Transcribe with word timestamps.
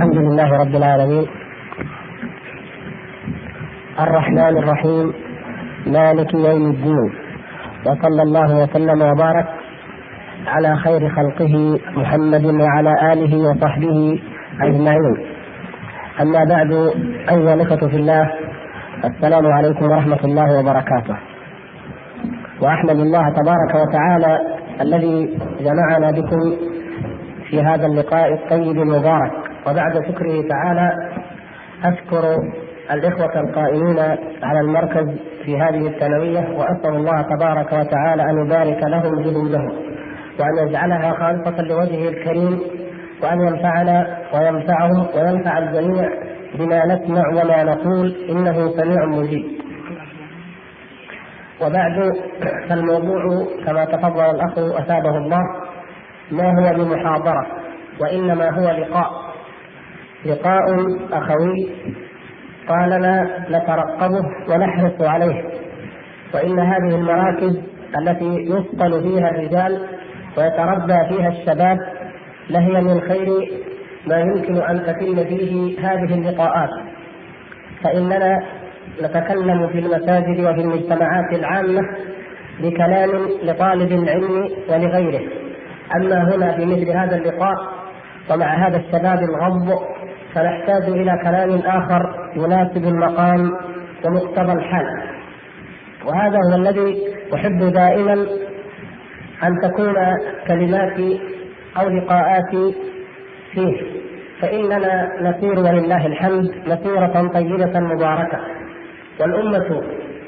الحمد 0.00 0.16
لله 0.16 0.58
رب 0.58 0.74
العالمين. 0.74 1.26
الرحمن 4.00 4.58
الرحيم. 4.58 5.12
مالك 5.86 6.34
يوم 6.34 6.70
الدين. 6.70 7.12
وصلى 7.86 8.22
الله 8.22 8.62
وسلم 8.62 9.02
وبارك 9.02 9.46
على 10.46 10.76
خير 10.76 11.08
خلقه 11.08 11.80
محمد 11.96 12.44
وعلى 12.44 13.12
آله 13.12 13.50
وصحبه 13.50 14.20
أجمعين. 14.62 15.16
أما 16.20 16.44
بعد 16.44 16.72
أيها 17.30 17.54
الإخوة 17.54 17.88
في 17.88 17.96
الله 17.96 18.30
السلام 19.04 19.46
عليكم 19.46 19.84
ورحمة 19.84 20.20
الله 20.24 20.58
وبركاته. 20.58 21.16
وأحمد 22.60 22.98
الله 23.00 23.30
تبارك 23.30 23.74
وتعالى 23.74 24.40
الذي 24.80 25.38
جمعنا 25.60 26.10
بكم 26.10 26.40
في 27.50 27.62
هذا 27.62 27.86
اللقاء 27.86 28.32
الطيب 28.34 28.82
المبارك. 28.82 29.39
وبعد 29.66 29.92
شكره 30.08 30.48
تعالى 30.48 30.90
أشكر 31.84 32.36
الإخوة 32.90 33.40
القائمين 33.40 33.98
على 34.42 34.60
المركز 34.60 35.08
في 35.44 35.56
هذه 35.60 35.86
الثانوية 35.86 36.58
وأسأل 36.58 36.94
الله 36.96 37.22
تبارك 37.22 37.72
وتعالى 37.72 38.22
أن 38.30 38.46
يبارك 38.46 38.82
لهم 38.82 39.22
جهودهم 39.22 39.72
وأن 40.40 40.68
يجعلها 40.68 41.12
خالصة 41.12 41.62
لوجهه 41.62 42.08
الكريم 42.08 42.60
وأن 43.22 43.40
ينفعنا 43.40 44.18
وينفعهم 44.34 45.06
وينفع 45.16 45.58
الجميع 45.58 46.08
بما 46.54 46.86
نسمع 46.86 47.28
وما 47.28 47.64
نقول 47.64 48.14
إنه 48.30 48.68
سميع 48.76 49.06
مجيب. 49.06 49.60
وبعد 51.60 52.12
فالموضوع 52.68 53.46
كما 53.66 53.84
تفضل 53.84 54.20
الأخ 54.20 54.58
أثابه 54.58 55.16
الله 55.16 55.42
ما 56.30 56.44
هو 56.58 56.84
بمحاضرة 56.84 57.46
وإنما 58.00 58.50
هو 58.50 58.70
لقاء 58.70 59.29
لقاء 60.24 60.64
أخوي 61.12 61.68
قال 62.68 62.90
لنا 62.90 63.46
نترقبه 63.48 64.22
ونحرص 64.48 65.00
عليه 65.00 65.44
وإن 66.34 66.58
هذه 66.58 66.94
المراكز 66.94 67.60
التي 67.98 68.36
يثقل 68.36 69.02
فيها 69.02 69.30
الرجال 69.30 69.80
ويتربى 70.38 70.98
فيها 71.08 71.28
الشباب 71.28 71.78
لهي 72.50 72.80
من 72.80 73.00
خير 73.00 73.52
ما 74.06 74.20
يمكن 74.20 74.56
أن 74.56 74.82
تتم 74.82 75.24
فيه 75.24 75.78
هذه 75.80 76.14
اللقاءات. 76.14 76.70
فإننا 77.84 78.42
نتكلم 79.02 79.68
في 79.68 79.78
المساجد 79.78 80.40
وفي 80.40 80.60
المجتمعات 80.60 81.32
العامة 81.32 81.82
بكلام 82.60 83.10
لطالب 83.42 83.92
العلم 83.92 84.48
ولغيره. 84.68 85.20
أما 85.96 86.34
هنا 86.34 86.52
في 86.56 86.66
مثل 86.66 86.90
هذا 86.90 87.16
اللقاء 87.16 87.56
ومع 88.30 88.66
هذا 88.66 88.76
الشباب 88.76 89.18
الغض 89.18 89.82
فنحتاج 90.34 90.82
إلى 90.82 91.18
كلام 91.22 91.58
آخر 91.58 92.30
يناسب 92.36 92.84
المقام 92.84 93.52
ومقتضى 94.04 94.52
الحال. 94.52 95.02
وهذا 96.06 96.38
هو 96.50 96.54
الذي 96.54 96.98
أحب 97.34 97.58
دائما 97.58 98.12
أن 99.44 99.60
تكون 99.62 99.94
كلماتي 100.46 101.20
أو 101.80 101.88
لقاءاتي 101.88 102.74
فيه. 103.52 103.76
فإننا 104.40 105.08
نسير 105.20 105.58
ولله 105.58 106.06
الحمد 106.06 106.50
مسيره 106.66 107.28
طيبة 107.34 107.80
مباركة. 107.80 108.38
والأمة 109.20 109.82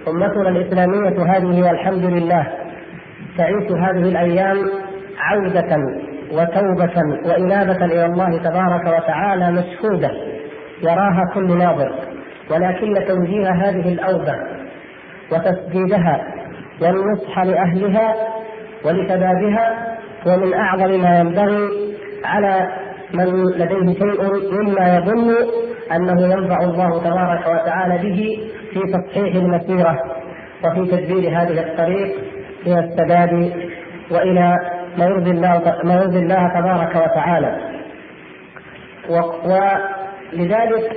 أمتنا 0.08 0.48
الإسلامية 0.48 1.25
هذه 1.25 1.62
والحمد 1.62 2.05
لله 2.05 2.47
تعيش 3.39 3.73
هذه 3.73 4.08
الأيام 4.08 4.70
عودة 5.19 5.77
وتوبة 6.33 7.19
وإنابة 7.27 7.84
إلى 7.84 8.06
الله 8.06 8.38
تبارك 8.38 9.02
وتعالى 9.02 9.52
مشهودة 9.52 10.11
يراها 10.83 11.30
كل 11.34 11.58
ناظر 11.58 11.92
ولكن 12.50 13.06
توجيه 13.08 13.50
هذه 13.50 13.92
الأوبة 13.92 14.34
وتسديدها 15.33 16.27
والنصح 16.83 17.39
لأهلها 17.39 18.14
ولشبابها 18.84 19.96
هو 20.27 20.36
من 20.36 20.55
أعظم 20.55 21.01
ما 21.01 21.18
ينبغي 21.18 21.68
على 22.24 22.68
من 23.14 23.46
لديه 23.46 23.98
شيء 23.98 24.23
مما 24.52 24.96
يظن 24.96 25.34
أنه 25.92 26.23
ينفع 26.23 26.61
الله 26.61 26.98
تبارك 26.98 27.46
وتعالى 27.46 27.98
به 28.08 28.51
في 28.73 28.80
تصحيح 28.92 29.34
المسيرة 29.34 29.98
وفي 30.64 30.86
تدبير 30.90 31.30
هذه 31.30 31.61
الطريق 31.61 32.17
إلى 32.67 32.78
السداد 32.78 33.52
وإلى 34.11 34.58
ما 34.98 35.05
يرضي 35.05 35.30
الله 35.30 35.80
ما 35.85 35.95
يرضي 35.95 36.19
الله 36.19 36.48
تبارك 36.61 36.97
وتعالى. 36.97 37.58
ولذلك 39.08 40.97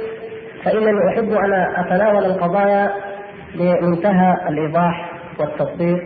فإنني 0.63 1.09
أحب 1.09 1.31
أن 1.31 1.53
أتناول 1.53 2.25
القضايا 2.25 2.91
بمنتهى 3.55 4.35
الإيضاح 4.49 5.11
والتبسيط 5.39 5.99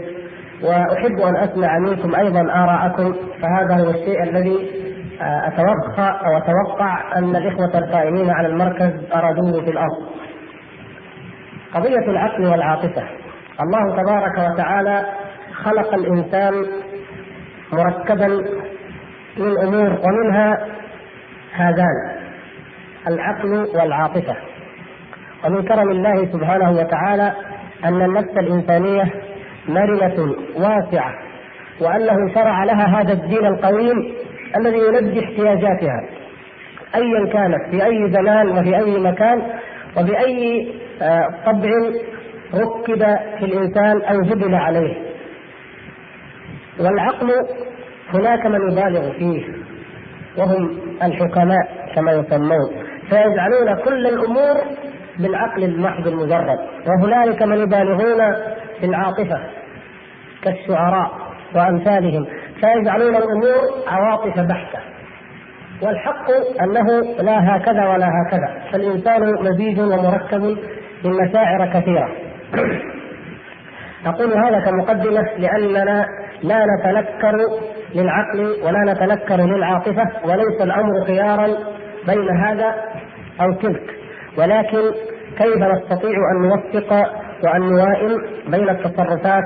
وأحب 0.64 1.20
أن 1.20 1.36
أسمع 1.36 1.80
منكم 1.80 2.16
أيضا 2.16 2.42
آراءكم 2.42 3.14
فهذا 3.42 3.84
هو 3.84 3.90
الشيء 3.90 4.24
الذي 4.24 4.70
أتوقع 5.22 6.28
أو 6.28 6.38
أتوقع 6.38 7.18
أن 7.18 7.36
الإخوة 7.36 7.78
القائمين 7.78 8.30
على 8.30 8.48
المركز 8.48 8.92
أرادوه 9.14 9.62
في 9.66 9.72
الأرض. 9.72 10.10
قضية 11.74 12.12
العقل 12.12 12.46
والعاطفة. 12.48 13.04
الله 13.62 14.04
تبارك 14.04 14.52
وتعالى 14.54 15.06
خلق 15.54 15.94
الإنسان 15.94 16.54
مركبا 17.72 18.28
من 19.38 19.57
أمور 19.57 20.00
ومنها 20.00 20.68
هذان 21.53 22.19
العقل 23.07 23.68
والعاطفة. 23.75 24.35
ومن 25.46 25.63
كرم 25.63 25.91
الله 25.91 26.25
سبحانه 26.25 26.72
وتعالى 26.72 27.34
أن 27.85 28.02
النفس 28.02 28.38
الإنسانية 28.38 29.13
مرنة 29.68 30.35
واسعة 30.56 31.13
وانه 31.81 32.34
شرع 32.34 32.63
لها 32.63 33.02
هذا 33.02 33.13
الدين 33.13 33.46
القويم 33.46 34.13
الذي 34.57 34.78
يلبي 34.78 35.19
احتياجاتها. 35.19 36.09
ايا 36.96 37.34
كانت 37.34 37.69
في 37.72 37.86
أي 37.86 38.12
زمان 38.12 38.50
وفي 38.50 38.78
أي 38.78 39.00
مكان 39.00 39.41
وباي 39.97 40.72
طبع 41.46 41.72
ركب 42.53 43.00
في 43.40 43.46
الإنسان 43.46 44.01
أو 44.01 44.22
جبل 44.22 44.56
عليه. 44.56 45.09
والعقل 46.80 47.32
هناك 48.14 48.46
من 48.46 48.72
يبالغ 48.72 49.12
فيه 49.12 49.44
وهم 50.38 50.78
الحكماء 51.04 51.92
كما 51.96 52.12
يسمون 52.12 52.70
فيجعلون 53.10 53.76
كل 53.86 54.08
الأمور 54.08 54.56
بالعقل 55.20 55.64
المحض 55.64 56.08
المجرد 56.08 56.60
وهنالك 56.88 57.44
من 57.44 57.58
يبالغون 57.58 58.34
في 58.80 58.86
العاطفة 58.86 59.40
كالشعراء 60.44 61.12
وأمثالهم 61.56 62.26
فيجعلون 62.62 63.16
الأمور 63.16 63.88
عواطف 63.88 64.40
بحتة 64.40 64.80
والحق 65.82 66.32
أنه 66.62 67.02
لا 67.24 67.56
هكذا 67.56 67.88
ولا 67.88 68.08
هكذا 68.08 68.62
فالإنسان 68.72 69.34
مزيج 69.44 69.80
ومركب 69.80 70.42
من 71.06 71.12
مشاعر 71.14 71.66
كثيرة. 71.74 72.10
أقول 74.06 74.34
هذا 74.34 74.60
كمقدمة 74.60 75.22
لأننا 75.38 76.06
لا 76.44 76.66
نتنكر 76.66 77.38
للعقل 77.96 78.56
ولا 78.64 78.94
نتنكر 78.94 79.36
للعاطفة 79.36 80.04
وليس 80.26 80.62
الأمر 80.62 81.06
خيارا 81.08 81.48
بين 82.08 82.30
هذا 82.30 82.76
أو 83.42 83.54
تلك. 83.54 83.96
ولكن 84.38 84.92
كيف 85.38 85.58
نستطيع 85.58 86.18
أن 86.32 86.48
نوفق 86.48 86.94
وأن 87.44 87.62
نوائم 87.62 88.18
بين 88.48 88.70
التصرفات 88.70 89.44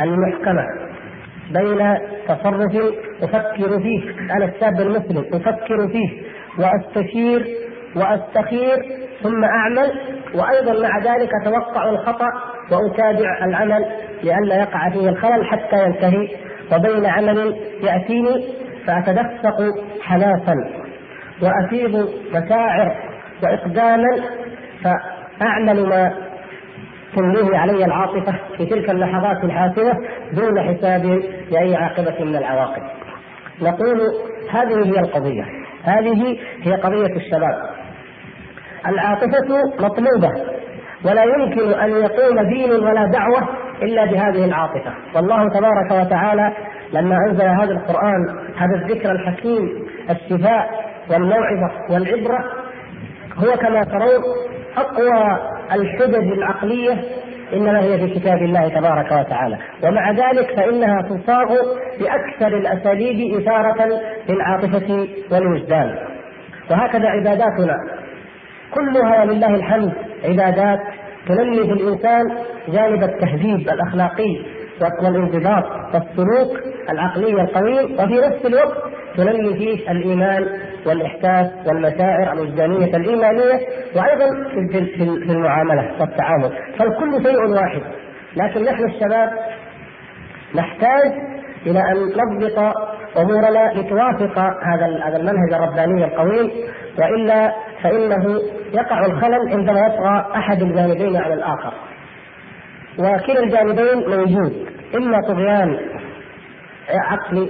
المحكمة؟ 0.00 0.64
بين 1.50 1.96
تصرف 2.28 2.76
أفكر 3.22 3.80
فيه 3.80 4.10
أنا 4.36 4.44
الشاب 4.44 4.80
المسلم 4.80 5.24
أفكر 5.32 5.88
فيه 5.88 6.22
وأستشير 6.58 7.46
وأستخير 7.96 8.76
ثم 9.22 9.44
أعمل 9.44 9.92
وأيضا 10.34 10.88
مع 10.88 10.98
ذلك 10.98 11.30
أتوقع 11.42 11.90
الخطأ 11.90 12.30
وأتابع 12.70 13.44
العمل 13.44 13.86
لئلا 14.22 14.56
يقع 14.56 14.90
فيه 14.90 15.08
الخلل 15.08 15.44
حتى 15.44 15.84
ينتهي 15.84 16.28
وبين 16.72 17.06
عمل 17.06 17.56
يأتيني 17.82 18.44
فأتدفق 18.86 19.56
حماسا 20.02 20.54
وأفيض 21.42 22.08
مشاعر 22.34 22.96
وإقداما 23.42 24.24
فأعمل 24.84 25.88
ما 25.88 26.12
تمليه 27.16 27.58
علي 27.58 27.84
العاطفة 27.84 28.34
في 28.56 28.66
تلك 28.66 28.90
اللحظات 28.90 29.44
الحاسمة 29.44 29.92
دون 30.32 30.60
حساب 30.60 31.22
لأي 31.50 31.76
عاقبة 31.76 32.24
من 32.24 32.36
العواقب. 32.36 32.82
نقول 33.62 34.00
هذه 34.50 34.84
هي 34.84 35.00
القضية، 35.00 35.44
هذه 35.84 36.38
هي 36.62 36.74
قضية 36.74 37.16
الشباب. 37.16 37.70
العاطفة 38.86 39.62
مطلوبة 39.80 40.59
ولا 41.04 41.24
يمكن 41.24 41.80
أن 41.80 41.90
يقوم 41.90 42.40
دين 42.40 42.70
ولا 42.70 43.06
دعوة 43.06 43.48
إلا 43.82 44.04
بهذه 44.04 44.44
العاطفة، 44.44 44.92
والله 45.14 45.48
تبارك 45.48 46.06
وتعالى 46.06 46.52
لما 46.92 47.16
أنزل 47.28 47.44
هذا 47.44 47.72
القرآن 47.72 48.28
هذا 48.56 48.74
الذكر 48.74 49.10
الحكيم 49.10 49.86
الشفاء 50.10 50.70
والموعظة 51.10 51.70
والعبرة 51.90 52.44
هو 53.36 53.56
كما 53.56 53.84
ترون 53.84 54.22
أقوى 54.76 55.38
الحجج 55.72 56.32
العقلية 56.32 57.04
إنما 57.52 57.80
هي 57.80 57.98
في 57.98 58.20
كتاب 58.20 58.38
الله 58.38 58.68
تبارك 58.68 59.12
وتعالى. 59.12 59.58
ومع 59.84 60.10
ذلك 60.10 60.54
فإنها 60.56 61.02
تصاغ 61.02 61.48
بأكثر 62.00 62.56
الأساليب 62.56 63.40
إثارة 63.40 63.88
للعاطفة 64.28 65.08
والوجدان. 65.32 65.98
وهكذا 66.70 67.08
عباداتنا 67.08 67.76
كلها 68.74 69.20
ولله 69.20 69.54
الحمد 69.54 69.92
عبادات 70.24 70.80
تنمي 71.28 71.56
في 71.56 71.72
الإنسان 71.72 72.36
جانب 72.68 73.02
التهذيب 73.02 73.68
الأخلاقي 73.68 74.36
والانضباط 75.02 75.64
والسلوك 75.94 76.58
العقلي 76.90 77.42
القوي 77.42 77.84
وفي 77.84 78.14
نفس 78.14 78.46
الوقت 78.46 78.82
تنمي 79.16 79.54
فيه 79.54 79.90
الإيمان 79.90 80.46
والإحساس 80.86 81.46
والمشاعر 81.66 82.32
الوجدانيه 82.32 82.96
الإيمانية 82.96 83.60
وأيضا 83.96 84.28
في 84.70 85.32
المعاملة 85.32 85.90
والتعامل. 86.00 86.50
فالكل 86.78 87.22
شيء 87.22 87.50
واحد 87.50 87.82
لكن 88.36 88.64
نحن 88.64 88.84
الشباب 88.84 89.30
نحتاج 90.54 91.12
إلى 91.66 91.78
أن 91.78 91.96
نضبط 91.96 92.58
امورنا 93.18 93.72
لتوافق 93.74 94.38
هذا 94.38 95.04
هذا 95.04 95.16
المنهج 95.16 95.52
الرباني 95.52 96.04
القويم 96.04 96.50
وإلا 96.98 97.52
فإنه 97.82 98.40
يقع 98.72 99.06
الخلل 99.06 99.48
عندما 99.52 99.80
يطغى 99.80 100.26
أحد 100.36 100.62
الجانبين 100.62 101.16
على 101.16 101.34
الآخر. 101.34 101.72
وكلا 102.98 103.40
الجانبين 103.40 104.08
موجود 104.16 104.66
إما 104.96 105.18
طغيان 105.28 105.78
عقلي 106.90 107.48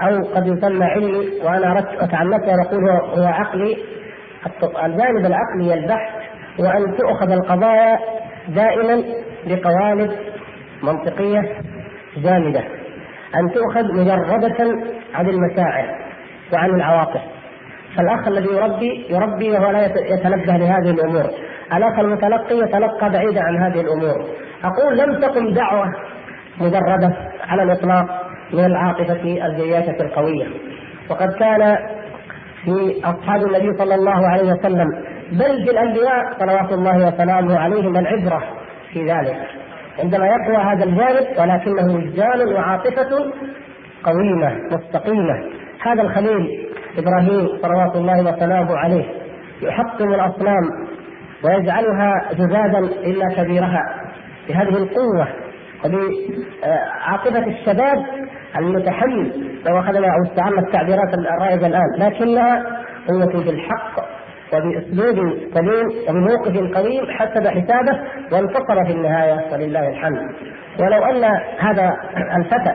أو 0.00 0.34
قد 0.34 0.46
يسمى 0.46 0.84
علمي 0.84 1.30
وأنا 1.44 1.72
أردت 1.72 2.02
اتعمدت 2.02 2.48
ان 2.48 2.60
أقول 2.66 2.90
هو 2.90 3.24
عقلي. 3.26 3.76
الجانب 4.84 5.26
العقلي 5.26 5.74
البحث 5.74 6.14
هو 6.60 6.64
ان 6.66 6.96
تؤخذ 6.96 7.30
القضايا 7.30 7.98
دائما 8.48 9.02
بقوالب 9.46 10.12
منطقية 10.82 11.42
جامدة. 12.16 12.60
أن 13.36 13.52
تؤخذ 13.54 13.84
مجردة 13.94 14.78
عن 15.14 15.28
المشاعر 15.28 15.98
وعن 16.52 16.70
العواطف. 16.70 17.20
فالأخ 17.96 18.28
الذي 18.28 18.48
يربي 18.48 19.06
يربي 19.10 19.50
وهو 19.50 19.70
لا 19.70 19.84
يتنبه 19.86 20.56
لهذه 20.56 20.90
الأمور. 20.90 21.30
الأخ 21.72 21.98
المتلقي 21.98 22.58
يتلقى 22.58 23.10
بعيدا 23.10 23.42
عن 23.42 23.56
هذه 23.56 23.80
الأمور. 23.80 24.24
أقول 24.64 24.98
لم 24.98 25.20
تكن 25.20 25.52
دعوة 25.52 25.86
مجردة 26.60 27.16
على 27.48 27.62
الإطلاق 27.62 28.06
من 28.52 28.64
العاطفة 28.64 29.46
الجياشه 29.46 29.96
القوية. 30.00 30.46
وقد 31.10 31.32
كان 31.32 31.76
في 32.64 33.00
أصحاب 33.04 33.42
النبي 33.42 33.78
صلى 33.78 33.94
الله 33.94 34.28
عليه 34.28 34.52
وسلم 34.52 34.88
بل 35.32 35.64
في 35.64 35.70
الأنبياء 35.70 36.38
صلوات 36.38 36.72
الله 36.72 37.08
وسلامه 37.08 37.58
عليهم 37.58 37.96
العبرة 37.96 38.42
في 38.92 39.04
ذلك. 39.04 39.36
عندما 39.98 40.26
يقوى 40.26 40.56
هذا 40.56 40.84
الجانب 40.84 41.38
ولكنه 41.38 41.94
وجدان 41.94 42.52
وعاطفة 42.52 43.32
قويمة 44.04 44.56
مستقيمة. 44.72 45.44
هذا 45.82 46.02
الخليل 46.02 46.70
إبراهيم 46.98 47.48
صلوات 47.62 47.96
الله 47.96 48.20
وسلامه 48.32 48.76
عليه 48.76 49.04
يحطم 49.62 50.14
الأصنام 50.14 50.62
ويجعلها 51.44 52.22
جزادا 52.32 52.78
إلا 52.78 53.34
كبيرها 53.36 53.82
بهذه 54.48 54.76
القوة 54.76 55.28
وبعاطفه 55.84 57.46
الشباب 57.46 58.04
المتحمل 58.56 59.32
لو 59.66 59.78
اخذنا 59.78 60.06
أو 60.06 60.22
استعملنا 60.30 60.60
التعبيرات 60.60 61.14
الرائجة 61.14 61.66
الآن 61.66 61.86
لكنها 61.98 62.62
قوة 63.08 63.42
في 63.42 63.50
الحق 63.50 64.00
وبأسلوب 64.52 65.38
سليم 65.54 65.88
وبموقف 66.08 66.76
قويم 66.76 67.06
حسب 67.10 67.46
حسابه 67.46 68.00
وانتصر 68.32 68.84
في 68.86 68.92
النهاية 68.92 69.52
ولله 69.52 69.88
الحمد. 69.88 70.18
ولو 70.80 71.04
أن 71.04 71.24
هذا 71.58 71.96
الفتى 72.36 72.72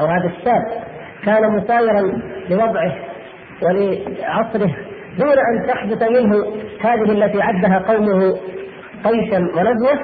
أو 0.00 0.06
هذا 0.06 0.26
الشاب 0.26 0.62
كان 1.24 1.52
مسايرا 1.56 2.00
لوضعه 2.50 2.92
ولعصره 3.64 4.76
دون 5.18 5.38
أن 5.38 5.66
تحدث 5.68 6.02
منه 6.02 6.36
هذه 6.80 7.12
التي 7.12 7.42
عدها 7.42 7.78
قومه 7.78 8.36
طيشا 9.04 9.38
ونزوة 9.38 9.98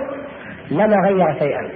لما 0.71 0.97
غير 1.09 1.39
شيئا. 1.39 1.71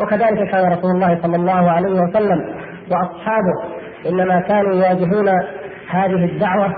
وكذلك 0.00 0.50
كان 0.50 0.72
رسول 0.72 0.90
الله 0.90 1.18
صلى 1.22 1.36
الله 1.36 1.70
عليه 1.70 1.90
وسلم 2.02 2.54
وأصحابه 2.90 3.82
إنما 4.08 4.40
كانوا 4.40 4.74
يواجهون 4.74 5.28
هذه 5.88 6.24
الدعوة 6.24 6.74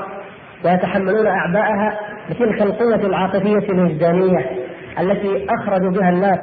ويتحملون 0.65 1.27
اعباءها 1.27 1.99
بتلك 2.31 2.62
القوة 2.62 2.95
العاطفية 3.06 3.73
الوجدانية 3.73 4.39
التي 5.01 5.47
اخرجوا 5.51 5.91
بها 5.91 6.09
الناس 6.11 6.39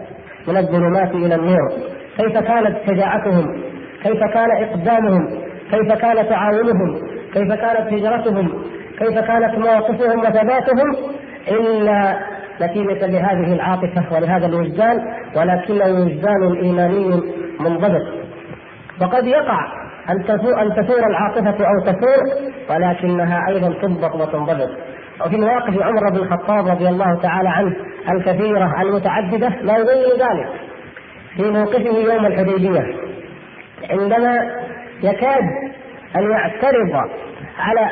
من 0.48 0.58
الظلمات 0.58 1.12
إلى 1.12 1.36
النور. 1.36 1.70
كيف 2.18 2.38
كانت 2.38 2.78
شجاعتهم؟ 2.88 3.62
كيف 4.04 4.20
كان 4.34 4.52
إقدامهم؟ 4.64 5.28
كيف 5.72 5.94
كان 6.02 6.30
تعاونهم؟ 6.30 7.02
كيف 7.34 7.54
كانت 7.54 7.94
هجرتهم؟ 7.94 8.64
كيف 9.00 9.20
كانت 9.20 9.58
مواقفهم 9.58 10.20
وثباتهم؟ 10.20 10.96
الا 11.48 12.20
نتيجة 12.62 13.08
لهذه 13.08 13.54
العاطفة 13.54 14.16
ولهذا 14.16 14.46
الوجدان 14.46 15.00
ولكنه 15.36 15.86
وجدان 15.86 16.56
ايماني 16.64 17.22
منضبط. 17.60 18.08
وقد 19.02 19.28
يقع 19.28 19.60
أن 20.10 20.18
أن 20.60 20.76
تثور 20.76 21.08
العاطفة 21.08 21.66
أو 21.66 21.80
تثور 21.86 22.52
ولكنها 22.70 23.48
أيضا 23.48 23.74
تضبط 23.82 24.16
وتنضبط. 24.16 24.70
وفي 25.26 25.38
مواقف 25.38 25.82
عمر 25.82 26.10
بن 26.10 26.18
الخطاب 26.18 26.68
رضي 26.68 26.88
الله 26.90 27.22
تعالى 27.22 27.50
عنه 27.50 27.76
الكثيرة 28.12 28.82
المتعددة 28.82 29.50
ما 29.50 29.78
يبين 29.78 30.20
ذلك. 30.20 30.50
في 31.36 31.52
موقفه 31.52 32.14
يوم 32.14 32.26
الحديبية 32.26 32.96
عندما 33.90 34.38
يكاد 35.04 35.44
ان 36.16 36.32
يعترض 36.32 37.10
على 37.58 37.90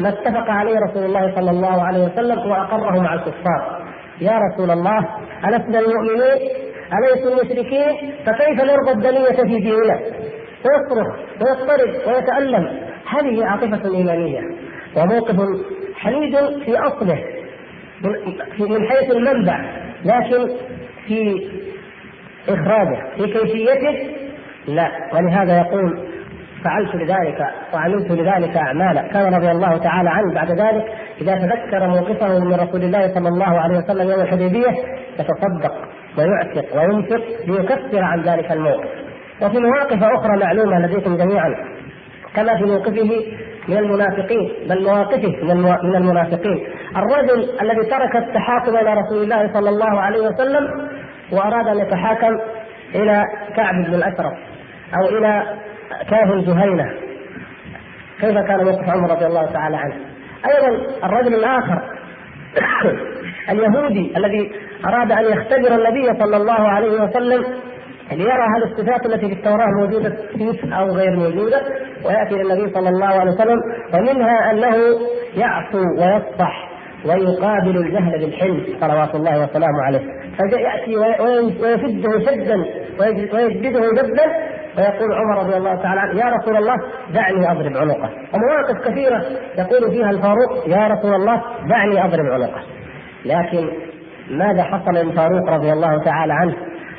ما 0.00 0.08
اتفق 0.08 0.50
عليه 0.50 0.76
رسول 0.90 1.04
الله 1.04 1.34
صلى 1.34 1.50
الله 1.50 1.82
عليه 1.82 2.04
وسلم 2.04 2.38
واقره 2.50 3.00
مع 3.00 3.14
الكفار. 3.14 3.86
يا 4.20 4.38
رسول 4.38 4.70
الله 4.70 4.98
ألسنا 5.44 5.78
المؤمنين؟ 5.78 6.50
أليسوا 6.98 7.30
المشركين؟ 7.32 8.14
فكيف 8.26 8.64
نرضى 8.64 8.90
الدنية 8.90 9.36
في 9.42 9.60
ديننا؟ 9.60 10.00
ويصرخ 10.64 11.16
ويضطرب 11.40 12.14
ويتألم 12.14 12.80
هذه 13.08 13.44
عاطفة 13.44 13.94
إيمانية 13.96 14.40
وموقف 14.96 15.36
حميد 15.94 16.36
في 16.64 16.78
أصله 16.78 17.24
من 18.58 18.88
حيث 18.88 19.10
المنبع 19.10 19.60
لكن 20.04 20.48
في 21.06 21.48
إخراجه 22.48 22.98
في 23.16 23.22
كيفيته؟ 23.26 24.10
لا. 24.68 24.90
ولهذا 25.14 25.58
يقول 25.58 25.98
فعلت 26.64 26.94
لذلك 26.94 27.46
وعملت 27.74 28.10
لذلك 28.10 28.56
أعمالا. 28.56 29.02
كان 29.02 29.34
رضي 29.34 29.50
الله 29.50 29.78
تعالى 29.78 30.10
عنه 30.10 30.34
بعد 30.34 30.50
ذلك 30.50 30.84
إذا 31.20 31.34
تذكر 31.34 31.86
موقفه 31.86 32.38
من 32.38 32.54
رسول 32.54 32.82
الله 32.82 33.14
صلى 33.14 33.28
الله 33.28 33.60
عليه 33.60 33.78
وسلم 33.78 34.10
يوم 34.10 34.20
الحديبية 34.20 34.70
يتصدق 35.18 35.72
ويعتق 36.18 36.76
وينفق 36.76 37.22
ليكفر 37.46 38.04
عن 38.04 38.22
ذلك 38.22 38.52
الموقف. 38.52 38.88
وفي 39.42 39.58
مواقف 39.58 40.02
أخرى 40.02 40.36
معلومة 40.40 40.78
لديكم 40.78 41.16
جميعا 41.16 41.54
كما 42.36 42.56
في 42.56 42.64
موقفه 42.64 43.10
من 43.68 43.78
المنافقين 43.78 44.50
بل 44.68 44.84
مواقفه 44.84 45.44
من 45.82 45.96
المنافقين. 45.96 46.66
الرجل 46.96 47.48
الذي 47.62 47.90
ترك 47.90 48.16
التحاكم 48.16 48.76
إلى 48.76 48.94
رسول 48.94 49.22
الله 49.22 49.52
صلى 49.52 49.68
الله 49.68 50.00
عليه 50.00 50.20
وسلم 50.20 50.90
وأراد 51.32 51.68
أن 51.68 51.78
يتحاكم 51.78 52.38
إلى 52.94 53.24
كعب 53.56 53.74
بن 53.74 53.94
الأشرف 53.94 54.32
أو 54.94 55.18
إلى 55.18 55.42
كاهن 56.10 56.40
جهينة؟ 56.40 56.94
كيف 58.20 58.38
كان 58.38 58.64
موقف 58.64 58.88
عمر 58.88 59.10
رضي 59.10 59.26
الله 59.26 59.46
تعالى 59.46 59.76
عنه؟ 59.76 59.94
أيضا 60.46 60.86
الرجل 61.04 61.34
الآخر 61.34 61.82
اليهودي 63.50 64.12
الذي 64.16 64.52
أراد 64.86 65.12
أن 65.12 65.24
يختبر 65.24 65.74
النبي 65.74 66.18
صلى 66.18 66.36
الله 66.36 66.68
عليه 66.68 67.02
وسلم 67.02 67.44
ليرى 68.12 68.46
هل 68.56 68.62
الصفات 68.62 69.06
التي 69.06 69.28
في 69.28 69.32
التوراة 69.32 69.66
موجودة 69.80 70.16
فيه 70.38 70.74
أو 70.74 70.86
غير 70.86 71.16
موجودة 71.16 71.62
ويأتي 72.04 72.34
للنبي 72.34 72.74
صلى 72.74 72.88
الله 72.88 73.06
عليه 73.06 73.30
وسلم 73.30 73.60
ومنها 73.94 74.50
أنه 74.50 74.76
يعفو 75.36 75.78
ويصفح 75.78 76.70
ويقابل 77.04 77.76
الجهل 77.76 78.18
بالحلم 78.18 78.64
صلوات 78.80 79.14
الله 79.14 79.44
وسلامه 79.44 79.82
عليه. 79.82 80.00
فيأتي 80.36 80.96
ويشده 80.96 82.18
شدا 82.18 82.64
ويجبده 83.00 84.02
جدا 84.02 84.24
فيقول 84.76 85.12
عمر 85.12 85.38
رضي 85.38 85.56
الله 85.56 85.74
تعالى 85.74 86.00
عنه 86.00 86.20
يا 86.20 86.24
رسول 86.24 86.56
الله 86.56 86.74
دعني 87.14 87.50
أضرب 87.52 87.76
عنقه. 87.76 88.10
ومواقف 88.34 88.88
كثيرة 88.88 89.24
يقول 89.58 89.90
فيها 89.90 90.10
الفاروق 90.10 90.68
يا 90.68 90.88
رسول 90.88 91.14
الله 91.14 91.42
دعني 91.68 92.04
أضرب 92.04 92.26
عنقه. 92.26 92.62
لكن 93.24 93.70
ماذا 94.30 94.62
حصل 94.62 94.90
للفاروق 94.90 95.48
رضي 95.48 95.72
الله 95.72 96.04
تعالى 96.04 96.32
عنه 96.32 96.56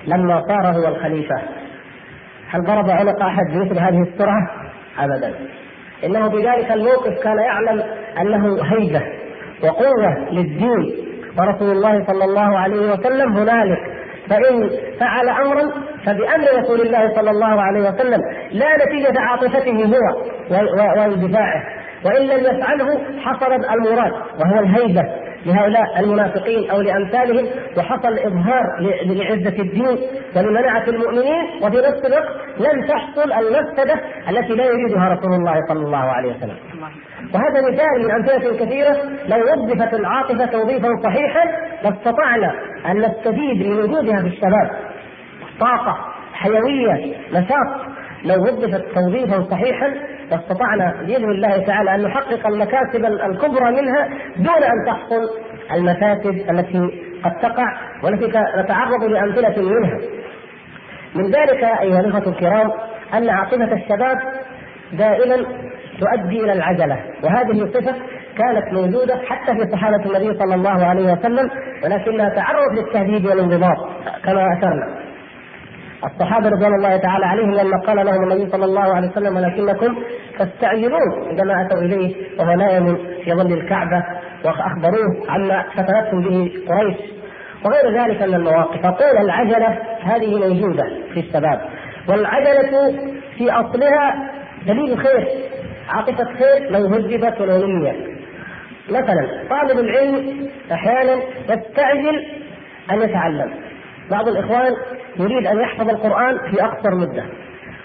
لما 0.08 0.42
صار 0.48 0.68
هو 0.68 0.88
الخليفة؟ 0.88 1.36
هل 2.50 2.64
ضرب 2.64 2.90
عنق 2.90 3.24
أحد 3.24 3.44
بمثل 3.54 3.80
هذه 3.80 4.02
السرعة؟ 4.02 4.50
ابدا. 5.00 5.34
إنه 6.06 6.30
في 6.30 6.38
ذلك 6.38 6.72
الموقف 6.72 7.24
كان 7.24 7.38
يعلم 7.38 7.84
أنه 8.22 8.64
هيبة 8.64 9.02
وقوة 9.64 10.30
للدين 10.32 10.96
ورسول 11.40 11.72
الله 11.72 12.06
صلى 12.06 12.26
الله 12.26 12.58
عليه 12.60 12.92
وسلم 12.92 13.38
هنالك. 13.38 13.80
فإن 14.32 14.70
فعل 15.00 15.30
أمرا 15.30 15.72
فبأمر 16.06 16.48
رسول 16.64 16.82
الله 16.82 17.16
صلى 17.16 17.32
الله 17.32 17.62
عليه 17.62 17.82
وسلم 17.90 18.22
لا 18.52 18.68
نتيجة 18.86 19.14
عاطفته 19.20 19.86
هو 19.86 20.24
واندفاعه 20.98 21.64
وإن 22.06 22.22
لم 22.28 22.40
يفعله 22.40 22.88
حصل 23.26 23.54
المراد 23.54 24.12
وهو 24.40 24.60
الهيبة. 24.60 25.04
لهؤلاء 25.46 26.00
المنافقين 26.00 26.72
أو 26.72 26.82
لأمثالهم 26.82 27.46
وحصل 27.78 28.20
اظهار 28.20 28.64
لعزة 29.06 29.62
الدين. 29.62 29.98
ولمنعه 30.36 30.84
المؤمنين 30.88 31.44
وفي 31.62 31.78
نفس 31.78 32.06
الوقت 32.06 32.30
لم 32.60 32.88
تحصل 32.88 33.32
المفسدة 33.32 34.02
التي 34.30 34.54
لا 34.54 34.66
يريدها 34.66 35.10
رسول 35.10 35.34
الله 35.34 35.56
صلى 35.68 35.86
الله 35.86 35.98
عليه 35.98 36.36
وسلم. 36.36 36.56
وهذا 37.34 37.72
مثال 37.72 38.04
من 38.04 38.12
أمثلة 38.12 38.66
كثيرة 38.66 38.98
لو 39.28 39.38
وظفت 39.38 39.94
العاطفة 39.94 40.46
توظيفا 40.46 40.88
صحيحا 41.04 41.46
لاستطعنا 41.84 42.54
أن 42.92 42.98
نستفيد 42.98 43.68
من 43.68 43.78
وجودها 43.78 44.22
في 44.22 44.28
الشباب 44.28 44.70
طاقة 45.60 45.98
حيوية 46.34 47.16
نشاط. 47.32 47.92
لو 48.26 48.36
وظفت 48.44 48.84
توظيفا 48.96 49.44
صحيحا 49.52 49.88
لاستطعنا 50.32 50.94
بإذن 51.08 51.32
الله 51.32 51.58
تعالى 51.58 51.96
أن 51.96 52.02
نحقق 52.04 52.48
المكاسب 52.48 53.06
الكبرى 53.06 53.72
منها 53.72 54.08
دون 54.38 54.64
أن 54.64 54.86
تحصل 54.88 55.30
المفاسد 55.74 56.50
التي 56.50 57.02
قد 57.24 57.32
تقع 57.42 57.66
والتي 58.04 58.26
نتعرض 58.64 59.04
لأمثلة 59.04 59.62
منها. 59.64 59.98
من 61.16 61.26
ذلك 61.26 61.64
أيها 61.64 62.00
الإخوة 62.00 62.34
الكرام 62.34 62.72
أن 63.14 63.30
عاطفة 63.30 63.74
الشباب 63.74 64.18
دائما 64.94 65.36
تؤدي 66.00 66.44
إلى 66.44 66.54
العجلة 66.54 67.00
وهذه 67.24 67.62
الصفة 67.64 67.96
كانت 68.38 68.74
موجودة 68.74 69.16
حتى 69.26 69.54
في 69.56 69.72
صحابة 69.72 70.06
النبي 70.06 70.40
صلى 70.40 70.56
الله 70.56 70.86
عليه 70.86 71.14
وسلم 71.14 71.50
ولكنها 71.84 72.30
تعرضت 72.30 72.74
للتهديد 72.78 73.26
والانضباط 73.26 73.78
كما 74.24 74.46
أشرنا 74.58 75.11
الصحابة 76.04 76.50
رضوان 76.50 76.74
الله 76.74 76.98
تعالى 76.98 77.26
عليهم 77.26 77.52
لما 77.52 77.78
قال 77.88 78.06
لهم 78.06 78.24
النبي 78.24 78.52
صلى 78.52 78.66
الله 78.66 78.96
عليه 78.96 79.08
وسلم 79.08 79.36
ولكنكم 79.36 79.96
تستعجلون. 80.40 81.28
عندما 81.30 81.66
أتوا 81.66 81.82
إليه 81.82 82.16
وهو 82.40 82.54
نائم 82.56 82.98
في 83.24 83.34
ظل 83.34 83.54
الكعبة 83.54 84.04
وأخبروه 84.46 85.30
عما 85.30 85.66
فتنتهم 85.76 86.22
به 86.22 86.52
قريش 86.70 86.98
وغير 87.66 88.02
ذلك 88.02 88.22
من 88.22 88.34
المواقف. 88.34 88.82
فقول 88.82 89.18
العجلة 89.18 89.80
هذه 90.02 90.36
موجودة 90.40 90.84
في 91.14 91.20
الشباب 91.20 91.62
والعجلة 92.10 92.94
في 93.38 93.52
أصلها 93.52 94.32
دليل 94.68 94.98
خير 94.98 95.28
عاطفة 95.90 96.24
خير 96.24 96.72
لو 96.72 96.88
هذبت 96.88 97.42
ولو 97.42 97.68
نميت. 97.68 98.12
مثلا 98.90 99.28
طالب 99.50 99.80
العلم 99.80 100.48
أحيانا 100.72 101.16
يستعجل 101.50 102.26
أن 102.92 103.02
يتعلم. 103.02 103.71
بعض 104.12 104.28
الإخوان 104.28 104.74
يريد 105.20 105.48
أن 105.48 105.60
يحفظ 105.60 105.90
القرآن 105.90 106.38
في 106.52 106.64
أقصر 106.64 106.96
مدة 106.96 107.24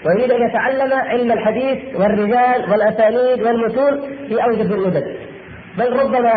ويريد 0.05 0.31
أن 0.31 0.49
يتعلم 0.49 0.93
علم 0.93 1.31
الحديث 1.31 1.95
والرجال 1.95 2.71
والأسانيد 2.71 3.41
والمتون 3.43 4.01
في 4.27 4.43
أوجه 4.43 4.73
المدد 4.73 5.15
بل 5.77 5.99
ربما 5.99 6.31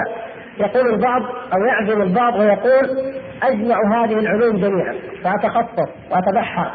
يقول 0.60 0.94
البعض 0.94 1.22
أو 1.22 1.64
يعزم 1.66 2.02
البعض 2.02 2.34
ويقول 2.34 3.12
أجمع 3.42 3.76
هذه 3.94 4.18
العلوم 4.18 4.56
جميعا 4.56 4.94
فاتخصص 5.24 5.88
وأتبحر 6.10 6.70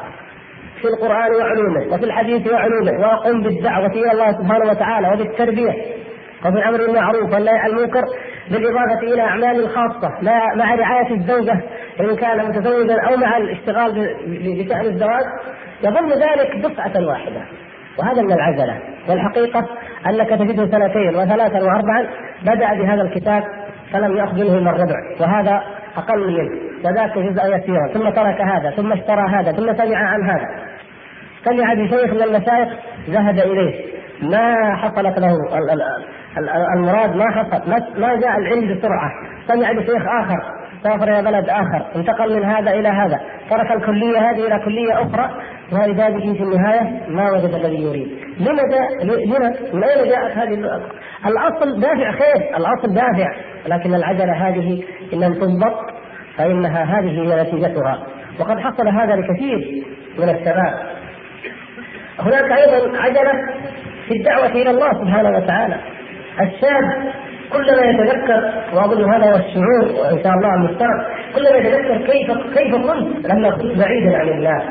في 0.82 0.88
القرآن 0.88 1.36
وعلومه 1.36 1.94
وفي 1.94 2.06
الحديث 2.06 2.52
وعلومه 2.52 2.92
وأقوم 3.00 3.42
بالدعوة 3.44 3.92
إلى 3.92 4.12
الله 4.12 4.32
سبحانه 4.32 4.72
وتعالى 4.72 5.14
وبالتربية 5.14 5.72
وفي 6.46 6.58
الامر 6.58 6.78
بالمعروف 6.78 7.34
والنهي 7.34 7.58
عن 7.58 7.70
المنكر 7.70 8.04
بالإضافة 8.52 9.00
إلى 9.00 9.22
اعمال 9.22 9.70
خاصه 9.70 10.12
مع 10.56 10.76
رعاية 10.76 11.14
الزوجة 11.14 11.62
ان 12.00 12.16
كان 12.16 12.50
متزوجا 12.50 13.02
أو 13.02 13.18
مع 13.18 13.38
الاشتغال 13.38 14.16
بشان 14.28 14.86
الزواج 14.86 15.24
يظل 15.84 16.10
ذلك 16.10 16.66
دفعة 16.66 17.08
واحدة. 17.08 17.42
وهذا 18.00 18.22
من 18.22 18.32
العجلة. 18.32 18.80
والحقيقة 19.10 19.66
أنك 20.10 20.30
تجده 20.30 20.66
سنتين 20.66 21.16
وثلاثا 21.16 21.64
واربعا 21.64 22.08
بدأ 22.42 22.74
بهذا 22.74 23.02
الكتاب 23.02 23.44
فلم 23.94 24.18
ياخذ 24.18 24.34
منه 24.34 24.58
الا 24.58 24.70
الربع. 24.70 24.96
وهذا 25.20 25.64
أقل 25.98 26.28
منه. 26.28 26.52
وذاك 26.86 27.18
جزءا 27.18 27.48
يسيرا. 27.58 27.88
ثم 27.94 28.10
ترك 28.10 28.42
هذا 28.42 28.72
ثم 28.72 28.94
اشترى 28.94 29.28
هذا 29.30 29.52
ثم 29.52 29.74
سمع 29.74 29.98
عن 29.98 30.30
هذا. 30.30 30.48
سمع 31.46 31.74
بشيخ 31.74 32.14
من 32.14 32.22
المشايخ 32.24 32.70
ذهب 33.10 33.38
إليه. 33.40 33.86
ما 34.22 34.76
حصلت 34.76 35.20
له 35.20 35.34
المراد 36.78 37.16
ما 37.16 37.32
حصل 37.32 37.70
ما 38.02 38.16
جاء 38.16 38.38
العلم 38.38 38.76
بسرعة. 38.76 39.12
سمع 39.48 39.72
بشيخ 39.72 40.04
آخر 40.22 40.55
سافر 40.86 41.04
إلى 41.04 41.22
بلد 41.22 41.50
آخر 41.50 41.86
انتقل 41.96 42.36
من 42.36 42.46
هذا 42.46 42.72
إلى 42.72 42.88
هذا 42.88 43.20
ترك 43.50 43.72
الكلية 43.72 44.20
هذه 44.20 44.48
إلى 44.48 44.60
كلية 44.66 44.94
أخرى 44.94 45.30
به 46.10 46.34
في 46.34 46.44
النهاية 46.44 47.10
ما 47.10 47.32
وجد 47.32 47.54
الذي 47.54 47.84
يريد. 47.84 48.08
لما 48.40 48.62
جاء 48.72 49.04
لما 49.04 49.54
من 49.74 49.84
اين 49.84 50.10
جاءت 50.10 50.38
هذه 50.38 50.54
الأصل 51.26 51.80
دافع 51.80 52.12
خير 52.12 52.58
الأصل 52.58 52.94
دافع 52.94 53.32
لكن 53.68 53.94
العجلة 53.94 54.48
هذه 54.48 54.84
إن 55.14 55.20
لم 55.20 55.34
تنضبط 55.34 55.80
فإنها 56.38 56.84
هذه 56.84 57.10
هي 57.10 57.42
نتيجتها. 57.42 58.08
وقد 58.40 58.60
حصل 58.60 58.88
هذا 58.88 59.16
لكثير 59.16 59.84
من 60.20 60.30
الشباب. 60.30 60.96
هناك 62.20 62.52
أيضا 62.52 62.98
عجلة 62.98 63.34
في 64.08 64.18
الدعوة 64.18 64.52
إلى 64.52 64.70
الله 64.70 64.90
سبحانه 64.94 65.38
وتعالى. 65.38 65.76
الشاب 66.42 67.14
كلما 67.54 67.82
يتذكر 67.86 68.52
واظن 68.74 69.14
هذا 69.14 69.32
هو 69.32 69.36
الشعور 69.36 70.02
وإن 70.02 70.24
شاء 70.24 70.34
الله 70.34 70.54
المفترض 70.56 71.06
كلما 71.36 71.58
يتذكر 71.58 71.98
كيف 71.98 72.32
كيف 72.58 72.76
كنت 72.76 73.28
لما 73.28 73.50
كنت 73.50 73.78
بعيدا 73.78 74.18
عن 74.18 74.28
الله. 74.28 74.64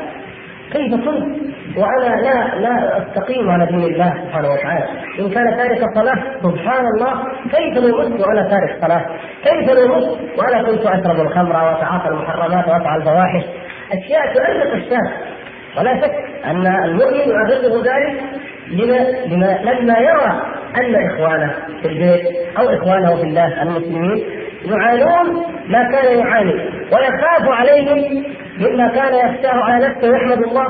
كيف 0.73 0.93
كنت؟ 0.93 1.45
وأنا 1.77 2.15
لا 2.21 2.55
لا 2.59 2.97
أستقيم 2.97 3.49
على 3.49 3.65
دين 3.65 3.83
الله 3.83 4.13
سبحانه 4.23 4.49
وتعالى. 4.51 4.85
إن 5.19 5.29
كان 5.29 5.57
تارك 5.57 5.83
الصلاة 5.83 6.23
سبحان 6.43 6.85
الله. 6.85 7.13
كيف 7.51 7.77
لو 7.83 8.09
مت 8.09 8.21
وأنا 8.21 8.49
تارك 8.49 8.77
صلاه 8.81 9.05
كيف 9.43 9.69
لو 9.69 9.95
مت 9.95 10.17
وأنا 10.39 10.63
كنت 10.63 10.85
أشرب 10.85 11.19
الخمر 11.21 11.55
وأتعاطى 11.55 12.07
المحرمات 12.07 12.67
وأفعل 12.67 12.97
الفواحش؟ 12.99 13.43
أشياء 13.91 14.33
تؤلق 14.33 14.73
الشاب 14.73 15.11
ولا 15.77 16.01
شك 16.01 16.15
أن 16.45 16.67
المؤمن 16.67 17.29
يعرضه 17.29 17.83
ذلك 17.83 18.21
لما 18.71 18.97
لما 19.25 19.59
لما 19.63 19.99
يرى 19.99 20.41
أن 20.77 20.95
إخوانه 20.95 21.53
في 21.81 21.87
البيت 21.87 22.25
أو 22.57 22.69
إخوانه 22.69 23.15
في 23.15 23.23
الله 23.23 23.61
المسلمين 23.61 24.23
يعانون 24.65 25.45
ما 25.67 25.91
كان 25.91 26.19
يعاني 26.19 26.53
ويخاف 26.91 27.49
عليهم 27.49 28.23
مما 28.59 28.87
كان 28.87 29.13
يخشاه 29.13 29.53
على 29.53 29.87
نفسه 29.87 30.09
ويحمد 30.11 30.43
الله 30.43 30.67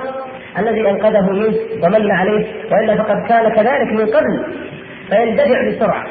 الذي 0.60 0.90
أنقذه 0.90 1.32
منه 1.32 1.56
ومن 1.84 2.12
عليه 2.12 2.46
وإلا 2.72 2.96
فقد 2.96 3.28
كان 3.28 3.50
كذلك 3.56 3.92
من 3.92 4.06
قبل 4.06 4.46
فيندفع 5.10 5.68
بسرعة. 5.70 6.06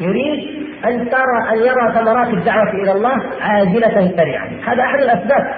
يريد 0.00 0.64
أن 0.84 1.08
ترى 1.08 1.52
أن 1.52 1.58
يرى 1.58 1.94
ثمرات 1.94 2.28
الدعوة 2.28 2.70
إلى 2.70 2.92
الله 2.92 3.16
عاجله 3.40 4.12
سريعة. 4.16 4.48
هذا 4.66 4.82
أحد 4.82 4.98
الأسباب. 4.98 5.54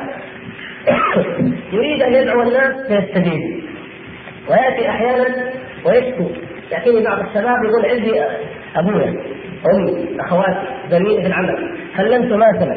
يريد 1.73 2.03
أن 2.03 2.13
يدعو 2.13 2.43
الناس 2.43 2.75
فيستجيب. 2.89 3.67
وياتي 4.51 4.89
أحيانا 4.89 5.27
ويشكو 5.87 6.25
ياتيني 6.73 7.05
بعض 7.05 7.19
الشباب 7.19 7.57
يقول 7.65 7.87
عندي 7.91 8.23
ابويا 8.77 9.09
امي 9.75 10.21
اخواتي 10.21 10.67
زميلي 10.91 11.23
في 11.23 11.27
العمل 11.27 11.79
كلمته 11.97 12.37
ما 12.37 12.47
سمع 12.61 12.77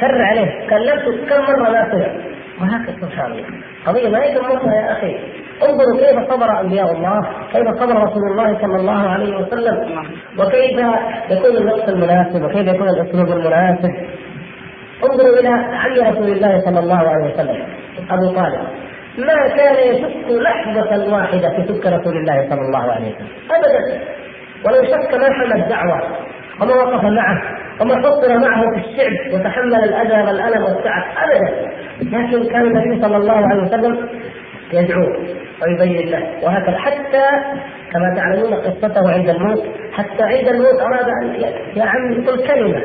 كرر 0.00 0.22
عليه 0.22 0.68
كلمته 0.70 1.26
كم 1.28 1.42
مرة 1.42 1.70
ما 1.70 1.92
سمع. 1.92 2.34
وهكذا 2.60 2.96
سبحان 3.00 3.32
الله. 3.32 3.44
قضية 3.86 4.08
ما 4.08 4.24
يتمرها 4.24 4.74
يا 4.74 4.92
أخي؟ 4.92 5.18
انظروا 5.62 5.96
كيف 6.00 6.30
صبر 6.30 6.60
أنبياء 6.60 6.92
الله، 6.92 7.20
كيف 7.52 7.68
صبر 7.80 8.02
رسول 8.02 8.22
الله 8.30 8.58
صلى 8.58 8.76
الله 8.76 9.08
عليه 9.08 9.36
وسلم، 9.36 9.76
وكيف 10.38 10.78
يكون 11.30 11.56
الوقت 11.56 11.88
المناسب، 11.88 12.44
وكيف 12.44 12.74
يكون 12.74 12.88
الأسلوب 12.88 13.28
المناسب. 13.28 13.90
انظروا 15.04 15.40
إلى 15.40 15.48
عم 15.48 16.12
رسول 16.12 16.28
الله 16.28 16.58
صلى 16.58 16.78
الله 16.78 16.98
عليه 16.98 17.34
وسلم 17.34 17.66
أبو 18.10 18.34
طالب. 18.34 18.68
ما 19.18 19.48
كان 19.56 19.94
يشك 19.94 20.30
لحظة 20.30 21.12
واحدة 21.14 21.48
في 21.48 21.62
سك 21.68 21.86
رسول 21.86 22.16
الله 22.16 22.48
صلى 22.50 22.60
الله 22.60 22.92
عليه 22.92 23.14
وسلم. 23.14 23.28
أبدا. 23.50 24.00
ولو 24.66 24.84
شك 24.84 25.14
ما 25.14 25.32
حمل 25.32 25.62
الدعوة 25.62 26.00
وما 26.60 26.74
وقف 26.74 27.04
معه 27.04 27.42
وما 27.80 27.96
حصر 27.96 28.38
معه 28.38 28.62
في 28.74 28.80
الشعب 28.80 29.34
وتحمل 29.34 29.74
الأذى 29.74 30.26
والألم 30.26 30.64
والتعب 30.64 31.02
أبدا. 31.24 31.70
لكن 32.02 32.50
كان 32.50 32.66
النبي 32.66 33.02
صلى 33.02 33.16
الله 33.16 33.46
عليه 33.46 33.62
وسلم 33.62 34.08
يدعوه 34.72 35.16
ويبين 35.62 36.10
له 36.10 36.28
وهكذا. 36.42 36.76
حتى 36.76 37.24
كما 37.92 38.14
تعلمون 38.16 38.54
قصته 38.54 39.12
عند 39.12 39.28
الموت 39.28 39.64
حتى 39.92 40.22
عند 40.22 40.48
الموت 40.48 40.80
أراد 40.80 41.08
أن 41.22 41.34
يا 41.76 41.84
عمي 41.84 42.26
قل 42.26 42.46
كلمة. 42.46 42.82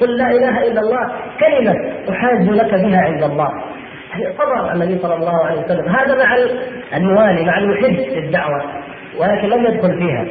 قل 0.00 0.16
لا 0.16 0.30
إله 0.30 0.66
إلا 0.66 0.80
الله 0.80 1.12
كلمة 1.40 1.74
أحاج 2.10 2.48
لك 2.48 2.74
بها 2.74 2.98
عند 2.98 3.22
الله. 3.22 3.71
صبر 4.38 4.72
النبي 4.72 4.98
صلى 4.98 5.14
الله 5.14 5.44
عليه 5.44 5.60
وسلم. 5.60 5.88
هذا 5.88 6.24
مع 6.24 6.36
الموالي 6.96 7.44
مع 7.44 7.58
المحب 7.58 7.96
للدعوه 8.16 8.62
ولكن 9.18 9.48
لم 9.48 9.64
يدخل 9.66 9.98
فيها. 9.98 10.24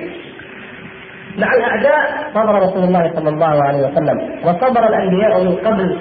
مع 1.37 1.53
الأعداء 1.53 2.31
صبر 2.33 2.55
رسول 2.55 2.83
الله 2.83 3.11
صلى 3.15 3.29
الله 3.29 3.63
عليه 3.63 3.77
وسلم 3.77 4.17
وصبر 4.43 4.87
الأنبياء 4.87 5.43
من 5.43 5.55
قبل 5.55 5.97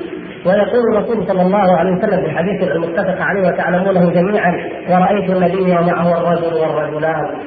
ويقول 0.46 0.96
الرسول 0.96 1.26
صلى 1.26 1.42
الله 1.42 1.76
عليه 1.78 1.90
وسلم 1.90 2.20
في 2.20 2.26
الحديث 2.26 2.62
المتفق 2.62 3.22
عليه 3.22 3.49
وتعلمونه 3.49 4.10
جميعا 4.10 4.70
ورأيت 4.88 5.30
النبي 5.30 5.72
ومعه 5.72 6.18
الرجل 6.18 6.54
والرجلان 6.54 7.38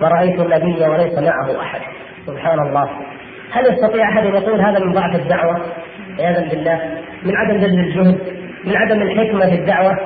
ورأيت 0.00 0.40
النبي 0.40 0.88
وليس 0.88 1.18
معه 1.18 1.62
أحد. 1.62 1.80
سبحان 2.26 2.60
الله. 2.60 2.90
هل 3.52 3.66
يستطيع 3.72 4.08
أحد 4.08 4.26
أن 4.26 4.34
يقول 4.34 4.60
هذا 4.60 4.84
من 4.84 4.92
ضعف 4.92 5.14
الدعوة؟ 5.14 5.60
عياذا 6.18 6.48
بالله. 6.50 6.80
من 7.22 7.36
عدم 7.36 7.56
بذل 7.58 7.80
الجهد. 7.80 8.18
من 8.64 8.76
عدم 8.76 9.02
الحكمة 9.02 9.46
في 9.46 9.54
الدعوة. 9.54 9.98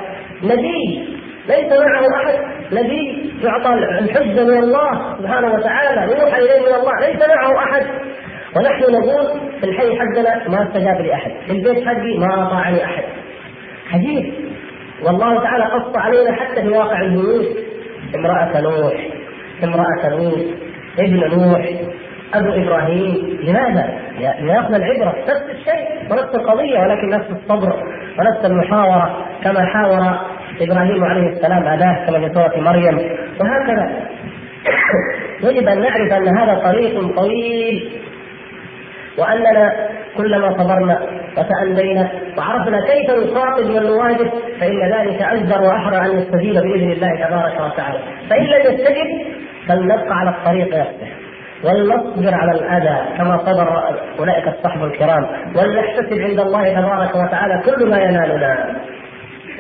نبي 0.43 1.09
ليس 1.49 1.73
معه 1.73 2.07
أحد. 2.17 2.39
نبي 2.73 3.31
يعطى 3.45 3.75
الحجة 3.75 4.45
من 4.45 4.59
الله 4.59 5.17
سبحانه 5.19 5.55
وتعالى 5.55 6.13
يوحى 6.13 6.39
إليه 6.39 6.61
من 6.61 6.75
الله 6.75 6.93
ليس 7.01 7.29
معه 7.29 7.59
أحد. 7.59 7.87
ونحن 8.57 8.83
نقول 8.93 9.41
في 9.61 9.67
الحي 9.67 9.99
حقنا 9.99 10.49
ما 10.49 10.69
استجاب 10.69 11.01
لأحد، 11.01 11.33
في 11.47 11.53
البيت 11.53 11.89
حقي 11.89 12.19
ما 12.19 12.47
أطاعني 12.47 12.85
أحد. 12.85 13.05
حديث 13.89 14.35
والله 15.03 15.43
تعالى 15.43 15.65
قص 15.65 15.97
علينا 15.97 16.33
حتى 16.33 16.63
في 16.63 16.69
واقع 16.69 17.01
البيوت 17.01 17.47
امرأة 18.15 18.61
نوح 18.61 19.09
امرأة 19.65 20.09
نوح 20.09 20.41
ابن 20.99 21.37
نوح. 21.37 21.71
أبو 22.35 22.53
إبراهيم. 22.53 23.39
لماذا؟ 23.43 23.99
لياخذ 24.19 24.75
العبرة. 24.75 25.15
نفس 25.29 25.43
الشيء 25.51 26.11
ونفس 26.11 26.35
القضية 26.35 26.79
ولكن 26.79 27.09
نفس 27.09 27.27
الصبر 27.31 27.73
ونفس 28.19 28.45
المحاورة. 28.45 29.27
كما 29.45 29.67
حاور 29.67 30.19
إبراهيم 30.61 31.05
عليه 31.05 31.29
السلام 31.29 31.67
أباه 31.67 32.07
كما 32.07 32.29
في 32.29 32.35
سورة 32.35 32.61
مريم. 32.61 32.99
وهكذا. 33.41 33.91
يجب 35.45 35.69
أن 35.69 35.81
نعرف 35.81 36.13
أن 36.13 36.39
هذا 36.39 36.55
طريق 36.55 37.17
طويل 37.17 37.93
وأننا 39.19 39.73
كلما 40.17 40.59
صبرنا 40.59 41.01
وتألينا 41.39 42.11
وعرفنا 42.39 42.81
كيف 42.87 43.11
نخاطب 43.11 43.65
ونواجه 43.65 44.31
فإن 44.61 44.93
ذلك 44.93 45.23
أجدر 45.23 45.63
وأحرى 45.63 45.97
أن 45.97 46.17
نستجيب 46.17 46.55
بإذن 46.55 46.93
الله 46.93 47.27
تبارك 47.27 47.55
وتعالى. 47.61 47.99
فإن 48.31 48.45
لم 48.45 48.61
يستجب 48.61 49.27
فلنبقى 49.69 50.19
على 50.19 50.31
الطريق 50.31 50.69
نفسه. 50.69 51.26
ولنصبر 51.65 52.35
على 52.35 52.53
الأذى 52.53 53.17
كما 53.19 53.39
صبر 53.39 53.95
أولئك 54.19 54.49
الصحب 54.49 54.85
الكرام 54.85 55.27
ولنحتسب 55.57 56.21
عند 56.21 56.41
الله 56.41 56.81
تبارك 56.81 57.15
وتعالى 57.17 57.63
كل 57.65 57.91
ما 57.91 57.99
ينالنا. 57.99 58.77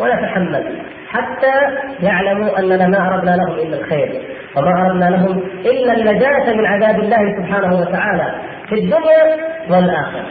ونتحمل 0.00 0.82
حتى 1.08 1.76
يعلموا 2.02 2.58
أننا 2.58 2.88
ما 2.88 3.08
أردنا 3.08 3.36
لهم 3.36 3.58
إلا 3.58 3.78
الخير. 3.78 4.22
وما 4.56 4.86
أردنا 4.86 5.04
لهم 5.04 5.42
إلا 5.64 5.92
النجاة 5.92 6.54
من 6.54 6.66
عذاب 6.66 6.98
الله 7.00 7.36
سبحانه 7.38 7.80
وتعالى 7.80 8.34
في 8.68 8.74
الدنيا 8.74 9.36
والآخرة. 9.70 10.26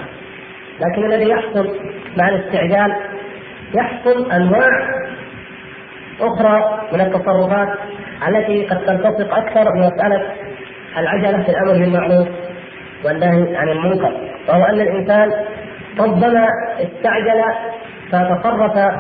لكن 0.80 1.06
الذي 1.06 1.30
يحصل 1.30 1.80
مع 2.18 2.30
الاستعجال 2.30 2.96
يحصل 3.76 4.32
أنواع 4.32 4.70
أخرى 6.22 6.82
من 6.94 7.02
التصرفات 7.02 7.70
التي 8.28 8.66
قد 8.66 8.86
تلتصق 8.86 9.36
أكثر 9.36 9.64
بمساله 9.72 10.26
العجلة 10.98 11.44
في 11.44 11.50
الأمر 11.50 11.72
بالمعروف 11.74 12.28
والنهي 13.06 13.58
عن 13.58 13.70
المنكر 13.70 14.12
وهو 14.50 14.64
أن 14.64 14.82
الإنسان 14.82 15.32
ربما 16.00 16.48
استعجل 16.80 17.44
فتصرف 18.12 18.94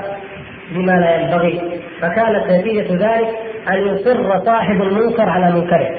بما 0.71 0.91
لا 0.91 1.15
ينبغي 1.15 1.81
فكانت 2.01 2.51
نتيجة 2.51 2.93
ذلك 2.93 3.29
أن 3.69 3.87
يصر 3.87 4.45
صاحب 4.45 4.81
المنكر 4.81 5.29
على 5.29 5.51
منكره. 5.51 5.89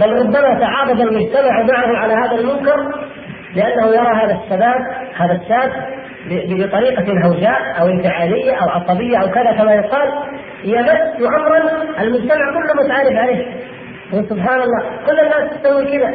بل 0.00 0.12
ربما 0.12 0.60
تعاضد 0.60 1.00
المجتمع 1.00 1.62
معه 1.62 1.96
على 1.96 2.14
هذا 2.14 2.34
المنكر 2.40 2.94
لأنه 3.54 3.86
يرى 3.86 4.22
هذا 4.22 4.38
الشباب 4.44 4.80
هذا 5.16 5.32
الشاب 5.32 5.70
بطريقة 6.30 7.26
هوجاء 7.26 7.80
أو 7.80 7.88
انفعالية 7.88 8.52
أو 8.52 8.68
عصبية 8.68 9.18
أو 9.18 9.30
كذا 9.30 9.52
كما 9.52 9.74
يقال 9.74 10.08
يمس 10.64 11.28
أمرا 11.36 11.60
المجتمع 12.00 12.52
كله 12.52 12.84
متعارف 12.84 13.16
عليه. 13.16 13.46
سبحان 14.10 14.62
الله. 14.62 14.82
كل 15.06 15.20
الناس 15.20 15.62
تسوي 15.62 15.84
كذا. 15.98 16.10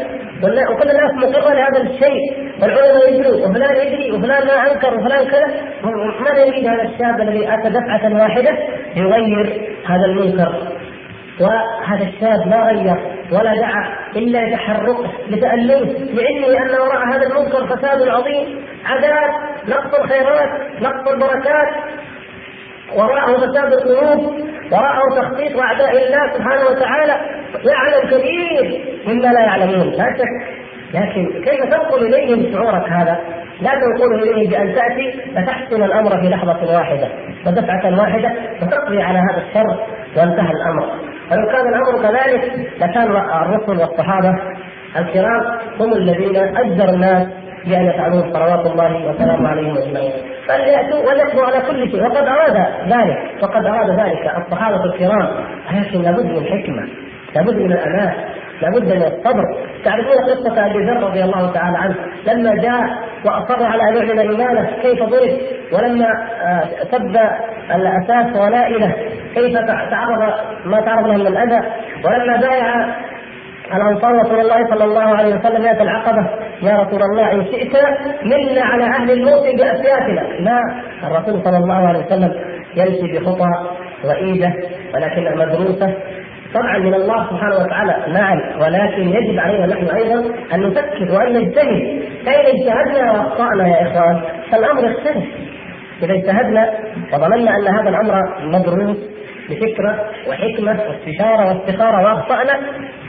وكل 0.72 0.90
الناس 0.90 1.12
مقرة 1.14 1.54
لهذا 1.54 1.82
الشيء. 1.82 2.52
والعلماء 2.62 3.14
يدروا 3.14 3.48
وفلان 3.48 3.88
يدري 3.88 4.12
وفلان 4.12 4.48
ما 4.48 4.72
أنكر 4.72 4.94
وفلان 5.00 5.28
كذا. 5.28 5.48
ماذا 6.20 6.46
يريد 6.46 6.68
هذا 6.68 6.82
الشاب 6.82 7.22
الذي 7.22 7.54
أتى 7.54 7.70
دفعة 7.70 8.14
واحدة؟ 8.14 8.58
يغير 8.96 9.78
هذا 9.86 10.06
المنكر. 10.06 10.54
وهذا 11.42 12.04
الشاب 12.04 12.48
ما 12.48 12.58
غير 12.68 12.98
ولا 13.32 13.56
دعا 13.56 13.98
إلا 14.16 14.48
لتحركه 14.48 15.12
لتألمه. 15.30 15.94
لعلمه 16.14 16.48
أن 16.48 16.82
وراء 16.82 17.08
هذا 17.14 17.28
المنكر 17.28 17.68
فساد 17.68 18.08
عظيم. 18.08 18.66
عذاب 18.86 19.32
نقص 19.68 20.00
الخيرات 20.00 20.50
نقص 20.82 21.12
البركات. 21.12 21.70
وراءه 22.94 23.38
فساد 23.38 23.74
القلوب 23.74 24.34
وراءه 24.72 25.22
تخطيط 25.22 25.60
أعداء 25.60 25.92
الله 25.92 26.34
سبحانه 26.34 26.66
وتعالى. 26.66 27.16
يعلم 27.64 28.08
كثير 28.08 28.82
مما 29.08 29.28
لا 29.28 29.40
يعلمون. 29.40 29.88
لا 29.90 30.18
شك. 30.18 30.56
لكن 30.94 31.42
كيف 31.44 31.64
تنقل 31.64 32.06
إليهم 32.06 32.54
شعورك 32.54 32.90
هذا؟ 32.90 33.20
لا 33.62 33.72
تنقله 33.72 34.24
اليهم 34.24 34.50
بأن 34.50 34.76
تأتي 34.76 35.22
فتحسن 35.36 35.84
الأمر 35.84 36.22
في 36.22 36.30
لحظة 36.30 36.74
واحدة 36.74 37.08
ودفعه 37.48 38.00
واحدة 38.00 38.32
وتقضي 38.62 39.02
على 39.02 39.20
هذا 39.20 39.44
الشر 39.48 39.80
وانتهى 40.18 40.52
الأمر. 40.52 40.86
فلو 41.30 41.48
كان 41.48 41.68
الأمر 41.68 42.02
كذلك 42.02 42.70
لكان 42.82 43.12
الرسل 43.42 43.82
والصحابة 43.82 44.34
الكرام 44.98 45.60
هم 45.80 45.94
الذين 45.94 46.36
اجدر 46.36 46.90
الناس 46.90 47.28
بان 47.68 47.86
يفعلون 47.86 48.34
صلوات 48.34 48.66
الله 48.66 49.10
وسلامه 49.10 49.50
عليهم 49.50 49.78
اجمعين 49.78 50.14
فلياتوا 50.48 51.00
وليقضوا 51.00 51.46
على 51.46 51.62
كل 51.68 51.92
شيء. 51.92 52.04
وقد 52.04 52.28
أراد 52.28 52.58
ذلك. 52.88 53.44
وقد 53.44 53.66
أراد 53.66 53.90
ذلك 54.00 54.32
الصحابة 54.38 54.84
الكرام. 54.86 55.30
لكن 55.72 56.02
لابد 56.02 56.26
من 56.26 56.46
حكمة. 56.46 56.88
لابد 57.36 57.56
من 57.56 57.72
الأمان. 57.72 58.14
لابد 58.62 58.84
من 58.84 59.04
الصبر. 59.04 59.44
تعرفون 59.86 60.18
قصة 60.30 60.66
أبي 60.66 60.86
ذر 60.86 61.04
رضي 61.04 61.24
الله 61.24 61.52
تعالى 61.52 61.78
عنه. 61.78 61.96
لما 62.28 62.56
جاء 62.56 62.82
وأصر 63.26 63.64
على 63.64 63.84
أن 63.90 63.96
يعلن 63.96 64.20
إيمانه 64.20 64.70
كيف 64.82 65.04
ضرب؟ 65.04 65.38
ولما 65.74 66.06
آه، 66.44 66.64
سب 66.92 67.18
الأساس 67.76 68.36
ولائله 68.36 68.94
كيف 69.36 69.58
تعرض 69.68 70.34
ما 70.66 70.82
تعرض 70.82 71.08
له 71.08 71.18
من 71.18 71.28
الأذى؟ 71.28 71.68
ولما 72.06 72.38
بايع 72.38 72.96
الانصار 73.74 74.12
رسول 74.26 74.40
الله 74.40 74.70
صلى 74.70 74.84
الله 74.84 75.02
عليه 75.02 75.36
وسلم 75.36 75.64
ياتي 75.66 75.84
العقبة 75.84 76.30
يا 76.62 76.74
رسول 76.74 77.02
الله 77.04 77.32
إن 77.32 77.46
شئت 77.46 77.76
منا 78.24 78.62
على 78.62 78.84
أهل 78.84 79.12
الموت 79.12 79.44
بأسيافنا. 79.44 80.22
لا 80.40 80.60
الرسول 81.04 81.42
صلى 81.44 81.58
الله 81.58 81.88
عليه 81.88 82.00
وسلم 82.00 82.32
يمشي 82.76 83.20
بخطى 83.20 83.50
رئيده 84.06 84.54
ولكنها 84.94 85.36
مدروسه 85.36 85.94
طبعا 86.54 86.78
من 86.78 86.94
الله 86.94 87.30
سبحانه 87.30 87.56
وتعالى. 87.56 88.14
نعم 88.14 88.40
ولكن 88.62 89.10
يجب 89.10 89.40
علينا 89.40 89.66
نحن 89.66 89.96
أيضا 89.96 90.24
أن 90.54 90.62
نفكر 90.62 91.16
وأن 91.16 91.34
نجتهد. 91.34 92.02
فاذا 92.26 92.48
اجتهدنا 92.48 93.12
وأخطأنا 93.12 93.68
يا 93.68 93.82
إخوان؟ 93.88 94.22
فالأمر 94.52 94.84
يختلف 94.92 95.26
إذا 96.04 96.14
اجتهدنا 96.14 96.74
وظننا 97.14 97.52
أن 97.56 97.68
هذا 97.68 97.90
الأمر 97.90 98.14
مدروس 98.42 98.98
بفكرة 99.50 100.10
وحكمة 100.28 100.80
واستشارة 100.90 101.48
واستخارة 101.48 102.04
وأخطأنا 102.04 102.60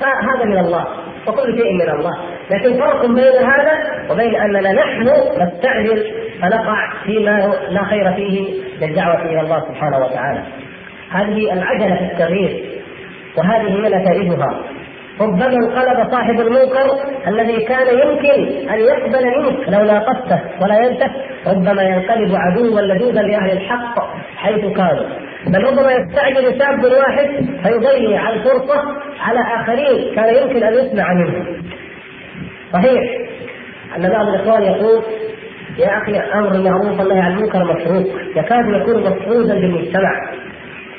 فهذا 0.01 0.45
من 0.45 0.59
الله 0.59 0.87
وكل 1.27 1.59
شيء 1.59 1.73
من 1.75 1.91
الله. 1.91 2.13
لكن 2.51 2.81
فرق 2.81 3.07
بين 3.07 3.47
هذا 3.47 4.07
وبين 4.11 4.37
أننا 4.37 4.73
نحن 4.73 5.11
نستعجل 5.43 6.05
فنقع 6.43 6.93
فيما 7.05 7.53
لا 7.69 7.85
خير 7.85 8.13
فيه 8.13 8.63
للدعوه 8.81 9.23
إلى 9.23 9.41
الله 9.41 9.61
سبحانه 9.61 9.99
وتعالى. 9.99 10.43
هذه 11.11 11.53
العجلة 11.53 11.97
في 11.97 12.13
التغيير 12.13 12.65
وهذه 13.39 13.69
هي 13.69 13.89
نتائجها. 13.89 14.63
ربما 15.21 15.47
انقلب 15.47 16.11
صاحب 16.11 16.41
المنكر 16.41 16.91
الذي 17.27 17.65
كان 17.65 17.99
يمكن 17.99 18.69
أن 18.71 18.79
يقبل 18.79 19.27
منك 19.39 19.69
لو 19.69 19.85
ناقشته 19.85 20.41
ولا 20.63 20.87
ينتهي. 20.87 21.36
ربما 21.47 21.83
ينقلب 21.83 22.35
عدوا 22.35 22.81
لدودا 22.81 23.23
لأهل 23.23 23.51
الحق 23.53 24.15
حيث 24.37 24.61
كانوا. 24.65 25.07
بل 25.47 25.65
ربما 25.65 25.93
يستعجل 25.93 26.59
شاب 26.59 26.85
واحد 26.85 27.29
فيضيع 27.63 28.31
الفرصة 28.31 28.83
على 29.21 29.41
آخرين 29.61 30.15
كان 30.15 30.35
يمكن 30.43 30.63
أن 30.67 30.75
يسمع 30.75 31.15
منهم 31.15 31.47
صحيح 32.73 33.03
أن 33.97 34.09
بعض 34.11 34.29
الإخوان 34.29 34.63
يقول 34.63 35.03
يا 35.79 35.99
أخي 35.99 36.19
أمر 36.39 36.53
المعروف 36.55 37.01
والنهي 37.01 37.21
عن 37.21 37.33
المنكر 37.33 37.65
مشروط 37.65 38.07
يكاد 38.37 38.65
يكون 38.69 39.01
مفروضا 39.03 39.55
بالمجتمع 39.55 40.31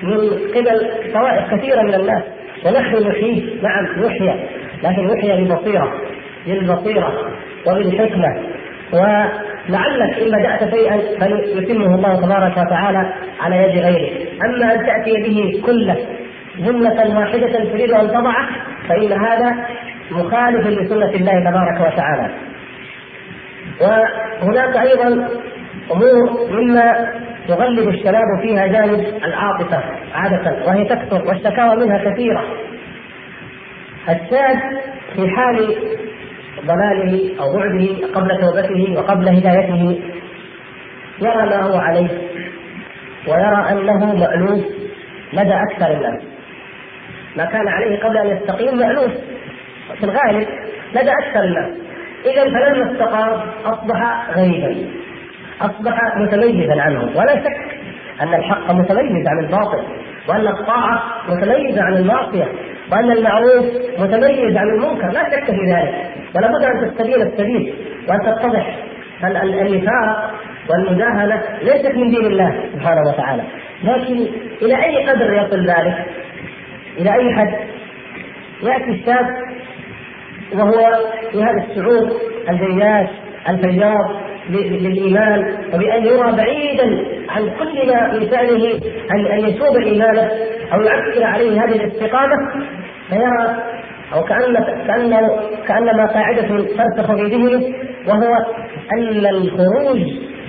من 0.04 0.18
قبل 0.56 0.90
طوائف 1.14 1.54
كثيرة 1.54 1.82
من 1.82 1.94
الناس. 1.94 2.24
ونحن 2.66 3.08
نحييه 3.08 3.62
نعم 3.62 3.86
نحيا 4.06 4.48
لكن 4.84 5.08
نحيا 5.08 5.36
ببصيره 5.36 5.94
بالبصيرة 6.48 7.32
وبالحكمة. 7.68 8.44
ولعلك 9.70 10.18
إن 10.20 10.32
بدأت 10.32 10.74
شيئا 10.76 10.98
فيتمه 10.98 11.96
الله 11.96 12.22
تبارك 12.22 12.58
وتعالى 12.58 13.14
على 13.42 13.56
يد 13.56 13.84
غيره. 13.86 14.28
أما 14.46 14.74
أن 14.74 14.86
تأتي 14.86 15.14
به 15.24 15.62
كله 15.66 15.98
جملة 16.58 17.18
واحدة 17.20 17.72
تريد 17.72 17.92
أن 17.92 18.08
تضعه 18.08 18.48
فإن 18.90 19.12
هذا 19.12 19.56
مخالف 20.12 20.68
لسنة 20.68 21.10
الله 21.10 21.40
تبارك 21.40 21.94
وتعالى. 21.94 22.30
وهناك 23.82 24.78
أيضا 24.78 25.28
أمور 25.92 26.52
مما 26.52 27.14
يغلب 27.50 27.90
الشباب 27.90 28.42
فيها 28.42 28.68
جانب 28.68 29.06
العاطفة 29.24 29.84
عادة 30.14 30.66
وهي 30.68 30.86
تكثر 30.86 31.28
والشكاوى 31.28 31.76
منها 31.76 32.12
كثيرة. 32.12 32.44
الشاب 34.10 34.60
في 35.16 35.30
حال 35.30 35.76
ضلاله 36.66 37.32
أو 37.40 37.54
بعده 37.54 38.08
قبل 38.16 38.42
توبته 38.42 38.96
وقبل 38.98 39.28
هدايته. 39.28 40.00
يرى 41.22 41.46
ما 41.46 41.62
هو 41.62 41.78
عليه 41.78 42.08
ويرى 43.28 43.66
أنه 43.72 44.16
مألوف 44.16 44.66
لدى 45.34 45.54
أكثر 45.54 45.92
الناس. 45.92 46.24
ما 47.38 47.46
كان 47.46 47.68
عليه 47.68 48.00
قبل 48.00 48.18
أن 48.18 48.28
يستقيم 48.28 48.78
مألوف. 48.78 49.12
في 50.00 50.04
الغالب 50.04 50.48
لدى 50.96 51.12
أكثر 51.12 51.44
الناس. 51.44 51.72
إذا 52.26 52.44
فلما 52.44 52.92
استقام 52.92 53.42
أصبح 53.66 54.30
غريبا 54.38 54.76
أصبح 55.62 56.18
متميزا 56.18 56.82
عنه. 56.82 57.02
ولا 57.16 57.36
شك 57.44 57.78
أن 58.22 58.34
الحق 58.34 58.72
متميز 58.72 59.28
عن 59.28 59.40
الباطل 59.40 59.84
وأن 60.30 60.48
الطاعة 60.48 61.04
متميزة 61.30 61.84
عن 61.84 61.94
المعصية 61.94 62.48
وأن 62.92 63.12
المعروف 63.12 63.66
متميز 64.00 64.58
عن 64.58 64.68
المنكر. 64.68 65.12
لا 65.12 65.24
شك 65.30 65.46
في 65.46 65.72
ذلك. 65.72 66.17
ولا 66.38 66.48
بد 66.48 66.64
أن 66.64 66.90
تستبين 66.92 67.22
السبيل 67.22 67.74
وأن 68.10 68.20
تتضح 68.20 68.76
النفاق 69.24 70.32
والمداهنة 70.70 71.44
ليست 71.62 71.96
من 71.96 72.10
دين 72.10 72.26
الله 72.26 72.64
سبحانه 72.74 73.02
وتعالى 73.10 73.44
لكن 73.84 74.26
إلى 74.62 74.86
أي 74.86 75.10
قدر 75.10 75.34
يصل 75.34 75.60
ذلك؟ 75.60 76.06
إلى 76.98 77.14
أي 77.14 77.36
حد؟ 77.36 77.54
يأتي 78.64 78.92
الشاب 78.92 79.28
وهو 80.54 80.90
في 81.32 81.44
هذا 81.44 81.66
الشعور 81.70 82.12
الجياش 82.50 83.10
الفياض 83.50 84.12
للإيمان 84.50 85.56
وبأن 85.74 86.06
يرى 86.06 86.32
بعيدا 86.32 87.06
عن 87.30 87.50
كل 87.60 87.88
ما 87.88 88.12
في 88.12 88.30
شأنه 88.30 88.80
ان 89.12 89.26
أن 89.26 89.40
يسوب 89.40 89.78
إيمانه 89.78 90.32
أو 90.74 90.82
يعكر 90.82 91.24
عليه 91.24 91.64
هذه 91.64 91.76
الاستقامة 91.76 92.36
فيرى 93.10 93.58
أو 94.14 94.24
كأن 94.24 94.54
كأن 94.88 95.30
كانما 95.68 96.06
قاعدة 96.06 96.48
ترسخ 96.48 97.16
في 97.16 97.24
ذهنه 97.24 97.76
وهو 98.08 98.46
أن 98.94 99.26
الخروج 99.26 100.02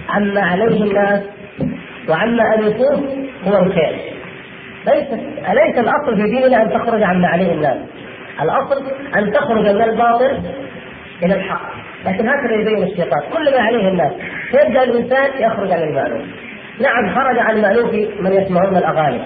عما 0.09 0.41
عليه 0.41 0.83
الناس 0.85 1.23
وعما 2.09 2.55
الفوه 2.55 3.03
هو 3.47 3.63
الخير. 3.63 3.99
ليس 4.87 5.07
أليس 5.51 5.79
الأصل 5.79 6.17
في 6.17 6.23
ديننا 6.23 6.63
أن 6.63 6.71
تخرج 6.71 7.03
عما 7.03 7.29
عليه 7.29 7.53
الناس؟ 7.53 7.77
الأصل 8.43 8.85
أن 9.17 9.33
تخرج 9.33 9.69
من 9.69 9.83
الباطل 9.83 10.39
إلى 11.23 11.35
الحق. 11.35 11.71
لكن 12.07 12.29
هكذا 12.29 12.55
يبين 12.61 12.83
الشيطان. 12.83 13.21
كل 13.33 13.51
ما 13.57 13.61
عليه 13.61 13.89
الناس. 13.89 14.13
فيبدا 14.51 14.83
الإنسان 14.83 15.43
يخرج 15.43 15.73
عن 15.73 15.83
المألوف؟ 15.83 16.23
نعم 16.81 17.15
خرج 17.15 17.39
عن 17.39 17.57
المألوف 17.57 17.95
من 18.21 18.33
يسمعون 18.33 18.77
الأغاني. 18.77 19.21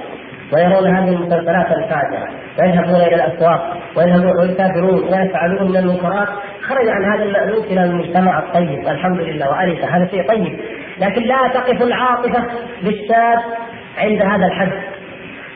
ويرون 0.53 0.97
هذه 0.97 1.09
المسلسلات 1.09 1.67
الفاجعة 1.67 2.29
ويذهبون 2.59 3.01
إلى 3.01 3.15
الأسواق 3.15 3.77
ويذهبون 3.97 4.39
ويسافرون 4.41 5.05
ويفعلون 5.05 5.71
من 5.71 5.77
المنكرات. 5.77 6.29
خرج 6.63 6.89
عن 6.89 7.05
هذا 7.13 7.25
المألوف 7.25 7.67
إلى 7.67 7.85
المجتمع 7.85 8.39
الطيب 8.39 8.89
الحمد 8.89 9.21
لله 9.21 9.51
وألف 9.51 9.85
هذا 9.85 10.07
شيء 10.07 10.29
طيب؟ 10.29 10.61
لكن 11.01 11.23
لا 11.23 11.49
تقف 11.55 11.83
العاطفة 11.83 12.45
للشاب 12.83 13.39
عند 13.99 14.23
هذا 14.23 14.47
الحد. 14.47 14.73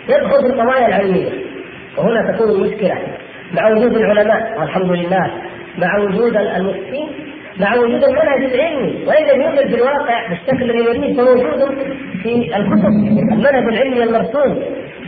يدخل 0.08 0.40
في 0.40 0.46
القضايا 0.46 0.86
العلمية. 0.86 1.30
وهنا 1.98 2.32
تكون 2.32 2.50
المشكلة 2.50 2.98
مع 3.52 3.68
وجود 3.70 3.96
العلماء 3.96 4.60
والحمد 4.60 4.90
لله 4.90 5.30
مع 5.78 5.98
وجود 5.98 6.36
المفتين. 6.36 7.08
مع 7.60 7.74
وجود 7.74 8.04
المنهج 8.04 8.54
العلمي 8.54 9.04
وإن 9.06 9.24
لم 9.26 9.42
يوجد 9.42 9.68
في 9.68 9.74
الواقع 9.74 10.28
بالشكل 10.28 10.70
الذي 10.70 10.78
يريد 10.78 11.16
فموجود 11.16 11.78
في 12.22 12.56
الكتب. 12.56 12.88
المنهج 13.32 13.64
العلمي 13.72 14.02
المرسوم. 14.02 14.62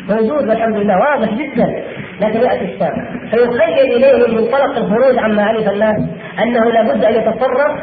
موجود 0.08 0.48
والحمد 0.48 0.76
لله. 0.76 0.94
واضح 0.98 1.34
جدا. 1.34 1.82
لكن 2.20 2.40
يأتي 2.40 2.64
الشاب 2.64 2.92
فيخيل 3.30 3.92
إليه 3.96 4.26
من 4.26 4.34
منطلق 4.34 4.76
الخروج 4.76 5.18
عما 5.18 5.42
علف 5.42 5.68
الناس 5.68 5.96
أنه 6.42 6.64
لابد 6.64 7.04
أن 7.04 7.14
يتصرف 7.14 7.80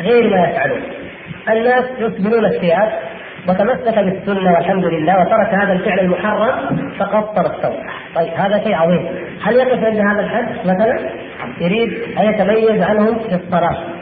غير 0.00 0.30
ما 0.30 0.48
يفعلون 0.48 0.82
الناس 1.50 1.84
يصبرون 1.98 2.44
الثياب 2.44 2.92
وتمسك 3.48 3.98
بالسنة 3.98 4.52
والحمد 4.52 4.84
لله 4.84 5.20
وترك 5.20 5.54
هذا 5.54 5.72
الفعل 5.72 5.98
المحرم 5.98 6.90
فقصر 6.98 7.46
الثوب 7.46 7.76
طيب 8.14 8.32
هذا 8.36 8.64
شيء 8.64 8.74
عظيم. 8.74 9.08
هل 9.42 9.56
يقف 9.56 9.84
عند 9.84 9.98
هذا 9.98 10.20
الحد؟ 10.20 10.66
مثلا 10.66 11.10
يريد 11.60 11.92
أن 12.18 12.34
يتميز 12.34 12.82
عنهم 12.82 13.18
في 13.18 13.34
الصلاه 13.34 13.99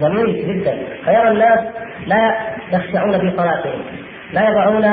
جميل 0.00 0.46
جدا. 0.48 0.78
فيرى 1.04 1.28
الناس 1.28 1.60
لا 2.06 2.36
يخشعون 2.72 3.18
في 3.20 3.36
صلاتهم 3.36 3.82
لا 4.32 4.48
يضعون 4.48 4.84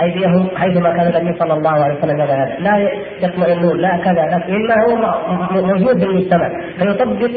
أيديهم 0.00 0.48
حيثما 0.56 0.96
كان 0.96 1.06
النبي 1.06 1.38
صلى 1.38 1.54
الله 1.54 1.70
عليه 1.70 1.94
وسلم 1.94 2.20
هذا. 2.20 2.56
لا 2.58 2.90
يطمئنون 3.22 3.76
لا 3.78 3.96
كذا 4.04 4.44
مما 4.48 4.74
هو 4.88 5.66
موجود 5.66 5.98
في 5.98 6.04
المجتمع. 6.04 6.48
فيطبق 6.78 7.30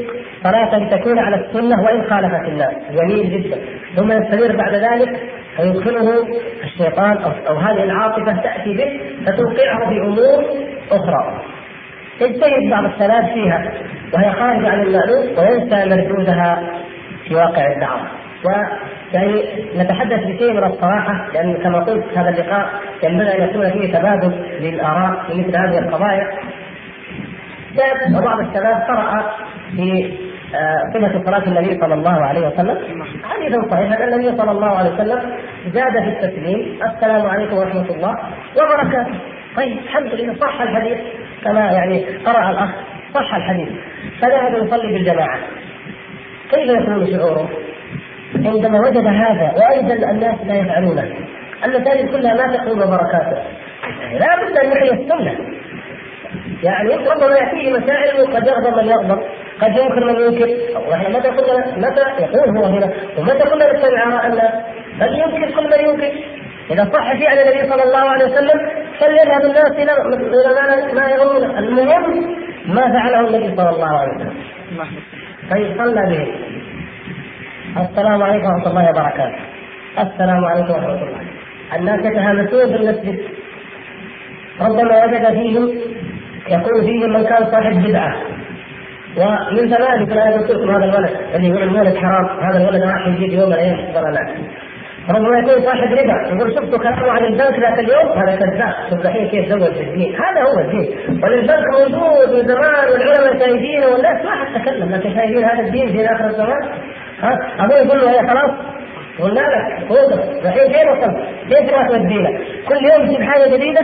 صلاة 0.44 0.90
تكون 0.98 1.20
على 1.20 1.36
السنة 1.36 1.84
وإن 1.84 2.10
خالفت 2.10 2.48
الناس. 2.48 2.74
جميل 2.92 3.30
جدا. 3.30 3.58
ثم 3.96 4.12
يستمر 4.12 4.56
بعد 4.56 4.74
ذلك 4.74 5.20
فيدخله 5.58 6.28
الشيطان 6.64 7.18
أو, 7.18 7.32
أو 7.50 7.56
هذه 7.56 7.84
العاطفة 7.84 8.42
تأتي 8.42 8.74
به 8.74 9.00
فتوقعه 9.26 9.90
في 9.90 9.96
أمور 10.02 10.44
أخرى. 10.92 11.42
يجتهد 12.22 12.70
بعض 12.72 12.86
الشباب 12.86 13.26
فيها 13.34 13.72
وهي 14.14 14.32
خارجة 14.32 14.70
عن 14.70 14.82
المألوف 14.82 15.40
وينسى 15.40 15.90
مردودها 15.90 16.64
في 17.28 17.36
واقع 17.36 17.74
الدعوة 17.74 18.02
ويعني 18.46 19.46
نتحدث 19.78 20.20
بشيء 20.20 20.54
من 20.54 20.64
الصراحة 20.64 21.28
لأن 21.34 21.54
كما 21.64 21.80
قلت 21.80 22.18
هذا 22.18 22.30
اللقاء 22.30 22.70
ينبغي 23.04 23.44
أن 23.44 23.50
يكون 23.50 23.72
فيه 23.72 23.94
تبادل 23.94 24.32
للآراء 24.62 25.24
في 25.28 25.34
مثل 25.34 25.58
هذه 25.58 25.78
القضايا. 25.80 26.28
شاب 27.78 28.16
وبعض 28.16 28.40
الشباب 28.40 28.76
قرأ 28.88 29.32
في 29.76 30.14
آه، 30.56 30.80
صفة 30.94 31.24
صلاة 31.26 31.44
النبي 31.48 31.80
صلى 31.82 31.94
الله 31.94 32.26
عليه 32.26 32.48
وسلم. 32.48 32.78
حديث 33.24 33.56
صحيح 33.72 34.02
أن 34.02 34.14
النبي 34.14 34.38
صلى 34.38 34.52
الله 34.52 34.78
عليه 34.78 34.94
وسلم 34.94 35.20
زاد 35.74 35.92
في 36.04 36.10
التسليم 36.10 36.80
السلام 36.84 37.26
عليكم 37.30 37.58
ورحمة 37.58 37.90
الله 37.90 38.18
وبركاته. 38.58 39.20
طيب 39.58 39.78
الحمد 39.78 40.14
لله 40.14 40.36
صح 40.40 40.62
الحديث 40.62 40.98
كما 41.44 41.72
يعني 41.72 42.06
قرأ 42.26 42.50
الأخ 42.50 42.70
صح 43.14 43.36
الحديث. 43.36 43.70
فذهب 44.22 44.66
يصلي 44.66 44.94
بالجماعة. 44.94 45.40
كيف 46.52 46.70
يكون 46.70 47.12
شعوره؟ 47.12 47.50
عندما 48.36 48.80
وجد 48.80 49.08
هذا 49.08 49.54
وأيضا 49.58 50.12
الناس 50.12 50.36
لا 50.48 50.56
يفعلونه. 50.56 51.14
المساجد 51.66 52.12
كلها 52.12 52.34
ما 52.34 52.58
تقول 52.58 52.84
وبركاته 52.84 53.42
لا 54.20 54.36
بد 54.36 54.58
أن 54.58 54.72
يحيي 54.72 54.92
السنة. 54.92 55.38
يعني 56.64 56.96
ربما 56.96 57.36
يأتيه 57.36 57.78
مسائل 57.78 58.22
وقد 58.22 58.48
يغضب 58.48 58.78
من 58.78 58.88
يغضب. 58.88 59.20
قد 59.62 59.78
ينكر 59.78 60.06
من 60.06 60.16
ينكر. 60.22 60.50
ونحن 60.88 61.12
متى 61.12 61.28
قلنا 61.28 61.78
متى 61.78 62.24
يقول 62.24 62.58
هو 62.58 62.66
هنا؟ 62.66 62.94
ومتى 63.18 63.44
قلنا 63.44 63.74
نتبع 63.74 64.04
آراء 64.08 64.28
الناس؟ 64.28 64.54
بل 65.00 65.16
ينكر 65.16 65.56
كل 65.56 65.64
من 65.64 65.90
ينكر؟ 65.90 66.14
إذا 66.72 66.84
صح 66.94 67.14
فعل 67.14 67.38
النبي 67.38 67.70
صلى 67.70 67.84
الله 67.84 68.10
عليه 68.10 68.26
وسلم 68.26 68.60
فليذهب 69.00 69.42
الناس 69.46 69.72
إلى 69.72 69.92
إلى 69.92 70.94
ما 70.94 71.10
يظنون 71.12 71.58
المهم 71.58 72.36
ما 72.68 72.82
فعله 72.82 73.20
النبي 73.20 73.56
صلى 73.56 73.70
الله 73.70 74.00
عليه 74.00 74.16
وسلم. 74.16 74.34
طيب 75.52 75.78
صلى 75.78 76.02
به 76.10 76.28
السلام 77.84 78.24
عليكم 78.24 78.46
ورحمة 78.46 78.68
الله 78.68 78.90
وبركاته. 78.90 79.40
السلام 80.00 80.46
عليكم 80.46 80.74
ورحمة 80.74 80.94
الله. 80.94 81.22
الناس 81.76 82.06
يتهامسون 82.06 82.68
في 82.68 82.76
المسجد. 82.76 83.20
ربما 84.62 85.06
وجد 85.06 85.26
فيهم 85.34 85.70
يكون 86.48 86.86
فيهم 86.86 87.10
من 87.14 87.24
كان 87.24 87.52
صاحب 87.52 87.84
بدعة. 87.88 88.16
ومن 89.18 89.70
ذلك 89.70 90.10
لا 90.10 90.30
يقول 90.30 90.70
هذا 90.76 90.86
الولد 90.86 91.16
اللي 91.36 91.48
يقول 91.50 91.64
المولد 91.64 91.96
حرام 91.98 92.26
هذا 92.40 92.58
الولد 92.58 92.84
راح 92.84 93.08
يجيب 93.08 93.34
يوم 93.34 93.50
من 93.50 93.54
الأيام. 93.54 93.94
ضلالات 93.94 94.30
ربما 95.10 95.40
يكون 95.40 95.62
صاحب 95.66 95.94
ربا. 95.94 96.36
يقول 96.36 96.56
شفت 96.56 96.76
كلامه 96.76 97.12
عن 97.12 97.24
البنك 97.26 97.60
ذاك 97.60 97.80
اليوم؟ 97.80 98.12
هذا 98.12 98.36
كذاب 98.36 98.74
شوف 98.90 99.06
الحين 99.06 99.28
كيف 99.28 99.50
زود 99.50 99.74
في 99.74 99.82
الدين 99.82 100.16
هذا 100.16 100.42
هو 100.42 100.60
الدين. 100.60 101.20
والبنك 101.24 101.66
موجود 101.74 102.36
من 102.36 102.48
زمان 102.48 102.90
والعلماء 102.92 103.40
شايفينه 103.40 103.88
والناس 103.88 104.26
ما 104.26 104.32
حد 104.32 104.62
تكلم. 104.62 104.92
لكن 104.92 105.16
شايفين 105.16 105.44
هذا 105.44 105.60
الدين 105.60 105.88
في 105.88 106.06
آخر 106.06 106.26
الزمان. 106.26 106.64
ها؟ 107.20 107.40
أبوي 107.60 107.78
يقول 107.78 108.00
له 108.00 108.12
يا 108.12 108.28
خلاص. 108.28 108.52
قلنا 109.20 109.40
لك 109.40 109.92
وقف 109.92 110.46
الحين 110.46 110.72
كيف 110.72 110.92
وصلت؟ 110.92 111.18
كيف 111.50 111.74
راح 111.74 111.88
تودينا؟ 111.88 112.30
كل 112.68 112.86
يوم 112.86 113.08
تجيب 113.08 113.22
حاجة 113.22 113.56
جديدة؟ 113.56 113.82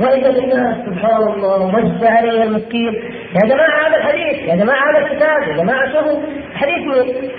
واذا 0.00 0.30
الناس 0.30 0.76
سبحان 0.86 1.22
الله 1.22 1.70
مجد 1.70 2.04
عليه 2.04 2.42
المسكين. 2.42 2.94
يا 3.34 3.48
جماعة 3.48 3.88
هذا 3.88 3.96
الحديث. 3.96 4.48
يا 4.48 4.56
جماعة 4.56 4.90
هذا 4.90 5.06
الكتاب. 5.06 5.42
يا 5.48 5.62
جماعة 5.62 5.92
شوفوا. 5.92 6.22
حديث 6.54 6.78
مين؟ 6.78 7.30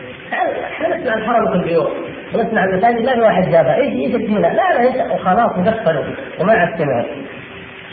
إحنا 0.63 0.97
نسمع 0.97 1.13
الحرم 1.13 1.45
كل 1.53 1.69
يوم. 1.69 2.16
ونسمع 2.35 2.63
المساجد 2.63 3.05
ما 3.05 3.13
في 3.13 3.21
واحد 3.21 3.43
جابها 3.43 3.75
إيش 3.75 3.93
إيش 3.93 4.15
الدين 4.15 4.41
لا؟ 4.41 4.53
لا 4.53 4.87
انت 4.87 5.11
وخلاص 5.11 5.57
وقفلوا 5.57 6.03
وما 6.39 6.53
عاد 6.53 6.77
سمعوا 6.77 7.05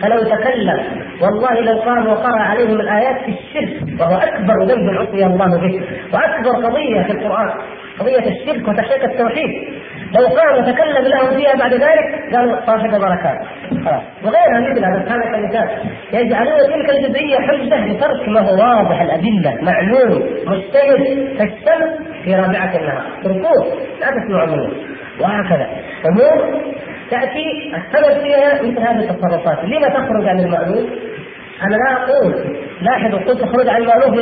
فلو 0.03 0.23
تكلم 0.23 0.81
والله 1.21 1.61
لو 1.61 1.79
قام 1.81 2.07
وقرأ 2.07 2.41
عليهم 2.41 2.81
الآيات 2.81 3.17
في 3.25 3.31
الشرك 3.31 4.01
وهو 4.01 4.17
أكبر 4.17 4.65
ذنب 4.65 4.91
عصي 4.91 5.27
الله 5.27 5.57
به 5.61 5.83
وأكبر 6.15 6.67
قضية 6.67 7.03
في 7.03 7.13
القرآن. 7.13 7.51
قضية 8.01 8.29
الشرك 8.29 8.69
وتحقيق 8.69 9.05
التوحيد. 9.05 9.51
لو 10.15 10.27
قام 10.27 10.59
وتكلم 10.59 11.05
لهم 11.05 11.37
فيها 11.37 11.55
بعد 11.55 11.75
ذلك 11.75 12.35
قالوا 12.35 12.67
صاحب 12.67 12.91
بركات 12.91 13.39
خلاص. 13.85 14.03
وغيرها 14.25 14.71
مثل 14.71 14.85
هذا 14.85 15.05
كان 15.09 15.21
كمثال 15.21 15.69
يجعلون 16.13 16.59
تلك 16.59 16.91
الجزئية 16.91 17.37
حجة 17.37 17.87
لترك 17.87 18.29
ما 18.29 18.41
هو 18.41 18.55
واضح 18.55 19.01
الأدلة 19.01 19.59
معلوم 19.63 20.23
مجتهد 20.47 21.29
كالشمس 21.39 21.91
في 22.25 22.35
رابعة 22.35 22.77
النهار. 22.77 23.05
تركوه 23.25 23.65
لا 24.01 24.07
تسمعوا 24.11 24.47
منه. 24.47 24.71
وهكذا. 25.21 25.69
أمور 26.09 26.63
تأتي 27.11 27.75
السبب 27.77 28.21
فيها 28.23 28.63
مثل 28.63 28.79
هذه 28.79 29.11
التصرفات. 29.11 29.65
لما 29.65 29.89
تخرج 29.89 30.29
عن 30.29 30.41
المألوف؟ 30.41 30.91
أنا 31.63 31.77
لا 31.77 31.93
أقول. 31.93 32.57
لاحظوا 32.83 33.19
قلت 33.19 33.41
تخرج 33.41 33.69
عن 33.69 33.83
المألوف 33.83 34.15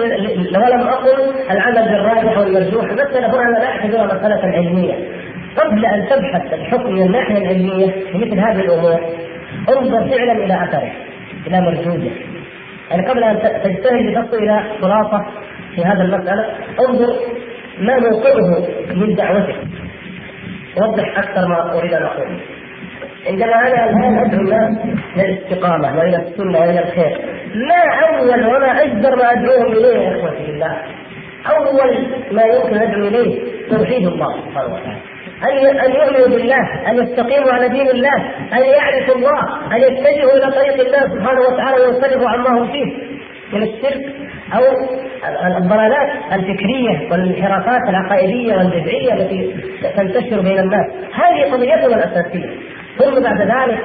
ولم 0.57 0.81
أقل 0.81 1.33
العمل 1.51 1.89
بالراجح 1.89 2.39
والمرجوح 2.39 2.85
المساله 2.85 3.27
هنا 3.27 3.43
أنا 3.43 3.59
لا 3.59 3.67
اعتبرها 3.67 4.05
مسألة 4.05 4.57
علمية. 4.57 4.95
قبل 5.57 5.87
أن 5.87 6.07
تبحث 6.09 6.53
الحكم 6.53 6.93
من 6.93 7.03
الناحية 7.03 7.39
العلمية 7.39 7.87
في 7.87 8.19
مثل 8.19 8.39
هذه 8.39 8.61
الأمور 8.61 9.01
انظر 9.69 10.09
فعلا 10.09 10.33
إلى 10.33 10.65
أثره 10.65 10.93
إلى 11.47 11.61
مرجوجه 11.61 12.11
يعني 12.91 13.09
قبل 13.09 13.25
أن 13.25 13.39
تجتهد 13.65 14.03
لتصل 14.03 14.37
إلى 14.37 14.63
خلاصة 14.81 15.27
في 15.75 15.85
هذه 15.85 16.01
المسألة 16.01 16.47
انظر 16.89 17.17
ما 17.79 17.99
موقعه 17.99 18.67
من 18.95 19.15
دعوتك 19.15 19.57
وضح 20.77 21.19
أكثر 21.19 21.49
ما 21.49 21.79
أريد 21.79 21.95
أن 21.95 22.03
أقول. 22.03 22.41
عندما 23.27 23.55
أنا 23.55 23.91
الان 23.91 24.19
ادعو 24.19 24.41
الناس 24.41 24.79
للاستقامه 25.17 25.99
وإلى 25.99 26.17
السنة 26.17 26.61
وإلى 26.61 26.81
الخير. 26.81 27.19
ما 27.55 27.83
أول 28.09 28.47
وما 28.47 28.83
أجدر 28.83 29.17
ما 29.17 29.33
أدعوهم 29.33 29.73
إليه 29.73 29.99
يا 29.99 30.19
إخوتي 30.19 30.47
بالله 30.47 30.77
أول 31.51 32.07
ما 32.33 32.43
يمكن 32.43 32.79
أدعو 32.79 33.07
إليه 33.07 33.41
توحيد 33.71 34.07
الله 34.07 34.41
سبحانه 34.41 34.75
وتعالى. 34.75 35.01
أن 35.43 35.79
أن 35.79 35.91
يؤمنوا 35.91 36.29
بالله، 36.29 36.91
أن 36.91 37.03
يستقيموا 37.03 37.53
على 37.53 37.69
دين 37.69 37.89
الله، 37.91 38.17
أن 38.53 38.63
يعرفوا 38.63 39.15
الله، 39.15 39.41
أن 39.73 39.81
يتجهوا 39.81 40.33
إلى 40.37 40.53
طريق 40.53 40.87
الله 40.87 41.15
سبحانه 41.15 41.41
وتعالى 41.41 41.85
وينصرفوا 41.85 42.29
عما 42.29 42.51
هم 42.51 42.73
فيه. 42.73 43.13
من 43.53 43.63
الشرك 43.63 44.05
أو 44.55 44.63
الضلالات 45.57 46.11
الفكرية 46.33 47.11
والانحرافات 47.11 47.81
العقائدية 47.89 48.55
والبدعية 48.55 49.13
التي 49.13 49.55
تنتشر 49.97 50.41
بين 50.41 50.59
الناس، 50.59 50.87
هذه 51.15 51.53
قضيتنا 51.53 51.97
الأساسية، 51.97 52.51
ثم 52.99 53.23
بعد 53.23 53.41
ذلك 53.41 53.85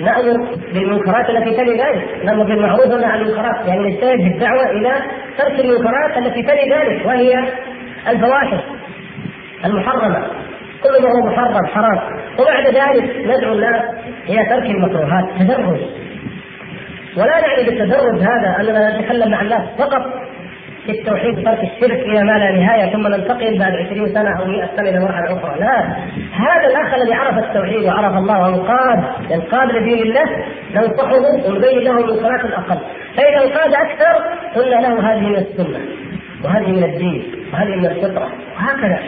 نأمر 0.00 0.56
بالمنكرات 0.74 1.30
التي 1.30 1.56
تلي 1.56 1.82
ذلك، 1.82 2.24
نأمر 2.24 2.44
بالمعروف 2.44 3.04
عن 3.04 3.20
المنكرات، 3.20 3.66
يعني 3.66 3.80
نجتهد 3.80 4.18
بالدعوة 4.18 4.70
إلى 4.70 4.92
ترك 5.38 5.60
المنكرات 5.60 6.18
التي 6.18 6.42
تلي 6.42 6.74
ذلك 6.74 7.06
وهي 7.06 7.44
الفواحش 8.08 8.60
المحرمة. 9.64 10.26
كل 10.82 11.02
ما 11.02 11.08
هو 11.08 11.26
محرم 11.26 11.66
حرام. 11.66 11.98
وبعد 12.38 12.66
ذلك 12.66 13.16
ندعو 13.26 13.52
الناس 13.52 13.82
إلى 14.28 14.46
ترك 14.46 14.64
المكروهات 14.64 15.24
تدرج. 15.38 15.80
ولا 17.16 17.40
نعني 17.40 17.62
بالتدرج 17.64 18.20
هذا 18.20 18.56
أننا 18.60 19.00
نتكلم 19.00 19.30
مع 19.30 19.40
الناس 19.40 19.62
فقط. 19.78 20.31
في 20.86 20.92
التوحيد 20.92 21.38
وترك 21.38 21.58
الشرك 21.62 21.98
إلى 21.98 22.24
ما 22.24 22.32
لا 22.32 22.52
نهاية 22.52 22.92
ثم 22.92 23.06
ننتقل 23.06 23.58
بعد 23.58 23.72
20 23.72 24.14
سنة 24.14 24.40
أو 24.40 24.44
100 24.44 24.66
سنة 24.76 24.88
إلى 24.90 25.00
مرحلة 25.00 25.38
أخرى، 25.38 25.60
لا 25.60 25.80
هذا 26.32 26.66
الاخ 26.66 26.94
الذي 26.94 27.14
عرف 27.14 27.38
التوحيد 27.38 27.84
وعرف 27.84 28.16
الله 28.16 28.42
وانقاد 28.42 29.04
انقاد 29.32 29.70
لدين 29.72 30.02
الله 30.02 30.24
ننصحه 30.74 31.16
ونبين 31.48 31.78
له 31.78 31.98
المنكرات 31.98 32.44
الأقل، 32.44 32.78
فإذا 33.16 33.44
انقاد 33.44 33.74
أكثر 33.74 34.24
قلنا 34.54 34.76
له 34.76 35.12
هذه 35.12 35.20
من 35.20 35.36
السنة 35.36 35.80
وهذه 36.44 36.70
من 36.70 36.84
الدين 36.84 37.34
وهذه 37.52 37.76
من 37.76 37.86
الفطرة 37.86 38.28
وهكذا. 38.56 38.98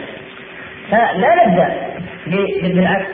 فلا 0.91 1.45
نبدا 1.45 1.73
بالعكس 2.63 3.07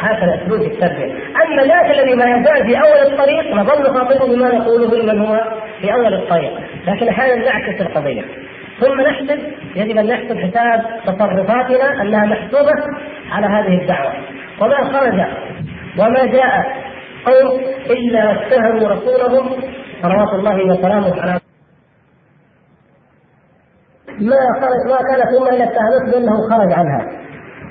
هكذا 0.00 0.34
أسلوب 0.34 0.60
التربية، 0.60 1.12
أما 1.44 1.62
ذاك 1.62 1.98
الذي 1.98 2.14
ما 2.14 2.24
يزال 2.24 2.66
في 2.66 2.76
أول 2.76 3.12
الطريق 3.12 3.54
نظل 3.54 3.94
خاطبه 3.94 4.26
بما 4.26 4.48
نقوله 4.48 5.02
لمن 5.02 5.18
هو 5.20 5.40
في 5.80 5.94
أول 5.94 6.14
الطريق، 6.14 6.52
لكن 6.86 7.08
أحيانا 7.08 7.44
نعكس 7.44 7.80
القضية. 7.80 8.22
ثم 8.80 9.00
نحسب 9.00 9.38
يجب 9.76 9.98
أن 9.98 10.06
نحسب 10.06 10.38
حساب 10.38 11.00
تصرفاتنا 11.06 12.02
أنها 12.02 12.24
محسوبة 12.26 12.74
على 13.32 13.46
هذه 13.46 13.82
الدعوة. 13.82 14.12
وما 14.60 14.76
خرج 14.92 15.14
وما 15.98 16.26
جاء 16.26 16.66
قوم 17.26 17.60
إلا 17.90 18.32
اتهموا 18.32 18.88
رسولهم 18.88 19.60
صلوات 20.02 20.28
الله 20.34 20.64
وسلامه 20.64 21.22
على 21.22 21.40
ما 24.20 24.36
خرج 24.60 24.82
ما 24.90 24.98
كان 25.08 25.36
ثم 25.36 25.54
إلا 25.54 25.64
اتهمته 25.64 26.12
بأنه 26.12 26.36
خرج 26.50 26.72
عنها 26.72 27.06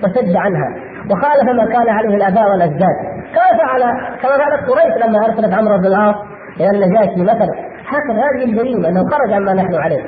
وسد 0.04 0.36
عنها 0.36 0.68
وخالف 1.12 1.44
ما 1.44 1.66
كان 1.66 1.90
عليه 1.90 2.16
الآباء 2.16 2.52
والأجداد. 2.52 2.96
كما 3.34 3.58
فعل 3.58 3.82
كما 4.22 4.38
فعلت 4.38 4.70
قريش 4.70 5.06
لما 5.06 5.26
أرسلت 5.26 5.54
عمرو 5.54 5.78
بن 5.78 5.86
العاص 5.86 6.16
إلى 6.60 6.70
النجاشي 6.70 7.22
مثلا. 7.22 7.75
هكذا 7.98 8.22
هذه 8.28 8.44
الجريمة 8.50 8.90
انه 8.90 9.04
خرج 9.12 9.34
عما 9.34 9.54
نحن 9.54 9.76
عليه. 9.76 10.02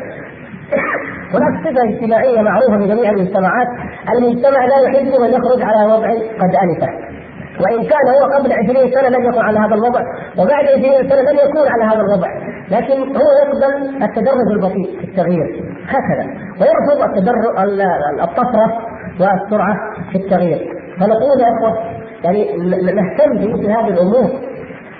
هناك 1.33 1.53
صفة 1.63 1.89
اجتماعية 1.89 2.41
معروفة 2.41 2.77
في 2.77 2.87
جميع 2.87 3.09
المجتمعات. 3.11 3.67
المجتمع 4.15 4.65
لا 4.65 4.79
يحب 4.85 5.21
ان 5.21 5.29
يخرج 5.29 5.61
على 5.61 5.93
وضع 5.93 6.09
قد 6.41 6.55
أنفه. 6.63 6.89
وإن 7.61 7.83
كان 7.91 8.07
هو 8.15 8.39
قبل 8.39 8.53
20 8.53 8.91
سنة 8.91 9.09
لم 9.09 9.29
يكن 9.29 9.41
على 9.41 9.59
هذا 9.59 9.75
الوضع. 9.75 10.01
وبعد 10.39 10.65
20 10.65 11.09
سنة 11.09 11.21
لم 11.21 11.37
يكون 11.49 11.67
على 11.67 11.83
هذا 11.83 12.01
الوضع. 12.01 12.27
لكن 12.71 13.15
هو 13.15 13.29
يقبل 13.41 14.03
التدرج 14.03 14.47
البطيء 14.51 14.99
في 14.99 15.05
التغيير. 15.05 15.63
هكذا. 15.87 16.25
ويرفض 16.59 17.09
التدرج 17.09 17.43
الطفرة 18.21 18.67
والسرعة 19.19 19.75
في 20.11 20.17
التغيير. 20.17 20.73
فنقول 20.99 21.39
يا 21.39 21.47
إخوة 21.57 21.97
يعني 22.23 22.57
نهتم 22.93 23.37
بمثل 23.37 23.71
هذه 23.71 23.87
الأمور. 23.87 24.29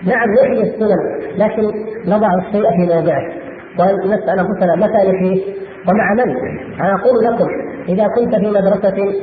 نعم 0.06 0.30
نحيي 0.34 0.64
السنن 0.64 0.98
لكن 1.38 1.64
نضع 2.06 2.28
الشيء 2.34 2.70
في 2.72 2.96
موضعه 2.96 3.22
ونسال 3.80 4.40
انفسنا 4.40 4.76
متى 4.76 5.12
نحييه 5.12 5.44
ومع 5.90 6.14
من؟ 6.14 6.36
أنا 6.82 6.96
أقول 6.96 7.26
لكم 7.26 7.48
إذا 7.90 8.08
كنت 8.08 8.36
في 8.36 8.48
مدرسة 8.48 9.14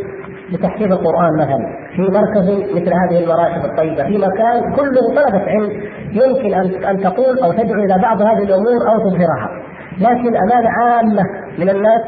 لتحفيظ 0.52 0.92
القرآن 0.92 1.37
مثلا 1.38 1.84
في 1.96 2.02
مركز 2.02 2.50
مثل 2.74 2.92
هذه 2.94 3.24
المراكز 3.24 3.64
الطيبة 3.64 4.04
في 4.04 4.18
مكان 4.18 4.74
كله 4.76 5.14
طلبة 5.22 5.44
علم 5.50 5.70
يمكن 6.12 6.54
ان 6.54 6.84
أن 6.84 7.00
تقول 7.00 7.38
أو 7.38 7.52
تدعو 7.52 7.84
إلى 7.84 7.98
بعض 8.02 8.22
هذه 8.22 8.42
الأمور 8.42 8.88
أو 8.88 9.10
تظهرها. 9.10 9.50
لكن 9.98 10.37
أمام 10.37 10.66
عامة 10.66 11.22
من 11.58 11.70
الناس 11.70 12.00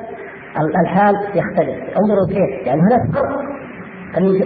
الحال 0.82 1.14
يختلف. 1.34 1.76
انظروا 1.98 2.26
كيف 2.28 2.66
يعني 2.66 2.80
هناك 2.80 3.14
فرق. 3.14 3.46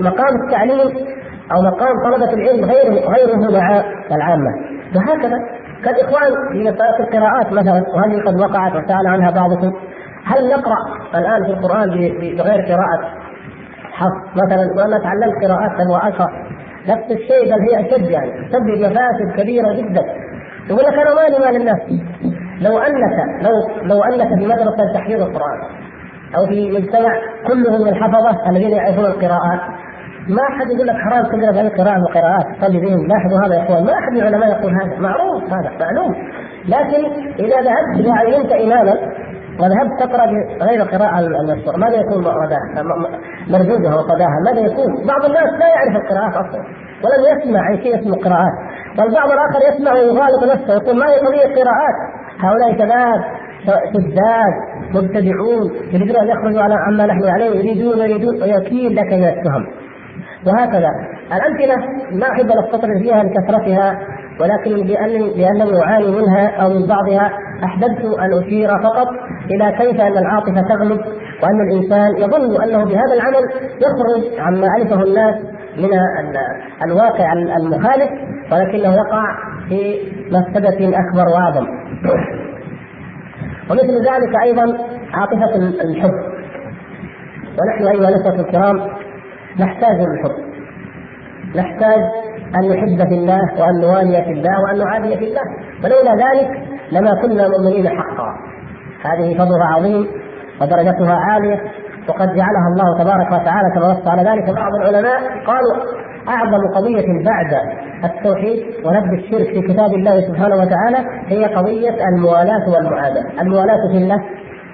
مقام 0.03 0.43
التعليم 0.45 1.07
أو 1.53 1.63
مقام 1.63 1.95
طلبة 2.05 2.33
العلم 2.33 2.65
غير 2.65 2.93
غيره 2.93 3.51
مع 3.59 3.85
العامة. 4.13 4.51
وهكذا. 4.97 5.37
كالإخوان 5.85 6.33
في 6.97 7.03
القراءات 7.03 7.53
مثلا 7.53 7.85
وهذه 7.95 8.23
قد 8.27 8.41
وقعت 8.41 8.73
وسأل 8.73 9.07
عنها 9.07 9.31
بعضكم. 9.31 9.73
هل 10.25 10.49
نقرأ 10.49 10.79
الآن 11.15 11.45
في 11.45 11.51
القرآن 11.51 11.91
بغير 12.21 12.61
قراءة 12.61 13.01
حفظ 13.93 14.45
مثلا؟ 14.45 14.73
وأنا 14.77 14.99
تعلمت 14.99 15.45
قراءات 15.45 15.87
واشهر 15.91 16.31
نفس 16.89 17.11
الشيء 17.11 17.45
بل 17.45 17.61
هي 17.61 17.81
أشد 17.81 18.11
يعني. 18.11 18.49
تسبب 18.49 18.79
مفاسد 18.79 19.41
كبيرة 19.41 19.73
جدا. 19.73 20.03
يقول 20.71 20.85
لك 20.85 20.95
أنا 20.95 21.15
مالي 21.15 21.39
مال 21.45 21.57
الناس. 21.57 21.81
لو 22.61 22.79
انك 22.79 23.43
لو 23.43 23.53
لو 23.83 24.03
أنك 24.03 24.29
في 24.39 24.47
مدرسة 24.47 24.93
تحفيظ 24.95 25.23
القرآن 25.23 25.61
أو 26.37 26.47
في 26.47 26.71
مجتمع 26.71 27.13
كلهم 27.47 27.89
الحفظة 27.89 28.51
الذين 28.51 28.71
يعرفون 28.71 29.05
القراءات 29.05 29.61
ما 30.29 30.43
أحد 30.43 30.71
يقول 30.71 30.87
لك 30.87 30.97
حرام 30.97 31.23
تقرأ 31.25 31.53
بهذه 31.53 31.61
القراءة 31.61 32.03
وقراءات 32.03 32.47
تصلي 32.61 32.81
بهم 32.81 33.07
لاحظوا 33.07 33.47
هذا 33.47 33.55
يا 33.55 33.63
أخوان 33.63 33.85
ما 33.85 33.93
أحد 33.93 34.13
من 34.13 34.21
العلماء 34.21 34.49
يقول 34.49 34.73
هذا. 34.75 34.99
معروف 34.99 35.45
هذا 35.45 35.71
معلوم. 35.81 36.15
لكن 36.69 37.05
إذا 37.45 37.57
ذهبت 37.67 37.95
اذا 37.99 38.13
عينت 38.13 38.53
اماما 38.53 38.95
وذهبت 39.61 40.01
تقرأ 40.01 40.27
بغير 40.61 40.83
القراءة 40.83 41.19
المشهورة 41.19 41.77
ماذا 41.77 41.97
يكون 41.97 42.25
مردودها 43.49 43.95
وقضاها 43.95 44.39
ماذا 44.47 44.61
يكون؟ 44.61 45.07
بعض 45.07 45.25
الناس 45.25 45.51
لا 45.61 45.69
يعرف 45.69 45.97
القراءات 45.97 46.35
أصلا 46.35 46.61
ولم 47.05 47.23
يسمع 47.31 47.61
عن 47.61 47.77
شيء 47.77 48.01
اسمه 48.01 48.17
قراءات. 48.17 48.55
والبعض 48.99 49.31
الآخر 49.31 49.75
يسمع 49.75 49.93
ويغالط 49.93 50.43
نفسه 50.53 50.75
يقول 50.75 50.97
ما 50.99 51.07
هي 51.07 51.19
قضية 51.19 51.63
قراءات؟ 51.63 51.97
هؤلاء 52.41 52.73
شباب 52.79 53.41
شداد 53.67 54.55
مبتدعون 54.95 55.71
يريدون 55.93 56.17
أن 56.17 56.29
يخرجوا 56.29 56.63
على 56.63 56.75
عما 56.75 57.07
نحن 57.07 57.25
عليه 57.25 57.51
يريدون 57.59 57.99
يريدون 57.99 58.43
ويكيل 58.43 58.97
لك 58.97 59.13
من 59.13 59.25
التهم 59.25 59.67
وهكذا. 60.47 60.91
الأمثلة 61.33 61.77
ما 62.13 62.31
أحب 62.33 62.51
أن 62.51 62.59
أستطرد 62.59 62.99
فيها 63.03 63.23
لكثرتها 63.23 63.99
ولكن 64.41 64.87
لأنني 64.87 65.35
لأنني 65.43 65.83
أعاني 65.83 66.11
منها 66.11 66.49
أو 66.63 66.69
من 66.69 66.87
بعضها 66.87 67.33
أحببت 67.65 68.05
أن 68.19 68.39
أشير 68.43 68.69
فقط 68.69 69.09
إلى 69.51 69.73
كيف 69.79 70.01
أن 70.01 70.19
العاطفة 70.19 70.61
تغلب 70.69 71.01
وأن 71.43 71.61
الإنسان 71.71 72.17
يظن 72.17 72.63
أنه 72.63 72.85
بهذا 72.85 73.15
العمل 73.15 73.45
يخرج 73.81 74.39
عما 74.39 74.67
ألفه 74.77 75.03
الناس 75.03 75.35
من 75.79 75.91
الواقع 76.85 77.33
المخالف 77.33 78.11
ولكنه 78.53 78.95
يقع 78.95 79.25
في 79.69 79.99
مفسدة 80.31 80.99
أكبر 80.99 81.29
وأعظم. 81.35 81.67
ومثل 83.71 83.97
ذلك 83.99 84.43
أيضا 84.45 84.79
عاطفة 85.15 85.57
الحب. 85.57 86.15
ونحن 87.59 87.87
أيها 87.87 88.09
الأخوة 88.09 88.41
الكرام 88.41 88.81
نحتاج 89.59 89.97
للحب 90.01 90.37
نحتاج 91.57 92.01
أن 92.57 92.69
نحب 92.69 93.09
في 93.09 93.15
الله 93.15 93.41
وأن 93.61 93.81
نوالي 93.81 94.25
في 94.25 94.31
الله 94.31 94.63
وأن 94.63 94.79
نعادي 94.79 95.17
في 95.17 95.25
الله 95.25 95.43
ولولا 95.85 96.15
ذلك 96.15 96.51
لما 96.93 97.23
كنا 97.23 97.49
مؤمنين 97.49 97.89
حقا 97.89 98.37
هذه 99.05 99.39
فضلها 99.39 99.67
عظيم 99.77 100.07
ودرجتها 100.61 101.15
عالية 101.15 101.61
وقد 102.09 102.29
جعلها 102.29 102.69
الله 102.73 102.99
تبارك 103.05 103.27
وتعالى 103.27 103.75
كما 103.75 103.87
نص 103.93 104.09
على 104.09 104.23
ذلك 104.31 104.55
بعض 104.57 104.75
العلماء 104.75 105.21
قالوا 105.47 105.77
أعظم 106.29 106.75
قضية 106.77 107.25
بعد 107.25 107.55
التوحيد 108.05 108.65
ونبذ 108.85 109.13
الشرك 109.19 109.47
في 109.47 109.61
كتاب 109.73 109.95
الله 109.95 110.21
سبحانه 110.21 110.57
وتعالى 110.57 110.99
هي 111.27 111.45
قضية 111.45 111.97
الموالاة 112.09 112.71
والمعاداة، 112.71 113.25
الموالاة 113.41 113.89
في 113.93 113.99
الله 113.99 114.25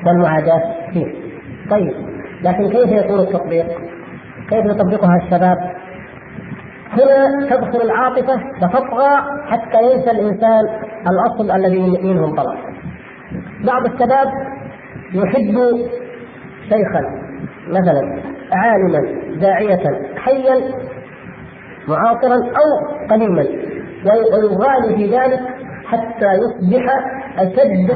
والمعاداة 0.06 0.62
فيه. 0.92 1.06
طيب 1.70 1.92
لكن 2.42 2.68
كيف 2.68 2.90
يكون 3.04 3.20
التطبيق؟ 3.20 3.66
كيف 4.50 4.64
يطبقها 4.64 5.16
الشباب؟ 5.22 5.59
هنا 6.92 7.46
تدخل 7.50 7.80
العاطفة 7.82 8.37
فتطغى 8.61 9.11
حتى 9.46 9.82
ينسى 9.82 10.11
الإنسان 10.11 10.61
الأصل 11.11 11.50
الذي 11.50 11.78
منه 11.80 12.24
انطلق. 12.24 12.56
بعض 13.64 13.87
الشباب 13.87 14.28
يحب 15.14 15.59
شيخا 16.68 17.02
مثلا 17.68 18.22
عالما 18.52 19.00
داعية 19.40 19.82
حيا 20.16 20.56
معاصرا 21.88 22.35
أو 22.37 22.96
قديما 23.11 23.44
ويغالي 24.06 24.96
في 24.96 25.16
ذلك 25.16 25.40
حتى 25.87 26.26
يصبح 26.35 26.82
أشد 27.38 27.90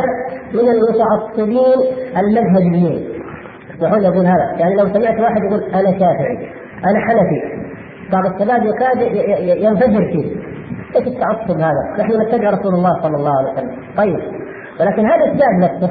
من 0.55 0.69
المتعصبين 0.69 1.97
المذهبيين 2.17 3.20
يقول 3.83 4.05
يقول 4.05 4.27
هذا. 4.27 4.57
يعني 4.59 4.75
لو 4.75 4.87
سمعت 4.87 5.21
واحد 5.21 5.43
يقول 5.45 5.63
أنا 5.65 5.93
شافعي 5.93 6.37
أنا 6.87 7.01
حنفي. 7.07 7.61
بعض 8.13 8.27
الشباب 8.27 8.63
يكاد 8.67 9.01
ينفجر 9.63 10.13
فيه. 10.13 10.37
إيش 10.97 11.07
التعصب 11.07 11.61
هذا؟ 11.61 11.83
نحن 11.99 12.21
نتبع 12.21 12.51
رسول 12.51 12.75
الله 12.75 13.03
صلى 13.03 13.17
الله 13.17 13.39
عليه 13.39 13.53
وسلم. 13.53 13.77
طيب. 13.97 14.21
ولكن 14.81 15.07
هذا 15.07 15.25
الشاب 15.25 15.59
نفسه 15.61 15.91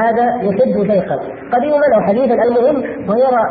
هذا 0.00 0.24
يحب 0.42 0.92
شيخا. 0.92 1.16
قديما 1.52 1.86
أو 1.94 2.00
حديثا 2.00 2.34
المهم 2.34 2.76
ويرى 3.10 3.42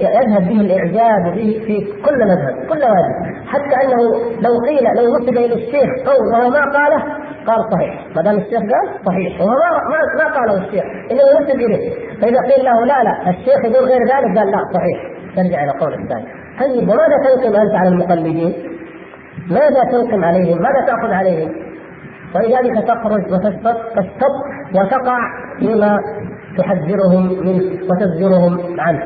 يذهب 0.00 0.48
به 0.48 0.60
الإعجاب 0.60 1.34
به 1.34 1.62
في 1.66 1.76
كل 2.04 2.18
مذهب 2.24 2.54
كل 2.68 2.82
وادي 2.82 3.14
حتى 3.46 3.76
أنه 3.84 4.02
لو 4.40 4.60
قيل 4.66 4.84
لو 4.96 5.16
نسب 5.16 5.38
إلى 5.38 5.54
الشيخ 5.54 5.90
قول 6.06 6.26
وهو 6.32 6.50
ما 6.50 6.60
قاله 6.60 7.02
قال 7.46 7.72
صحيح. 7.72 8.06
ما 8.16 8.22
دام 8.22 8.36
الشيخ 8.36 8.60
قال 8.60 9.04
صحيح. 9.06 9.40
وهو 9.40 9.56
ما 9.90 10.24
ما 10.24 10.32
قاله 10.36 10.66
الشيخ. 10.66 10.84
إنه 11.10 11.22
ينسب 11.40 11.60
إليه. 11.60 11.90
فإذا 12.20 12.40
قيل 12.40 12.64
له 12.64 12.84
لا 12.84 13.02
لا 13.02 13.30
الشيخ 13.30 13.64
يقول 13.64 13.88
غير 13.88 14.02
ذلك 14.02 14.38
قال 14.38 14.50
لا 14.50 14.58
صحيح. 14.74 14.98
ترجع 15.36 15.64
إلى 15.64 15.72
قول 15.80 15.94
الثاني. 15.94 16.26
طيب 16.60 16.88
وماذا 16.88 17.16
تنقم 17.24 17.60
أنت 17.60 17.74
على 17.74 17.88
المقلدين؟ 17.88 18.54
ماذا 19.50 19.84
تنقم 19.92 20.24
عليهم؟ 20.24 20.62
ماذا 20.62 20.86
تأخذ 20.86 21.12
عليهم؟ 21.12 21.52
ولذلك 22.34 22.88
تخرج 22.88 23.32
وتشتط 23.32 24.34
وتقع 24.74 25.18
فيما 25.58 25.98
تحذرهم 26.58 27.46
منه 27.46 27.62
وتزجرهم 27.90 28.80
عنه 28.80 29.02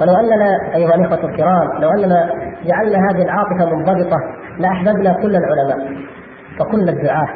ولو 0.00 0.14
أننا 0.14 0.74
أيها 0.74 0.94
الإخوة 0.94 1.30
الكرام 1.30 1.82
لو 1.82 1.90
أننا 1.90 2.30
جعلنا 2.64 2.98
هذه 3.10 3.22
العاطفة 3.22 3.76
منضبطة 3.76 4.16
لأحببنا 4.58 5.12
كل 5.22 5.36
العلماء 5.36 5.96
وكل 6.60 6.88
الدعاة 6.88 7.28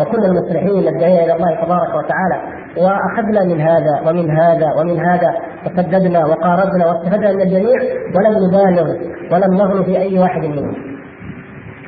وكل 0.00 0.24
المصلحين 0.24 0.88
الداعين 0.88 1.24
إلى 1.24 1.32
الله 1.32 1.54
تبارك 1.64 1.94
وتعالى 1.94 2.56
وأخذنا 2.76 3.44
من 3.44 3.60
هذا 3.60 4.00
ومن 4.06 4.30
هذا 4.30 4.72
ومن 4.78 5.00
هذا 5.00 5.34
وسددنا 5.66 6.26
وقاربنا 6.26 6.86
واستفدنا 6.86 7.32
من 7.32 7.40
الجميع 7.40 7.80
ولم 8.14 8.34
نبالغ 8.48 8.90
ولم 9.32 9.54
نغلو 9.54 9.84
في 9.84 9.98
أي 9.98 10.18
واحد 10.18 10.40
منهم. 10.40 10.74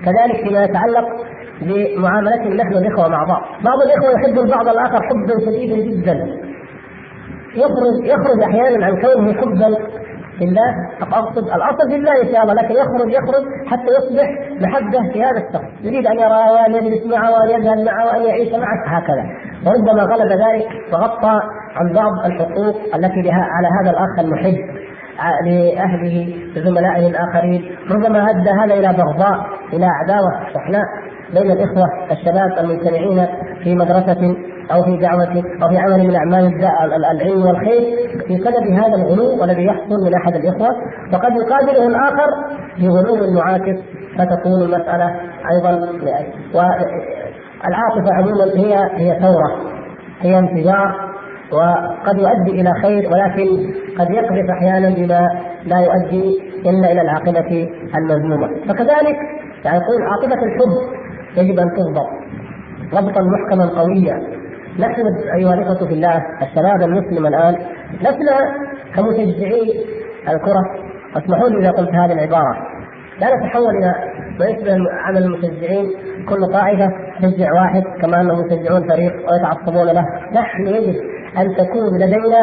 كذلك 0.05 0.49
فيما 0.49 0.65
يتعلق 0.65 1.09
بمعاملتهم 1.63 2.53
نحن 2.55 2.73
الإخوة 2.73 3.09
مع 3.09 3.25
بعض، 3.25 3.43
بعض 3.65 3.79
الإخوة 3.87 4.21
يحب 4.21 4.39
البعض 4.39 4.69
الآخر 4.69 5.03
حبا 5.03 5.41
شديدا 5.47 5.77
جدا. 5.77 6.49
يخرج 7.55 8.05
يخرج 8.05 8.43
أحيانا 8.43 8.87
عن 8.87 9.01
كونه 9.01 9.33
حبا 9.33 9.77
في 10.39 10.45
الله 10.45 10.71
اقصد 11.03 11.45
الأصل 11.45 11.91
في 11.91 11.97
الله 11.97 12.23
إن 12.23 12.33
شاء 12.33 12.43
الله 12.43 12.55
لكن 12.55 12.75
يخرج 12.75 13.11
يخرج 13.13 13.45
حتى 13.67 13.91
يصبح 13.99 14.29
محبة 14.61 15.13
في 15.13 15.25
هذا 15.25 15.39
الشخص. 15.39 15.85
يريد 15.85 16.07
أن 16.07 16.19
يرى 16.19 16.51
وان 16.53 16.75
يجلس 16.75 17.07
معه 17.07 17.31
وان 17.33 17.51
يذهب 17.51 17.79
معه 17.87 18.07
وأن 18.07 18.23
يعيش 18.23 18.53
معه. 18.53 18.99
هكذا. 18.99 19.25
وربما 19.67 20.03
غلب 20.03 20.33
ذلك 20.33 20.69
وغطى 20.93 21.41
عن 21.77 21.93
بعض 21.93 22.13
الحقوق 22.27 22.77
التي 22.95 23.23
لها 23.23 23.45
على 23.55 23.69
هذا 23.81 23.91
الأخ 23.91 24.19
المحب 24.19 24.59
لأهله 25.45 26.37
لزملائه 26.57 27.07
الآخرين. 27.07 27.77
ربما 27.91 28.31
أدى 28.31 28.51
هذا 28.51 28.75
إلى 28.75 28.89
بغضاء 28.99 29.47
إلى 29.73 29.87
عداوة. 29.87 30.53
شحناء 30.55 30.85
بين 31.35 31.51
الإخوة 31.51 31.85
الشباب 32.11 32.59
المجتمعين 32.59 33.27
في 33.65 33.75
مدرسة 33.75 34.37
أو 34.73 34.83
في 34.83 34.97
دعوة 34.97 35.43
أو 35.63 35.69
في 35.69 35.79
عمل 35.79 36.07
من 36.07 36.17
أعمال 36.17 36.65
العلم 36.95 37.47
والخير 37.47 38.09
في 38.27 38.39
سبب 38.39 38.73
هذا 38.73 38.95
الغلو 38.95 39.41
والذي 39.41 39.65
يحصل 39.65 40.05
من 40.07 40.15
أحد 40.15 40.35
الإخوة 40.35 40.69
وقد 41.13 41.33
يقابله 41.37 41.87
الآخر 41.87 42.29
بغلو 42.79 43.33
معاكس 43.35 43.79
فتكون 44.19 44.63
المسألة 44.63 45.21
أيضا 45.51 45.89
والعاطفه 46.55 48.15
عموما 48.15 48.45
هي 48.57 48.75
هي 48.95 49.21
ثورة 49.21 49.57
هي 50.21 50.39
انفجار 50.39 51.09
وقد 51.53 52.19
يؤدي 52.19 52.61
إلى 52.61 52.73
خير 52.83 53.11
ولكن 53.13 53.75
قد 53.99 54.11
يقذف 54.11 54.51
أحيانا 54.51 54.91
بما 54.91 55.29
لا 55.65 55.79
يؤدي 55.81 56.39
إلا 56.67 56.93
إلى 56.93 57.01
العاقبة 57.01 57.69
المذمومة. 57.99 58.49
فكذلك 58.69 59.17
يعني 59.65 59.79
يقول 59.79 60.03
عاطفه 60.03 60.45
الحب 60.45 60.98
يجب 61.37 61.61
أن 61.61 61.71
تضبط 61.77 62.09
ضبطا 62.95 63.23
محكما 63.23 63.81
قويا. 63.81 64.23
نحن 64.79 65.03
أيها 65.37 65.55
الإخوة 65.55 65.89
في 65.89 65.95
الله 65.95 66.23
الشباب 66.43 66.83
المسلم 66.83 67.27
الآن. 67.27 67.57
لسنا 68.01 68.37
كمشجعي 68.95 69.85
الكرة. 70.29 70.63
اسمحوا 71.17 71.49
لي 71.49 71.59
إذا 71.59 71.71
قلت 71.71 71.91
هذه 71.91 72.13
العبارة. 72.13 72.57
لا 73.21 73.27
نتحول 73.37 73.77
إلى 73.77 73.95
ما 74.41 74.47
يشبه 74.47 74.77
عمل 75.07 75.25
المشجعين. 75.25 75.91
كل 76.29 76.53
طائفه 76.53 76.91
تشجع 77.23 77.53
واحد 77.53 77.83
كما 78.03 78.21
انهم 78.21 78.47
يشجعون 78.47 78.89
فريق 78.89 79.13
ويتعصبون 79.13 79.87
له. 79.87 80.05
نحن 80.33 80.67
يجب 80.67 80.97
أن 81.39 81.55
تكون 81.57 81.99
لدينا 81.99 82.43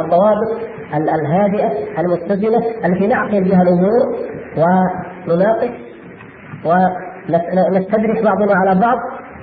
الضوابط 0.00 0.60
الهادئة 0.94 2.00
المتزنه 2.00 2.58
التي 2.84 3.06
نعقل 3.06 3.44
بها 3.44 3.62
الأمور 3.62 4.16
ونناقش 5.28 5.70
ونستدرك 7.28 8.24
بعضنا 8.24 8.54
على 8.54 8.80
بعض 8.80 8.98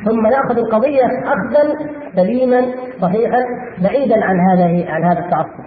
ثم 0.05 0.27
نأخذ 0.27 0.57
القضية 0.57 1.05
اخذا 1.05 1.75
سليما 2.15 2.61
صحيحا 3.01 3.41
بعيدا 3.83 4.25
عن 4.25 4.35
هذا 4.39 4.91
عن 4.91 5.03
هذا 5.03 5.19
التعصب. 5.19 5.63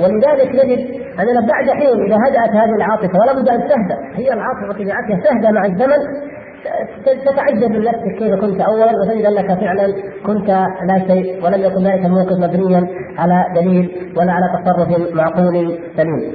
ولذلك 0.00 0.54
نجد 0.54 0.78
أننا 1.20 1.46
بعد 1.48 1.70
حين 1.70 2.04
إذا 2.06 2.16
هدأت 2.16 2.50
هذه 2.50 2.74
العاطفة 2.76 3.18
ولا 3.20 3.32
بد 3.32 3.48
أن 3.48 3.60
تهدأ. 3.60 3.98
هي 4.14 4.32
العاطفة 4.32 4.72
طبيعتها 4.72 5.20
تهدأ 5.24 5.50
مع 5.50 5.64
الزمن. 5.64 6.28
تتعجب 7.04 7.70
من 7.70 7.80
نفسك 7.80 8.18
كيف 8.18 8.34
كنت 8.40 8.60
اولا 8.60 8.92
وتجد 9.02 9.24
أنك 9.24 9.60
فعلا 9.60 9.94
كنت 10.26 10.48
لا 10.88 10.98
شيء 11.06 11.44
ولم 11.44 11.62
يكن 11.62 11.84
ذلك 11.84 12.04
الموقف 12.04 12.38
مبنيا 12.38 12.88
على 13.18 13.44
دليل 13.54 14.12
ولا 14.16 14.32
على 14.32 14.44
تصرف 14.54 15.14
معقول 15.14 15.78
سليم. 15.96 16.32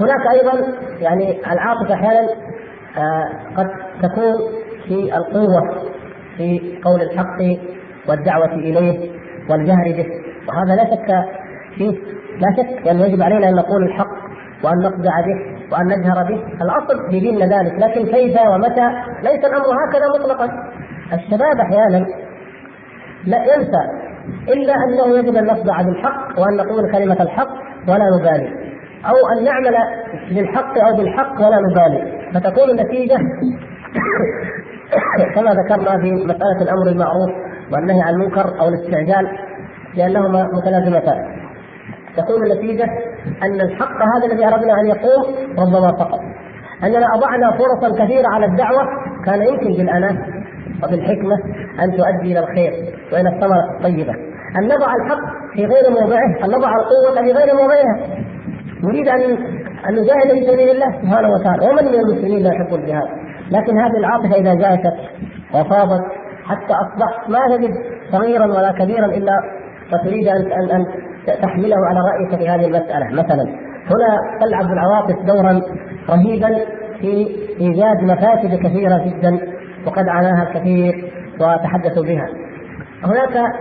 هناك 0.00 0.20
أيضا 0.34 0.52
يعني 1.00 1.38
العاطفة 1.52 1.94
أحيانا 1.94 2.28
قد 3.56 3.66
تكون 4.02 4.34
في 4.88 5.16
القوة 5.16 5.60
في 6.36 6.78
قول 6.84 7.02
الحق 7.02 7.38
والدعوة 8.08 8.54
إليه 8.54 9.10
والجهر 9.50 9.84
به. 9.84 10.06
وهذا 10.48 10.74
لا 10.76 10.84
شك 10.84 11.06
فيه. 11.76 11.98
لا 12.40 12.48
شك 12.56 12.86
يعني 12.86 13.02
يجب 13.02 13.22
علينا 13.22 13.48
أن 13.48 13.54
نقول 13.54 13.82
الحق 13.84 14.14
وأن 14.64 14.78
نقدع 14.78 15.20
به 15.20 15.38
وأن 15.72 15.86
نجهر 15.86 16.24
به. 16.28 16.42
الأصل 16.62 17.10
في 17.10 17.20
ديننا 17.20 17.44
ذلك. 17.44 17.74
لكن 17.74 18.06
كيف 18.06 18.36
ومتى؟ 18.54 18.90
ليس 19.22 19.44
الأمر 19.44 19.66
هكذا 19.66 20.08
مطلقا. 20.20 20.48
الشباب 21.12 21.60
أحيانا 21.60 22.06
لا 23.26 23.38
ينسى 23.44 24.10
إلا 24.48 24.74
أنه 24.74 25.18
يجب 25.18 25.36
أن 25.36 25.46
نصدع 25.46 25.82
بالحق 25.82 26.40
وأن 26.40 26.56
نقول 26.56 26.92
كلمة 26.92 27.22
الحق 27.22 27.50
ولا 27.88 28.04
نبالي. 28.18 28.59
أو 29.06 29.14
أن 29.32 29.44
نعمل 29.44 29.74
للحق 30.30 30.78
أو 30.78 30.96
بالحق 30.96 31.40
ولا 31.40 31.58
نبالي 31.60 32.30
فتكون 32.34 32.70
النتيجة 32.70 33.16
كما 35.34 35.50
ذكرنا 35.50 36.02
في 36.02 36.12
مسألة 36.12 36.62
الأمر 36.62 36.88
المعروف 36.88 37.30
والنهي 37.72 38.02
عن 38.02 38.14
المنكر 38.14 38.60
أو 38.60 38.68
الاستعجال 38.68 39.28
لأنهما 39.94 40.48
متلازمتان. 40.52 41.40
تكون 42.16 42.46
النتيجة 42.46 42.84
أن 43.42 43.60
الحق 43.60 43.96
هذا 44.16 44.32
الذي 44.32 44.46
أردنا 44.46 44.80
أن 44.80 44.86
يقوم 44.86 45.34
ربما 45.58 45.98
سقط 45.98 46.20
أننا 46.84 47.06
أضعنا 47.14 47.50
فرصا 47.50 48.04
كثيرة 48.04 48.28
على 48.28 48.46
الدعوة 48.46 48.82
كان 49.26 49.42
يمكن 49.42 49.66
بالأناة 49.66 50.16
وبالحكمة 50.84 51.34
أن 51.82 51.90
تؤدي 51.90 52.32
إلى 52.32 52.38
الخير 52.38 52.72
وإلى 53.12 53.28
الثمرة 53.28 53.76
الطيبة. 53.76 54.12
أن 54.58 54.64
نضع 54.64 54.94
الحق 54.94 55.52
في 55.54 55.66
غير 55.66 55.90
موضعه 55.90 56.44
أن 56.44 56.50
نضع 56.50 56.72
القوة 56.74 57.22
في 57.22 57.32
غير 57.32 57.54
موضعها. 57.54 58.20
نريد 58.84 59.08
أن 59.08 59.20
أن 59.88 59.94
نجاهد 59.94 60.32
في 60.32 60.46
سبيل 60.46 60.70
الله 60.70 61.02
سبحانه 61.02 61.28
وتعالى. 61.30 61.66
ومن 61.66 61.84
من 61.84 61.94
المسلمين 61.94 62.42
لا 62.42 62.50
يحب 62.54 62.74
الجهاد؟ 62.74 63.08
لكن 63.50 63.78
هذه 63.78 63.96
العاطفة 63.98 64.34
إذا 64.34 64.54
جاءت 64.54 64.94
وفاضت 65.54 66.04
حتى 66.44 66.72
أصبحت 66.72 67.30
ما 67.30 67.56
تجد 67.56 67.74
صغيرا 68.12 68.46
ولا 68.46 68.72
كبيرا 68.72 69.06
إلا 69.06 69.32
وتريد 69.92 70.28
أن 70.28 70.52
أن 70.52 70.70
أن 70.70 70.86
تحمله 71.42 71.76
على 71.86 72.00
رأيك 72.00 72.38
في 72.38 72.48
هذه 72.48 72.66
المسألة. 72.66 73.06
مثلا 73.10 73.42
هنا 73.90 74.38
تلعب 74.40 74.72
العواطف 74.72 75.16
دورا 75.26 75.62
رهيبا 76.10 76.48
في 77.00 77.28
إيجاد 77.60 78.02
مفاسد 78.02 78.54
كثيرة 78.54 79.04
جدا 79.04 79.38
وقد 79.86 80.08
عناها 80.08 80.42
الكثير 80.48 81.12
وتحدثوا 81.40 82.04
بها. 82.04 82.28
هناك 83.04 83.52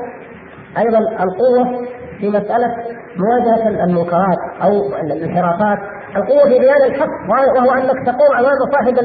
أيضا 0.78 1.00
القوة 1.00 1.86
في 2.20 2.30
مسألة 2.30 2.76
مواجهة 3.20 3.84
المنكرات 3.84 4.38
أو 4.64 4.96
الانحرافات. 4.96 5.80
القوة 6.16 6.44
في 6.44 6.60
بيان 6.60 6.84
الحق 6.86 7.10
وهو 7.30 7.72
أنك 7.72 8.06
تقوم 8.06 8.38
أمام 8.40 8.58
صاحب 8.74 8.96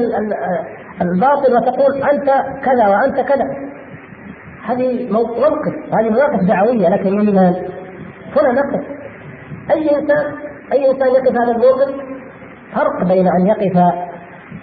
الباطل 1.01 1.53
وتقول 1.55 2.03
أنت 2.03 2.29
كذا 2.65 2.87
وأنت 2.87 3.19
كذا. 3.19 3.45
هذه 4.65 5.11
موقف 5.11 5.73
هذه 5.99 6.09
مواقف 6.09 6.43
دعوية 6.43 6.89
لكن 6.89 7.17
من 7.17 7.27
هنا 7.29 7.51
نقف. 8.51 8.81
أي 9.71 9.95
إنسان 9.95 10.25
أي 10.73 10.91
إنسان 10.91 11.07
يقف 11.07 11.31
هذا 11.31 11.51
الموقف 11.51 11.89
فرق 12.75 13.03
بين 13.07 13.27
أن 13.27 13.47
يقف 13.47 13.77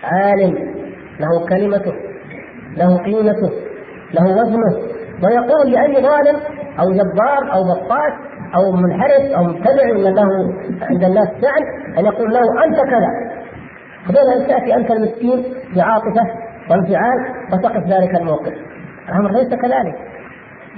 عالم 0.04 0.54
له 1.20 1.46
كلمته 1.48 1.92
له 2.76 2.98
قيمته 2.98 3.50
له 4.14 4.24
وزنه 4.42 4.92
ويقول 5.22 5.72
لأي 5.72 6.02
ظالم 6.02 6.36
أو 6.80 6.92
جبار 6.92 7.52
أو 7.52 7.64
بطاش 7.64 8.12
أو 8.54 8.72
منحرف 8.72 9.32
أو 9.36 9.44
مبتدع 9.44 9.84
له 9.86 10.52
عند 10.82 11.04
الناس 11.04 11.28
فعل 11.28 11.62
أن 11.98 12.04
يقول 12.04 12.32
له 12.32 12.40
أنت 12.64 12.76
كذا. 12.76 13.10
فبين 14.06 14.40
أن 14.42 14.48
تأتي 14.48 14.74
أنت 14.74 14.90
المسكين 14.90 15.44
بعاطفة 15.76 16.22
وانفعال 16.70 17.18
وتقف 17.52 17.86
ذلك 17.86 18.14
الموقف. 18.20 18.52
الأمر 19.08 19.30
ليس 19.32 19.48
كذلك. 19.48 19.94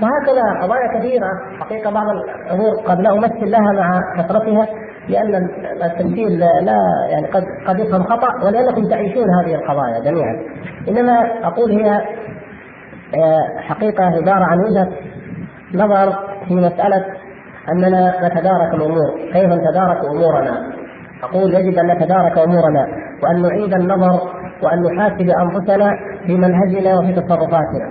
فهكذا 0.01 0.62
قضايا 0.62 0.99
كثيرة. 0.99 1.29
حقيقة 1.61 1.91
بعض 1.91 2.07
الأمور 2.47 2.75
قد 2.87 3.01
لا 3.01 3.12
أمثل 3.12 3.51
لها 3.51 3.72
مع 3.72 4.01
كثرتها 4.16 4.66
لأن 5.09 5.35
التمثيل 5.83 6.39
لا 6.39 6.79
يعني 7.11 7.27
قد 7.27 7.45
قد 7.66 7.79
يفهم 7.79 8.03
خطأ 8.03 8.47
ولأنكم 8.47 8.89
تعيشون 8.89 9.25
هذه 9.41 9.55
القضايا 9.55 10.01
جميعا. 10.05 10.37
إنما 10.89 11.47
أقول 11.47 11.70
هي 11.70 12.01
آه، 13.16 13.61
حقيقة 13.61 14.05
عبارة 14.05 14.45
عن 14.45 14.59
وجهة 14.59 14.89
نظر 15.75 16.12
في 16.49 16.55
مسألة 16.55 17.05
أننا 17.72 18.26
نتدارك 18.26 18.74
الأمور 18.74 19.10
كيف 19.32 19.46
نتدارك 19.46 20.04
أمورنا؟ 20.04 20.72
أقول 21.22 21.54
يجب 21.54 21.78
أن 21.78 21.86
نتدارك 21.86 22.38
أمورنا 22.38 22.86
وأن 23.22 23.42
نعيد 23.42 23.74
النظر 23.74 24.20
وأن 24.62 24.82
نحاسب 24.82 25.30
أنفسنا 25.30 25.90
في 26.26 26.34
منهجنا 26.36 26.98
وفي 26.98 27.12
تصرفاتنا. 27.12 27.88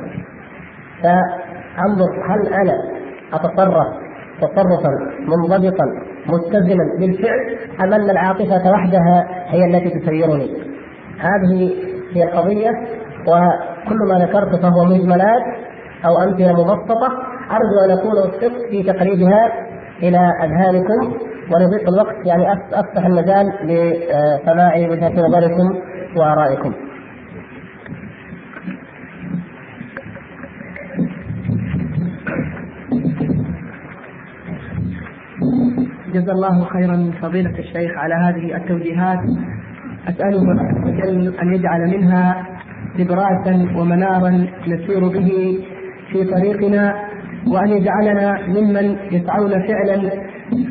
فانظر 1.03 2.11
هل 2.30 2.53
أنا 2.53 2.74
أتصرف 3.34 3.88
تصرفا 4.41 4.89
منضبطا 5.19 5.86
متزنا 6.28 6.84
بالفعل 6.99 7.57
أم 7.84 7.93
أن 7.93 8.09
العاطفة 8.09 8.71
وحدها 8.71 9.28
هي 9.47 9.65
التي 9.65 9.99
تسيرني؟ 9.99 10.74
هذه 11.19 11.74
هي 12.13 12.24
القضية 12.24 12.69
وكل 13.28 13.97
ما 14.09 14.26
ذكرت 14.26 14.55
فهو 14.61 14.86
مجملات 14.86 15.43
أو 16.05 16.24
أمثلة 16.24 16.51
مبسطة 16.63 17.33
أرجو 17.52 17.78
أن 17.86 17.91
أكون 17.98 18.18
وفقت 18.18 18.70
في 18.70 18.84
تقريبها 18.84 19.52
إلى 20.04 20.20
أذهانكم 20.44 21.14
ولضيق 21.52 21.89
الوقت 21.89 22.16
يعني 22.26 22.54
أفتح 22.74 23.06
المجال 23.06 23.46
لسماع 23.64 24.76
وجهة 24.78 25.28
نظركم 25.28 25.80
وآرائكم. 26.18 26.74
جزا 36.14 36.32
الله 36.32 36.66
خيرا 36.66 37.12
فضيلة 37.22 37.60
الشيخ 37.60 37.91
على 37.98 38.14
هذه 38.16 38.56
التوجيهات 38.58 39.20
أسأله 40.08 40.41
أن 41.41 41.54
يجعل 41.54 41.82
منها 41.98 42.46
نبراسا 43.00 43.68
ومنارا 43.78 44.48
نسير 44.68 45.08
به 45.08 45.60
في 46.12 46.24
طريقنا 46.24 46.96
وأن 47.48 47.70
يجعلنا 47.70 48.48
ممن 48.48 48.98
يسعون 49.12 49.68
فعلا 49.68 50.10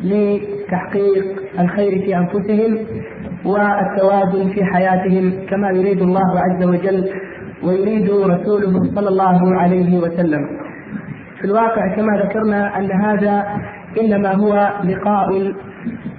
لتحقيق 0.03 1.25
الخير 1.59 1.91
في 2.01 2.17
أنفسهم 2.17 2.77
والتوازن 3.45 4.49
في 4.49 4.65
حياتهم 4.65 5.33
كما 5.49 5.69
يريد 5.69 6.01
الله 6.01 6.39
عز 6.39 6.63
وجل 6.63 7.09
ويريد 7.63 8.09
رسوله 8.09 8.83
صلى 8.95 9.09
الله 9.09 9.55
عليه 9.55 9.99
وسلم. 9.99 10.47
في 11.39 11.45
الواقع 11.45 11.95
كما 11.95 12.17
ذكرنا 12.17 12.77
أن 12.77 12.91
هذا 12.91 13.45
إنما 14.01 14.33
هو 14.33 14.71
لقاء 14.83 15.53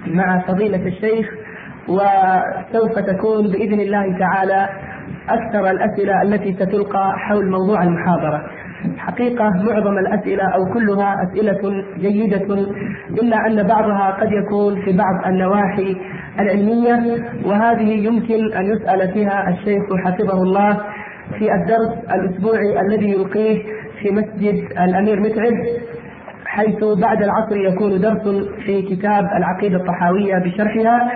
مع 0.07 0.39
فضيلة 0.47 0.87
الشيخ 0.87 1.29
وسوف 1.87 2.99
تكون 2.99 3.47
بإذن 3.47 3.79
الله 3.79 4.19
تعالى 4.19 4.69
أكثر 5.29 5.69
الأسئلة 5.71 6.21
التي 6.21 6.53
ستلقى 6.53 7.13
حول 7.17 7.49
موضوع 7.51 7.83
المحاضرة 7.83 8.41
حقيقة 8.97 9.49
معظم 9.49 9.97
الأسئلة 9.97 10.43
أو 10.43 10.73
كلها 10.73 11.15
أسئلة 11.23 11.83
جيدة 11.99 12.55
إلا 13.21 13.47
أن 13.47 13.67
بعضها 13.67 14.11
قد 14.21 14.31
يكون 14.31 14.81
في 14.85 14.97
بعض 14.97 15.27
النواحي 15.27 15.95
العلمية 16.39 17.23
وهذه 17.45 18.05
يمكن 18.07 18.53
أن 18.53 18.65
يسأل 18.65 19.13
فيها 19.13 19.49
الشيخ 19.49 19.83
حفظه 20.05 20.43
الله 20.43 20.77
في 21.39 21.53
الدرس 21.53 21.93
الأسبوعي 22.13 22.79
الذي 22.81 23.11
يلقيه 23.11 23.63
في 24.01 24.11
مسجد 24.11 24.63
الأمير 24.83 25.19
متعب 25.19 25.53
حيث 26.45 26.83
بعد 27.01 27.23
العصر 27.23 27.57
يكون 27.57 28.01
درس 28.01 28.47
في 28.65 28.81
كتاب 28.81 29.23
العقيدة 29.37 29.77
الطحاوية 29.77 30.37
بشرحها. 30.37 31.11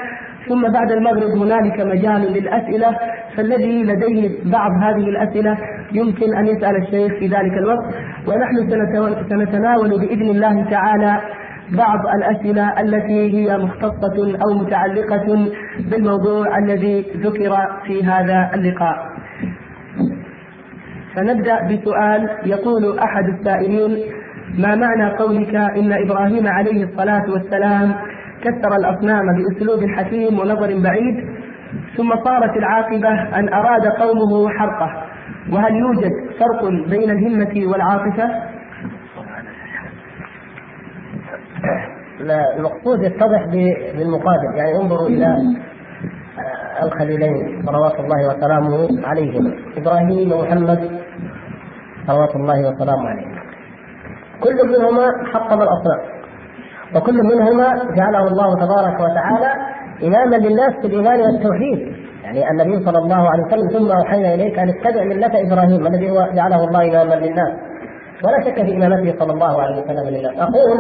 ثم 0.50 0.72
بعد 0.72 0.91
المغرب 0.91 1.30
هنالك 1.38 1.80
مجال 1.80 2.22
للأسئلة 2.34 2.97
فالذي 3.38 3.84
لديه 3.84 4.30
بعض 4.52 4.72
هذه 4.72 5.10
الأسئلة 5.10 5.58
يمكن 5.91 6.38
أن 6.38 6.47
يسأل 6.47 6.76
الشيخ 6.76 7.20
في 7.20 7.28
ذلك 7.28 7.54
الوقت. 7.54 7.86
ونحن 8.28 8.70
سنتناول 9.30 9.89
بإذن 9.89 10.30
الله 10.30 10.70
تعالى 10.70 11.22
بعض 11.72 12.00
الأسئلة 12.16 12.82
التي 12.82 13.34
هي 13.38 13.58
مختصة 13.58 14.38
أو 14.45 14.58
متعلقة 14.60 15.50
بالموضوع 15.91 16.58
الذي 16.58 17.06
ذكر 17.18 17.58
في 17.88 18.04
هذا 18.04 18.52
اللقاء. 18.54 18.97
فنبدأ 21.16 21.68
بسؤال 21.68 22.30
يقول 22.45 23.00
أحد 23.00 23.24
السائلين 23.30 23.97
ما 24.58 24.76
معنى 24.76 25.10
قولك 25.18 25.56
إن 25.56 25.91
إبراهيم 25.93 26.47
عليه 26.47 26.84
الصلاة 26.84 27.32
والسلام 27.32 27.95
كسر 28.42 28.76
الأصنام 28.76 29.26
بأسلوب 29.38 29.90
حكيم 29.90 30.40
ونظر 30.40 30.82
بعيد 30.84 31.16
ثم 31.98 32.10
صارت 32.26 32.58
العاقبة 32.58 33.40
أن 33.40 33.54
أراد 33.54 33.88
قومه 33.88 34.50
حرقه. 34.50 35.04
وهل 35.52 35.76
يوجد 35.76 36.12
فرق 36.40 36.70
بين 36.90 37.10
الهمة 37.10 37.72
والعاطفة؟ 37.72 38.30
لا 42.20 42.58
المقصود 42.58 43.04
يتضح 43.04 43.46
بالمقابل. 43.98 44.56
يعني 44.56 44.76
انظروا 44.82 45.08
إلى 45.08 45.36
الخليلين 46.84 47.64
صلوات 47.66 48.00
الله 48.00 48.28
وسلامه 48.28 49.08
عليهما 49.08 49.54
إبراهيم 49.78 50.32
ومحمد 50.32 51.02
صلوات 52.08 52.36
الله 52.36 52.70
وسلامه 52.70 53.10
عليه 53.10 53.28
كل 54.44 54.68
منهما 54.68 55.08
حطم 55.34 55.62
الأصنام. 55.62 56.18
وكل 56.96 57.18
منهما 57.24 57.68
جعله 57.96 58.28
الله 58.28 58.56
تبارك 58.56 59.00
وتعالى 59.00 59.52
إماما 60.04 60.36
للناس 60.36 60.74
في 60.82 60.88
الإيمان 60.88 61.20
والتوحيد. 61.22 61.96
يعني 62.24 62.52
النبي 62.52 62.86
صلى 62.86 62.98
الله 62.98 63.30
عليه 63.30 63.44
وسلم 63.44 63.68
ثم 63.70 63.92
أوحينا 63.92 64.34
إليك 64.34 64.60
أن 64.60 64.70
اتبع 64.70 65.04
ملة 65.04 65.32
إبراهيم. 65.48 65.88
الذي 65.88 66.12
هو 66.12 66.30
جعله 66.34 66.64
الله 66.64 67.04
إماما 67.04 67.16
للناس. 67.26 67.54
ولا 68.24 68.42
شك 68.46 68.56
في 68.66 68.76
إمامته 68.76 69.20
صلى 69.20 69.34
الله 69.34 69.62
عليه 69.62 69.82
وسلم 69.82 70.10
للناس 70.10 70.34
أقول 70.40 70.80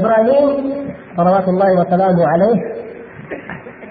إبراهيم 0.00 0.74
صلوات 1.16 1.48
الله 1.48 1.80
وسلامه 1.80 2.26
عليه 2.26 2.62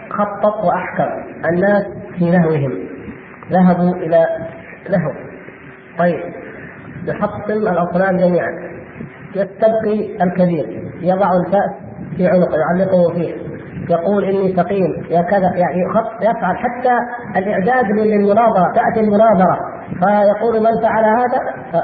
خطط 0.09 0.65
وأحكم 0.65 1.09
الناس 1.49 1.83
في 2.19 2.29
نهوهم. 2.29 2.73
ذهبوا 3.51 3.95
إلى 3.95 4.25
لهو 4.89 5.11
طيب 5.99 6.19
يحطم 7.07 7.51
الأصنام 7.51 8.17
جميعا. 8.17 8.75
يستبقي 9.35 10.23
الكبير. 10.23 10.65
يضع 11.01 11.29
الكأس 11.33 11.71
في 12.17 12.27
عنقه 12.27 12.57
يعلقه 12.57 13.13
فيه. 13.13 13.35
يقول 13.89 14.23
إني 14.23 14.55
سقيم 14.55 15.05
يا 15.09 15.21
كذا 15.21 15.51
يعني 15.55 15.81
يفعل 16.21 16.57
حتى 16.57 16.97
الإعداد 17.39 17.85
للمناظرة 17.85 18.73
تأتي 18.75 18.99
المناظرة. 18.99 19.57
فيقول 19.85 20.59
من 20.59 20.81
فعل 20.81 21.03
هذا؟ 21.05 21.39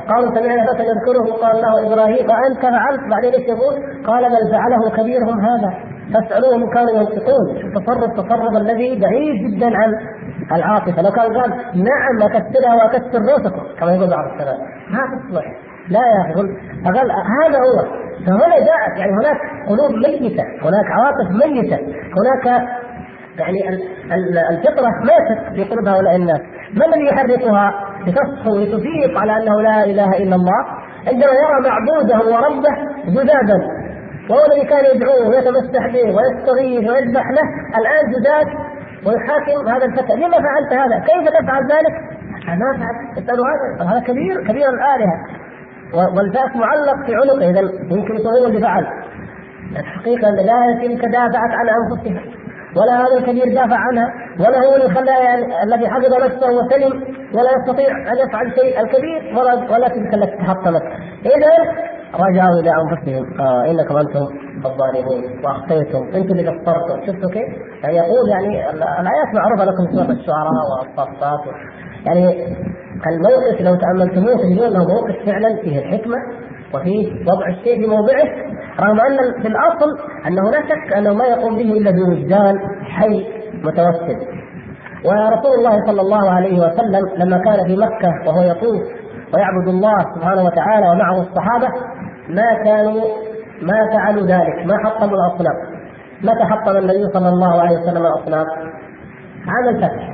قالوا 0.10 0.36
سمعنا 0.36 0.66
فتى 0.74 0.84
يذكره 0.84 1.34
قال 1.42 1.62
له 1.62 1.88
إبراهيم 1.88 2.30
وانت 2.30 2.62
فعلت؟ 2.62 3.02
بعدين 3.12 3.34
إيش 3.34 3.48
يقول؟ 3.48 4.06
قال 4.08 4.24
بل 4.24 4.52
فعله 4.52 4.90
كبيرهم 4.98 5.40
هذا. 5.40 5.74
فاسألوهم 6.14 6.70
كانوا 6.74 6.92
ينطقون. 6.92 7.58
التصرف 7.58 8.12
تصرف 8.14 8.58
الذي 8.58 9.00
بعيد 9.00 9.54
جدا 9.56 9.66
عن 9.66 9.94
العاطفة. 10.52 11.02
لو 11.02 11.12
كان 11.12 11.38
قال 11.38 11.50
نعم 11.76 12.22
اكسرها 12.22 12.76
واكسر 12.76 13.20
روسكم 13.20 13.62
كما 13.80 13.92
يقول 13.96 14.10
بعض 14.10 14.26
الشباب 14.26 14.60
ما 14.90 15.00
تصلح. 15.18 15.46
لا 15.94 16.04
يا 16.14 16.22
أخي 16.32 16.42
هذا 17.40 17.60
هو. 17.66 17.78
فهنا 18.26 18.58
جاءت 18.70 18.94
يعني 19.00 19.12
هناك 19.12 19.38
قلوب 19.70 19.92
ميتة 20.06 20.44
هناك 20.66 20.88
عواطف 20.96 21.28
ميتة 21.44 21.78
هناك 22.18 22.46
يعني 23.40 23.60
الفطرة 24.52 24.90
ماتت 25.10 25.56
في 25.56 25.64
قلوب 25.64 25.88
هؤلاء 25.88 26.16
الناس. 26.16 26.42
ما 26.78 26.86
الذي 26.86 27.06
يحركها؟ 27.06 27.66
لتصحو 28.08 28.52
لتفيق 28.60 29.20
على 29.20 29.34
أنه 29.38 29.62
لا 29.62 29.84
إله 29.84 30.10
إلا 30.24 30.36
الله. 30.36 30.62
عندما 31.08 31.32
يرى 31.42 31.58
معبوده 31.70 32.18
وربه 32.32 32.74
جدادا 33.08 33.58
وهو 34.30 34.42
الذي 34.46 34.66
كان 34.70 34.96
يدعوه 34.96 35.28
ويتمسح 35.30 35.84
به 35.94 36.16
ويستغيث 36.16 36.90
ويذبح 36.90 37.26
له 37.38 37.46
الآن 37.80 38.04
جداد 38.14 38.48
ويحاكم 39.06 39.70
هذا 39.70 39.86
الفتى. 39.86 40.14
لما 40.14 40.38
فعلت 40.46 40.74
هذا؟ 40.74 40.98
كيف 41.00 41.30
تفعل 41.40 41.64
ذلك؟ 41.64 41.94
ما 42.48 42.70
فعل 42.80 43.24
اسالوا 43.24 43.46
هذا. 43.52 43.92
هذا 43.92 44.00
كبير 44.00 44.36
كبير 44.48 44.70
الآلهة. 44.70 45.18
والفأس 45.94 46.56
معلق 46.56 47.06
في 47.06 47.16
عنقه 47.16 47.50
اذا 47.50 47.62
يمكن 47.92 48.28
هو 48.28 48.48
اللي 48.48 48.62
فعل 48.62 48.86
الحقيقة 49.80 50.30
لا 50.30 50.80
تلك 50.82 51.06
دافعت 51.06 51.52
عن 51.52 51.68
أنفسها 51.70 52.42
ولا 52.78 52.94
هذا 53.02 53.18
الكبير 53.18 53.54
دافع 53.54 53.78
عنها 53.78 54.14
ولا 54.40 54.58
هو 54.66 54.76
اللي 54.76 55.12
يعني 55.12 55.64
الذي 55.64 55.90
حفظ 55.90 56.14
نفسه 56.26 56.52
وسلم 56.52 57.04
ولا 57.34 57.50
يستطيع 57.58 57.98
أن 58.12 58.18
يفعل 58.28 58.52
شيء 58.56 58.82
الكبير 58.82 59.38
ولا 59.38 59.54
ولا 59.54 59.88
تلك 59.88 60.14
التي 60.14 60.38
تحطمت. 60.38 60.82
اذا 61.26 61.54
رجعوا 62.16 62.60
إلى 62.62 62.72
أنفسهم. 62.82 63.40
آه 63.40 63.72
إنكم 63.72 63.98
أنتم 63.98 64.26
الظالمون 64.66 65.44
وأخطيتم. 65.44 66.04
أنتم 66.16 66.40
اللي 66.40 66.50
قصرتم 66.50 67.06
شفتوا 67.08 67.30
كيف؟ 67.30 67.50
يعني 67.84 67.98
يقول 67.98 68.30
يعني 68.30 68.70
الآيات 68.72 69.30
معروفة 69.34 69.66
لكم 69.66 69.92
سورة 69.96 70.12
الشعراء 70.12 70.54
والصفات. 70.72 71.40
يعني 72.06 72.56
الموقف 73.08 73.62
لو 73.62 73.76
تأملتموه 73.76 74.36
تجدون 74.38 74.68
انه 74.68 74.84
موقف 74.88 75.26
فعلا 75.26 75.62
فيه 75.62 75.80
الحكمة 75.80 76.16
وفيه 76.74 77.12
وضع 77.28 77.48
الشيء 77.50 77.82
في 77.82 77.88
موضعه 77.88 78.24
رغم 78.80 79.00
أن 79.00 79.42
في 79.42 79.48
الأصل 79.48 79.90
أنه 80.28 80.52
لا 80.52 80.62
شك 80.62 80.94
أنه 80.98 81.14
ما 81.14 81.26
يقوم 81.26 81.56
به 81.56 81.72
إلا 81.78 81.92
بوجدان 81.92 82.60
حي 82.84 83.26
متوسل 83.64 84.18
ورسول 85.06 85.54
الله 85.58 85.86
صلى 85.86 86.02
الله 86.02 86.32
عليه 86.32 86.60
وسلم 86.60 87.10
لما 87.18 87.38
كان 87.38 87.68
في 87.68 87.78
مكة 87.78 88.14
وهو 88.28 88.42
يطوف 88.42 88.82
ويعبد 89.34 89.68
الله 89.68 89.98
سبحانه 90.16 90.44
وتعالى 90.44 90.90
ومعه 90.90 91.22
الصحابة 91.22 91.68
ما 92.30 92.64
كانوا 92.64 93.02
ما 93.62 93.94
فعلوا 93.94 94.28
ذلك 94.28 94.66
ما 94.66 94.78
حطموا 94.86 95.18
الاصنام 95.18 95.56
متى 96.24 96.44
حطم 96.44 96.78
النبي 96.78 97.14
صلى 97.14 97.30
الله 97.30 97.62
عليه 97.62 97.78
وسلم 97.80 98.06
الاصنام؟ 98.06 98.46
عام 99.48 99.76
الفتح. 99.76 100.14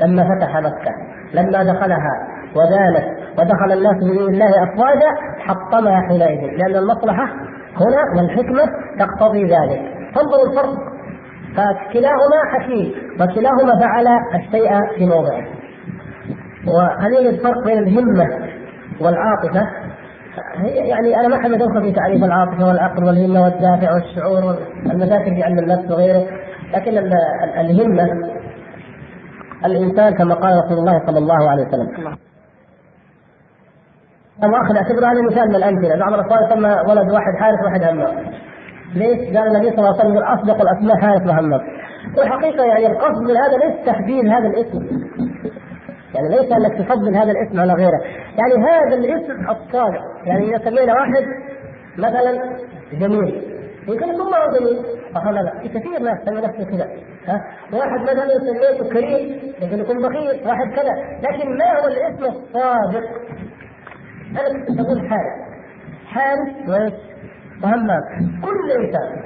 لما 0.00 0.22
فتح 0.22 0.56
مكة. 0.56 0.92
لما 1.34 1.64
دخلها 1.64 2.14
ودانت 2.56 3.04
ودخل 3.38 3.72
الناس 3.72 3.96
بدين 3.96 4.18
الله 4.18 4.46
أفواجا 4.64 5.10
حطمها 5.38 6.00
حينئذ 6.08 6.40
لأن 6.58 6.76
المصلحة 6.76 7.24
هنا 7.76 8.02
والحكمه 8.16 8.62
تقتضي 8.98 9.44
ذلك. 9.44 9.80
فانظروا 10.14 10.46
الفرق. 10.50 10.74
فكلاهما 11.56 12.38
حكيم 12.52 12.92
وكلاهما 13.20 13.80
فعل 13.80 14.06
الشيء 14.34 14.70
في 14.98 15.06
موضعه. 15.06 15.44
وهل 16.66 17.12
يوجد 17.12 17.40
فرق 17.42 17.64
بين 17.64 17.78
الهمة 17.78 18.28
والعاطفة؟ 19.00 19.66
يعني 20.64 21.20
أنا 21.20 21.28
ما 21.28 21.36
احب 21.36 21.52
ادخل 21.52 21.82
في 21.82 21.92
تعريف 21.92 22.24
العاطفة 22.24 22.66
والعقل 22.66 23.04
والهمة 23.04 23.42
والدافع 23.42 23.94
والشعور 23.94 24.56
والمشاكل 24.86 25.34
في 25.34 25.42
علم 25.42 25.58
النفس 25.58 25.90
وغيره 25.90 26.26
لكن 26.74 26.98
الهمة 27.60 28.08
الإنسان 29.66 30.14
كما 30.14 30.34
قال 30.34 30.64
رسول 30.64 30.78
الله 30.78 31.06
صلى 31.06 31.18
الله 31.18 31.50
عليه 31.50 31.66
وسلم 31.66 32.16
أبغى 34.42 34.60
أخذ 34.60 34.76
أعتبر 34.76 35.06
هذا 35.06 35.22
مثال 35.22 35.48
من 35.48 35.54
الأمثلة، 35.54 35.96
بعض 35.98 36.12
الأخوان 36.12 36.50
سمى 36.50 36.90
ولد 36.90 37.12
واحد 37.12 37.34
حارث 37.40 37.64
واحد 37.64 37.82
همام. 37.82 38.32
ليش؟ 38.94 39.36
قال 39.36 39.46
النبي 39.46 39.70
صلى 39.70 39.78
الله 39.78 40.00
عليه 40.00 40.10
وسلم 40.10 40.22
أصدق 40.22 40.60
الأسماء 40.60 40.96
حارث 40.96 41.26
وهمام. 41.26 41.60
والحقيقة 42.18 42.64
يعني 42.64 42.86
القصد 42.86 43.22
من 43.22 43.36
هذا 43.36 43.56
ليس 43.56 43.86
تحديد 43.86 44.26
هذا 44.26 44.46
الاسم. 44.46 44.86
يعني 46.14 46.28
ليس 46.28 46.52
أنك 46.52 46.78
تفضل 46.78 47.16
هذا 47.16 47.30
الاسم 47.30 47.60
على 47.60 47.72
غيره، 47.72 48.00
يعني 48.38 48.66
هذا 48.68 48.96
الاسم 48.96 49.50
الصادق، 49.50 50.02
يعني 50.24 50.48
إذا 50.48 50.64
سمينا 50.64 50.94
واحد 50.94 51.24
مثلا 51.98 52.56
جميل 52.92 53.42
يمكن 53.88 54.08
يكون 54.08 54.30
ما 54.30 54.36
هو 54.36 54.58
جميل 54.58 54.82
صح 55.16 55.28
لا؟ 55.28 55.58
في 55.62 55.68
كثير 55.68 55.98
ناس 56.02 56.18
سمي 56.24 56.40
نفسه 56.40 56.64
كذا. 56.64 56.88
ها؟ 57.26 57.40
واحد 57.72 58.00
مثلا 58.00 58.38
سميته 58.38 58.90
كريم 58.92 59.54
يمكن 59.62 59.78
يكون 59.78 60.08
بخيل 60.08 60.48
واحد 60.48 60.70
كذا. 60.76 60.94
لكن 61.22 61.56
ما 61.58 61.80
هو 61.80 61.86
الاسم 61.86 62.24
الصادق؟ 62.24 63.04
أنا 64.30 64.80
أقول 64.80 65.08
حارس. 65.08 65.36
حارس 66.06 66.68
وإيش؟ 66.68 66.94
وهمام. 67.62 68.00
كل 68.44 68.70
إنسان. 68.70 69.22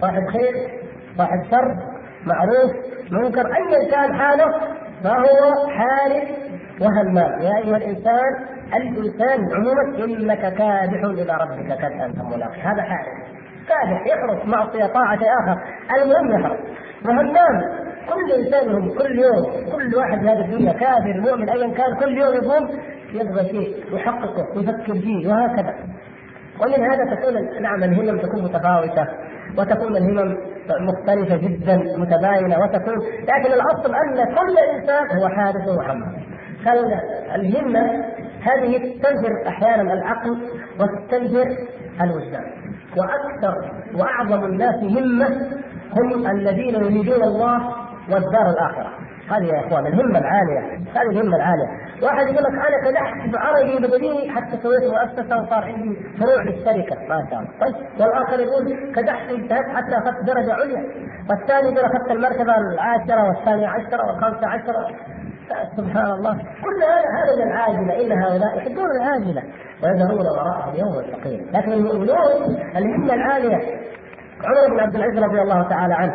صاحب 0.00 0.26
خير 0.26 0.54
صاحب 1.18 1.44
شر 1.50 1.76
معروف 2.26 2.72
منكر 3.10 3.46
ايا 3.46 3.90
كان 3.90 4.14
حاله 4.14 4.46
فهو 5.04 5.68
حارس 5.68 6.28
وهمام. 6.80 7.40
يا 7.40 7.56
أيها 7.56 7.76
الإنسان 7.76 8.54
الإنسان 8.74 9.54
عموما 9.54 10.04
إنك 10.04 10.40
كادح 10.40 11.04
إلى 11.04 11.38
ربك 11.40 11.78
كدحا 11.78 12.12
فملاقي 12.12 12.60
هذا 12.60 12.82
حارس. 12.82 13.33
كادح 13.68 14.06
يحرص 14.06 14.46
معصية 14.46 14.86
طاعة 14.86 15.18
آخر. 15.40 15.60
المهم 15.96 16.40
يحرص 16.40 16.58
وهمام 17.04 17.62
كل 18.08 18.32
إنسان 18.32 18.74
هم 18.74 18.88
كل 18.98 19.18
يوم. 19.18 19.72
كل 19.72 19.96
واحد 19.96 20.18
في 20.20 20.28
هذه 20.28 20.40
الدنيا 20.44 20.72
كافر 20.72 21.20
مؤمن 21.20 21.48
ايا 21.48 21.74
كان 21.74 21.96
كل 22.00 22.18
يوم 22.18 22.34
يقوم 22.34 22.68
يبغى 23.12 23.44
شيء 23.44 23.94
يحققه 23.94 24.56
ويفكر 24.56 24.94
فيه 24.94 25.28
وهكذا. 25.28 25.74
ومن 26.60 26.90
هذا 26.90 27.14
تكون 27.14 27.62
نعم 27.62 27.82
الهمم 27.84 28.18
تكون 28.18 28.44
متفاوتة 28.44 29.06
وتكون 29.58 29.96
الهمم 29.96 30.36
مختلفة 30.80 31.36
جدا 31.36 31.76
متباينة 31.76 32.58
وتكون 32.58 32.98
لكن 33.22 33.52
الأصل 33.52 33.94
أن 33.94 34.24
كل 34.34 34.58
إنسان 34.74 35.18
هو 35.18 35.28
حادث 35.28 35.68
وحمل 35.68 36.16
فالهمة 36.64 38.04
هذه 38.42 38.78
تستنفر 38.78 39.48
أحيانا 39.48 39.92
العقل 39.92 40.38
وتستنفر 40.80 41.56
الوجدان. 42.00 42.63
وأكثر 42.96 43.72
وأعظم 43.94 44.44
الناس 44.44 44.74
همة 44.74 45.50
هم 45.96 46.30
الذين 46.30 46.74
يريدون 46.74 47.22
الله 47.22 47.58
والدار 48.12 48.50
الآخرة. 48.50 48.90
هذه 49.30 49.44
يا 49.44 49.66
إخوان 49.66 49.86
الهمة 49.86 50.18
العالية 50.18 50.60
هذه 50.94 51.10
الهمة 51.10 51.36
العالية. 51.36 51.68
واحد 52.02 52.26
يقول 52.26 52.44
لك 52.44 52.66
أنا 52.66 52.90
كدحت 52.90 53.28
بعربي 53.32 53.86
بدني 53.86 54.30
حتى 54.30 54.56
سويت 54.62 54.82
مؤسسة 54.82 55.42
وصار 55.42 55.64
عندي 55.64 55.96
فروع 56.20 56.42
للشركة. 56.42 56.96
ما 57.08 57.26
شاء 57.30 57.38
الله 57.38 57.50
طيب. 57.60 57.74
والآخر 58.00 58.40
يقول 58.40 58.92
كدحت 58.94 59.30
انتهت 59.30 59.68
حتى 59.76 59.98
أخذت 59.98 60.24
درجة 60.24 60.52
عليا. 60.54 60.84
والثاني 61.30 61.68
يقول 61.72 61.84
أخذت 61.84 62.10
المرتبه 62.10 62.56
العاشره 62.56 63.28
والثانيه 63.28 63.68
عشره 63.68 64.06
والخامسه 64.06 64.46
عشره 64.46 64.88
سبحان 65.76 66.10
الله. 66.10 66.34
كل 66.36 66.82
هذا 66.82 67.08
هذا 67.18 67.44
العاجلة. 67.44 68.04
إن 68.04 68.22
هؤلاء 68.22 68.58
يحبون 68.58 68.90
العاجلة. 69.00 69.42
ويذهبون 69.82 70.26
وراءهم 70.26 70.74
يوم 70.76 70.98
الثقيل 70.98 71.46
لكن 71.52 71.72
المؤمنون 71.72 72.56
الهمه 72.76 73.14
العاليه 73.14 73.56
عمر 74.44 74.74
بن 74.74 74.80
عبد 74.80 74.94
العزيز 74.94 75.22
رضي 75.22 75.42
الله 75.42 75.68
تعالى 75.68 75.94
عنه 75.94 76.12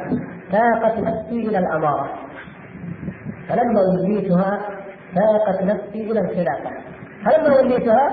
ساقت 0.51 0.99
نفسي 0.99 1.47
إلى 1.47 1.59
الأمارة. 1.59 2.09
فلما 3.49 3.81
وليتها 3.81 4.59
ساقت 5.15 5.63
نفسي 5.63 6.11
إلى 6.11 6.19
الخلافة. 6.19 6.69
فلما 7.25 7.55
وليتها 7.57 8.09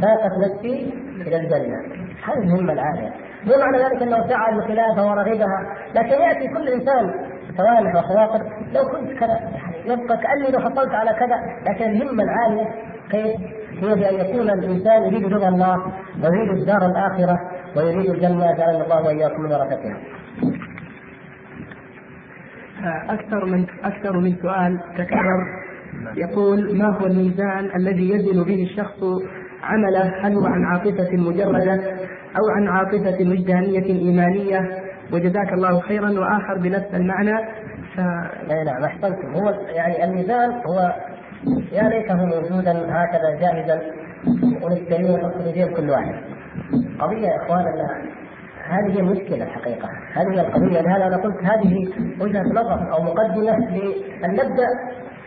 ساقت 0.00 0.32
نفسي 0.38 0.94
إلى 1.26 1.36
الجنة. 1.36 1.76
هذه 2.24 2.38
المهمه 2.38 2.72
العاليه 2.72 3.10
مو 3.46 3.58
معنى 3.58 3.78
ذلك 3.78 4.02
أنه 4.02 4.28
سعى 4.28 4.54
للخلافة 4.54 5.06
ورغبها. 5.06 5.76
لكن 5.94 6.22
يأتي 6.22 6.48
كل 6.48 6.68
إنسان 6.68 7.30
سوالف 7.56 7.96
وخواطر. 7.96 8.42
لو 8.74 8.82
كنت 8.84 9.18
كذا 9.18 9.28
يعني 9.28 10.02
يبقى 10.02 10.16
كأني 10.18 10.50
لو 10.50 10.60
حصلت 10.60 10.94
على 10.94 11.10
كذا 11.10 11.36
لكن 11.68 11.84
الهمه 11.84 12.22
العاليه 12.22 12.66
كيف؟ 13.10 13.40
هي 13.80 13.94
بان 13.94 14.14
يكون 14.14 14.50
الإنسان 14.50 15.02
يريد 15.02 15.34
رضا 15.34 15.48
الله 15.48 15.92
ويريد 16.22 16.50
الدار 16.58 16.86
الآخرة 16.86 17.38
ويريد 17.76 18.10
الجنة. 18.10 18.56
جعلنا 18.58 18.84
الله 18.84 19.02
وإياكم 19.06 19.42
من 19.42 19.52
ورثتها. 19.52 19.96
أكثر 23.08 23.44
من 23.44 23.66
أكثر 23.84 24.18
من 24.18 24.36
سؤال 24.42 24.80
تكرر. 24.98 25.46
يقول 26.16 26.78
ما 26.78 26.98
هو 26.98 27.06
الميزان 27.06 27.70
الذي 27.76 28.10
يزن 28.10 28.44
به 28.44 28.62
الشخص 28.62 29.00
عمله؟ 29.62 30.26
هل 30.26 30.34
هو 30.34 30.46
عن 30.46 30.64
عاطفة 30.64 31.16
مجردة 31.16 31.82
أو 32.38 32.50
عن 32.56 32.68
عاطفة 32.68 33.18
وجدانية 33.20 33.84
إيمانية 33.84 34.79
وجزاك 35.12 35.52
الله 35.52 35.80
خيرا. 35.80 36.10
وآخر 36.10 36.58
بنفس 36.58 36.94
المعنى 36.94 37.38
ف... 37.96 38.00
أي 38.50 38.64
نعم 38.64 38.84
أحسنتم. 38.84 39.34
هو 39.34 39.50
يعني 39.68 40.04
الميزان 40.04 40.50
هو 40.50 40.94
يا 41.72 41.82
ليته 41.82 42.14
موجودا 42.14 42.72
هكذا 42.72 43.40
جاهزا. 43.40 43.80
ونشتريه 44.62 45.10
ونحط 45.10 45.42
في 45.42 45.64
كل 45.64 45.90
واحد. 45.90 46.14
قضية 47.00 47.28
يا 47.28 47.36
إخوان 47.36 47.64
هذه 48.70 48.94
هي 48.94 49.00
المشكلة 49.00 49.44
الحقيقة 49.44 49.88
هذه 50.14 50.30
هي 50.34 50.40
القضية 50.40 50.80
لهذا 50.80 51.06
أنا 51.06 51.16
قلت 51.16 51.36
هذه 51.44 51.88
وجهة 52.20 52.42
نظر 52.42 52.92
أو 52.92 53.02
مقدمة 53.02 53.42
لأن 53.42 54.32
نبدأ 54.32 54.68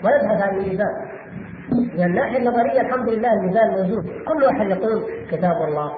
ونبحث 0.04 0.42
عن 0.42 0.58
الميزان. 0.58 0.96
من 1.98 2.04
الناحية 2.04 2.38
النظرية 2.38 2.82
الحمد 2.82 3.10
لله 3.10 3.34
الميزان 3.34 3.70
موجود. 3.72 4.06
كل 4.06 4.44
واحد 4.44 4.70
يقول 4.70 5.04
كتاب 5.32 5.56
الله 5.68 5.92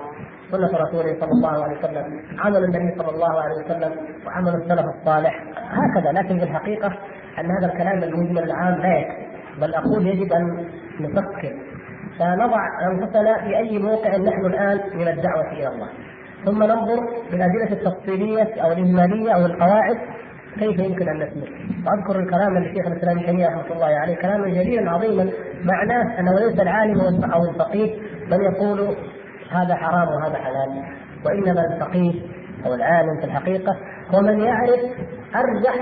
سنة 0.58 0.80
رسوله 0.80 1.20
صلى 1.20 1.32
الله 1.32 1.64
عليه 1.64 1.78
وسلم 1.78 2.22
عمل 2.39 2.64
النبي 2.64 2.95
صلى 2.97 3.10
الله 3.10 3.41
عليه 3.41 3.66
وسلم 3.66 3.91
وعمل 4.28 4.56
السلف 4.56 4.86
الصالح. 4.99 5.43
هكذا 5.56 6.12
لكن 6.12 6.38
في 6.39 6.43
الحقيقة 6.43 6.88
أن 7.39 7.51
هذا 7.51 7.74
الكلام 7.74 8.03
المجمل 8.03 8.43
العام 8.43 8.74
لا 8.82 8.97
يكفي. 8.97 9.26
بل 9.62 9.74
أقول 9.74 10.08
يجب 10.08 10.34
أن 10.34 10.68
نفكر. 10.99 11.53
فنضع 12.20 12.68
أنفسنا 12.91 13.38
في 13.43 13.58
أي 13.58 13.80
موقع 13.80 14.18
نحن 14.18 14.45
الآن 14.45 14.80
من 14.93 15.08
الدعوة 15.08 15.51
إلى 15.51 15.68
الله. 15.68 15.88
ثم 16.45 16.64
ننظر 16.64 17.08
في 17.30 17.36
الأدلة 17.36 17.72
التفصيلية 17.72 18.64
أو 18.64 18.72
الإجمالية 18.72 19.32
أو 19.32 19.45
القواعد 19.45 19.97
كيف 20.60 20.80
يمكن 20.80 21.10
أن 21.10 21.18
نسلك؟ 21.18 21.51
وأذكر 21.86 22.20
الكلام 22.20 22.58
للشيخ 22.58 22.88
الإسلام 22.88 23.18
ابن 23.18 23.26
تيمية 23.26 23.47
رحمة 23.47 23.72
الله 23.72 23.86
عليه 23.86 24.16
كلاما 24.16 24.47
جليلا 24.47 24.91
عظيما 24.91 25.30
معناه 25.64 26.20
أنه 26.20 26.39
ليس 26.39 26.60
العالم 26.60 27.24
أو 27.34 27.39
الفقيه 27.49 27.95
من 28.32 28.41
يقول 28.41 28.95
هذا 29.52 29.76
حرام 29.76 30.08
وهذا 30.08 30.36
حلال. 30.36 30.84
وإنما 31.26 31.62
الفقيه 31.74 32.22
أو 32.66 32.74
العالم 32.74 33.20
في 33.20 33.26
الحقيقة 33.26 33.78
هو 34.16 34.22
من 34.22 34.39
يعرف 34.39 34.80
أرجح 35.36 35.76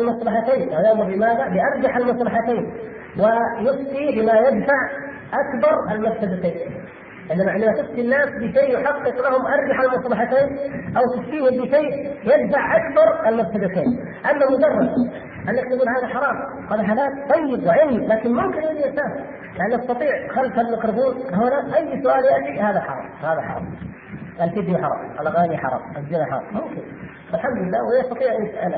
المصلحتين 0.00 0.68
ويأمر 0.68 1.04
بماذا؟ 1.04 1.48
بأرجح 1.48 1.96
المصلحتين 1.96 2.72
ويفتي 3.18 4.20
بما 4.20 4.32
يدفع 4.32 4.90
أكبر 5.32 5.94
المفسدتين 5.94 6.54
إنما 7.32 7.50
عندما 7.52 7.72
تفتي 7.72 8.00
الناس 8.00 8.28
بشيء 8.28 8.80
يحقق 8.80 9.30
لهم 9.30 9.46
أرجح 9.46 9.80
المصلحتين 9.80 10.58
أو 10.96 11.02
تفتيهم 11.16 11.64
بشيء 11.64 12.12
يدفع 12.24 12.76
أكبر 12.76 13.28
المفسدتين 13.28 14.00
أما 14.30 14.46
مجرد 14.46 14.90
انك 15.48 15.64
تقول 15.64 15.88
هذا 15.88 16.06
حرام 16.06 16.36
هذا 16.72 16.82
حلال 16.82 17.28
طيب 17.28 17.66
وعلم 17.66 18.12
لكن 18.12 18.32
ممكن 18.32 18.58
أن 18.58 18.76
يسافر 18.76 19.24
يعني 19.58 19.74
استطيع 19.74 20.28
خلف 20.28 20.58
الميكروفون 20.58 21.34
هنا؟ 21.34 21.76
أي 21.76 22.02
سؤال 22.02 22.24
ياتي 22.24 22.60
هذا 22.60 22.80
حرام 22.80 23.10
هذا 23.22 23.40
حرام. 23.40 23.66
الفيديو 24.42 24.78
حرام 24.78 25.10
الأغاني 25.20 25.56
حرام 25.56 25.80
الزنا 25.96 26.24
حرام 26.24 26.44
ممكن. 26.52 26.82
الحمد 27.34 27.56
لله 27.56 27.78
ويستطيع 27.88 28.28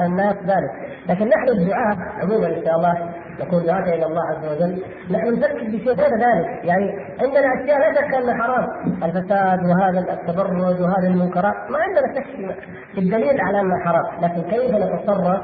الناس 0.06 0.36
ذلك. 0.36 0.70
لكن 1.08 1.28
نحن 1.28 1.48
الدعاة 1.48 1.96
عموما 2.22 2.46
إن 2.46 2.64
شاء 2.64 2.76
الله 2.76 2.94
نكون 3.40 3.66
دعاة 3.66 3.94
إلى 3.94 4.06
الله 4.06 4.22
عز 4.30 4.44
وجل. 4.44 4.82
نحن 5.10 5.32
نفكر 5.32 5.64
بشيء 5.64 5.92
غير 5.92 6.14
ذلك. 6.14 6.64
يعني 6.64 6.92
عندنا 7.20 7.62
أشياء 7.62 7.78
لا 7.78 7.94
شك 7.94 8.14
أنها 8.14 8.42
حرام. 8.42 8.68
الفساد 9.02 9.64
وهذا 9.64 9.98
التبرج 9.98 10.80
وهذه 10.80 11.06
المنكرات 11.06 11.54
ما 11.70 11.78
عندنا 11.78 12.14
شك 12.14 12.56
في 12.94 13.00
الدليل 13.00 13.40
على 13.40 13.60
أنها 13.60 13.78
حرام. 13.84 14.22
لكن 14.22 14.42
كيف 14.50 14.74
نتصرف 14.74 15.40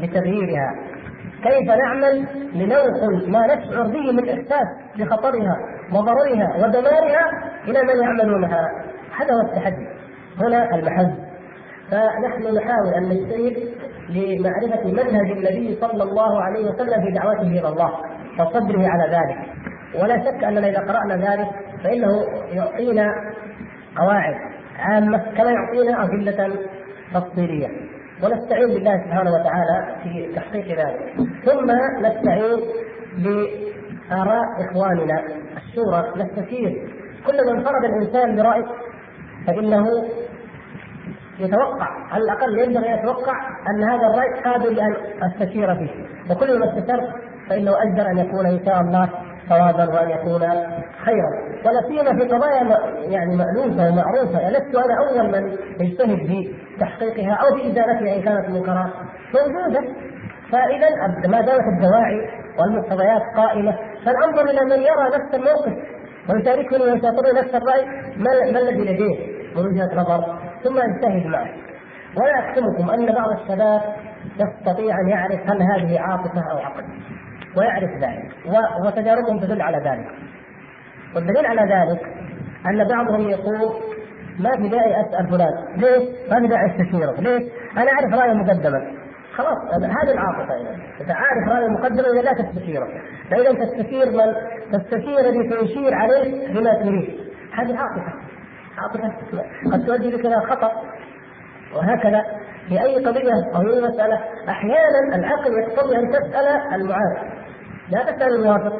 لتغييرها 0.00 0.74
كيف 1.46 1.70
نعمل 1.70 2.26
لننقل 2.54 3.30
ما 3.30 3.54
نشعر 3.54 3.82
به 3.82 4.12
من 4.12 4.28
إحساس 4.28 4.68
بخطرها 4.98 5.56
وضررها 5.92 6.56
ودمارها 6.56 7.30
إلى 7.64 7.82
من 7.82 8.02
يعملونها؟ 8.02 8.68
هذا 9.16 9.34
هو 9.34 9.48
التحدي. 9.48 9.86
هنا 10.40 10.74
المحز. 10.74 11.10
فنحن 11.90 12.56
نحاول 12.56 12.94
أن 12.96 13.02
نجتهد 13.02 13.56
لمعرفة 14.08 14.84
منهج 14.84 15.30
النبي 15.30 15.78
صلى 15.80 16.02
الله 16.02 16.42
عليه 16.42 16.64
وسلم 16.70 17.04
في 17.04 17.10
دعوته 17.10 17.42
إلى 17.42 17.68
الله 17.68 17.90
وصبره 18.40 18.88
على 18.88 19.16
ذلك. 19.16 19.38
ولا 20.02 20.18
شك 20.18 20.44
أننا 20.44 20.68
إذا 20.68 20.78
قرأنا 20.78 21.16
ذلك 21.16 21.48
فإنه 21.84 22.24
يعطينا 22.52 23.14
قواعد 23.96 24.34
عامة 24.78 25.18
كما 25.36 25.50
يعطينا 25.50 26.04
أدلة 26.04 26.56
تفصيلية. 27.14 27.95
ونستعين 28.22 28.66
بالله 28.68 29.04
سبحانه 29.04 29.30
وتعالى 29.30 29.76
في 30.02 30.32
تحقيق 30.36 30.66
ذلك. 30.78 31.14
ثم 31.44 31.70
نستعين 32.06 32.60
بآراء 33.18 34.44
إخواننا 34.60 35.22
الشورى 35.56 36.12
نستشير 36.16 36.88
كلما 37.26 37.50
انفرد 37.52 37.84
الإنسان 37.84 38.36
برأي 38.36 38.64
فإنه 39.46 39.86
يتوقع 41.38 41.88
على 42.12 42.24
الأقل 42.24 42.58
ينبغي 42.58 42.94
أن 42.94 42.98
يتوقع 42.98 43.32
أن 43.70 43.82
هذا 43.82 44.06
الرأي 44.06 44.40
قابل 44.44 44.74
لأن 44.76 44.94
أستشير 45.22 45.74
فيه 45.74 45.90
وكل 46.30 46.58
ما 46.58 46.66
استشرت 46.68 47.08
فإنه 47.48 47.72
أجدر 47.82 48.10
أن 48.10 48.18
يكون 48.18 48.46
إن 48.46 48.60
شاء 48.66 48.80
الله 48.80 49.08
صوابا 49.48 49.94
وان 49.94 50.10
يكون 50.10 50.40
خيرا. 51.04 51.30
ولا 51.64 51.82
سيما 51.88 52.18
في 52.18 52.28
قضايا 52.34 52.78
يعني 53.10 53.36
مألوفة 53.36 53.88
ومعروفة. 53.88 54.50
لست 54.50 54.74
أنا 54.74 54.94
اول 54.98 55.32
من 55.32 55.56
يجتهد 55.80 56.26
في 56.26 56.54
تحقيقها 56.80 57.34
أو 57.34 57.56
في 57.56 57.62
إزالتها 57.62 58.16
إن 58.16 58.22
كانت 58.22 58.48
منكرات 58.48 58.90
موجودة. 59.34 59.80
فاذا 60.52 60.88
ما 61.28 61.40
دامت 61.40 61.64
الدواعي 61.76 62.30
والمقتضيات 62.58 63.22
قائمة 63.36 63.76
فالأنظر 64.04 64.50
إلى 64.50 64.64
من 64.64 64.82
يرى 64.82 65.06
نفس 65.14 65.34
الموقف 65.34 65.72
ويشاركني 66.28 66.84
ويشاطرني 66.84 67.40
نفس 67.40 67.54
الرأي 67.54 67.86
ما 68.16 68.58
الذي 68.60 68.82
لديه 68.82 69.36
من 69.56 69.66
وجهة 69.66 69.94
نظر؟ 69.94 70.38
ثم 70.64 70.78
أجتهد 70.78 71.26
معه. 71.26 71.48
ولا 72.16 72.38
أحكمكم 72.38 72.90
أن 72.90 73.14
بعض 73.14 73.30
الشباب 73.30 73.80
يستطيع 74.40 75.00
أن 75.00 75.08
يعرف 75.08 75.40
هل 75.50 75.62
هذه 75.62 76.00
عاطفة 76.00 76.42
أو 76.52 76.58
عقل 76.58 76.84
ويعرف 77.56 77.90
ذلك 77.90 78.32
وتجاربهم 78.86 79.40
تدل 79.40 79.62
على 79.62 79.76
ذلك. 79.76 80.10
والدليل 81.14 81.46
على 81.46 81.60
ذلك 81.60 82.00
أن 82.66 82.88
بعضهم 82.88 83.28
يقول 83.28 83.72
ما 84.38 84.56
في 84.56 84.68
داعي 84.68 85.00
اسال 85.00 85.28
فلان 85.28 85.76
ليش؟ 85.76 86.30
ما 86.30 86.40
في 86.40 86.46
داعي 86.46 86.66
استشيره 86.70 87.14
ليش؟ 87.20 87.52
أنا 87.76 87.90
أعرف 87.92 88.14
رايه 88.14 88.32
مقدما 88.32 88.92
خلاص 89.34 89.58
هذه 89.74 90.12
العاطفة 90.12 90.54
يعني 90.54 90.82
انت 91.00 91.10
عارف 91.10 91.48
رايه 91.48 91.68
مقدما 91.68 92.08
إذا 92.12 92.22
لا 92.22 92.32
تستشيره 92.32 92.88
فإذا 93.30 93.64
تستشير 93.64 94.10
من؟ 94.10 94.34
تستشير 94.72 95.18
الذي 95.18 95.50
سيشير 95.50 95.94
عليه 95.94 96.54
بما 96.54 96.74
تريد. 96.82 97.20
هذه 97.52 97.78
عاطفة. 97.78 98.12
عاطفة 98.78 99.12
قد 99.72 99.86
تؤدي 99.86 100.16
بك 100.16 100.26
إلى 100.26 100.40
خطأ. 100.40 100.72
وهكذا 101.76 102.22
في 102.68 102.82
أي 102.82 103.04
قضية 103.04 103.32
أو 103.54 103.60
أي 103.60 103.80
مسألة 103.82 104.20
أحيانا 104.48 105.16
العقل 105.16 105.52
يقتضي 105.58 105.96
أن 105.96 106.10
تسأل 106.10 106.46
المعارف. 106.74 107.35
لا 107.90 108.02
تسأل 108.02 108.34
الموافق 108.34 108.76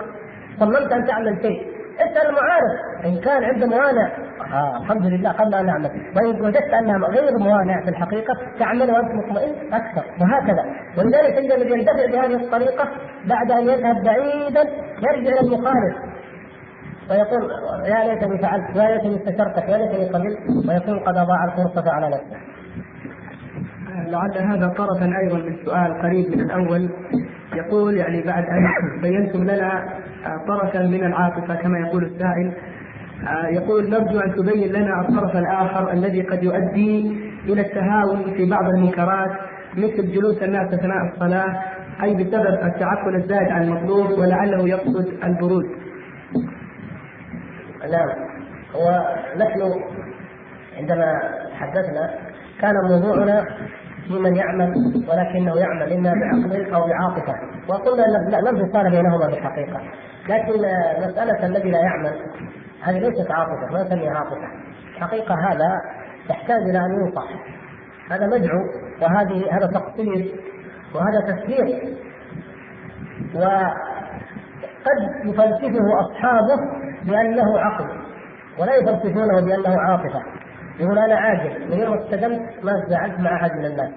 صممت 0.60 0.92
أن 0.92 1.04
تعمل 1.06 1.38
شيء 1.42 1.76
اسأل 1.96 2.28
المعارف 2.28 3.04
إن 3.04 3.20
كان 3.20 3.44
عنده 3.44 3.66
موانع. 3.66 4.08
آه 4.52 4.76
الحمد 4.82 5.06
لله 5.06 5.32
قبل 5.32 5.54
أن 5.54 5.66
نعمل. 5.66 5.90
وإن 6.16 6.40
وجدت 6.40 6.74
أنها 6.74 7.08
غير 7.08 7.38
موانع 7.38 7.82
في 7.84 7.88
الحقيقة 7.88 8.34
تعمل 8.58 8.90
وأنت 8.90 9.10
مطمئن 9.14 9.74
أكثر. 9.74 10.04
وهكذا. 10.20 10.64
ولذلك 10.98 11.38
الذي 11.38 11.70
يندفع 11.70 12.06
بهذه 12.06 12.44
الطريقة 12.44 12.88
بعد 13.24 13.50
أن 13.50 13.68
يذهب 13.68 14.02
بعيدا 14.04 14.62
يرجع 15.02 15.30
إلى 15.30 15.40
المخالف 15.40 15.96
ويقول 17.10 17.50
يا 17.84 18.04
ليتني 18.04 18.38
فعلت 18.42 18.76
يا 18.76 18.88
ليتني 18.88 19.16
استشرتك 19.16 19.68
يا 19.68 19.76
ليتني 19.76 20.08
قبلت. 20.08 20.38
ويكون 20.68 20.98
قد 20.98 21.16
اضاع 21.16 21.44
الفرصه 21.44 21.92
على 21.92 22.06
نفسه. 22.06 22.36
لعل 24.08 24.38
هذا 24.38 24.68
طرفا 24.68 25.18
أيضا 25.22 25.38
من 25.38 25.56
سؤال 25.64 26.02
قريب 26.02 26.28
من 26.28 26.40
الأول. 26.40 26.90
يقول 27.54 27.96
يعني 27.96 28.22
بعد 28.22 28.44
أن 28.44 28.66
بينتم 29.02 29.44
لنا 29.44 29.84
طرفا 30.48 30.82
من 30.82 31.04
العاطفة 31.04 31.54
كما 31.54 31.78
يقول 31.78 32.04
السائل. 32.04 32.52
يقول 33.50 33.90
نرجو 33.90 34.18
أن 34.18 34.34
تبين 34.34 34.72
لنا 34.72 35.00
الطرف 35.00 35.36
الآخر 35.36 35.92
الذي 35.92 36.22
قد 36.22 36.42
يؤدي 36.42 37.18
إلى 37.44 37.60
التهاون 37.60 38.34
في 38.36 38.50
بعض 38.50 38.68
المنكرات 38.68 39.30
مثل 39.76 40.12
جلوس 40.12 40.42
الناس 40.42 40.74
أثناء 40.74 40.96
الصلاة 41.12 41.62
أي 42.02 42.14
بسبب 42.14 42.46
التعفن 42.46 43.14
الزائد 43.14 43.48
عن 43.48 43.62
المطلوب 43.62 44.18
ولعله 44.18 44.68
يقصد 44.68 45.24
البرود. 45.24 45.64
نعم. 47.92 48.08
هو 48.74 49.16
نحن 49.36 49.60
عندما 50.78 51.20
تحدثنا 51.50 52.10
كان 52.60 52.74
موضوعنا 52.90 53.44
في 54.08 54.18
من 54.18 54.36
يعمل 54.36 54.74
ولكنه 55.08 55.56
يعمل 55.56 55.92
إما 55.92 56.12
بعقل 56.12 56.74
أو 56.74 56.86
بعاطفة. 56.88 57.34
وقلنا 57.68 58.02
لا 58.02 58.40
لا 58.40 58.50
انفصال 58.50 58.90
بينهما 58.90 59.26
بالحقيقة 59.26 59.80
لكن 60.28 60.52
مسألة 61.08 61.46
الذي 61.46 61.70
لا 61.70 61.78
يعمل 61.78 62.12
هذه 62.82 62.98
ليست 62.98 63.30
عاطفة 63.30 63.72
ما 63.72 63.82
نسميها 63.82 64.14
عاطفة. 64.14 64.48
حقيقة 65.00 65.34
هذا 65.34 65.80
يحتاج 66.30 66.62
إلى 66.62 66.78
أن 66.78 67.00
ينصح. 67.00 67.28
هذا 68.10 68.26
مدعو 68.26 68.60
وهذه 69.02 69.56
هذا 69.56 69.66
تقصير 69.66 70.34
وهذا 70.94 71.20
تسهيل 71.26 71.96
وقد 73.34 74.98
يفلسفه 75.24 76.00
أصحابه 76.00 76.56
بأنه 77.04 77.58
عقل 77.58 77.86
ولا 78.58 78.74
يفلسفونه 78.74 79.40
بأنه 79.40 79.80
عاطفة. 79.80 80.22
يقول 80.80 80.98
أنا 80.98 81.14
عاجل. 81.14 81.70
من 81.70 81.78
يوم 81.78 81.98
استلمت 81.98 82.64
ما 82.64 82.84
تزاعلت 82.86 83.20
مع 83.20 83.36
أحد 83.36 83.50
من 83.52 83.64
الناس. 83.64 83.90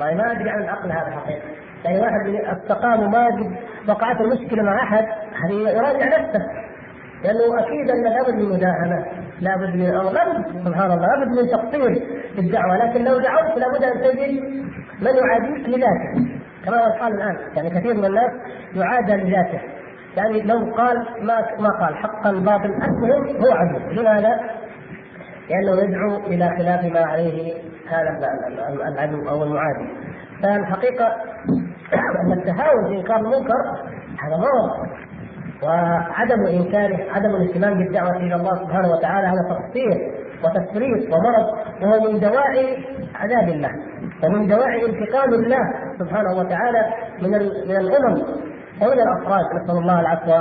طيب 0.00 0.16
ما 0.16 0.32
أدري 0.32 0.50
عن 0.50 0.62
العقل 0.62 0.92
هذا 0.92 1.10
حقيقة. 1.10 1.42
يعني 1.84 2.00
واحد 2.00 2.56
استقام 2.58 3.00
وما 3.02 3.28
وقعت 3.88 4.20
المشكلة 4.20 4.62
مع 4.62 4.82
أحد 4.82 5.04
يراجع 5.50 6.06
نفسه؟ 6.06 6.40
لأنه 7.24 7.60
أكيد 7.60 7.90
أن 7.90 8.02
لابد 8.02 8.34
من 8.34 8.48
مداهنة 8.48 9.06
لابد 9.40 9.74
من 9.74 9.86
لابد 9.90 10.64
سبحان 10.64 10.90
الله 10.90 11.06
لابد 11.06 11.28
من 11.28 11.48
تقصير 11.48 11.94
في 12.34 12.40
الدعوة. 12.40 12.76
لكن 12.76 13.04
لو 13.04 13.18
دعوت 13.18 13.58
لابد 13.58 13.84
أن 13.84 14.00
تجد 14.00 14.42
من 15.02 15.16
يعاديك 15.16 15.68
لذاته. 15.68 16.28
كما 16.64 16.76
هو 16.76 16.86
الحال 16.86 17.14
الآن. 17.14 17.36
يعني 17.56 17.70
كثير 17.70 17.94
من 17.94 18.04
الناس 18.04 18.30
يعادى 18.74 19.12
لذاته. 19.12 19.60
يعني 20.16 20.42
لو 20.42 20.74
قال 20.74 21.06
ما 21.20 21.34
ما 21.58 21.68
قال 21.80 21.96
حقا 21.96 22.32
باطل 22.32 22.64
المهم 22.64 23.36
هو 23.36 23.52
عدو. 23.52 23.78
لماذا؟ 23.78 24.40
لأنه 25.50 25.82
يدعو 25.82 26.16
إلى 26.26 26.48
خلاف 26.58 26.84
ما 26.84 27.00
عليه 27.00 27.54
هذا 27.88 28.28
العدو 28.88 29.28
أو 29.28 29.42
المعادي. 29.42 29.88
فالحقيقة 30.42 31.06
أن 32.26 32.32
التهاون 32.32 32.88
في 32.88 32.96
إنكار 33.00 33.16
المنكر 33.16 33.60
هذا 34.24 34.36
مرض 34.36 34.88
وعدم 35.62 36.46
انكاره 36.46 37.12
عدم 37.12 37.30
الاهتمام 37.30 37.78
بالدعوة 37.78 38.16
إلى 38.16 38.34
الله 38.34 38.54
سبحانه 38.64 38.88
وتعالى 38.88 39.26
هذا 39.26 39.48
تقصير 39.48 40.12
وتفريط 40.44 41.12
ومرض 41.12 41.46
وهو 41.82 42.12
من 42.12 42.20
دواعي 42.20 42.84
عذاب 43.14 43.48
الله 43.48 43.70
ومن 44.24 44.46
دواعي 44.46 44.86
انتقام 44.86 45.34
الله 45.34 45.72
سبحانه 45.98 46.38
وتعالى 46.38 46.86
من 47.22 47.30
من 47.68 47.76
الامم 47.76 48.22
ومن 48.82 48.92
الأفراد. 49.00 49.44
نسأل 49.54 49.78
الله 49.78 50.00
العفو 50.00 50.32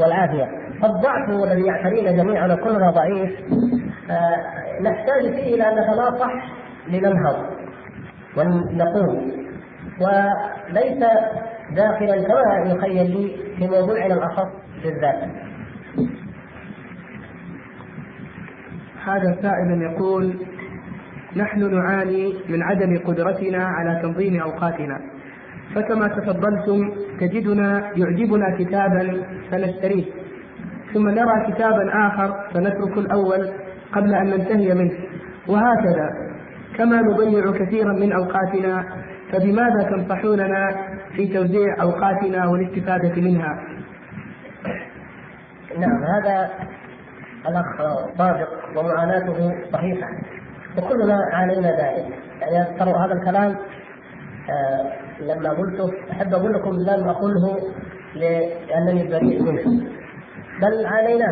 والعافية. 0.00 0.48
فالضعف 0.82 1.30
الذي 1.30 1.66
يعترينا 1.66 2.12
جميعا 2.12 2.54
وكلنا 2.54 2.90
ضعيف 2.90 3.30
آه 4.10 4.80
نحتاج 4.82 5.22
فيه 5.22 5.54
إلى 5.54 5.62
أن 5.62 5.74
نتناصح 5.78 6.30
لننهض 6.88 7.46
ونقوم. 8.36 9.32
وليس 10.00 11.04
داخلا 11.76 12.22
كما 12.22 12.74
يخيل 12.74 13.10
لي 13.10 13.36
في 13.56 13.68
موضوعنا 13.68 14.14
الأخص 14.14 14.48
بالذات. 14.84 15.28
هذا 19.04 19.36
سائل 19.42 19.82
يقول 19.82 20.34
نحن 21.36 21.74
نعاني 21.74 22.34
من 22.48 22.62
عدم 22.62 22.98
قدرتنا 22.98 23.64
على 23.64 24.00
تنظيم 24.02 24.40
أوقاتنا. 24.40 25.00
فكما 25.74 26.08
تفضلتم 26.08 26.92
تجدنا 27.20 27.90
يعجبنا 27.96 28.56
كتابا 28.58 29.22
فنشتريه. 29.50 30.04
ثم 30.94 31.08
نرى 31.08 31.52
كتابا 31.52 32.06
آخر 32.06 32.50
فنترك 32.54 32.98
الأول 32.98 33.50
قبل 33.92 34.14
أن 34.14 34.26
ننتهي 34.26 34.74
منه. 34.74 34.92
وهكذا 35.48 36.10
كما 36.76 37.00
نضيع 37.02 37.52
كثيرا 37.52 37.92
من 37.92 38.12
أوقاتنا 38.12 38.84
فبماذا 39.32 39.82
تنصحوننا 39.82 40.76
في 41.16 41.26
توزيع 41.26 41.82
أوقاتنا 41.82 42.46
والاستفادة 42.48 43.22
منها؟ 43.22 43.58
نعم 45.78 46.04
هذا 46.04 46.50
الأخ 47.48 47.96
صادق 48.18 48.48
ومعاناته 48.76 49.54
صحيحة. 49.72 50.08
وكلنا 50.78 51.16
عانينا 51.32 51.68
ذلك. 51.68 52.14
يعني 52.40 52.78
ترى 52.78 52.90
هذا 52.90 53.12
الكلام 53.12 53.56
آه 54.50 54.92
لما 55.20 55.50
قلته 55.50 55.90
أحب 56.12 56.34
أقول 56.34 56.52
لكم 56.52 56.70
لم 56.70 57.08
اقله 57.08 57.58
لأنني 58.14 59.08
بريء 59.08 59.42
منه. 59.42 59.90
بل 60.62 60.86
عانينا 60.86 61.26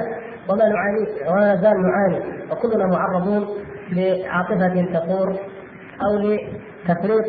وما 0.49 0.69
نعاني 0.69 1.07
وما 1.29 1.57
زال 1.57 1.83
نعاني. 1.83 2.21
وكلنا 2.51 2.87
معرضون 2.87 3.49
لعاطفة 3.93 4.87
تثور 4.95 5.29
أو 6.03 6.19
لتفريط 6.19 7.27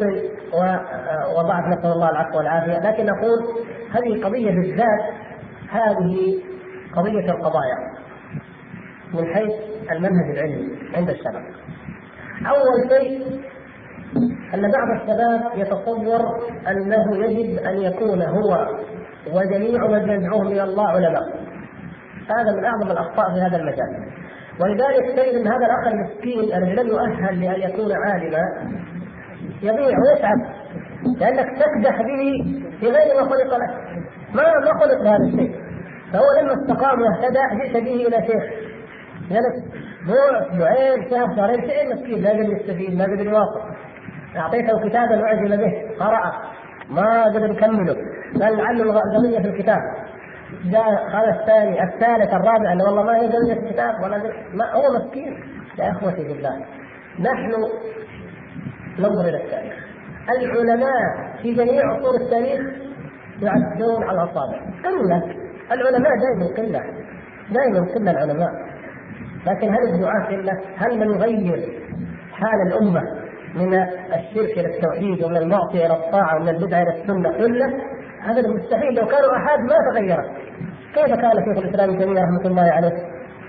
وضعف 1.38 1.66
نسأل 1.68 1.92
الله 1.92 2.10
العفو 2.10 2.38
والعافية. 2.38 2.90
لكن 2.90 3.06
نقول 3.06 3.40
هذه 3.92 4.16
القضية 4.16 4.52
بالذات 4.52 5.14
هذه 5.70 6.42
قضية 6.96 7.32
القضايا 7.32 7.78
من 9.14 9.34
حيث 9.34 9.52
المنهج 9.92 10.30
العلمي 10.32 10.78
عند 10.96 11.10
الشباب. 11.10 11.44
أول 12.48 12.90
شيء 12.90 13.42
أن 14.54 14.72
بعض 14.72 15.02
الشباب 15.02 15.52
يتصور 15.56 16.22
أنه 16.68 17.26
يجب 17.26 17.60
أن 17.60 17.82
يكون 17.82 18.22
هو 18.22 18.68
وجميع 19.34 19.88
من 19.88 20.10
يدعوهم 20.10 20.48
إلى 20.48 20.64
الله 20.64 20.90
علماء. 20.90 21.49
هذا 22.32 22.52
من 22.58 22.66
أعظم 22.66 22.92
الأخطاء 22.92 23.34
في 23.34 23.42
هذا 23.42 23.58
المجال. 23.58 23.90
ولذلك 24.62 25.12
تجد 25.12 25.36
إن 25.36 25.48
هذا 25.48 25.66
الأخ 25.66 25.88
المسكين 25.88 26.54
الذي 26.58 26.74
لم 26.74 26.88
يؤهل 26.88 27.42
لأن 27.42 27.70
يكون 27.70 27.92
عالما 27.92 28.44
يضيع 29.62 29.98
ويتعب 30.00 30.38
لأنك 31.20 31.50
تكدح 31.58 32.02
به 32.02 32.56
في 32.80 32.86
غير 32.86 33.22
ما 33.22 33.30
خلق 33.30 33.58
له 33.58 33.68
ما 34.34 34.44
ما 34.44 34.80
خلق 34.80 35.02
لهذا 35.02 35.24
الشيء. 35.24 35.56
فهو 36.14 36.42
لما 36.42 36.54
استقام 36.54 37.02
واهتدى 37.02 37.40
جئت 37.64 37.84
به 37.84 38.08
إلى 38.08 38.28
شيخ. 38.28 38.44
جلس 39.30 39.56
أسبوع 40.04 40.42
أسبوعين 40.42 41.10
شهر 41.10 41.36
شهرين 41.36 41.62
شيء 41.70 41.94
مسكين 41.94 42.24
لا 42.24 42.30
قدر 42.30 42.54
يستفيد 42.54 42.98
ما 42.98 43.04
قدر 43.04 43.26
يواصل. 43.26 43.62
أعطيته 44.38 44.90
كتابا 44.90 45.24
اعجب 45.24 45.60
به 45.60 45.74
قرأ. 46.00 46.34
ما 46.90 47.24
قدر 47.24 47.52
يكمله. 47.52 47.96
قال 48.42 48.58
لعله 48.58 48.84
القضية 48.84 49.40
في 49.40 49.48
الكتاب. 49.48 49.80
جاء 50.66 51.10
قال 51.12 51.40
الثاني 51.40 51.84
الثالث 51.84 52.34
الرابع 52.34 52.74
انه 52.74 52.84
والله 52.84 53.04
ما 53.04 53.20
في 53.20 53.54
الكتاب 53.54 54.04
ولا 54.04 54.18
ما 54.54 54.74
هو 54.74 54.84
مسكين. 54.96 55.44
يا 55.80 55.92
إخوتي 55.92 56.24
بالله 56.28 56.66
نحن 57.20 57.52
ننظر 59.00 59.30
إلى 59.30 59.44
التاريخ. 59.44 59.74
العلماء 60.30 61.02
في 61.42 61.54
جميع 61.54 61.84
عصور 61.86 62.16
التاريخ 62.16 62.62
يعدون 63.42 64.04
على 64.04 64.24
الأصابع. 64.24 64.60
قلة. 64.86 65.36
العلماء 65.72 66.12
دائما 66.20 66.56
قلة. 66.58 66.84
دائما 67.52 67.94
قلة 67.96 68.12
العلماء. 68.12 68.52
لكن 69.48 69.70
هل 69.70 69.94
الدعاة 69.94 70.28
قلة؟ 70.28 70.62
هل 70.78 71.00
من 71.00 71.08
يغير 71.08 71.80
حال 72.34 72.68
الأمة 72.68 73.02
من 73.56 73.74
الشرك 74.14 74.58
إلى 74.58 74.76
التوحيد 74.76 75.24
ومن 75.24 75.38
المعصية 75.38 75.86
إلى 75.86 75.94
الطاعة 75.94 76.36
ومن 76.36 76.50
البدعه 76.50 76.82
إلى 76.82 77.02
السنة؟ 77.02 77.30
قلة؟ 77.30 77.82
هذا 78.22 78.48
مستحيل. 78.48 78.94
لو 78.94 79.08
كانوا 79.08 79.36
أحاد 79.36 79.60
ما 79.60 79.76
تغيرت. 79.94 80.49
كيف 81.00 81.16
كان 81.16 81.32
شيخ 81.46 81.58
الإسلام 81.64 81.90
ابن 81.90 82.18
رحمة 82.18 82.46
الله 82.46 82.62
عليه؟ 82.72 82.94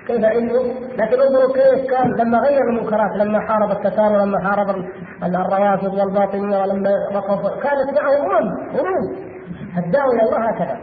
كيف 0.06 0.24
انه 0.24 0.62
لكن 0.98 1.20
انظروا 1.20 1.52
كيف 1.54 1.90
كان 1.90 2.10
لما 2.20 2.38
غير 2.38 2.60
المنكرات 2.68 3.16
لما 3.16 3.40
حارب 3.40 3.70
التتار 3.70 4.12
ولما 4.12 4.38
حارب 4.48 4.84
الروافض 5.22 5.94
والباطنية 5.94 6.58
ولما 6.62 6.90
وقف 7.14 7.62
كانت 7.62 7.98
معه 7.98 8.16
أمم 8.16 8.48
أمم. 8.80 9.30
الدعوة 9.78 10.12
إلى 10.12 10.22
الله 10.22 10.50
هكذا. 10.50 10.76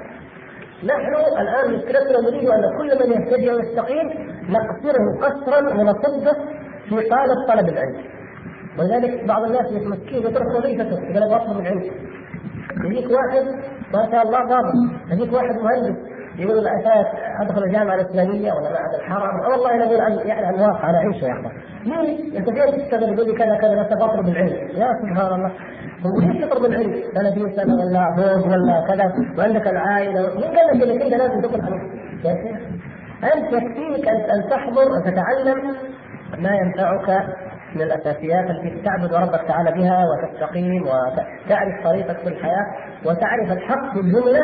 نحن 0.84 1.13
الآن 1.41 1.74
مشكلتنا 1.74 2.22
نريد 2.22 2.49
أن 2.49 2.61
كل 2.78 2.89
من 3.07 3.11
يهتدي 3.11 3.51
ويستقيم 3.51 4.07
نقصره 4.49 5.05
قصرا 5.22 5.59
ونصبه 5.59 6.34
في 6.89 7.09
طالب 7.09 7.38
طلب 7.47 7.70
العلم. 7.70 8.03
ولذلك 8.80 9.26
بعض 9.26 9.43
الناس 9.43 9.72
يتمكن 9.72 10.30
يترك 10.30 10.55
وظيفته 10.55 11.03
يقول 11.03 11.24
أبغى 11.24 11.36
اطلب 11.36 11.59
العلم. 11.59 11.84
يجيك 12.86 13.11
واحد 13.11 13.45
ما 13.93 14.11
شاء 14.11 14.24
الله 14.24 14.39
ضابط 14.39 14.74
يجيك 15.11 15.34
واحد 15.34 15.55
مهندس. 15.55 16.16
يقول 16.38 16.58
الاساس 16.60 17.06
أدخل 17.42 17.64
الجامعة 17.64 17.96
الإسلامية 17.96 18.52
ولا 18.54 18.70
معهد 18.70 18.94
الحرم؟ 19.00 19.40
والله 19.52 19.76
أنا 19.76 19.86
أقول 19.86 20.02
عن 20.02 20.12
يعني 20.28 20.46
عن 20.46 20.54
واقع 20.60 20.90
أنا 20.90 20.98
اعيشه 20.98 21.26
يا 21.26 21.34
أخوان. 21.34 21.52
ليه؟ 21.86 22.38
انت 22.40 22.50
فين 22.50 22.84
تشتغل 22.86 23.14
يقول 23.14 23.28
لي 23.28 23.34
كذا 23.34 23.56
كذا 23.58 23.84
بس 23.84 23.92
اطلب 23.92 24.28
العلم 24.28 24.68
يا 24.76 24.88
سبحان 25.02 25.34
الله. 25.34 25.52
هو 26.06 26.20
ليش 26.20 26.46
تطلب 26.46 26.66
العلم؟ 26.66 26.94
30 27.16 27.56
سنه 27.56 27.74
ولا 27.76 28.16
فوق 28.16 28.48
ولا 28.48 28.86
كذا. 28.88 29.14
وعندك 29.38 29.68
العائلة. 29.68 30.22
مين 30.22 30.44
قال 30.58 30.68
لك 30.80 30.84
إنك 30.90 31.02
أنت 31.02 31.14
لازم 31.14 31.42
تدخل 31.42 31.74
يا 32.26 32.34
شيخ 32.34 32.58
أنت 33.24 33.54
يكفيك 33.54 34.08
أن 34.08 34.50
تحضر 34.50 34.92
وتتعلم 34.92 35.76
ما 36.38 36.56
ينفعك 36.56 37.28
من 37.76 37.82
الأساسيات 37.82 38.50
التي 38.50 38.82
تعبد 38.86 39.14
ربك 39.14 39.42
تعالى 39.48 39.72
بها 39.72 40.04
وتستقيم 40.06 40.82
وتعرف 40.84 41.84
طريقك 41.84 42.18
في 42.18 42.28
الحياة 42.28 42.66
وتعرف 43.06 43.52
الحق 43.52 43.94
في 43.94 44.00
الجملة 44.00 44.42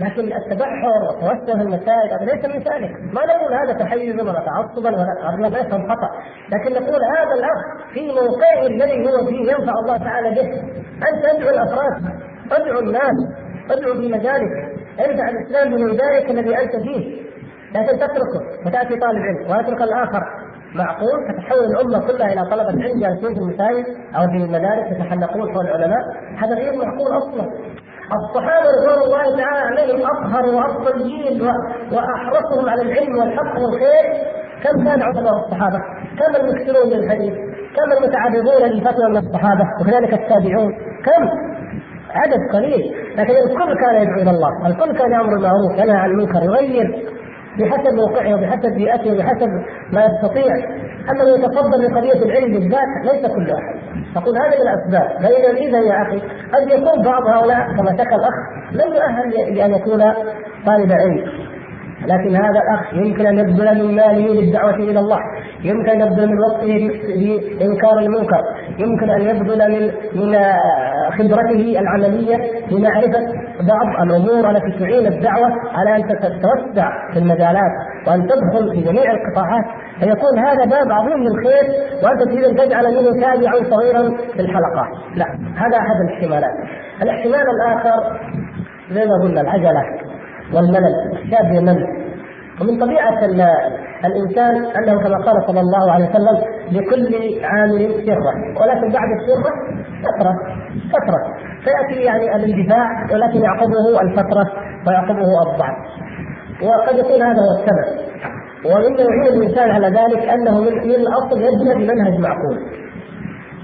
لكن 0.00 0.32
التبحر 0.32 1.02
وتوسع 1.08 1.58
في 1.58 1.62
المسائل 1.62 2.12
هذا 2.12 2.24
ليس 2.24 2.44
من 2.44 2.58
ذلك، 2.58 2.90
ما 3.12 3.22
نقول 3.26 3.54
هذا 3.54 3.72
تحيزا 3.72 4.22
ولا 4.22 4.44
تعصبا 4.46 4.90
ولا 4.90 5.48
ليس 5.48 5.72
خطأ، 5.72 6.10
لكن 6.52 6.72
نقول 6.72 7.00
هذا 7.16 7.34
الاخ 7.38 7.92
في 7.94 8.00
موقعه 8.06 8.66
الذي 8.66 9.06
هو 9.06 9.26
فيه 9.26 9.52
ينفع 9.52 9.72
الله 9.82 9.96
تعالى 9.96 10.30
به، 10.30 10.62
أنت 11.08 11.24
ادعو 11.24 11.50
الأفراد، 11.50 12.02
ادعو 12.52 12.78
الناس، 12.78 13.16
ادعو 13.70 13.94
في 13.94 14.08
مجالك، 14.08 14.52
ارفع 15.00 15.28
الإسلام 15.28 15.70
بميدانك 15.70 16.30
الذي 16.30 16.58
أنت 16.58 16.76
فيه، 16.76 17.22
لكن 17.74 17.98
تتركه 17.98 18.66
وتأتي 18.66 18.96
طالب 18.96 19.22
علم 19.22 19.50
ويترك 19.50 19.82
الآخر. 19.82 20.22
معقول؟ 20.74 21.18
تتحول 21.28 21.64
الأمة 21.64 22.06
كلها 22.06 22.32
إلى 22.32 22.50
طلبة 22.50 22.82
علم 22.82 23.00
جالسين 23.00 23.34
في 23.34 23.40
المساجد 23.40 23.86
أو 24.16 24.26
في 24.26 24.36
المدارس 24.36 24.92
يتحلقون 24.92 25.52
حول 25.54 25.66
العلماء؟ 25.66 26.00
هذا 26.38 26.54
غير 26.54 26.72
معقول 26.72 27.16
أصلا. 27.16 27.50
الصحابة 28.12 28.68
رضوان 28.68 29.02
الله 29.04 29.36
تعالى 29.42 29.60
عليهم 29.70 30.00
أطهر 30.06 30.54
وافضل 30.54 31.02
جيل 31.02 31.42
وأحرصهم 31.92 32.68
على 32.68 32.82
العلم 32.82 33.18
والحق 33.18 33.60
والخير 33.60 34.04
كم 34.62 34.84
كان 34.84 35.02
علماء 35.02 35.34
الصحابة؟ 35.44 35.78
كم 36.18 36.36
المكثرون 36.36 36.90
للحديث؟ 36.90 37.34
كم 37.76 37.92
المتعرضون 37.98 38.62
للفتوى 38.62 39.08
من 39.10 39.16
الصحابة 39.16 39.64
وكذلك 39.80 40.12
التابعون؟ 40.12 40.72
كم؟ 41.04 41.28
عدد 42.10 42.52
قليل 42.52 42.94
لكن 43.16 43.34
الكل 43.34 43.74
كان 43.80 44.02
يدعو 44.02 44.22
إلى 44.22 44.30
الله، 44.30 44.66
الكل 44.66 44.98
كان 44.98 45.12
يأمر 45.12 45.26
بالمعروف 45.34 45.72
ينهى 45.78 45.96
عن 45.96 46.10
المنكر 46.10 46.42
يغير 46.42 47.11
بحسب 47.58 47.94
موقعه 47.94 48.34
وبحسب 48.34 48.74
بيئته 48.74 49.12
وبحسب 49.12 49.48
ما 49.92 50.04
يستطيع. 50.04 50.54
أما 51.10 51.24
من 51.24 51.40
يتفضل 51.40 51.88
بقضيه 51.88 52.22
العلم 52.22 52.52
بالذات 52.52 52.90
ليس 53.04 53.26
كل 53.34 53.50
أحد. 53.50 53.76
أقول 54.16 54.36
هذه 54.36 54.56
من 54.60 54.68
الأسباب. 54.68 55.22
فإذا 55.22 55.50
إذا 55.68 55.80
يا 55.80 56.02
أخي 56.02 56.18
قد 56.52 56.68
يكون 56.70 57.04
بعض 57.04 57.22
هؤلاء 57.26 57.76
كما 57.76 57.90
ذكر 57.90 58.16
الأخ 58.16 58.36
لم 58.72 58.94
يؤهل 58.94 59.54
لأن 59.56 59.70
يكون 59.70 60.02
طالب 60.66 60.92
علم. 60.92 61.24
لكن 62.06 62.36
هذا 62.36 62.60
الأخ 62.64 62.94
يمكن 62.94 63.26
أن 63.26 63.38
يبذل 63.38 63.86
من 63.86 63.96
ماله 63.96 64.40
للدعوة 64.40 64.74
إلى 64.74 65.00
الله، 65.00 65.18
يمكن 65.64 65.90
أن 65.90 66.00
يبذل 66.00 66.28
من 66.28 66.38
وقته 66.38 66.90
لإنكار 67.58 67.98
المنكر، 67.98 68.42
يمكن 68.78 69.10
أن 69.10 69.20
يبذل 69.20 69.70
من 69.72 69.82
من 70.14 70.36
خبرته 71.18 71.80
العملية 71.80 72.36
لمعرفة 72.70 73.20
بعض 73.68 74.06
الأمور 74.06 74.50
التي 74.50 74.78
تعين 74.78 75.06
الدعوة 75.06 75.48
على 75.72 75.96
أن 75.96 76.08
تتوسع 76.08 76.90
في 77.12 77.18
المجالات 77.18 77.72
وأن 78.06 78.26
تدخل 78.26 78.70
في 78.74 78.80
جميع 78.80 79.04
القطاعات. 79.10 79.64
فيكون 80.00 80.38
هذا 80.38 80.64
باب 80.64 80.92
عظيم 80.92 81.18
للخير 81.18 81.64
وأنت 82.04 82.22
تريد 82.22 82.44
أن 82.44 82.56
تجعل 82.56 82.84
منه 82.84 83.20
تابعا 83.20 83.70
صغيرا 83.70 84.16
في 84.34 84.40
الحلقات، 84.40 85.16
لا 85.16 85.26
هذا 85.56 85.76
أحد 85.76 85.96
الاحتمالات. 86.08 86.54
الاحتمال 87.02 87.44
الآخر 87.56 88.18
زي 88.90 89.04
ما 89.06 89.22
قلنا 89.22 89.40
العجلة 89.40 89.82
والملل. 90.54 91.22
الشاب 91.22 91.54
يمل. 91.54 92.02
ومن 92.62 92.78
طبيعة 92.80 93.24
الإنسان 94.04 94.64
أنه 94.64 95.02
كما 95.02 95.16
قال 95.16 95.46
صلى 95.46 95.60
الله 95.60 95.92
عليه 95.92 96.08
وسلم 96.10 96.36
لكل 96.70 97.14
عامل 97.44 98.06
شرة 98.06 98.60
ولكن 98.60 98.92
بعد 98.92 99.08
الشرة 99.20 99.52
فترة 100.02 100.34
فترة. 100.92 101.20
فيأتي 101.64 102.02
يعني 102.02 102.36
الاندفاع 102.36 102.86
ولكن 103.12 103.40
يعقبه 103.42 104.00
الفترة 104.02 104.44
ويعقبه 104.86 105.52
الضعف. 105.52 105.76
وقد 106.62 106.98
يكون 106.98 107.22
هذا 107.22 107.40
هو 107.40 107.52
السبب. 107.58 108.12
ومما 108.64 109.00
يعين 109.00 109.42
الإنسان 109.42 109.70
على 109.70 109.86
ذلك 109.86 110.28
أنه 110.28 110.60
من, 110.60 110.90
الأصل 110.90 111.40
يبنى 111.42 111.74
بمنهج 111.74 112.20
معقول. 112.20 112.58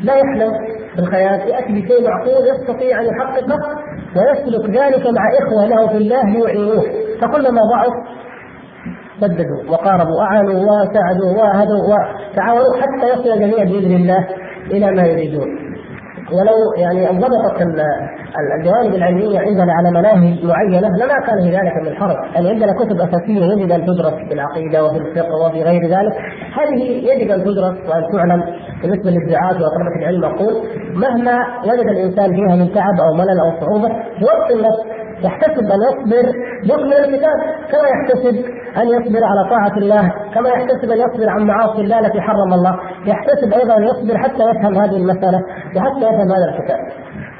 لا 0.02 0.14
يحلم 0.14 0.52
بالخيال 0.96 1.40
يأتي 1.48 1.72
بشيء 1.72 2.08
معقول 2.08 2.48
يستطيع 2.48 3.00
أن 3.00 3.06
يحققه 3.06 3.58
ويسلك 4.16 4.70
ذلك 4.70 5.06
مع 5.06 5.22
إخوة 5.42 5.66
له 5.66 5.88
في 5.88 5.96
الله 5.96 6.38
يعينوه 6.38 6.84
فكلما 7.20 7.62
ضعف 7.62 7.92
سددوا 9.20 9.70
وقاربوا 9.70 10.22
أعانوا 10.22 10.54
وساعدوا 10.54 11.30
وهدوا 11.38 11.82
وتعاونوا 11.88 12.76
حتى 12.80 13.08
يصل 13.12 13.32
الجميع 13.32 13.64
بإذن 13.64 13.96
الله 13.96 14.26
إلى 14.70 14.90
ما 14.90 15.06
يريدون. 15.06 15.48
ولو 16.32 16.82
يعني 16.82 17.10
انضبطت 17.10 17.62
الجوانب 18.58 18.94
العلمية 18.94 19.38
عندنا 19.38 19.72
على 19.72 19.90
مناهج 19.90 20.44
معينة 20.44 20.88
لما 20.88 21.26
كان 21.26 21.42
في 21.42 21.50
ذلك 21.50 21.72
من 21.86 21.94
حرج، 21.96 22.34
يعني 22.34 22.48
عندنا 22.48 22.72
كتب 22.72 22.96
أساسية 23.00 23.44
يجب 23.44 23.72
أن 23.72 23.86
تدرس 23.86 24.14
في 24.28 24.34
العقيدة 24.34 24.84
وفي 24.84 24.96
الفقه 24.96 25.46
وفي 25.46 25.62
غير 25.62 25.82
ذلك، 25.82 26.12
هذه 26.58 26.82
يجب 26.82 27.30
أن 27.30 27.40
تدرس 27.40 27.76
وأن 27.88 28.02
تعلم 28.12 28.42
بالنسبة 28.82 29.10
للدعاة 29.10 29.54
وطلبة 29.54 29.96
العلم. 29.98 30.24
أقول 30.24 30.54
مهما 30.94 31.38
وجد 31.64 31.88
الإنسان 31.88 32.34
فيها 32.34 32.56
من 32.56 32.74
تعب 32.74 33.00
أو 33.00 33.14
ملل 33.14 33.40
أو 33.40 33.60
صعوبة 33.60 33.88
يوطي 34.20 34.54
النفس 34.54 35.07
يحتسب 35.22 35.64
أن 35.74 35.80
يصبر. 35.88 36.32
يكمل 36.64 36.92
الكتاب 36.92 37.38
كما 37.70 37.88
يحتسب 37.94 38.34
أن 38.76 38.86
يصبر 38.88 39.24
على 39.24 39.50
طاعة 39.50 39.76
الله 39.78 40.12
كما 40.34 40.48
يحتسب 40.48 40.90
أن 40.90 40.98
يصبر 40.98 41.28
عن 41.28 41.42
معاصي 41.46 41.80
الله 41.80 41.98
التي 41.98 42.20
حرم 42.20 42.52
الله 42.54 42.74
يحتسب 43.06 43.52
أيضا 43.52 43.76
أن 43.76 43.84
يصبر 43.84 44.18
حتى 44.18 44.42
يفهم 44.50 44.74
هذه 44.74 44.96
المسألة 44.96 45.40
وحتى 45.76 46.04
يفهم 46.10 46.32
هذا 46.32 46.46
الكتاب. 46.50 46.78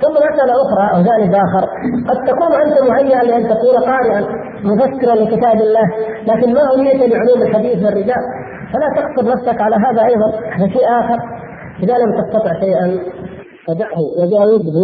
ثم 0.03 0.14
مسألة 0.29 0.53
أخرى 0.64 0.87
أو 0.95 1.03
جانب 1.03 1.35
آخر. 1.35 1.64
قد 2.09 2.24
تكون 2.26 2.53
أنت 2.64 2.91
مهيئا 2.91 3.22
لأن 3.22 3.43
تكون 3.43 3.76
قارئا 3.91 4.20
مفسرا 4.64 5.14
لكتاب 5.14 5.55
الله 5.55 5.87
لكن 6.26 6.55
ما 6.55 6.61
أمنيت 6.74 7.12
لعلوم 7.12 7.43
الحديث 7.43 7.85
والرجال. 7.85 8.22
فلا 8.72 8.89
تقصر 8.97 9.31
نفسك 9.33 9.61
على 9.61 9.76
هذا 9.76 10.03
أيضا 10.05 10.29
هذا 10.53 10.68
شيء 10.68 10.89
آخر. 11.01 11.18
إذا 11.83 11.95
لم 11.99 12.11
تستطع 12.20 12.61
شيئا. 12.61 12.99
فدعه 13.66 14.01
وجاوزه 14.18 14.79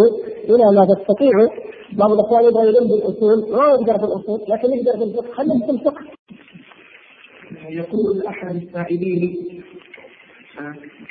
إلى 0.50 0.64
ما 0.76 0.86
تستطيع 0.94 1.30
بعض 1.92 2.12
الأخوان 2.12 2.44
يبغى 2.44 2.66
يلم 2.68 2.88
بالأصول 2.88 3.50
ما 3.58 3.64
يقدر 3.68 3.98
في 3.98 4.04
الأصول 4.04 4.40
لكن 4.48 4.68
يقدر 4.72 4.98
في 4.98 5.04
الفقه 5.04 5.32
خليه 5.32 5.66
في 5.66 5.70
الفقه 5.70 6.04
يقول 7.68 8.26
احد 8.26 8.56
السائلين 8.56 9.36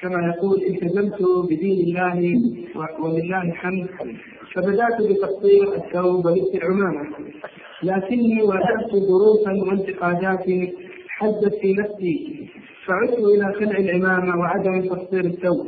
كما 0.01 0.33
يقول 0.35 0.61
التزمت 0.63 1.21
بدين 1.49 1.79
الله 1.85 2.41
ولله 3.03 3.41
الحمد 3.41 3.87
فبدأت 4.55 5.01
بتقصير 5.01 5.75
الثوب 5.75 6.25
ولبس 6.25 6.55
العمامه 6.55 7.09
لكني 7.83 8.41
واجهت 8.41 8.91
ظروفا 8.91 9.51
وانتقادات 9.67 10.45
حدت 11.09 11.53
في 11.61 11.73
نفسي 11.73 12.47
فعدت 12.85 13.19
إلى 13.19 13.53
خلع 13.53 13.77
العمامة 13.77 14.39
وعدم 14.39 14.81
تقصير 14.81 15.25
الثوب 15.25 15.67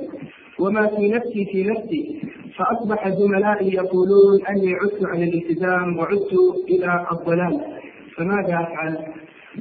وما 0.60 0.88
في 0.88 1.08
نفسي 1.08 1.46
في 1.52 1.64
نفسي 1.64 2.22
فأصبح 2.58 3.10
زملائي 3.10 3.74
يقولون 3.74 4.46
أني 4.50 4.74
عدت 4.74 5.04
عن 5.04 5.24
الالتزام 5.24 6.00
وعدت 6.00 6.34
إلى 6.70 7.06
الضلال. 7.12 7.62
فماذا 8.18 8.54
أفعل؟ 8.64 8.98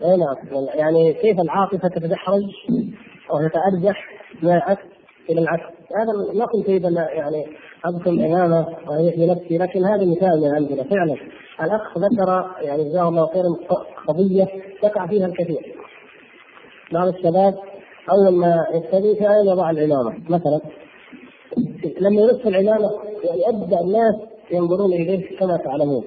اي 0.03 0.17
نعم 0.17 0.67
يعني 0.75 1.13
كيف 1.13 1.41
العاطفة 1.41 1.89
تتدحرج 1.89 2.43
أو 3.31 3.49
تتارجح 3.49 4.05
من 4.43 4.51
العكس 4.51 4.83
إلى 5.31 5.41
العكس؟ 5.41 5.63
هذا 5.97 6.39
ما 6.39 6.47
كنت 6.47 6.69
اريد 6.69 6.85
يعني 6.85 7.47
اذكر 7.87 8.11
الامامه 8.11 8.67
واريح 8.87 9.15
بنفسي 9.17 9.59
لكن 9.59 9.85
هذا 9.85 10.05
مثال 10.05 10.41
من 10.41 10.55
عندنا. 10.55 10.83
فعلا 10.83 11.17
الأخ 11.63 11.99
ذكر 11.99 12.51
يعني 12.63 12.85
جزاه 12.85 13.09
الله 13.09 13.27
خيرا 13.27 13.79
قضية 14.07 14.49
يقع 14.85 15.07
فيها 15.07 15.27
الكثير. 15.27 15.75
بعض 16.93 17.09
الشباب 17.09 17.55
أول 18.11 18.35
ما 18.41 18.67
يبتدي 18.75 19.17
فعلا 19.21 19.53
يضع 19.53 19.71
العمامة 19.71 20.15
مثلا 20.29 20.61
لما 22.01 22.21
يلف 22.21 22.47
العمامه 22.47 22.91
يعني 23.25 23.49
ابدا 23.49 23.81
الناس 23.81 24.15
ينظرون 24.51 24.93
إليه 24.93 25.39
كما 25.39 25.57
تعلمون. 25.57 26.05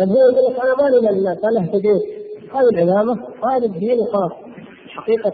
هو 0.00 0.16
يقول 0.16 0.52
لك 0.52 0.60
أنا 0.60 0.74
مالي 0.74 1.10
الناس 1.10 1.38
أنا 1.44 1.60
اهتديت 1.60 2.02
هذه 2.52 2.82
العمامة 2.82 3.26
وهذا 3.42 3.66
الدين 3.66 3.98
وخلاص 3.98 4.32
حقيقة 4.88 5.32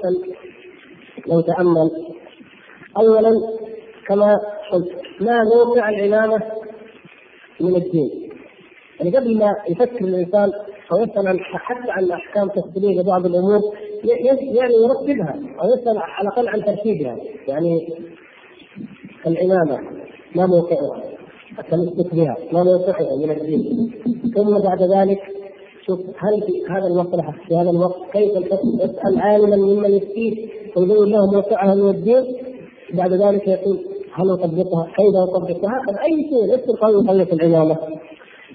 لو 1.26 1.41
تأمل. 1.41 1.91
اولا 2.97 3.33
كما 4.07 4.39
قلت 4.72 4.93
ما 5.20 5.45
موقع 5.45 5.89
العمامة 5.89 6.43
من 7.61 7.76
الدين. 7.76 8.31
يعني 9.01 9.16
قبل 9.16 9.39
ما 9.39 9.57
يفكر 9.68 10.05
الإنسان 10.05 10.53
أو 10.93 10.99
يسأل 10.99 11.41
حتى 11.41 11.91
عن 11.91 12.11
أحكام 12.11 12.49
تفصيليه 12.49 13.01
لبعض 13.01 13.26
الأمور 13.26 13.61
يعني 14.05 14.74
يرتبها 14.74 15.41
أو 15.61 15.68
يسأل 15.74 15.99
على 15.99 16.28
الأقل 16.28 16.49
عن 16.49 16.64
ترتيبها. 16.64 17.16
يعني 17.49 17.89
الإمامة 19.26 19.78
ما 20.34 20.46
موقعها 20.46 21.02
التمسك 21.58 22.14
بها 22.14 22.36
ما 22.52 22.62
موقعها 22.64 23.16
من 23.16 23.30
الدين 23.30 23.92
ثم 24.36 24.58
بعد 24.58 24.82
ذلك 24.82 25.20
شوف 25.86 26.00
هل 26.00 26.42
في 26.46 26.72
هذا 26.72 26.86
المصلحة 26.86 27.32
في 27.48 27.56
هذا 27.56 27.70
الوقت 27.70 28.12
كيف 28.12 28.30
اسأل 28.80 29.18
عالما 29.18 29.56
ممن 29.56 29.92
يفتيه 29.92 30.48
ويبين 30.76 31.04
له 31.04 31.32
موقعها 31.32 31.74
من 31.74 31.90
الدين 31.90 32.36
بعد 32.94 33.12
ذلك 33.12 33.48
يقول 33.48 33.78
هل 34.14 34.30
أطبقها؟ 34.30 34.86
كيف 34.96 35.14
أطبقها؟ 35.16 35.82
هكذا 35.82 36.02
أي 36.02 36.28
شيء 36.30 36.56
ليس 36.56 36.68
القول 36.68 37.08
قضيه 37.08 37.32
العمامة. 37.32 37.76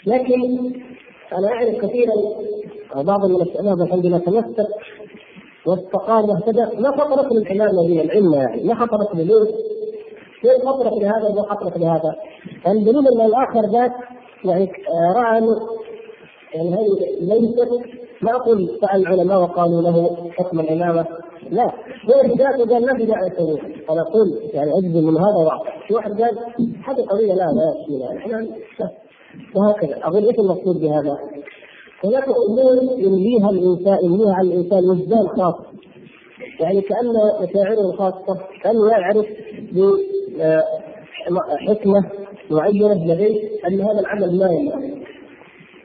لكن 0.07 0.41
أنا 1.37 1.47
أعرف 1.47 1.75
كثيرا 1.85 2.13
بعض 3.03 3.25
من 3.25 3.41
الشباب 3.41 3.81
الحمد 3.81 4.05
لله 4.05 4.17
تمسك 4.17 4.67
واستقام 5.65 6.29
واهتدى 6.29 6.81
ما 6.81 6.91
خطرت 6.91 7.31
للعمامه 7.31 7.87
هي 7.87 8.01
العلم 8.01 8.33
يعني 8.33 8.63
ما 8.63 8.75
خطرت 8.75 9.15
له 9.15 9.47
كيف 10.45 10.65
خطرك 10.65 10.93
لهذا 10.93 11.27
وما 11.29 11.41
خطرك 11.41 11.77
لهذا؟ 11.77 12.15
الدليل 12.67 13.07
ان 13.07 13.21
الآخر 13.25 13.61
ذات 13.71 13.91
يعني 14.45 14.71
رأى 15.15 15.37
انه 15.37 15.55
يعني 16.55 16.69
هذه 16.69 16.87
ليست 17.21 17.69
ما 18.21 18.31
أقول 18.31 18.69
سال 18.81 19.07
العلماء 19.07 19.41
وقالوا 19.41 19.81
له 19.81 20.17
حكم 20.31 20.59
الامامه 20.59 21.05
لا 21.49 21.63
هو 22.05 22.35
ذاته 22.35 22.73
قال 22.73 22.85
ما 22.85 22.97
في 22.97 23.05
داعي 23.05 23.27
أنا 23.89 24.01
أقول 24.01 24.39
يعني 24.53 24.71
أجزم 24.77 25.07
من 25.07 25.17
هذا 25.17 25.37
واقع 25.45 25.87
في 25.87 25.93
واحد 25.93 26.21
قال 26.21 26.37
هذه 26.85 27.05
قضيه 27.05 27.33
لا 27.33 27.45
لا 27.45 27.97
لا 27.97 28.17
إحنا 28.17 28.47
وهكذا. 29.55 29.97
أقول 30.03 30.25
إيش 30.25 30.39
المقصود 30.39 30.79
بهذا؟ 30.79 31.17
هناك 32.03 32.23
أمور 32.23 32.83
يمليها 32.97 33.49
الإنسان 33.49 33.97
يمليها 34.05 34.33
على 34.33 34.47
الإنسان 34.47 34.89
وجدان 34.89 35.27
خاص 35.27 35.55
يعني 36.59 36.81
كأن 36.81 37.07
مشاعره 37.43 37.81
الخاصه 37.81 38.39
كأنه 38.63 38.89
يعرف 38.91 39.25
حكمه 41.67 42.11
معينة 42.51 43.13
لديه 43.13 43.49
أن 43.67 43.81
هذا 43.81 43.99
العمل 43.99 44.39
ما 44.39 44.49
ينفع. 44.51 45.05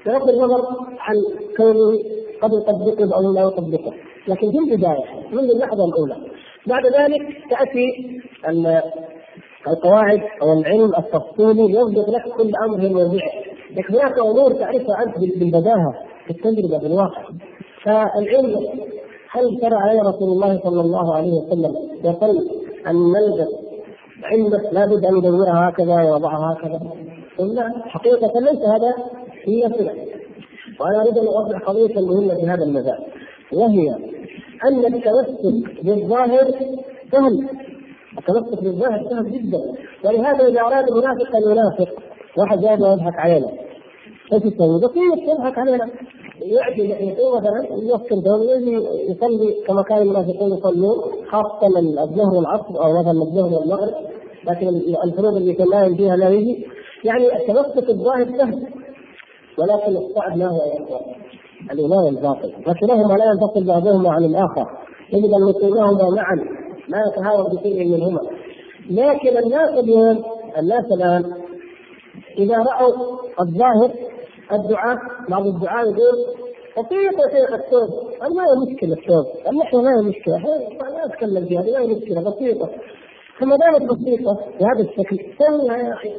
بغض 0.07 0.29
النظر 0.29 0.61
عن 0.99 1.15
كونه 1.57 1.99
قد 2.43 2.51
يطبقه 2.53 3.17
أو 3.17 3.33
لا 3.33 3.43
يطبقه. 3.43 3.93
لكن 4.29 4.51
في 4.51 4.59
البداية 4.59 5.05
منذ 5.33 5.51
اللحظة 5.51 5.85
الأولى 5.85 6.17
بعد 6.67 6.87
ذلك 6.87 7.23
تأتي 7.51 8.21
القواعد 9.69 10.21
أو 10.43 10.53
العلم 10.53 10.93
التفصيلي 10.99 11.73
يضبط 11.73 12.09
لك 12.09 12.23
كل 12.37 12.53
أمر 12.65 12.89
موضعه 12.89 13.31
لكن 13.71 13.95
هناك 13.95 14.19
أمور 14.19 14.53
تعرفها 14.53 15.03
أنت 15.07 15.19
بالبداهة 15.39 15.95
في 16.25 16.31
التجربه 16.31 16.79
بالواقع. 16.83 17.23
فالعلم 17.85 18.57
هل 19.33 19.59
شرع 19.61 19.79
عليه 19.79 20.01
رسول 20.01 20.29
الله 20.33 20.61
صلى 20.65 20.81
الله 20.81 21.15
عليه 21.15 21.33
وسلم 21.33 21.75
يقول 22.05 22.49
أن 22.87 22.97
نلبس 22.97 23.49
علمك 24.25 24.73
لابد 24.73 25.05
أن 25.05 25.17
يدورها 25.17 25.69
هكذا 25.69 25.95
ويضعها 25.95 26.53
هكذا؟ 26.53 26.81
لا 27.39 27.73
حقيقة 27.87 28.41
ليس 28.41 28.63
هذا 28.63 28.95
هي 29.45 29.69
صله 29.79 29.95
وأنا 30.81 31.03
أريد 31.03 31.19
أن 31.19 31.27
أوضح 31.27 31.59
قضية 31.59 32.01
مهمة 32.01 32.35
في 32.35 32.47
هذا 32.47 32.65
المجال 32.65 32.99
وهي 33.53 33.89
أن 34.65 34.95
التمسك 34.95 35.85
بالظاهر 35.85 36.51
سهل. 37.13 37.49
التمسك 38.19 38.63
بالظاهر 38.63 39.09
سهل 39.11 39.33
جدا. 39.33 39.59
ولهذا 40.05 40.47
إذا 40.49 40.61
أراد 40.61 40.89
المنافق 40.89 41.37
أن 41.37 41.53
ينافق 41.53 41.89
واحد 42.39 42.61
جاي 42.61 42.73
يضحك 42.73 43.19
علينا. 43.19 43.49
إيش 44.33 44.43
يسوي؟ 44.45 44.81
بسيط 44.81 45.29
يضحك 45.29 45.59
علينا. 45.59 45.89
يعطي 46.43 46.87
لحيته 46.89 47.37
مثلا 47.37 47.67
يوكل 47.83 48.23
يجي 48.51 48.77
يصلي 49.11 49.55
كما 49.67 49.83
كان 49.83 49.99
المنافقون 49.99 50.53
يصلون 50.59 50.97
خاصة 51.31 51.79
الظهر 52.03 52.35
والعصر 52.35 52.85
أو 52.85 53.01
مثلا 53.01 53.23
الظهر 53.23 53.59
والمغرب. 53.59 53.95
لكن 54.45 54.69
الفروض 55.05 55.37
اللي 55.37 55.55
كان 55.55 55.69
نايم 55.69 55.97
فيها 55.97 56.17
لا 56.17 56.29
يجي. 56.29 56.67
يعني 57.05 57.37
التمسك 57.37 57.89
الظاهر 57.91 58.25
سهل 58.25 58.67
ولكن 59.59 59.97
الصعب 59.97 60.39
ما 60.39 60.49
هو 60.49 60.57
يا 60.57 60.85
اخوان 60.85 61.01
الايمان 61.73 62.07
الباطل 62.09 62.53
لكنهما 62.67 63.15
لا 63.15 63.25
ينفصل 63.25 63.65
بعضهما 63.67 64.11
عن 64.11 64.25
الآخر. 64.25 64.67
يجب 65.13 65.35
أن 65.35 65.49
يقيمهما 65.49 66.11
معا. 66.11 66.37
ما 66.89 66.99
يتهاون 67.09 67.57
بشيء 67.57 67.89
منهما. 67.89 68.21
لكن 68.91 69.37
الناس 69.37 69.71
اليوم 69.79 70.23
الناس 70.59 70.85
الآن 70.93 71.25
إذا 72.39 72.57
رأوا 72.57 72.93
الظاهر 73.41 73.91
الدعاء 74.53 74.99
بعض 75.29 75.47
الدعاء 75.47 75.85
يقول 75.85 76.41
بسيط 76.79 77.19
يا 77.19 77.41
شيخ 77.41 77.53
الثوب 77.53 77.89
ما 78.21 78.43
هي 78.43 78.73
مشكلة 78.73 78.93
الثوب 78.93 79.27
اللحيه 79.53 79.79
ما 79.79 79.91
هي 79.91 80.09
مشكلة 80.09 80.39
ما 80.81 81.05
أتكلم 81.05 81.47
فيها 81.47 81.63
ما 81.63 81.79
هي 81.79 81.87
مشكلة 81.87 82.31
بسيطة. 82.31 82.71
فما 83.39 83.57
دامت 83.57 83.83
بسيطة 83.93 84.39
بهذا 84.61 84.91
الشكل 84.91 85.17
سويها 85.39 85.77
يا 85.77 85.95
أخي 85.95 86.13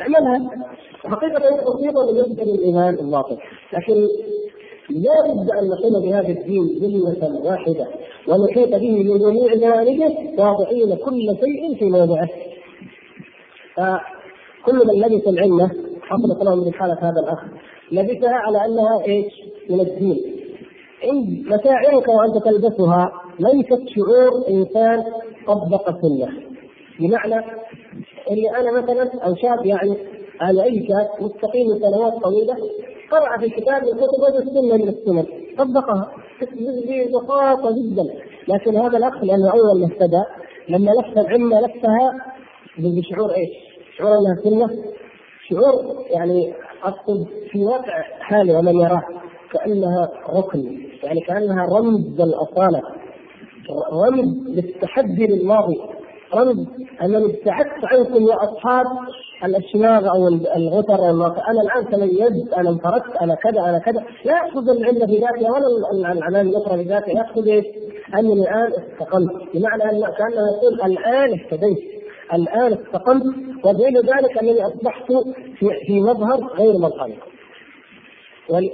اعملها. 0.00 0.50
حقيقه 1.04 1.44
هي 1.44 1.56
بسيطة 1.56 2.06
بالنسبة 2.06 2.44
للايمان 2.44 2.94
الباطل. 2.94 3.38
لكن 3.72 3.94
لا 4.90 5.32
بد 5.32 5.50
أن 5.50 5.68
نقوم 5.68 6.02
بهذا 6.02 6.28
الدين 6.28 6.78
جمله 6.80 7.44
واحدة 7.44 7.86
ونحيط 8.28 8.68
به 8.68 8.90
من 8.90 9.18
جميع 9.18 9.54
جوانبه 9.54 10.16
واضعين 10.38 10.96
كل 10.96 11.36
شيء 11.40 11.78
في 11.78 11.84
موضعه. 11.84 12.28
فكل 13.76 14.76
من 14.86 15.02
لبس 15.02 15.28
العلة 15.28 15.70
حصلت 16.02 16.44
لهم 16.44 16.64
من 16.64 16.74
حالة 16.74 16.98
هذا 17.00 17.20
الأخ. 17.20 17.44
لبسها 17.92 18.34
على 18.34 18.64
أنها 18.64 19.04
إيش؟ 19.04 19.32
من 19.70 19.80
الدين. 19.80 20.38
عند 21.04 21.46
مشاعرك 21.46 22.08
وأنت 22.08 22.44
تلبسها 22.44 23.12
ليست 23.40 23.88
شعور 23.88 24.48
إنسان 24.48 25.04
طبق 25.46 25.88
السنة 25.88 26.28
بمعنى 27.00 27.44
اللي 28.30 28.50
أنا 28.50 28.80
مثلا 28.82 29.24
أو 29.24 29.34
شاب 29.34 29.66
يعني 29.66 29.96
على 30.40 30.64
أي 30.64 30.88
شاب 30.88 31.08
مستقيم 31.24 31.66
سنوات 31.78 32.12
طويلة 32.22 32.56
قرأ 33.10 33.38
في 33.38 33.48
كتاب 33.50 33.82
من 33.82 33.92
كتب 33.92 34.48
السنة 34.48 34.76
من 34.76 34.88
السنن 34.88 35.26
طبقها 35.58 36.12
ببساطة 36.40 37.70
جدا. 37.70 38.04
لكن 38.48 38.76
هذا 38.76 38.98
الأخ 38.98 39.24
لأنه 39.24 39.50
أول 39.50 39.80
ما 39.80 39.86
اهتدى 39.86 40.22
لما 40.68 40.90
لف 40.90 41.18
العمة 41.18 41.60
لفها 41.60 42.12
بشعور 42.78 43.34
إيش؟ 43.34 43.50
شعور 43.98 44.18
إنها 44.18 44.36
سنة. 44.44 44.84
شعور 45.50 46.04
يعني 46.10 46.54
أقصد 46.82 47.26
في 47.50 47.64
واقع 47.64 48.02
حالي 48.20 48.56
ومن 48.56 48.80
يراه 48.80 49.02
كأنها 49.52 50.08
ركن 50.30 50.88
يعني 51.02 51.20
كأنها 51.20 51.66
رمز 51.66 52.20
الأصالة 52.20 52.82
رمز 53.92 54.48
للتحدي 54.48 55.26
للماضي 55.26 55.80
رمز 56.34 56.66
أنني 57.02 57.26
ابتعدت 57.26 57.84
عنكم 57.84 58.26
يا 58.26 58.34
أصحاب 58.34 58.86
الأشماغ 59.44 60.08
أو 60.08 60.28
الغتر 60.56 61.10
أنا 61.50 61.62
الآن 61.62 61.92
تميزت 61.92 62.52
أنا 62.52 62.70
انفردت 62.70 63.16
أنا 63.22 63.34
كذا 63.34 63.60
أنا 63.60 63.78
كذا 63.78 64.04
لا 64.24 64.32
يأخذ 64.32 64.68
العلة 64.68 65.06
في 65.06 65.18
ذاتها 65.18 65.50
ولا 65.50 66.12
العلامه 66.12 66.50
الأخرى 66.50 66.76
في 66.78 66.88
ذاتها 66.88 67.34
إيش؟ 67.46 67.64
أنني 68.18 68.32
الآن 68.32 68.72
استقلت 68.72 69.30
بمعنى 69.54 69.84
أن 69.84 70.00
كانه 70.00 70.42
يقول 70.56 70.92
الآن 70.92 71.32
اهتديت 71.32 71.97
الآن 72.34 72.72
استقلت 72.72 73.24
ودليل 73.64 73.96
ذلك 73.96 74.38
أنني 74.38 74.66
أصبحت 74.66 75.12
في, 75.58 75.66
في 75.86 76.00
مظهر 76.00 76.46
غير 76.58 76.72
مظهري. 76.72 77.18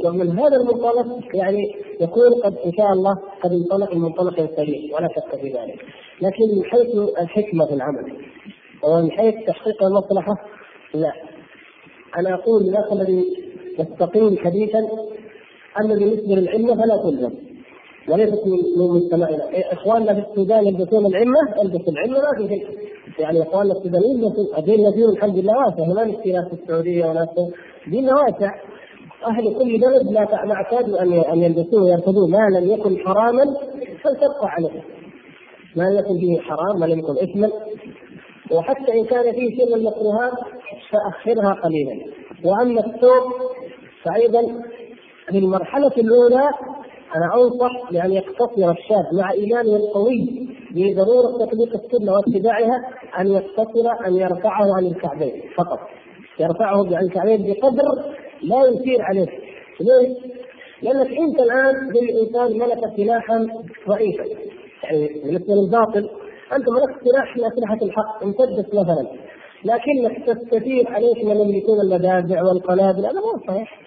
ومن 0.05 0.39
هذا 0.39 0.57
المنطلق 0.57 1.37
يعني 1.37 1.77
يكون 2.01 2.35
قد 2.45 2.57
إن 2.67 2.73
شاء 2.73 2.93
الله 2.93 3.15
قد 3.43 3.51
انطلق 3.53 3.95
من 3.95 4.01
منطلق 4.01 4.37
سليم 4.57 4.93
ولا 4.95 5.09
شك 5.09 5.41
في 5.41 5.49
ذلك. 5.49 5.85
لكن 6.23 6.57
من 6.57 6.65
حيث 6.65 6.97
الحكمة 7.21 7.67
في 7.67 7.75
العمل 7.75 8.13
ومن 8.83 9.11
حيث 9.11 9.35
تحقيق 9.47 9.83
المصلحة 9.85 10.35
لا. 10.95 11.13
أنا 12.19 12.35
أقول 12.35 12.63
للناس 12.63 12.93
الذي 12.93 13.25
يستقيم 13.79 14.39
حديثا 14.39 14.79
أما 15.81 15.95
بالنسبة 15.95 16.35
للعلم 16.35 16.75
فلا 16.75 16.97
تلزم 17.03 17.54
وليست 18.09 18.47
من 18.47 18.89
مجتمعنا 18.89 19.73
إخواننا 19.73 20.15
في 20.15 20.21
السودان 20.21 20.67
يلبسون 20.67 21.07
العمة؟ 21.07 21.63
البس 21.63 21.89
العمة 21.89 22.19
ما 22.19 22.31
في 22.39 22.49
شيء. 22.49 22.67
يعني 23.19 23.43
إخواننا 23.43 23.73
السودانيين 23.73 24.19
يلبسون 24.19 24.59
الدين 24.59 24.87
الذين 24.87 25.05
الحمد 25.05 25.39
لله 25.39 25.53
واسع. 25.59 25.85
ما 25.95 26.23
في 26.23 26.33
ناس 26.33 26.45
في 26.49 26.53
السعودية 26.53 27.07
وناس 27.07 27.29
ديننا 27.91 28.15
واسع. 28.15 28.51
أهل 29.27 29.55
كل 29.59 29.79
بلد 29.81 30.13
لا 30.13 30.45
ما 30.45 30.55
اعتادوا 30.55 31.03
أن 31.03 31.13
أن 31.13 31.39
يلبسوه 31.39 31.83
ويرتدوه. 31.85 32.27
ما 32.29 32.59
لم 32.59 32.71
يكن 32.71 32.99
حراما 32.99 33.45
فلتبقى 34.03 34.49
عليه. 34.49 34.83
ما 35.77 35.83
لم 35.83 35.99
يكن 35.99 36.19
فيه 36.19 36.41
حرام 36.41 36.81
ما 36.81 36.87
لم 36.87 36.99
يكن 36.99 37.13
إثما. 37.13 37.51
وحتى 38.51 39.01
إن 39.01 39.05
كان 39.05 39.33
فيه 39.33 39.57
شيء 39.57 39.67
من 39.67 39.75
المكروهات 39.75 40.33
فأخرها 40.91 41.53
قليلا. 41.53 42.05
وأما 42.45 42.81
الثوب 42.81 43.33
فأيضا 44.03 44.43
للمرحلة 45.33 45.93
الأولى 45.99 46.51
أنا 47.15 47.35
انصح 47.35 47.93
بان 47.93 48.13
يقتصر 48.13 48.71
الشاب 48.71 49.05
مع 49.13 49.33
إيمانه 49.33 49.77
القوي 49.77 50.49
بضرورة 50.71 51.47
تطبيق 51.47 51.75
السنة 51.75 52.13
واتباعها 52.13 52.81
أن 53.19 53.27
يقتصر 53.27 54.07
أن 54.07 54.17
يرفعه 54.17 54.77
عن 54.77 54.87
الكعبين 54.87 55.43
فقط. 55.57 55.79
يرفعه 56.41 56.97
عن 56.97 57.05
الكعبين 57.05 57.43
بقدر 57.43 58.15
لا 58.43 58.67
يثير 58.67 59.03
عليه. 59.03 59.27
ليش؟ 59.81 60.35
لأنك 60.83 61.19
أنت 61.19 61.41
الآن 61.41 61.93
زي 61.95 62.21
انسان 62.21 62.59
ملك 62.59 62.97
سلاحا 62.97 63.47
ضعيفا. 63.89 64.25
يعني 64.85 65.09
بالنسبة 65.25 65.55
للباطل 65.55 66.11
أنت 66.53 66.69
ملكت 66.69 67.05
سلاح 67.05 67.37
من 67.37 67.45
أسلحة 67.45 67.79
الحق 67.83 68.23
امتدت 68.23 68.75
مثلا. 68.75 69.07
لكنك 69.65 70.27
تستثير 70.27 70.89
عليك 70.89 71.25
من 71.25 71.37
يملكون 71.37 71.81
المدافع 71.81 72.43
والقنابل 72.43 73.07
هذا 73.07 73.21
مو 73.21 73.47
صحيح. 73.49 73.84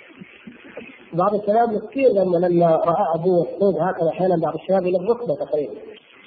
بعض 1.17 1.33
الشباب 1.35 1.69
مسكين 1.69 2.07
لما 2.07 2.37
لما 2.37 2.65
رأى 2.65 3.15
ابوه 3.15 3.47
يصطاد 3.47 3.75
هكذا 3.75 4.09
أحيانا 4.09 4.35
بعض 4.43 4.53
الشباب 4.55 4.81
إلى 4.81 4.97
الركبه 4.97 5.35
تقريبا. 5.35 5.73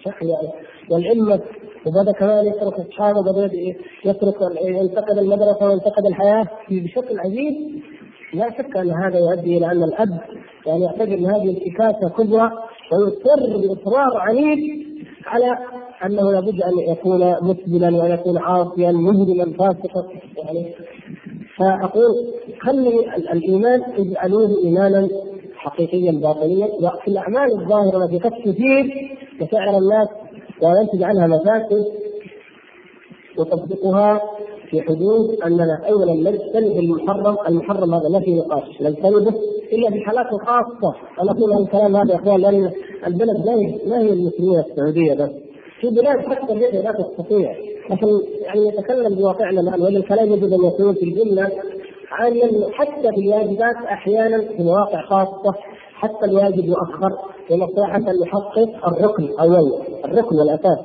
شكل 0.04 0.26
يعني. 0.26 0.48
والعلم 0.90 1.40
وبدا 1.86 2.12
كمان 2.12 2.46
يترك 2.46 2.74
أصحابه 2.80 3.22
بدا 3.22 3.50
يترك 4.04 4.36
ينتقد 4.62 5.18
المدرسة 5.18 5.66
وينتقد 5.66 6.06
الحياة 6.06 6.46
بشكل 6.70 7.18
عجيب. 7.18 7.82
لا 8.34 8.50
شك 8.50 8.76
أن 8.76 8.90
هذا 8.90 9.18
يؤدي 9.18 9.56
إلى 9.56 9.66
أن 9.66 9.82
الأب 9.82 10.20
يعني 10.66 10.84
يعتبر 10.84 11.14
إن 11.14 11.26
هذه 11.26 11.50
انتكاسه 11.50 12.08
كبرى 12.08 12.50
ويصر 12.92 13.56
باصرار 13.56 14.18
عنيف 14.18 14.58
على 15.26 15.58
أنه 16.04 16.32
لابد 16.32 16.62
أن 16.62 16.92
يكون 16.92 17.34
مسبلا 17.42 17.96
وأن 17.96 18.10
يكون 18.10 18.38
عاصيا 18.38 18.92
مهدما 18.92 19.44
فاسقا. 19.44 20.08
يعني 20.36 20.74
فأقول 21.60 22.34
خلي 22.60 23.16
الإيمان 23.32 23.82
اجعلوه 23.82 24.64
إيمانا 24.64 25.08
حقيقيا 25.56 26.12
باطنيا 26.12 26.66
وفي 26.66 27.08
الأعمال 27.08 27.60
الظاهرة 27.60 28.04
التي 28.04 28.18
قد 28.18 28.30
تثير 28.30 29.10
مشاعر 29.40 29.78
الناس 29.78 30.08
وينتج 30.62 31.02
عنها 31.02 31.26
مفاسد. 31.26 31.84
نطبقها 33.38 34.20
في 34.70 34.82
حدود 34.82 35.40
أننا 35.46 35.80
اولا 35.90 36.30
نجتنب 36.30 36.78
المحرم، 36.78 37.36
المحرم 37.48 37.94
هذا 37.94 38.08
ما 38.08 38.20
في 38.20 38.34
نقاش، 38.34 38.82
نجتنبه 38.82 39.34
إلا 39.72 39.90
في 39.90 40.00
حالات 40.00 40.26
خاصة، 40.26 40.94
أنا 41.22 41.30
أقول 41.30 41.62
الكلام 41.62 41.96
هذا 41.96 42.12
يا 42.12 42.16
أخوان 42.16 42.40
لأن 42.40 42.70
البلد 43.06 43.46
ما 43.46 43.54
هي 43.54 43.78
ما 43.88 43.98
هي 43.98 44.12
المسلمين 44.12 44.58
السعودية 44.58 45.14
بس، 45.14 45.30
في 45.80 45.90
بلاد 45.90 46.18
حتى 46.18 46.52
اللحيه 46.52 46.80
لا 46.80 46.92
تستطيع، 46.92 47.56
لكن 47.90 48.06
يعني 48.44 48.68
نتكلم 48.68 49.14
بواقعنا 49.14 49.60
الآن 49.60 49.80
ولا 49.82 49.98
الكلام 49.98 50.32
يجب 50.32 50.44
أن 50.44 50.64
يكون 50.64 50.94
في 50.94 51.02
الجملة 51.02 51.50
عن 52.10 52.40
حتى 52.72 53.08
في 53.14 53.20
الواجبات 53.20 53.76
أحيانا 53.76 54.40
في 54.40 54.62
مواقع 54.62 55.02
خاصة 55.02 55.54
حتى 55.94 56.24
الواجب 56.24 56.64
يؤخر 56.64 57.10
لمصلحه 57.50 58.12
يحقق 58.22 58.88
الركن 58.88 59.28
اولا 59.40 59.82
الركن 60.04 60.36
والاساس 60.36 60.78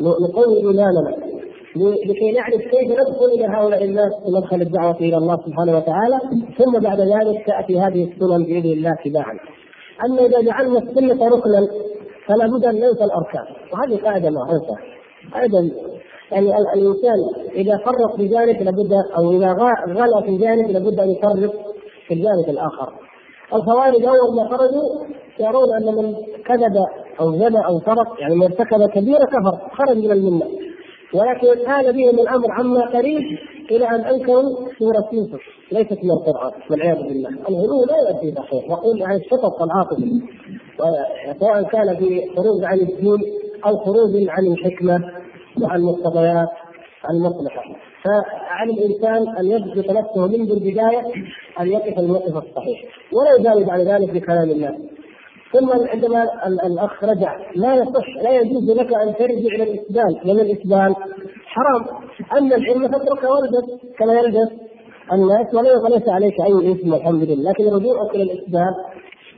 نقوي 0.00 0.56
إيماننا 0.56 1.16
لكي 2.06 2.32
نعرف 2.32 2.60
كيف 2.60 2.90
ندخل 2.90 3.24
إلى 3.34 3.46
هؤلاء 3.46 3.84
الناس 3.84 4.12
في 4.24 4.30
مدخل 4.30 4.62
الدعوة 4.62 4.96
إلى 4.96 5.16
الله 5.16 5.36
سبحانه 5.36 5.76
وتعالى 5.76 6.20
ثم 6.58 6.78
بعد 6.78 7.00
ذلك 7.00 7.46
تاتي 7.46 7.80
هذه 7.80 8.12
السنن 8.12 8.44
بإذن 8.44 8.72
الله 8.72 8.96
تباعا. 9.04 9.38
أما 10.06 10.26
إذا 10.26 10.40
جعلنا 10.40 10.78
السنة 10.78 11.28
ركنا 11.28 11.68
فلا 12.30 12.46
بد 12.46 12.64
أن 12.64 12.74
ننسى 12.74 13.04
الأركان. 13.04 13.44
وهذه 13.72 14.02
قاعدة 14.04 14.30
معروفه 14.30 14.76
أيضا 15.42 15.70
يعني 16.32 16.50
الإنسان 16.74 17.18
إذا 17.54 17.76
فرط 17.76 18.16
في 18.16 18.28
جانب 18.28 18.62
لابد 18.62 18.92
أو 19.18 19.30
إذا 19.30 19.52
غلا 19.88 20.20
في 20.26 20.36
جانب 20.36 20.70
لابد 20.70 21.00
أن 21.00 21.10
يفرط 21.10 21.52
في 22.06 22.14
الجانب 22.14 22.48
الآخر. 22.48 22.92
الخوارج 23.54 24.04
اول 24.04 24.36
ما 24.36 24.48
خرجوا 24.48 25.06
يرون 25.40 25.74
أن 25.76 25.94
من 25.94 26.14
كذب 26.46 26.76
أو 27.20 27.32
زنى 27.32 27.66
أو 27.66 27.80
سرق 27.80 28.20
يعني 28.20 28.34
من 28.34 28.42
ارتكب 28.42 28.90
كبيره 28.90 29.24
كفر 29.24 29.68
خرج 29.78 29.98
من 29.98 30.10
المله 30.10 30.46
ولكن 31.14 31.70
آل 31.70 31.92
بهم 31.92 32.18
الأمر 32.20 32.50
عما 32.50 32.86
قريب 32.86 33.22
إلى 33.70 33.88
أن 33.88 34.00
أنكروا 34.00 34.68
سورة 34.78 35.08
يوسف 35.12 35.40
ليست 35.72 35.98
من 36.04 36.10
القرآن 36.10 36.52
والعياذ 36.70 36.96
بالله. 36.96 37.28
الغلو 37.28 37.84
لا 37.84 37.96
يؤدي 38.10 38.34
صحيح. 38.36 38.68
نقول 38.68 39.00
يعني 39.00 39.16
الشطط 39.16 39.62
العاطفي 39.62 40.20
سواء 41.40 41.62
كان 41.62 41.96
في 41.96 42.28
خروج 42.36 42.64
عن 42.64 42.78
الدين 42.78 43.18
أو 43.66 43.76
خروج 43.76 44.28
عن 44.28 44.46
الحكمة 44.46 45.10
وعن 45.62 45.80
مقتضيات 45.82 46.48
المصلحه 47.10 47.62
فعلى 48.04 48.72
الإنسان 48.72 49.36
أن 49.38 49.46
يضبط 49.46 49.90
نفسه 49.90 50.26
منذ 50.26 50.50
البداية 50.52 51.02
أن 51.60 51.68
يقف 51.68 51.98
الموقف 51.98 52.36
الصحيح. 52.36 52.84
ولا 53.12 53.40
يجاوب 53.40 53.70
على 53.70 53.84
ذلك 53.84 54.10
بكلام 54.10 54.50
الناس 54.50 54.74
ثم 55.52 55.70
عندما 55.92 56.46
الأخ 56.46 57.04
رجع 57.04 57.36
لا 57.56 57.74
يصح 57.74 58.08
لا 58.22 58.30
يجوز 58.30 58.70
لك 58.70 58.94
أن 58.94 59.14
ترجع 59.14 59.54
إلى 59.54 59.62
الإسبال 59.62 60.20
لأن 60.24 60.40
الإسبال 60.40 60.94
حرام. 61.46 61.84
أما 62.38 62.56
العلم 62.56 62.88
فاتركه 62.88 63.28
والبس 63.30 63.64
كما 63.98 64.12
يلبس 64.12 64.50
الناس 65.12 65.54
وليس 65.54 66.08
عليك 66.08 66.40
أي 66.40 66.72
إثم 66.72 66.92
والحمد 66.92 67.22
لله. 67.22 67.50
لكن 67.50 67.64
رجوعك 67.64 68.14
إلى 68.14 68.22
الإسبال 68.22 68.74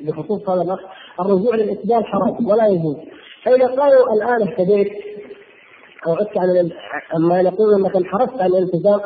بخصوص 0.00 0.48
هذا 0.48 0.62
الأخ 0.62 0.80
الرجوع 1.20 1.54
للإسبال 1.54 2.06
حرام 2.06 2.46
ولا 2.46 2.66
يجوز. 2.66 2.96
فإذا 3.44 3.66
قالوا 3.66 4.12
الآن 4.14 4.48
اهتديت 4.48 4.92
أو 6.06 6.12
عدت 6.12 6.38
عن 6.38 6.70
أما 7.16 7.40
يقول 7.40 7.74
أنك 7.74 7.96
انحرفت 7.96 8.40
عن 8.40 8.46
الالتزام 8.46 9.00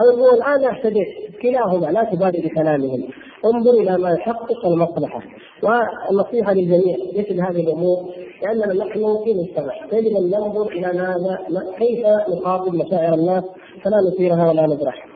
أو 0.00 0.18
يقول 0.18 0.34
الآن 0.38 0.74
اهتديت 0.74 1.08
كلاهما 1.42 1.86
لا 1.86 2.04
تبادر 2.04 2.38
بكلامهم. 2.44 3.08
انظر 3.44 3.70
إلى 3.70 3.98
ما 3.98 4.10
يحقق 4.10 4.66
المصلحه 4.66 5.22
والنصيحة 5.62 6.52
للجميع 6.52 6.96
مثل 7.18 7.40
هذه 7.40 7.60
الأمور 7.60 8.14
لأننا 8.42 8.84
نحن 8.84 9.00
في 9.24 9.34
مجتمع. 9.34 9.74
يجب 9.92 10.16
أن 10.16 10.30
ننظر 10.30 10.66
إلى 10.66 10.86
ماذا 10.86 11.38
كيف 11.78 12.06
نخاطب 12.28 12.74
مشاعر 12.74 13.14
الناس 13.14 13.44
فلا 13.84 13.96
نثيرها 14.12 14.48
ولا 14.48 14.66
نجرحها. 14.66 15.08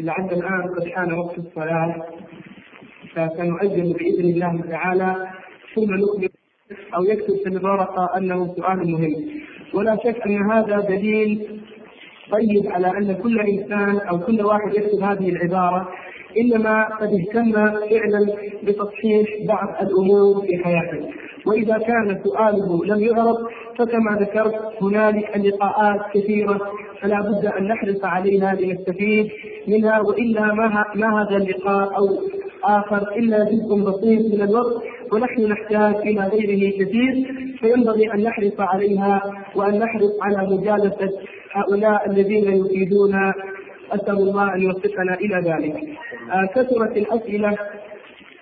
لعل 0.00 0.24
الآن 0.32 0.74
قد 0.76 0.86
حان 0.88 1.12
وقت 1.12 1.38
الصلاة 1.38 2.02
فسنؤجل 3.14 3.92
بإذن 3.92 4.24
الله 4.24 4.70
تعالى. 4.70 5.28
ثم 5.74 5.94
نكمل 5.94 6.28
أو 6.96 7.04
يكتب 7.04 7.34
في 7.36 7.48
الورقه 7.48 8.18
أنه 8.18 8.54
سؤال 8.54 8.90
مهم. 8.90 9.14
ولا 9.74 9.96
شك 9.96 10.20
أن 10.26 10.50
هذا 10.52 10.80
دليل 10.80 11.61
طيب 12.32 12.66
على 12.66 12.98
أن 12.98 13.14
كل 13.22 13.40
إنسان 13.40 13.98
أو 14.10 14.18
كل 14.18 14.42
واحد 14.42 14.74
يكتب 14.74 15.02
هذه 15.02 15.28
العبارة 15.28 15.88
إنما 16.38 16.84
قد 16.84 17.08
اهتم 17.14 17.52
فعلا 17.90 18.26
بتصحيح 18.62 19.28
بعض 19.48 19.68
الأمور 19.82 20.40
في 20.46 20.64
حياته. 20.64 21.08
وإذا 21.46 21.78
كان 21.78 22.18
سؤاله 22.24 22.84
لم 22.84 23.00
يعرض 23.00 23.36
فكما 23.78 24.16
ذكرت 24.20 24.54
هنالك 24.82 25.36
لقاءات 25.36 26.00
كثيرة 26.14 26.60
فلا 27.00 27.20
بد 27.20 27.46
أن 27.46 27.68
نحرص 27.68 28.04
عليها 28.04 28.54
لنستفيد 28.54 29.28
منها 29.68 30.00
وإلا 30.00 30.54
ما 30.54 30.84
ما 30.94 31.22
هذا 31.22 31.36
اللقاء 31.36 31.96
أو 31.96 32.18
آخر 32.64 33.16
إلا 33.16 33.44
جزء 33.44 33.74
بسيط 33.74 34.34
من 34.34 34.42
الوقت 34.42 34.82
ونحن 35.12 35.42
نحتاج 35.46 35.94
إلى 35.96 36.20
غيره 36.28 36.70
كثير. 36.84 37.14
فينبغي 37.62 38.12
أن 38.14 38.22
نحرص 38.22 38.60
عليها 38.60 39.22
وأن 39.54 39.78
نحرص 39.78 40.12
على 40.22 40.48
مجالسة 40.56 41.10
هؤلاء 41.52 42.10
الذين 42.10 42.64
يفيدون 42.64 43.14
أسأل 43.92 44.18
الله 44.18 44.54
أن 44.54 44.62
يوفقنا 44.62 45.14
إلى 45.14 45.50
ذلك. 45.50 45.74
آه 46.32 46.46
كثرت 46.54 46.96
الأسئلة 46.96 47.56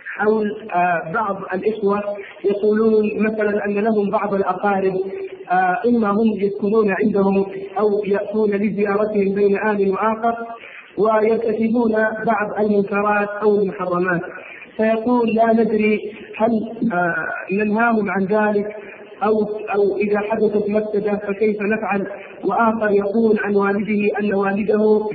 حول 0.06 0.68
آه 0.74 1.12
بعض 1.14 1.36
الإخوة 1.54 2.02
يقولون 2.44 3.22
مثلا 3.22 3.64
أن 3.64 3.74
لهم 3.74 4.10
بعض 4.10 4.34
الأقارب 4.34 4.94
آه 5.50 5.78
إما 5.86 6.10
هم 6.10 6.32
يسكنون 6.36 6.90
عندهم 7.02 7.46
أو 7.78 8.04
يأتون 8.04 8.50
لزيارتهم 8.50 9.34
بين 9.34 9.58
آن 9.58 9.90
وآخر 9.90 10.34
ويرتكبون 10.98 11.92
بعض 12.26 12.60
المنكرات 12.60 13.28
أو 13.42 13.58
المحرمات 13.58 14.20
فيقول 14.76 15.34
لا 15.34 15.52
ندري 15.52 16.12
هل 16.36 16.50
ننهاهم 17.52 18.10
عن 18.10 18.24
ذلك 18.24 18.76
أو 19.22 19.42
أو 19.74 19.96
إذا 19.96 20.18
حدثت 20.18 20.68
مفسدة 20.68 21.16
فكيف 21.16 21.56
نفعل 21.62 22.06
وآخر 22.44 22.90
يقول 22.90 23.38
عن 23.38 23.56
والده 23.56 24.18
أن 24.20 24.34
والده 24.34 25.08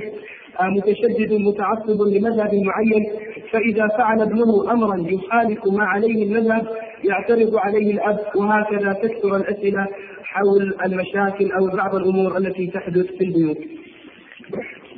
آه، 0.60 0.68
متشدد 0.68 1.32
متعصب 1.32 2.02
لمذهب 2.02 2.54
معين 2.54 3.04
فإذا 3.52 3.88
فعل 3.98 4.22
ابنه 4.22 4.72
أمرا 4.72 4.96
يخالف 4.96 5.66
ما 5.66 5.84
عليه 5.84 6.24
المذهب 6.24 6.66
يعترض 7.04 7.56
عليه 7.56 7.92
الأب 7.92 8.20
وهكذا 8.36 8.92
تكثر 8.92 9.36
الأسئلة 9.36 9.86
حول 10.22 10.74
المشاكل 10.84 11.52
أو 11.52 11.66
بعض 11.76 11.94
الأمور 11.94 12.36
التي 12.36 12.66
تحدث 12.66 13.06
في 13.06 13.24
البيوت. 13.24 13.58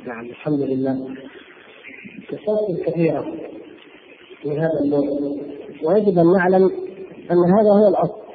نعم 0.07 0.25
الحمد 0.25 0.61
لله. 0.61 1.15
قصص 2.31 2.81
كثيرة 2.85 3.25
من 4.45 4.51
هذا 4.51 4.79
النوع 4.83 5.07
ويجب 5.83 6.17
أن 6.17 6.33
نعلم 6.33 6.71
أن 7.31 7.37
هذا 7.37 7.69
هو 7.69 7.87
الأصل 7.87 8.28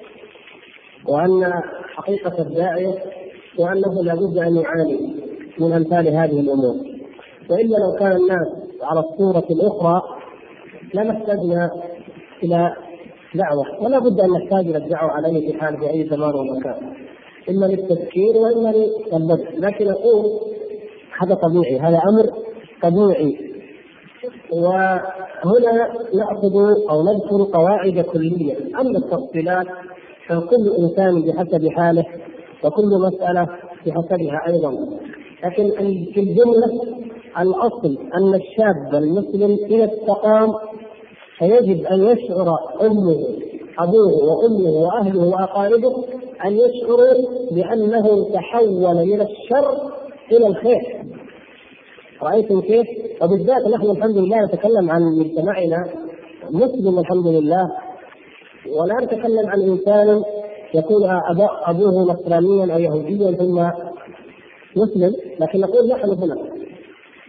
وأن 1.08 1.52
حقيقة 1.96 2.42
الداعيه 2.42 2.94
وأنه 3.58 4.02
لابد 4.02 4.38
أن 4.38 4.56
يعاني 4.56 5.16
من 5.58 5.72
أمثال 5.72 6.08
هذه 6.08 6.40
الأمور. 6.40 6.74
وإلا 7.50 7.76
لو 7.76 7.98
كان 7.98 8.12
الناس 8.12 8.48
على 8.82 9.00
الصورة 9.00 9.44
الأخرى 9.50 10.02
لما 10.94 11.12
احتجنا 11.12 11.70
إلى 12.42 12.74
دعوة 13.34 13.82
ولا 13.82 13.98
بد 13.98 14.20
أن 14.20 14.30
نحتاج 14.30 14.66
إلى 14.68 14.76
الدعوة 14.76 15.10
على 15.10 15.28
اي 15.28 15.52
حال 15.60 15.78
في 15.78 15.90
أي 15.90 16.08
زمان 16.08 16.34
ومكان. 16.34 16.92
إما 17.50 17.66
للتذكير 17.66 18.36
وإما 18.36 18.68
للبدء 18.68 19.60
لكن 19.60 19.88
أقول 19.88 20.24
هذا 21.22 21.34
طبيعي 21.34 21.78
هذا 21.78 22.00
أمر 22.10 22.30
طبيعي. 22.82 23.38
وهنا 24.52 25.88
نأخذ 26.14 26.54
أو 26.90 27.02
نذكر 27.02 27.56
قواعد 27.58 28.00
كلية. 28.00 28.56
أما 28.80 28.98
التفصيلات 28.98 29.66
فكل 30.28 30.72
إنسان 30.78 31.22
بحسب 31.22 31.68
حاله 31.68 32.04
وكل 32.64 32.90
مسألة 33.06 33.48
بحسبها 33.86 34.42
أيضا 34.46 34.74
لكن 35.44 35.70
في 36.14 36.20
الجملة 36.20 36.94
الأصل 37.40 37.98
أن 38.14 38.34
الشاب 38.34 39.02
المسلم 39.02 39.58
إذا 39.70 39.84
استقام 39.84 40.52
فيجب 41.38 41.86
أن 41.86 42.04
يشعر 42.04 42.48
أمه 42.80 43.16
أبوه 43.78 44.12
وأمه 44.24 44.70
وأهله 44.70 45.28
وأقاربه 45.28 46.04
أن 46.44 46.52
يشعروا 46.56 47.14
بأنه 47.52 48.30
تحول 48.34 49.06
من 49.06 49.20
الشر 49.20 49.92
إلى 50.32 50.46
الخير 50.46 51.04
رأيتم 52.22 52.60
كيف؟ 52.60 52.86
وبالذات 53.22 53.66
نحن 53.74 53.90
الحمد 53.90 54.16
لله 54.16 54.44
نتكلم 54.44 54.90
عن 54.90 55.02
مجتمعنا 55.02 55.88
مسلم 56.50 56.98
الحمد 56.98 57.26
لله 57.26 57.68
ولا 58.68 58.94
نتكلم 59.04 59.46
عن 59.46 59.60
إنسان 59.60 60.22
يكون 60.74 61.10
أبوه 61.66 62.12
نصرانيا 62.12 62.74
أو 62.74 62.78
يهوديا 62.78 63.36
ثم 63.36 63.70
مسلم 64.76 65.14
لكن 65.40 65.60
نقول 65.60 65.88
نحن 65.88 66.10
هنا. 66.10 66.36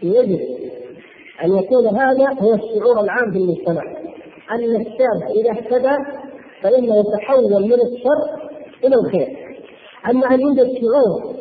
يجب 0.03 0.39
أن 1.43 1.57
يكون 1.57 1.87
هذا 1.87 2.27
هو 2.41 2.53
الشعور 2.53 2.99
العام 2.99 3.31
في 3.31 3.37
المجتمع. 3.37 3.83
أن 4.51 4.75
الشاب 4.75 5.37
إذا 5.39 5.51
اهتدى 5.51 5.95
فإنه 6.61 6.95
يتحول 6.99 7.63
من 7.63 7.73
الشر 7.73 8.47
إلى 8.83 8.95
الخير. 8.95 9.27
أما 10.09 10.35
أن 10.35 10.41
يوجد 10.41 10.79
شعور 10.81 11.35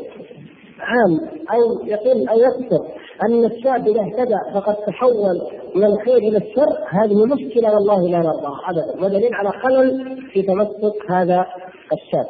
عام 0.81 1.21
أو 1.55 1.87
يقل 1.87 2.29
أو 2.29 2.39
يكثر 2.39 2.87
أن 3.23 3.45
الشاب 3.45 3.89
إذا 3.89 4.01
اهتدى 4.01 4.39
فقد 4.55 4.77
تحول 4.77 5.41
من 5.75 5.85
الخير 5.85 6.17
إلى 6.17 6.37
الشر 6.37 6.69
هذه 6.89 7.25
مشكلة 7.25 7.75
والله 7.75 8.09
لا 8.09 8.19
نرضاها 8.19 8.61
ابدا. 8.71 9.05
ودليل 9.05 9.35
على 9.35 9.51
خلل 9.51 10.19
في 10.33 10.43
تمسك 10.43 11.11
هذا 11.11 11.47
الشاب. 11.93 12.27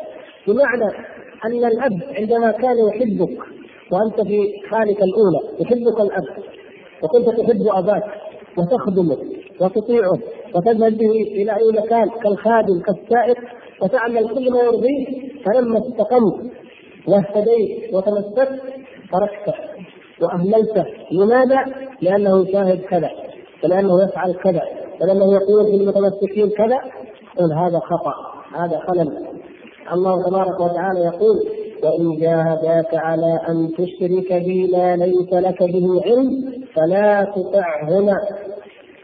بمعنى 0.47 0.91
أن 1.45 1.65
الأب 1.65 2.01
عندما 2.19 2.51
كان 2.51 2.77
يحبك 2.89 3.39
وأنت 3.93 4.29
في 4.29 4.53
حالك 4.71 4.99
الأولى 5.03 5.61
يحبك 5.61 6.01
الأب 6.01 6.25
وكنت 7.03 7.29
تحب 7.41 7.62
أباك 7.69 8.05
وتخدمه 8.59 9.19
وتطيعه 9.61 10.19
وتذهب 10.55 10.99
به 10.99 11.11
إلى 11.11 11.53
أي 11.53 11.83
مكان 11.83 12.09
كالخادم 12.23 12.81
كالسائق 12.81 13.39
وتعمل 13.83 14.29
كل 14.29 14.51
ما 14.53 14.62
يرضيه 14.62 15.07
فلما 15.45 15.79
استقمت 15.79 16.53
واهتديت 17.09 17.95
وتمسكت 17.95 18.62
تركته 19.12 19.55
واهملته 20.21 20.85
لماذا؟ 21.12 21.65
لأنه 22.03 22.49
يشاهد 22.49 22.81
كذا. 22.81 23.11
ولأنه 23.65 24.05
يفعل 24.05 24.32
كذا 24.35 24.62
ولأنه 25.01 25.35
يقول 25.35 25.65
للمتمسكين 25.65 26.51
كذا 26.51 26.78
قل 27.39 27.53
هذا 27.53 27.78
خطأ 27.78 28.15
هذا 28.59 28.78
خلل. 28.78 29.19
الله 29.93 30.28
تبارك 30.28 30.61
وتعالى 30.61 31.01
يقول 31.01 31.36
وإن 31.82 32.16
جاهداك 32.20 32.95
على 32.95 33.41
أن 33.49 33.69
تشرك 33.73 34.32
بي 34.32 34.70
ما 34.73 34.97
ليس 34.97 35.32
لك 35.32 35.62
به 35.62 36.03
علم 36.05 36.53
فلا 36.74 37.24
تطعهما 37.36 38.16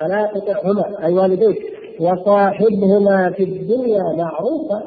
فلا 0.00 0.30
تطعهما 0.34 1.06
أي 1.06 1.14
والديك 1.14 1.58
وصاحبهما 2.00 3.30
في 3.30 3.42
الدنيا 3.42 4.02
معروفا 4.16 4.82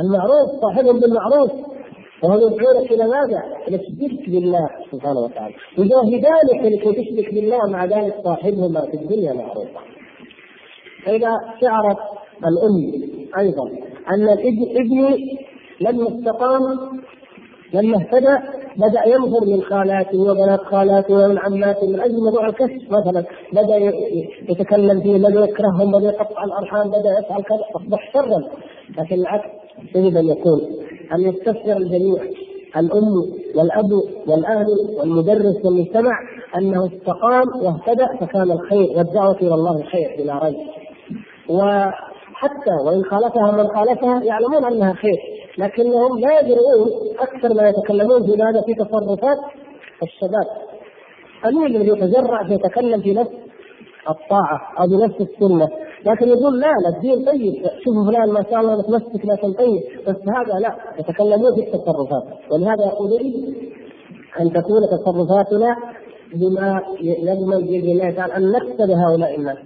المعروف 0.00 0.50
صاحبهم 0.62 1.00
بالمعروف. 1.00 1.50
وهو 2.24 2.36
يدعونك 2.48 2.92
إلى 2.92 3.04
ماذا؟ 3.04 3.42
إلى 3.68 3.76
الشرك 3.76 4.28
بالله 4.30 4.68
سبحانه 4.92 5.20
وتعالى. 5.20 5.54
يجاهدانك 5.78 6.72
لكي 6.72 6.92
تشرك 6.92 7.34
بالله 7.34 7.70
مع 7.70 7.84
ذلك 7.84 8.14
صاحبهما 8.24 8.80
في 8.80 8.94
الدنيا 8.94 9.32
معروفا 9.32 9.80
فإذا 11.06 11.30
شعرت 11.60 11.98
الأم 12.48 12.76
أيضا 13.38 13.68
أن 14.14 14.28
ابني 14.80 15.38
لما 15.80 16.08
استقام 16.08 16.62
لما 17.74 17.96
اهتدى 17.96 18.36
بدأ 18.76 19.06
ينظر 19.06 19.44
من 19.46 19.62
خالاته 19.62 20.18
وبنات 20.18 20.60
خالاته 20.60 21.14
ومن 21.14 21.38
عماته 21.38 21.86
من 21.86 22.00
أجل 22.00 22.14
موضوع 22.24 22.48
الكشف 22.48 22.90
مثلا. 22.90 23.24
بدأ 23.52 23.76
يتكلم 24.48 25.00
فيه 25.00 25.18
بدأ 25.18 25.40
يكرههم 25.40 25.92
بدأ 25.92 26.06
يقطع 26.06 26.44
الأرحام 26.44 26.88
بدأ 26.88 27.18
يفعل 27.18 27.42
كذا 27.42 27.64
أصبح 27.76 28.12
شرا. 28.14 28.42
لكن 28.98 29.14
العكس 29.14 29.50
يجب 29.94 30.16
أن 30.16 30.28
يكون 30.28 30.60
أن 31.12 31.20
يستشعر 31.20 31.76
الجميع 31.76 32.22
الأم 32.76 33.14
والأب 33.56 33.92
والأهل 34.26 34.66
والمدرس 34.98 35.64
والمجتمع 35.64 36.12
أنه 36.56 36.86
استقام 36.86 37.48
واهتدى 37.62 38.06
فكان 38.20 38.50
الخير 38.50 38.88
والدعوة 38.96 39.36
إلى 39.36 39.54
الله 39.54 39.82
خير 39.82 40.16
بلا 40.18 40.44
ريب. 40.44 40.56
وحتى 41.48 42.74
وإن 42.86 43.04
خالفها 43.04 43.52
من 43.52 43.68
خالفها 43.68 44.22
يعلمون 44.24 44.64
أنها 44.64 44.92
خير 44.92 45.18
لكنهم 45.58 46.18
لا 46.18 46.40
يدرون 46.40 46.88
أكثر 47.18 47.54
ما 47.54 47.68
يتكلمون 47.68 48.26
في 48.26 48.42
هذا 48.42 48.62
في 48.66 48.74
تصرفات 48.74 49.38
الشباب. 50.02 50.46
قليل 51.44 51.76
الذي 51.76 51.88
يتجرع 51.88 52.44
فيتكلم 52.48 53.00
في 53.00 53.12
نفس 53.12 53.30
الطاعة 54.10 54.60
أو 54.80 54.86
بنفس 54.86 55.20
السنة. 55.20 55.68
لكن 56.06 56.28
يقول 56.28 56.60
لا 56.60 56.72
لا 56.82 56.88
الدين 56.96 57.24
طيب. 57.24 57.54
شوفوا 57.84 58.04
فلان 58.06 58.30
ما 58.30 58.42
شاء 58.50 58.60
الله 58.60 58.78
متمسك 58.78 59.24
لكن 59.24 59.52
طيب. 59.52 59.82
بس 60.08 60.16
هذا 60.16 60.58
لا 60.60 60.74
يتكلمون 60.98 61.54
في 61.54 61.60
التصرفات. 61.60 62.24
ولهذا 62.50 62.84
يقولون 62.84 63.20
أن 64.40 64.52
تكون 64.52 64.82
تصرفاتنا 64.92 65.76
بما 66.34 66.80
يضمن 67.00 67.66
باذن 67.66 67.90
الله 67.90 68.10
تعالى 68.10 68.36
أن 68.36 68.52
نكسب 68.52 68.90
هؤلاء 68.90 69.36
الناس. 69.38 69.58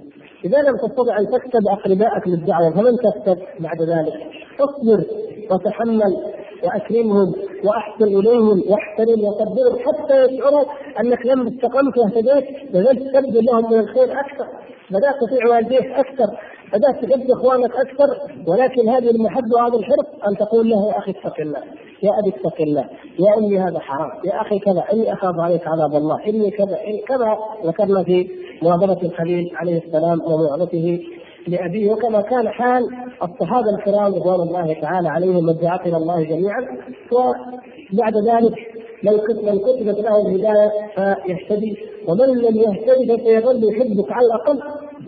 إذا 0.44 0.62
لم 0.62 0.76
تستطع 0.76 1.18
أن 1.18 1.26
تكسب 1.26 1.68
اقربائك 1.68 2.28
للدعوة 2.28 2.70
فمن 2.70 2.96
تكسب 2.96 3.38
بعد 3.60 3.82
ذلك؟ 3.82 4.14
اصبر 4.60 5.04
وتحمل 5.50 6.16
وأكرمهم 6.64 7.34
وأحسن 7.64 8.04
إليهم 8.04 8.62
واحترم 8.68 9.24
وقدرهم 9.24 9.78
حتى 9.78 10.24
يشعروا 10.24 10.64
أنك 11.00 11.26
لما 11.26 11.48
استقمت 11.48 11.98
واهتديت. 11.98 12.72
بذلك 12.72 13.12
تبذل 13.12 13.44
لهم 13.44 13.72
من 13.72 13.78
الخير 13.78 14.20
أكثر. 14.20 14.67
بدات 14.90 15.14
تطيع 15.20 15.46
والديك 15.48 15.86
أكثر 15.86 16.26
بدات 16.72 17.04
تحب 17.04 17.30
إخوانك 17.30 17.70
أكثر 17.70 18.06
ولكن 18.46 18.88
هذه 18.88 19.10
المحبه 19.10 19.54
وهذا 19.54 19.76
الحرص 19.76 20.06
أن 20.28 20.36
تقول 20.36 20.70
له 20.70 20.88
يا 20.88 20.98
أخي 20.98 21.10
اتق 21.10 21.40
الله 21.40 21.62
يا 22.02 22.10
أبي 22.20 22.28
اتق 22.28 22.60
الله 22.60 22.88
يا 23.18 23.38
أمي 23.38 23.58
هذا 23.58 23.78
حرام 23.78 24.10
يا 24.24 24.40
أخي 24.40 24.58
كذا 24.58 24.84
إني 24.92 25.12
أخاف 25.12 25.34
عليك 25.38 25.66
عذاب 25.66 25.94
الله 25.94 26.26
إني 26.26 26.50
كذا 26.50 26.78
إني 26.86 27.00
كذا. 27.00 27.38
ذكرنا 27.64 28.04
في 28.04 28.30
مواظبه 28.62 29.02
الخليل 29.02 29.50
عليه 29.54 29.78
السلام 29.86 30.20
وموعظته 30.20 31.00
لأبيه 31.48 31.92
وكما 31.92 32.20
كان 32.20 32.48
حال 32.48 32.82
الصحابة 33.22 33.70
الكرام 33.78 34.14
رضوان 34.14 34.48
الله 34.48 34.80
تعالى 34.80 35.08
عليهم 35.08 35.50
إلى 35.86 35.96
الله 35.96 36.22
جميعا. 36.22 36.66
وبعد 37.12 38.14
ذلك 38.16 38.54
من 39.02 39.18
كتبت 39.18 39.98
له 40.04 40.20
الهداية 40.20 40.70
فيهتدي. 40.94 41.76
ومن 42.08 42.28
لم 42.38 42.56
يهتدي 42.56 43.16
فسيظل 43.16 43.64
يحبك 43.68 44.12
على 44.12 44.26
الأقل. 44.26 44.60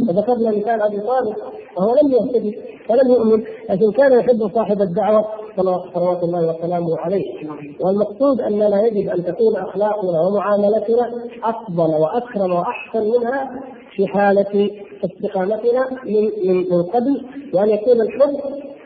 وذكرنا 0.08 0.50
مثال 0.50 0.82
أبي 0.82 1.00
طالب. 1.00 1.36
وهو 1.76 1.94
لم 2.02 2.12
يهتدي 2.12 2.58
ولم 2.90 3.10
يؤمن 3.10 3.44
لكن 3.70 3.92
كان 3.92 4.18
يحب 4.20 4.50
صاحب 4.54 4.82
الدعوة 4.82 5.24
صلوات 5.94 6.22
الله 6.22 6.48
وسلامه 6.48 6.98
عليه. 6.98 7.24
والمقصود 7.80 8.40
أننا 8.40 8.86
يجب 8.86 9.08
أن 9.08 9.24
تكون 9.24 9.56
أخلاقنا 9.56 10.20
ومعاملتنا 10.20 11.12
أفضل 11.44 11.90
وأكرم 12.00 12.52
وأحسن 12.52 13.10
منها 13.10 13.60
في 13.96 14.06
حالة 14.06 14.70
استقامتنا 15.04 15.86
من 16.04 16.24
من 16.44 16.56
من 16.70 16.82
قبل. 16.82 17.24
وأن 17.54 17.70
يكون 17.70 18.00
الحب 18.00 18.36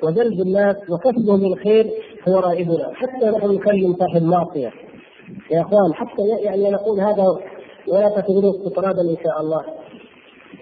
وجلب 0.03 0.41
الناس 0.41 0.77
وكسبهم 0.91 1.41
للخير 1.41 1.91
هو 2.29 2.39
رائدنا. 2.39 2.91
حتى 2.95 3.27
نحن 3.27 3.51
نكلم 3.51 3.97
صاحب 3.99 4.23
معصية. 4.23 4.71
يا 5.51 5.61
إخوان 5.61 5.95
حتى 5.95 6.23
يعني 6.23 6.71
نقول 6.71 7.01
هذا 7.01 7.25
ولا 7.89 8.09
تعتبروه 8.09 8.51
استطرادا 8.57 9.01
إن 9.01 9.17
شاء 9.25 9.41
الله. 9.41 9.61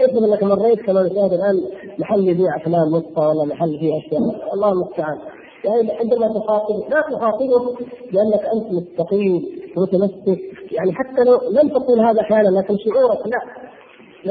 افرض 0.01 0.23
انك 0.25 0.43
مريت 0.43 0.81
كما 0.81 1.03
نشاهد 1.03 1.33
الآن 1.33 1.61
محل 1.99 2.29
يبيع 2.29 2.57
أفلام 2.57 2.89
نصفى 2.89 3.21
ولا 3.21 3.45
محل 3.45 3.79
فيه 3.79 3.99
أشياء. 3.99 4.55
الله 4.55 4.73
المستعان. 4.73 5.19
يعني 5.65 5.93
عندما 6.01 6.29
تخاطب 6.29 6.75
لا 6.91 7.17
تخاطبه 7.17 7.77
لأنك 8.13 8.45
أنت 8.55 8.73
مستقيم 8.73 9.43
ومتمسك. 9.77 10.41
يعني 10.73 10.93
حتى 10.93 11.25
لو 11.25 11.41
لم 11.51 11.69
تقول 11.69 12.01
هذا 12.01 12.21
أحيانا 12.21 12.49
لكن 12.59 12.77
شعورك 12.79 13.27
لا. 13.27 13.41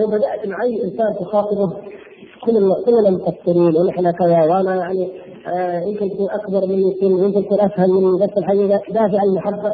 لو 0.01 0.07
بدأت 0.07 0.47
مع 0.47 0.63
أي 0.63 0.83
إنسان 0.83 1.15
تخاطبه 1.19 1.73
كلنا 2.45 2.75
كلنا 2.85 3.09
مقصرين 3.09 3.75
ونحن 3.77 4.11
كذا 4.11 4.43
وأنا 4.45 4.75
يعني 4.75 5.11
آه 5.47 5.79
يمكن 5.81 6.09
تكون 6.09 6.29
أكبر 6.29 6.65
مني 6.67 6.95
سن 7.01 7.25
يمكن 7.25 7.45
تكون 7.45 7.59
أفهم 7.59 7.89
مني 7.89 8.25
بس 8.25 8.37
الحقيقة 8.37 8.81
دافع 8.89 9.23
المحبة. 9.23 9.73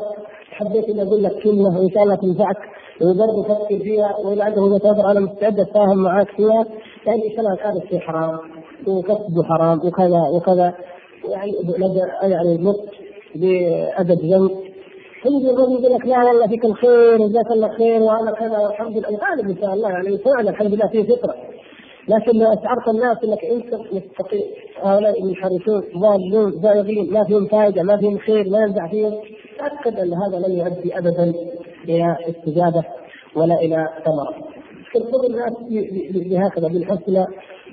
حبيت 0.59 0.89
اني 0.89 1.01
أقول 1.01 1.23
لك 1.23 1.43
كلمة 1.43 1.79
وان 1.79 1.89
شاء 1.89 2.03
الله 2.03 2.15
تنفعك 2.15 2.57
وبرضه 3.01 3.43
فكر 3.43 3.79
فيها 3.79 4.15
واذا 4.25 4.43
عنده 4.43 4.61
وجهه 4.61 4.89
نظر 4.89 5.11
أنا 5.11 5.19
مستعد 5.19 5.59
اتفاهم 5.59 5.97
معاك 5.97 6.29
فيها 6.37 6.65
يعني 7.05 7.23
إيش 7.23 7.39
هذا 7.39 7.83
الشيء 7.83 7.99
حرام 7.99 8.39
وكسبه 8.87 9.43
حرام 9.43 9.77
وكذا 9.87 10.21
وكذا 10.35 10.73
يعني 11.29 11.51
يعني 12.23 12.57
نط 12.57 12.75
بأدب 13.35 14.19
جنب 14.21 14.51
تيجي 15.23 15.49
الرجل 15.49 15.83
يقول 15.83 15.93
لك 15.95 16.05
لا 16.05 16.23
والله 16.23 16.47
فيك 16.47 16.65
الخير 16.65 17.21
وجزاك 17.21 17.51
الله 17.51 17.77
خير 17.77 18.01
وأنا 18.01 18.31
كذا 18.31 18.57
والحمد 18.57 18.97
لله. 18.97 19.09
غالب 19.09 19.49
إن 19.49 19.57
شاء 19.61 19.73
الله 19.73 19.89
يعني 19.89 20.17
فعلا 20.17 20.49
الحمد 20.49 20.73
لله 20.73 20.87
فيه 20.87 21.03
فطرة. 21.03 21.35
لكن 22.07 22.39
لو 22.39 22.53
أشعرت 22.53 22.87
الناس 22.87 23.17
إنك 23.23 23.45
أنت 23.45 23.73
مستقيم 23.73 24.43
هؤلاء 24.81 25.23
منحرفون 25.23 25.83
ضالون 25.97 26.51
زائغين 26.61 27.13
ما 27.13 27.23
فيهم 27.23 27.47
فائدة 27.47 27.83
ما 27.83 27.97
فيهم 27.97 28.17
خير 28.17 28.49
ما 28.49 28.59
ينفع 28.61 28.87
فيهم. 28.87 29.13
تاكد 29.57 29.99
أن 29.99 30.13
هذا 30.13 30.47
لن 30.47 30.57
يؤدي 30.57 30.97
ابدا 30.97 31.33
إلى 31.83 32.17
استجابة 32.29 32.83
ولا 33.35 33.55
إلى 33.55 33.89
ثمرة. 34.05 34.57
خذ 34.93 35.25
الناس 35.29 35.53
بهكذا 36.29 36.67
بالحسنى 36.67 37.25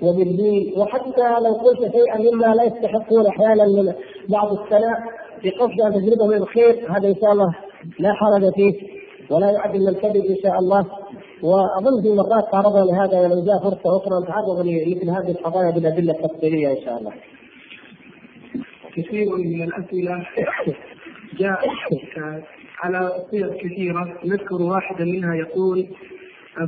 وبالدين 0.03 0.73
وحتى 0.77 1.41
لو 1.45 1.53
قلت 1.55 1.93
شيئا 1.93 2.19
مما 2.19 2.55
لا 2.55 2.65
يستحقون 2.65 3.27
أحيانا 3.27 3.65
من 3.65 3.93
بعض 4.29 4.53
الثناء 4.53 4.99
بقصد 5.45 5.81
أن 5.81 5.93
تجلبهم 5.93 6.33
الخير 6.33 6.87
هذا 6.91 7.09
إن 7.09 7.15
شاء 7.15 7.33
الله 7.33 7.55
لا 7.99 8.13
حرج 8.13 8.55
فيه 8.55 8.73
ولا 9.31 9.51
يعد 9.51 9.77
من 9.77 9.89
الكذب 9.89 10.25
إن 10.25 10.37
شاء 10.43 10.59
الله 10.59 10.87
وأظن 11.43 12.03
في 12.03 12.09
مرات 12.09 12.53
تعرضنا 12.53 12.85
لهذا 12.85 13.21
ولو 13.21 13.45
جاء 13.45 13.59
فرصة 13.63 13.97
أخرى 13.97 14.23
نتعرض 14.23 14.67
لمثل 14.67 15.11
هذه 15.11 15.31
القضايا 15.31 15.71
بالأدلة 15.71 16.13
التفصيلية 16.13 16.71
إن 16.71 16.85
شاء 16.85 16.99
الله. 16.99 17.13
كثير 18.97 19.37
من 19.37 19.63
الأسئلة 19.63 20.27
جاء 21.39 21.59
على 22.83 23.13
صيغ 23.31 23.55
كثيرة. 23.57 24.19
نذكر 24.25 24.63
واحدا 24.63 25.05
منها 25.05 25.35
يقول 25.35 25.87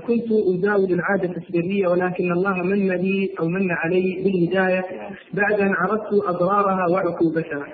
كنت 0.06 0.32
أزاول 0.32 0.92
العادة 0.92 1.36
السرية 1.36 1.88
ولكن 1.88 2.32
الله 2.32 2.54
من 2.62 2.88
لي 2.88 3.30
أو 3.40 3.48
من 3.48 3.70
علي 3.70 4.22
بالهداية 4.24 4.84
بعد 5.34 5.60
أن 5.60 5.74
عرفت 5.74 6.12
أضرارها 6.12 6.86
وعقوبتها. 6.90 7.66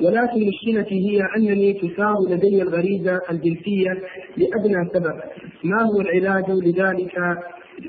ولكن 0.00 0.48
مشكلتي 0.48 1.10
هي 1.10 1.22
أنني 1.36 1.72
تثار 1.72 2.16
لدي 2.28 2.62
الغريزة 2.62 3.20
الجنسية 3.30 4.02
لأدنى 4.36 4.88
سبب. 4.94 5.20
ما 5.64 5.82
هو 5.82 6.00
العلاج 6.00 6.50
لذلك؟ 6.50 7.18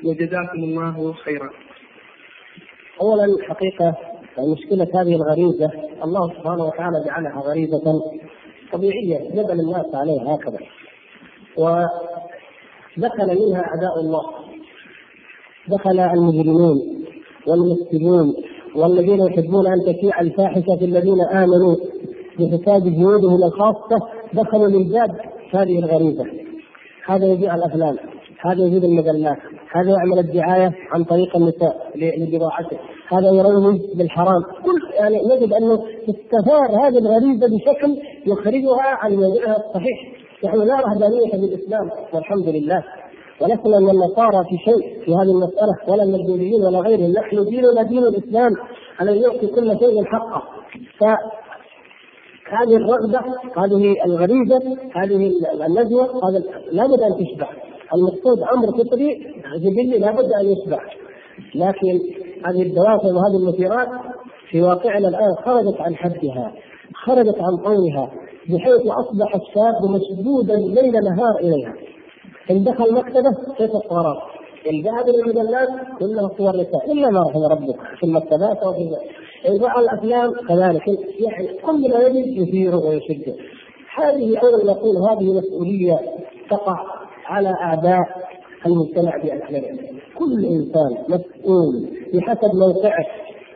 وجزاكم 0.06 0.64
الله 0.64 1.14
خيرا. 1.14 1.50
أولا 3.02 3.48
حقيقة 3.48 3.96
مشكلة 4.54 5.02
هذه 5.02 5.16
الغريزة. 5.16 5.72
الله 6.04 6.34
سبحانه 6.34 6.64
وتعالى 6.64 7.04
جعلها 7.06 7.42
غريزة. 7.42 8.02
طبيعية 8.72 9.30
جبل 9.30 9.60
الناس 9.60 9.96
عليها 9.96 10.36
هكذا. 10.36 10.60
ودخل 11.58 13.28
منها 13.28 13.62
أعداء 13.62 14.00
الله. 14.00 14.22
دخل 15.68 16.00
المجرمون 16.00 16.78
والمفسدون 17.48 18.34
والذين 18.76 19.20
يحبون 19.20 19.68
أن 19.68 19.94
تشيع 19.94 20.22
الفاحشة 20.22 20.78
في 20.80 20.86
الذين 20.86 21.22
آمنوا 21.22 21.76
بحساب 22.40 22.84
جهودهم 22.84 23.44
الخاصة 23.44 23.98
دخلوا 24.34 24.68
من 24.70 24.90
باب 24.90 25.12
هذه 25.54 25.80
الغريزة. 25.80 26.26
هذا 27.06 27.26
يبيع 27.26 27.56
الأفلام 27.56 27.98
هذا 28.46 28.66
يزيد 28.66 28.84
المجلات 28.84 29.38
هذا 29.72 29.90
يعمل 29.90 30.20
الدعاية 30.20 30.76
عن 30.92 31.04
طريق 31.04 31.36
النساء 31.36 31.92
لبضاعته 31.96 32.78
هذا 33.12 33.30
يروج 33.34 33.80
بالحرام. 33.96 34.42
كل 34.66 34.94
يعني 35.00 35.18
نجد 35.18 35.54
انه 35.54 35.84
تستثار 36.08 36.88
هذه 36.88 36.98
الغريزة 36.98 37.48
بشكل 37.48 37.98
يخرجها 38.26 38.88
عن 39.02 39.16
موضعها 39.16 39.58
الصحيح. 39.58 39.98
نحن 40.46 40.58
لا 40.58 40.76
رهبانية 40.76 41.32
في 41.32 41.36
الاسلام 41.36 41.90
والحمد 42.14 42.48
لله. 42.48 42.84
ولسنا 43.42 43.80
من 43.80 43.90
النصارى 43.90 44.44
في 44.50 44.58
شيء 44.58 45.04
في 45.06 45.12
هذه 45.12 45.32
المسألة 45.32 45.76
ولا 45.88 46.04
البوذيين 46.04 46.62
ولا 46.66 46.80
غيرهم. 46.80 47.12
نحن 47.12 47.46
ديننا 47.46 47.84
دين 47.84 48.04
الإسلام 48.04 48.52
الذي 49.02 49.20
يعطي 49.20 49.48
كل 49.48 49.80
شيء 49.80 50.04
حقه. 50.06 50.44
ف 51.00 51.04
هذه 52.52 52.76
الرغبة 52.76 53.20
هذه 53.58 53.96
الغريزة 54.06 54.78
هذه 54.96 55.32
النزوة 55.66 56.06
هذا 56.06 56.44
لابد 56.72 57.02
أن 57.02 57.26
تشبع. 57.26 57.50
المقصود 57.96 58.40
أمر 58.56 58.68
فطري 58.78 59.34
جبلي 59.58 60.00
لابد 60.00 60.32
أن 60.42 60.46
يشبع. 60.52 60.80
لكن 61.56 62.00
هذه 62.46 62.62
الدوافع 62.62 63.08
وهذه 63.08 63.38
المثيرات 63.40 63.88
في 64.50 64.62
واقعنا 64.62 65.08
الآن 65.08 65.36
خرجت 65.46 65.82
عن 65.82 65.96
حدها 65.96 66.54
خرجت 66.94 67.36
عن 67.40 67.58
طولها 67.58 68.12
بحيث 68.50 68.82
أصبح 68.88 69.36
الشاب 69.36 69.90
مشدودا 69.90 70.56
ليل 70.56 70.94
نهار 70.94 71.36
إليها. 71.40 71.74
إن 72.52 72.64
دخل 72.64 72.94
مكتبة 72.94 73.56
كيف 73.58 73.72
القرار 73.76 74.32
إن 74.70 74.82
ذهب 74.82 75.10
إلى 75.10 75.22
المجلات 75.22 75.70
كلها 76.00 76.30
صور 76.38 76.56
نساء 76.56 76.92
إلا 76.92 77.10
ما 77.10 77.20
رحم 77.20 77.44
ربك 77.52 77.80
في 78.00 78.06
المكتبات 78.06 78.58
أو 78.58 78.74
في 78.74 78.90
إن 79.48 79.62
رأى 79.62 79.82
الأفلام 79.84 80.32
كذلك. 80.48 80.88
يعني 81.20 81.48
كل 81.66 81.90
ما 81.90 82.00
يجد 82.00 82.48
يثيره 82.48 82.78
ويشده 82.78 83.34
هذه 83.96 84.38
أولا 84.38 84.72
نقول 84.72 84.98
هذه 84.98 85.34
مسؤولية 85.34 86.00
تقع 86.50 86.78
على 87.26 87.50
أعداء 87.50 88.30
المجتمع 88.66 89.18
بأكمله 89.24 89.80
كل 90.20 90.46
إنسان 90.46 90.92
مسؤول 91.10 91.90
بحسب 92.14 92.56
موقعه 92.56 93.06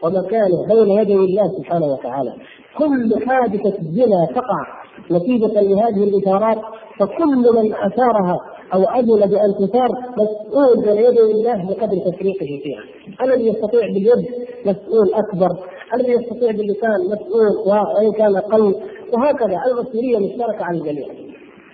ومكانه 0.03 0.67
بين 0.67 0.89
يدي 0.99 1.15
الله 1.15 1.47
سبحانه 1.57 1.85
وتعالى. 1.85 2.33
كل 2.77 3.25
حادثة 3.25 3.77
زنا 3.81 4.25
تقع 4.35 4.83
نتيجة 5.11 5.61
لهذه 5.61 6.03
الإثارات 6.03 6.57
فكل 6.99 7.35
من 7.55 7.73
أثارها 7.73 8.37
أو 8.73 8.87
عدل 8.87 9.19
بأن 9.27 9.53
تثار 9.67 9.89
مسؤول 10.17 10.85
بين 10.85 11.05
يدي 11.05 11.19
الله 11.19 11.55
بقدر 11.67 12.11
تفريقه 12.11 12.45
فيها. 12.63 12.83
الذي 13.23 13.47
يستطيع 13.47 13.81
باليد 13.81 14.27
مسؤول 14.65 15.13
أكبر 15.13 15.49
الذي 15.95 16.11
يستطيع 16.11 16.51
باللسان 16.51 16.99
مسؤول 17.05 17.67
وإن 17.67 18.11
كان 18.11 18.35
أقل 18.35 18.75
وهكذا. 19.13 19.59
المسؤولية 19.71 20.17
مشتركة 20.17 20.65
على 20.65 20.77
الجميع. 20.77 21.07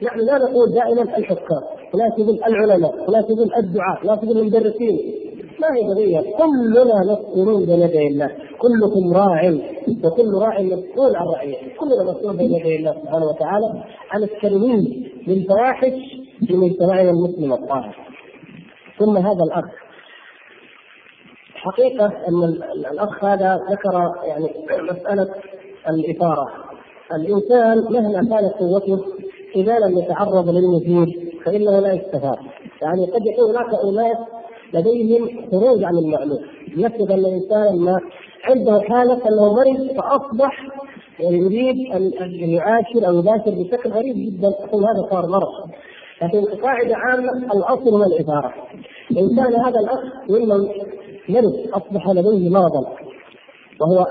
نحن 0.04 0.20
لا 0.20 0.38
نقول 0.38 0.74
دائما 0.74 1.02
الحكام 1.18 1.62
ولا 1.94 2.10
تقول 2.10 2.40
العلماء 2.48 3.10
ولا 3.10 3.22
تقول 3.22 3.50
الدعاء 3.58 4.04
ولا 4.04 4.16
تقول 4.16 4.38
المدرسين. 4.38 5.00
ما 5.62 5.76
هي 5.76 5.90
قضية 5.90 6.38
كلنا 6.38 7.14
مسؤولون 7.14 7.66
بين 7.66 7.80
يدي 7.82 8.08
الله 8.08 8.28
كلكم 8.60 9.14
راع 9.14 9.54
وكل 10.04 10.34
راع 10.34 10.62
مسؤول 10.62 11.16
عن 11.16 11.28
رعيته 11.36 11.68
كلنا 11.80 12.12
مسؤول 12.12 12.38
بين 12.38 12.52
يدي 12.52 12.76
الله 12.76 12.94
سبحانه 12.94 13.26
وتعالى 13.26 13.84
عن 14.12 14.24
التنوين 14.24 15.12
للفواحش 15.28 15.94
في 16.48 16.54
مجتمعنا 16.54 17.10
المسلم 17.10 17.54
الطاهر 17.54 17.96
ثم 19.00 19.18
هذا 19.18 19.44
الأخ. 19.44 19.66
حقيقة 21.56 22.06
أن 22.06 22.44
الأخ 22.92 23.24
هذا 23.24 23.60
ذكر 23.72 24.12
يعني 24.28 24.50
مسألة 24.92 25.30
الإثارة. 25.90 26.48
الإنسان 27.16 27.94
مهما 27.94 28.30
كانت 28.30 28.54
قوته 28.54 29.00
إذا 29.56 29.80
لم 29.80 29.98
يتعرض 29.98 30.50
للمثير 30.50 31.32
فإنه 31.46 31.80
لا 31.80 31.94
يستفاد. 31.94 32.38
يعني 32.82 33.06
قد 33.06 33.26
يكون 33.26 33.50
هناك 33.50 33.74
أناس 33.84 34.18
لديهم 34.74 35.50
خروج 35.52 35.84
عن 35.84 35.98
المألوف 35.98 36.40
أن 36.78 37.20
الإنسان 37.20 37.80
ما 37.80 38.00
عنده 38.44 38.82
حالة 38.82 39.14
أنه 39.14 39.54
مرض 39.54 39.92
فأصبح 39.98 40.68
يريد 41.20 41.94
أن 41.94 42.12
يعاشر 42.32 43.08
أو 43.08 43.20
يباشر 43.20 43.52
بشكل 43.52 43.90
غريب 43.90 44.16
جدا. 44.16 44.48
يقول 44.48 44.84
هذا 44.84 45.08
صار 45.12 45.28
مرض 45.28 45.70
لكن 46.22 46.46
قاعدة 46.46 46.96
عامة 46.96 47.54
الأصل 47.54 47.90
هو 47.90 48.04
الإثارة 48.04 48.54
إن 49.12 49.36
كان 49.36 49.56
هذا 49.56 49.80
الأخ 49.80 50.00
ممن 50.30 50.68
مرض 51.30 51.56
أصبح 51.74 52.10
لديه 52.10 52.50
مرضا. 52.50 52.96
وهو 53.82 54.06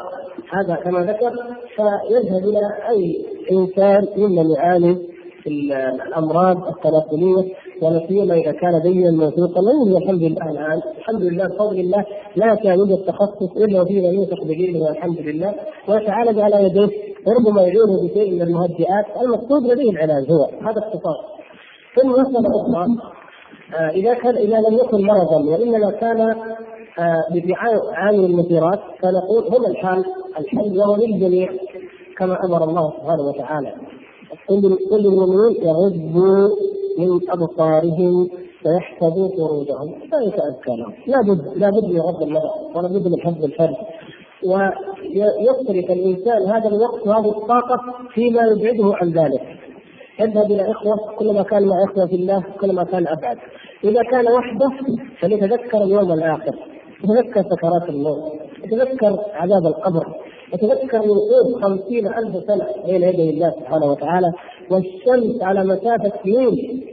هذا 0.52 0.74
كما 0.74 1.00
ذكر 1.00 1.32
فيذهب 1.76 2.44
إلى 2.44 2.60
أي 2.88 3.26
إنسان 3.52 4.06
ممن 4.16 4.50
يعاني 4.50 5.07
الأمراض 5.48 6.56
التناسليه 6.68 7.54
ولا 7.82 8.06
سيما 8.08 8.34
إذا 8.34 8.52
كان 8.52 8.80
دينا 8.82 9.10
موثوقا 9.10 9.60
ويوجد 9.60 9.96
الحمد 10.02 10.22
لله 10.22 10.50
الآن. 10.50 10.80
الحمد 10.98 11.22
لله 11.22 11.46
بفضل 11.46 11.80
الله 11.80 12.04
لا 12.36 12.54
كان 12.54 12.78
يوجد 12.78 13.04
تخصص 13.06 13.56
إلا 13.56 13.82
وفيه 13.82 14.00
من 14.08 14.14
يوثق 14.14 14.44
بدينه 14.44 14.84
والحمد 14.84 15.20
لله. 15.20 15.54
ويتعالج 15.88 16.38
على 16.38 16.64
يديه 16.64 16.88
وربما 17.26 17.62
يعينه 17.62 18.08
بشيء 18.08 18.34
من 18.34 18.42
المهدئات 18.42 19.06
المقصود 19.22 19.62
لديه 19.62 19.90
العلاج 19.90 20.30
هو 20.30 20.44
هذا 20.68 20.78
اختصار. 20.78 21.18
ثم 21.96 22.10
مسألة 22.10 22.48
أخرى. 22.60 22.86
آه 23.74 23.90
إذا 23.90 24.14
كان 24.14 24.36
إذا 24.36 24.56
لم 24.56 24.74
يكن 24.74 25.06
مرضا 25.06 25.36
وانما 25.50 25.90
كان 25.90 26.20
آه 26.98 27.24
عامل 27.94 28.24
المثيرات 28.24 28.80
فنقول 29.02 29.44
هنا 29.54 29.68
الحال 29.68 30.04
الحل 30.38 30.78
وهو 30.78 30.96
للجميع 30.96 31.52
كما 32.18 32.44
أمر 32.44 32.64
الله 32.64 32.92
سبحانه 33.00 33.22
وتعالى. 33.22 33.72
كل 34.48 35.06
المؤمنين 35.06 35.62
يغضوا 35.62 36.48
من 36.98 37.30
أبصارهم 37.30 38.28
ويحفظوا 38.66 39.28
فروجهم. 39.28 39.94
ازكى 40.14 40.76
لهم 40.76 40.92
لابد 41.06 41.58
لابد 41.58 41.84
من 41.84 42.00
غض 42.00 42.22
النظر 42.22 42.50
ولابد 42.74 43.08
من 43.08 43.20
حفظ 43.20 43.44
الفرج 43.44 43.76
ويصرف 44.44 45.90
الإنسان 45.90 46.42
هذا 46.42 46.68
الوقت 46.68 47.06
وهذه 47.06 47.30
الطاقة 47.30 47.78
فيما 48.14 48.42
يبعده 48.42 48.94
عن 48.96 49.10
ذلك. 49.10 49.42
يذهب 50.20 50.50
إلى 50.50 50.70
إخوة 50.70 50.96
كلما 51.18 51.42
كان 51.42 51.66
مع 51.66 51.84
إخوة 51.84 52.06
في 52.06 52.14
الله 52.14 52.44
كلما 52.60 52.84
كان 52.84 53.06
أبعد. 53.06 53.36
إذا 53.84 54.02
كان 54.02 54.28
وحده 54.32 54.70
فليتذكر 55.20 55.82
اليوم 55.82 56.12
الآخر. 56.12 56.54
يتذكر 57.04 57.42
سكرات 57.42 57.88
الموت. 57.88 58.32
يتذكر 58.64 59.18
عذاب 59.34 59.66
القبر. 59.66 60.06
يتذكر 60.54 60.98
وقوف 60.98 61.62
خمسين 61.62 62.06
ألف 62.06 62.44
سنة. 62.46 62.66
بين 62.86 63.02
يدي 63.02 63.30
الله 63.30 63.50
سبحانه 63.50 63.86
وتعالى 63.86 64.32
والشمس 64.70 65.42
على 65.42 65.64
مسافة 65.64 66.12
سنين 66.24 66.84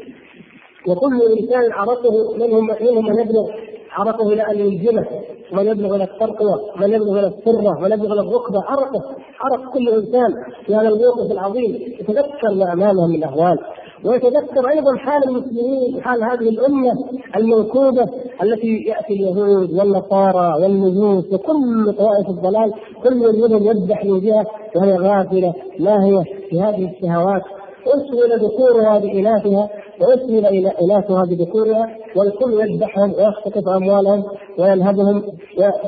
وكل 0.88 1.22
إنسان 1.40 1.72
عرقه 1.72 2.34
منهم 2.38 2.68
منهم 2.82 3.06
من 3.06 3.19
يبلغ 3.19 3.49
عرقه 3.91 4.34
إلى 4.34 4.41
أن 4.52 4.60
يلجمه 4.60 5.06
ومن 5.52 5.68
يبلغ 5.68 5.95
إلى 5.95 6.03
الترقوة 6.03 6.76
ومن 6.76 6.94
يبلغ 6.94 7.19
إلى 7.19 7.27
السرة 7.27 7.77
ومن 7.77 7.91
يبلغ 7.91 8.14
إلى 8.14 8.22
الركبة 8.22 8.61
عرقه 8.64 9.02
عرق 9.41 9.73
كل 9.73 9.90
إنسان 9.90 10.34
في 10.65 10.76
هذا 10.76 10.88
الموقف 10.88 11.32
العظيم. 11.32 11.72
يتذكر 11.99 12.53
ما 12.53 12.73
أمامه 12.73 13.07
من 13.07 13.23
أهوال. 13.23 13.60
ويتذكر 14.06 14.69
أيضا 14.69 14.98
حال 14.98 15.23
المسلمين 15.23 16.02
حال 16.02 16.23
هذه 16.23 16.49
الأمة 16.49 16.91
المنكوبه 17.36 18.06
التي 18.44 18.68
يأتي 18.68 19.14
اليهود 19.14 19.72
والنصارى 19.73 20.64
والمجوس 20.64 21.34
وكل 21.34 21.94
طوائف 21.94 22.30
الضلال 22.30 22.73
كل 23.03 23.15
منهم 23.15 23.64
يذبح 23.64 24.06
من 24.06 24.19
جهة 24.19 24.45
وهي 24.76 24.94
غافلة. 24.94 25.53
لاهيه 25.80 26.23
في 26.49 26.61
هذه 26.61 26.91
الشهوات؟ 26.91 27.41
أسئل 27.88 28.45
ذكورها 28.45 28.99
بإناثها 28.99 29.69
وأسئل 30.02 30.45
إناثها 30.82 31.23
بذكورها 31.26 31.90
والكل 32.15 32.61
يذبحهم 32.61 33.14
ويختطف 33.14 33.68
أموالهم 33.68 34.23
وينهبهم 34.60 35.23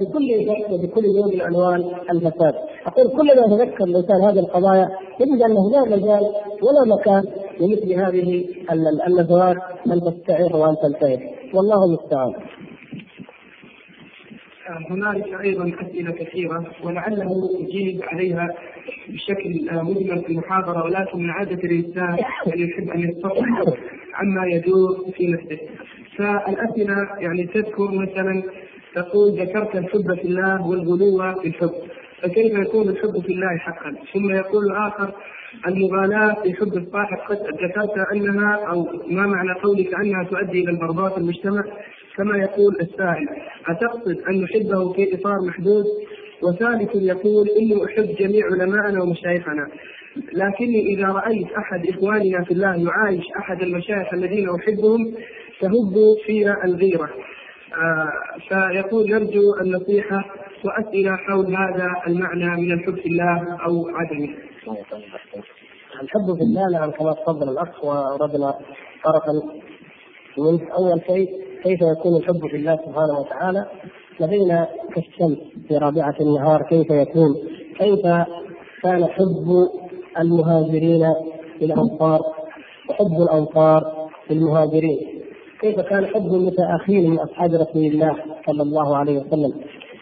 بكل 0.02 0.49
وبكل 0.72 1.15
نوع 1.15 1.27
من 1.27 1.41
أنواع 1.41 1.76
الفساد. 2.11 2.53
أقول 2.88 3.07
كلما 3.07 3.45
يتذكر 3.45 3.84
الإنسان 3.84 4.22
هذه 4.22 4.39
القضايا. 4.39 4.89
يجد 5.19 5.41
أنه 5.41 5.72
لا 5.72 5.81
مجال 5.81 6.31
ولا 6.64 6.95
مكان. 6.95 7.23
لمثل 7.60 7.94
هذه 7.94 8.46
النزوات 9.08 9.58
أن 9.88 10.00
تستعر 10.02 10.56
وأن 10.56 10.76
تنتهي 10.84 11.20
والله 11.54 11.86
المستعان. 11.86 12.34
هنالك 14.90 15.42
أيضا 15.42 15.72
أسئلة 15.82 16.12
كثيرة 16.12 16.66
ولعله 16.84 17.32
يجيب 17.60 18.02
عليها 18.04 18.48
بشكل 19.10 19.68
مجمل 19.72 20.22
في 20.22 20.30
المحاضرة 20.30 20.84
ولكن 20.84 21.20
من 21.20 21.30
عادة 21.30 21.64
الإنسان 21.64 22.18
ان 22.48 22.60
يحب 22.60 22.90
أن 22.90 23.00
يستطرح 23.00 23.48
عما 24.14 24.46
يدور 24.48 25.12
في 25.18 25.28
نفسه. 25.28 25.60
فالأسئلة 26.18 26.96
يعني 27.20 27.44
تذكر 27.46 27.92
مثلا 27.92 28.44
تقول 28.96 29.42
ذكرت 29.42 29.76
الحب 29.76 30.16
في 30.16 30.26
الله 30.26 30.68
والغلو 30.68 31.42
في 31.42 31.48
الحب 31.48 31.72
فكيف 32.22 32.60
يكون 32.60 32.90
الحب 32.90 33.22
في 33.22 33.30
الله 33.34 33.58
حقا؟ 33.58 33.96
ثم 34.14 34.32
يقول 34.32 34.76
آخر 34.76 35.14
المغالاة 35.68 36.34
في 36.44 36.53
حب 36.53 36.78
الصاحب 36.78 37.18
قد 37.30 37.38
ذكرت 37.38 38.11
أنها 38.14 38.56
أو 38.56 38.84
ما 39.07 39.28
معنى 39.28 39.53
قولك 39.64 39.94
أنها 39.94 40.24
تؤدي 40.24 40.64
إلى 40.64 40.72
البغضاء 40.72 41.14
في 41.14 41.18
المجتمع؟ 41.18 41.64
كما 42.18 42.38
يقول 42.38 42.76
السائل 42.82 43.28
أتقصد 43.68 44.22
أن 44.30 44.41
نحبه 44.41 44.94
في 44.94 45.15
إطار 45.15 45.38
محدود؟ 45.48 45.86
وثالث 46.44 46.95
يقول 46.95 47.48
إني 47.49 47.86
أحب 47.86 48.15
جميع 48.19 48.45
علماءنا 48.45 49.03
ومشايخنا. 49.03 49.68
لكني 50.34 50.94
إذا 50.94 51.07
رأيت 51.07 51.48
أحد 51.52 51.88
إخواننا 51.90 52.44
في 52.44 52.52
الله 52.52 52.76
يعايش 52.76 53.24
أحد 53.40 53.61
المشايخ 53.61 54.14
الذين 54.14 54.49
أحبهم 54.49 55.14
تهب 55.61 55.95
فينا 56.26 56.65
الغيرة. 56.65 57.10
آه 57.78 58.11
فيقول 58.49 59.11
يرجو 59.11 59.56
النصيحة 59.61 60.26
وأسئلة 60.64 61.15
حول 61.15 61.56
هذا 61.56 61.91
المعنى 62.07 62.61
من 62.61 62.72
الحب 62.72 62.95
في 62.95 63.06
الله 63.06 63.57
أو 63.65 63.88
عدمه. 63.88 64.30
الحب 66.02 66.35
في 66.38 66.41
الله 66.44 66.72
نعم 66.72 66.91
كما 66.91 67.14
تفضل 67.14 67.49
الأخ 67.49 67.84
وأردنا 67.84 68.53
طرفا 69.06 69.34
منه 70.38 70.73
أول 70.77 71.02
شيء 71.07 71.30
كيف 71.64 71.80
يكون 71.81 72.18
الحب 72.18 72.48
في 72.49 72.56
الله 72.56 72.76
سبحانه 72.76 73.19
وتعالى؟ 73.19 73.65
لدينا 74.19 74.68
كالشمس 74.95 75.38
في 75.68 75.77
رابعة 75.77 76.15
النهار 76.22 76.61
كيف 76.69 76.89
يكون؟ 76.89 77.35
كيف 77.80 78.02
كان 78.84 79.06
حب 79.06 79.68
المهاجرين 80.19 81.14
للأنصار 81.61 82.19
وحب 82.89 83.22
الأنصار 83.22 83.81
للمهاجرين 84.30 84.98
كيف 85.61 85.80
كان 85.80 86.06
حب 86.06 86.34
المتأخرين 86.34 87.10
من 87.11 87.19
أصحاب 87.19 87.53
رسول 87.53 87.85
الله 87.85 88.15
صلى 88.48 88.64
الله 88.64 88.98
عليه 88.98 89.18
وسلم؟ 89.19 89.53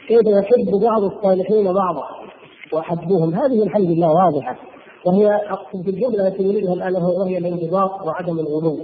كيف 0.07 0.21
يحب 0.27 0.71
بعض 0.83 1.03
الصالحين 1.03 1.63
بعضا 1.63 2.24
وأحبهم 2.73 3.33
هذه 3.33 3.63
الحمد 3.63 3.89
لله 3.89 4.07
واضحة. 4.07 4.57
وهي 5.05 5.35
أقصد 5.35 5.83
في 5.83 5.89
الجملة 5.89 6.27
التي 6.27 6.43
نريدها 6.43 6.73
الآن 6.73 6.95
وهي 6.95 7.37
الانضباط 7.37 8.07
وعدم 8.07 8.39
الغلو 8.39 8.77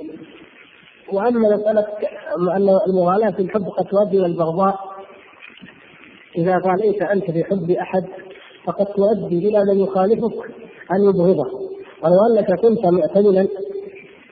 وأما 1.13 1.55
مسألة 1.55 1.87
أن 2.55 2.69
المغالاة 2.87 3.31
في 3.31 3.41
الحب 3.41 3.63
قد 3.77 3.85
تؤدي 3.85 4.17
إلى 4.17 4.25
البغضاء. 4.25 4.79
إذا 6.37 6.57
غاليت 6.67 7.01
أنت 7.01 7.31
في 7.31 7.43
حب 7.43 7.71
أحد 7.71 8.03
فقد 8.65 8.85
تؤدي 8.85 9.47
إلى 9.47 9.59
من 9.73 9.79
يخالفك 9.79 10.37
أن 10.91 11.03
يبغضه. 11.09 11.49
ولو 12.03 12.17
أنك 12.31 12.59
كنت 12.61 12.85
معتدلا 12.85 13.47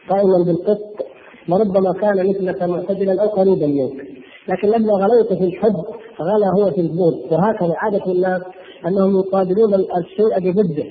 قائما 0.10 0.44
بالقسط 0.46 1.06
لربما 1.48 1.94
كان 2.02 2.30
مثلك 2.30 2.64
معتدلا 2.64 3.24
أو 3.24 3.28
قريبا 3.28 3.68
منك. 3.68 4.08
لكن 4.48 4.68
لما 4.68 4.94
غليت 4.94 5.34
في 5.34 5.44
الحب 5.44 5.76
غلا 6.22 6.48
هو 6.60 6.72
في 6.72 6.82
البغض. 6.82 7.32
وهكذا 7.32 7.74
عادة 7.78 8.12
الناس 8.12 8.42
أنهم 8.88 9.20
يقابلون 9.20 9.74
الشيء 9.74 10.40
بضده 10.40 10.86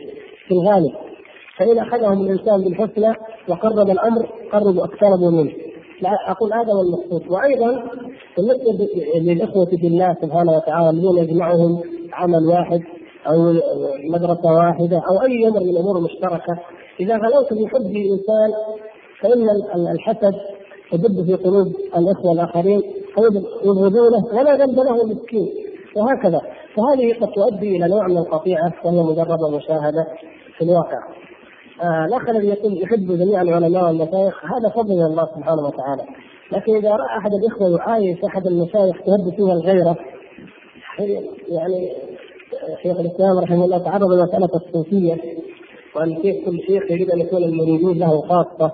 في 0.46 0.54
الغالب. 0.54 0.92
فإن 1.58 1.78
أخذهم 1.78 2.22
الإنسان 2.22 2.64
بالحسنى 2.64 3.14
وقرب 3.48 3.90
الأمر 3.90 4.28
قربوا 4.52 4.84
أقتربوا 4.84 5.30
منه. 5.30 5.52
لا 6.02 6.10
أقول 6.30 6.52
هذا 6.52 6.72
هو 6.72 6.80
المقصود. 6.80 7.28
وأيضا 7.28 7.82
بالنسبة 8.36 8.88
للإخوة 9.20 9.66
في 9.66 9.86
الله 9.86 10.16
سبحانه 10.22 10.56
وتعالى 10.56 10.90
الذين 10.90 11.18
يجمعهم 11.18 11.80
عمل 12.12 12.46
واحد 12.46 12.82
أو 13.26 13.52
مدرسة 14.12 14.52
واحدة 14.52 15.02
أو 15.10 15.22
أي 15.22 15.48
أمر 15.48 15.60
من 15.60 15.70
الأمور 15.70 15.98
المشتركة 15.98 16.58
إذا 17.00 17.16
غلوت 17.16 17.52
بحب 17.52 17.96
الإنسان 17.96 18.50
فإن 19.20 19.48
الحسد 19.94 20.34
يدب 20.92 21.26
في 21.26 21.34
قلوب 21.34 21.66
الإخوة 21.96 22.32
الآخرين 22.32 22.82
فيبغضونه 23.14 24.26
ولا 24.32 24.56
ذنب 24.56 24.78
له 24.78 25.04
مسكين 25.06 25.48
وهكذا. 25.96 26.40
فهذه 26.78 27.20
قد 27.20 27.28
تؤدي 27.32 27.76
إلى 27.76 27.88
نوع 27.88 28.06
من 28.06 28.18
القطيعة 28.18 28.72
وهي 28.84 29.02
مجرد 29.02 29.54
مشاهدة 29.54 30.06
في 30.58 30.64
الواقع. 30.64 30.98
آه 31.82 32.04
الأخ 32.04 32.28
الذي 32.28 32.48
يقول 32.48 32.82
يحب 32.82 33.06
جميع 33.06 33.42
العلماء 33.42 33.84
والمشايخ 33.84 34.44
هذا 34.44 34.68
فضل 34.74 34.94
من 34.96 35.04
الله 35.04 35.26
سبحانه 35.36 35.62
وتعالى. 35.62 36.02
لكن 36.52 36.76
إذا 36.76 36.90
رأى 36.90 37.18
أحد 37.18 37.30
الإخوة 37.32 37.78
يعايش 37.78 38.24
أحد 38.24 38.46
المشايخ 38.46 38.96
تهب 38.96 39.34
فيها 39.36 39.52
الغيرة 39.52 39.96
يعني 41.48 41.92
شيخ 42.82 43.00
الإسلام 43.00 43.38
رحمه 43.38 43.64
الله 43.64 43.78
تعرض 43.78 44.12
لمسألة 44.12 44.48
الصوفية 44.54 45.16
وأن 45.96 46.14
كيف 46.14 46.44
كل 46.46 46.58
شيخ 46.66 46.90
يريد 46.90 47.10
أن 47.10 47.20
يكون 47.20 47.42
المريدين 47.42 47.98
له 47.98 48.20
خاصة 48.20 48.72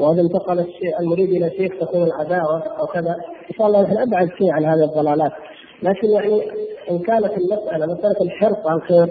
وإذا 0.00 0.20
انتقل 0.20 0.66
المريد 1.00 1.28
إلى 1.28 1.50
شيخ 1.50 1.72
تكون 1.80 2.02
العداوة 2.02 2.62
أو 2.80 2.86
كذا. 2.86 3.14
إن 3.50 3.54
شاء 3.58 3.66
الله 3.66 3.82
نحن 3.82 3.96
أبعد 3.96 4.28
شيء 4.38 4.52
عن 4.52 4.64
هذه 4.64 4.84
الضلالات. 4.84 5.32
لكن 5.82 6.08
يعني 6.08 6.42
إن 6.90 6.98
كانت 6.98 7.32
المسألة 7.38 7.86
مسألة 7.86 8.22
الحرص 8.22 8.66
على 8.66 8.76
الخير 8.76 9.06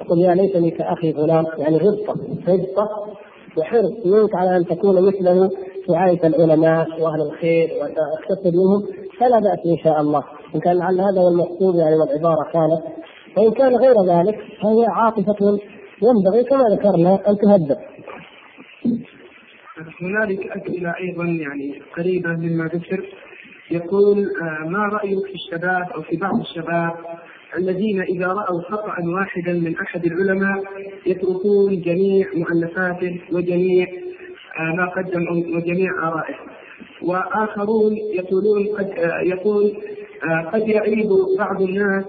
تقول 0.00 0.18
يا 0.18 0.34
ليتني 0.34 0.70
كأخي 0.70 1.12
فلان 1.12 1.46
يعني 1.58 1.76
غبطه 1.76 2.14
غبطه 2.48 2.88
وحرص 3.56 4.06
منك 4.06 4.34
على 4.34 4.56
أن 4.56 4.64
تكون 4.66 5.06
مثله 5.06 5.50
تعايش 5.88 6.24
العلماء 6.24 6.86
وأهل 7.00 7.20
الخير 7.20 7.70
وتقتصد 7.74 8.54
منهم 8.54 8.82
فلا 9.18 9.38
بأس 9.38 9.66
إن 9.66 9.78
شاء 9.84 10.00
الله. 10.00 10.22
إن 10.54 10.60
كان 10.60 10.78
لعل 10.78 11.00
هذا 11.00 11.20
هو 11.20 11.28
المقصود 11.28 11.74
يعني 11.74 11.96
والعبارة 11.96 12.44
كانت. 12.52 12.82
وإن 13.36 13.52
كان 13.52 13.76
غير 13.76 13.94
ذلك 14.08 14.38
فهي 14.62 14.86
عاطفة 14.88 15.58
ينبغي 16.02 16.44
كما 16.44 16.64
ذكرنا 16.70 17.14
أن 17.28 17.36
تهدد. 17.38 17.78
هنالك 20.00 20.46
أسئلة 20.46 20.94
أيضا 21.00 21.24
يعني 21.24 21.82
قريبة 21.96 22.28
مما 22.28 22.64
ذكر. 22.64 23.06
يقول 23.72 24.30
آه، 24.42 24.68
ما 24.68 24.78
رايك 24.78 25.26
في 25.26 25.34
الشباب 25.34 25.90
أو 25.94 26.02
في 26.02 26.16
بعض 26.16 26.40
الشباب 26.40 26.92
الذين 27.58 28.02
إذا 28.02 28.26
رأوا 28.26 28.62
خطأ 28.62 28.94
واحدا 29.04 29.52
من 29.52 29.76
أحد 29.76 30.06
العلماء 30.06 30.62
يتركون 31.06 31.80
جميع 31.80 32.26
مؤلفاته 32.34 33.20
وجميع 33.32 33.86
آه، 34.58 34.74
ما 34.74 34.86
قدم 34.86 35.22
وجميع 35.56 36.08
آرائه. 36.08 36.34
وآخرون 37.02 37.96
يقولون 37.96 38.66
قد 38.78 38.90
آه، 38.98 39.20
يقول 39.20 39.72
قد 40.52 40.68
يعيب 40.68 41.08
بعض 41.38 41.62
الناس 41.62 42.04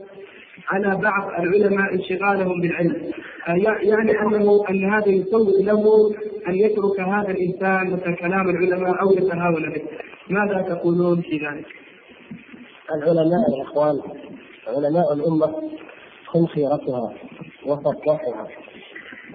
على 0.69 0.95
بعض 0.95 1.29
العلماء 1.39 1.93
انشغالهم 1.93 2.61
بالعلم. 2.61 3.11
يعني 3.47 4.21
أنه 4.21 4.65
أن 4.69 4.85
هذا 4.85 5.07
يسوغ 5.09 5.61
له 5.61 6.11
أن 6.47 6.55
يترك 6.55 6.99
هذا 6.99 7.31
الإنسان 7.31 7.91
مثل 7.93 8.15
كلام 8.15 8.49
العلماء 8.49 9.01
أو 9.01 9.11
يتهاون 9.11 9.69
به. 9.69 9.81
ماذا 10.29 10.61
تقولون 10.61 11.21
في 11.21 11.37
ذلك؟ 11.37 11.65
العلماء 12.95 13.57
يا 13.57 13.63
إخوان 13.63 13.99
علماء 14.67 15.13
الأمة 15.13 15.55
هم 16.35 16.45
خيرتها 16.45 17.13
وصفوتها 17.65 18.47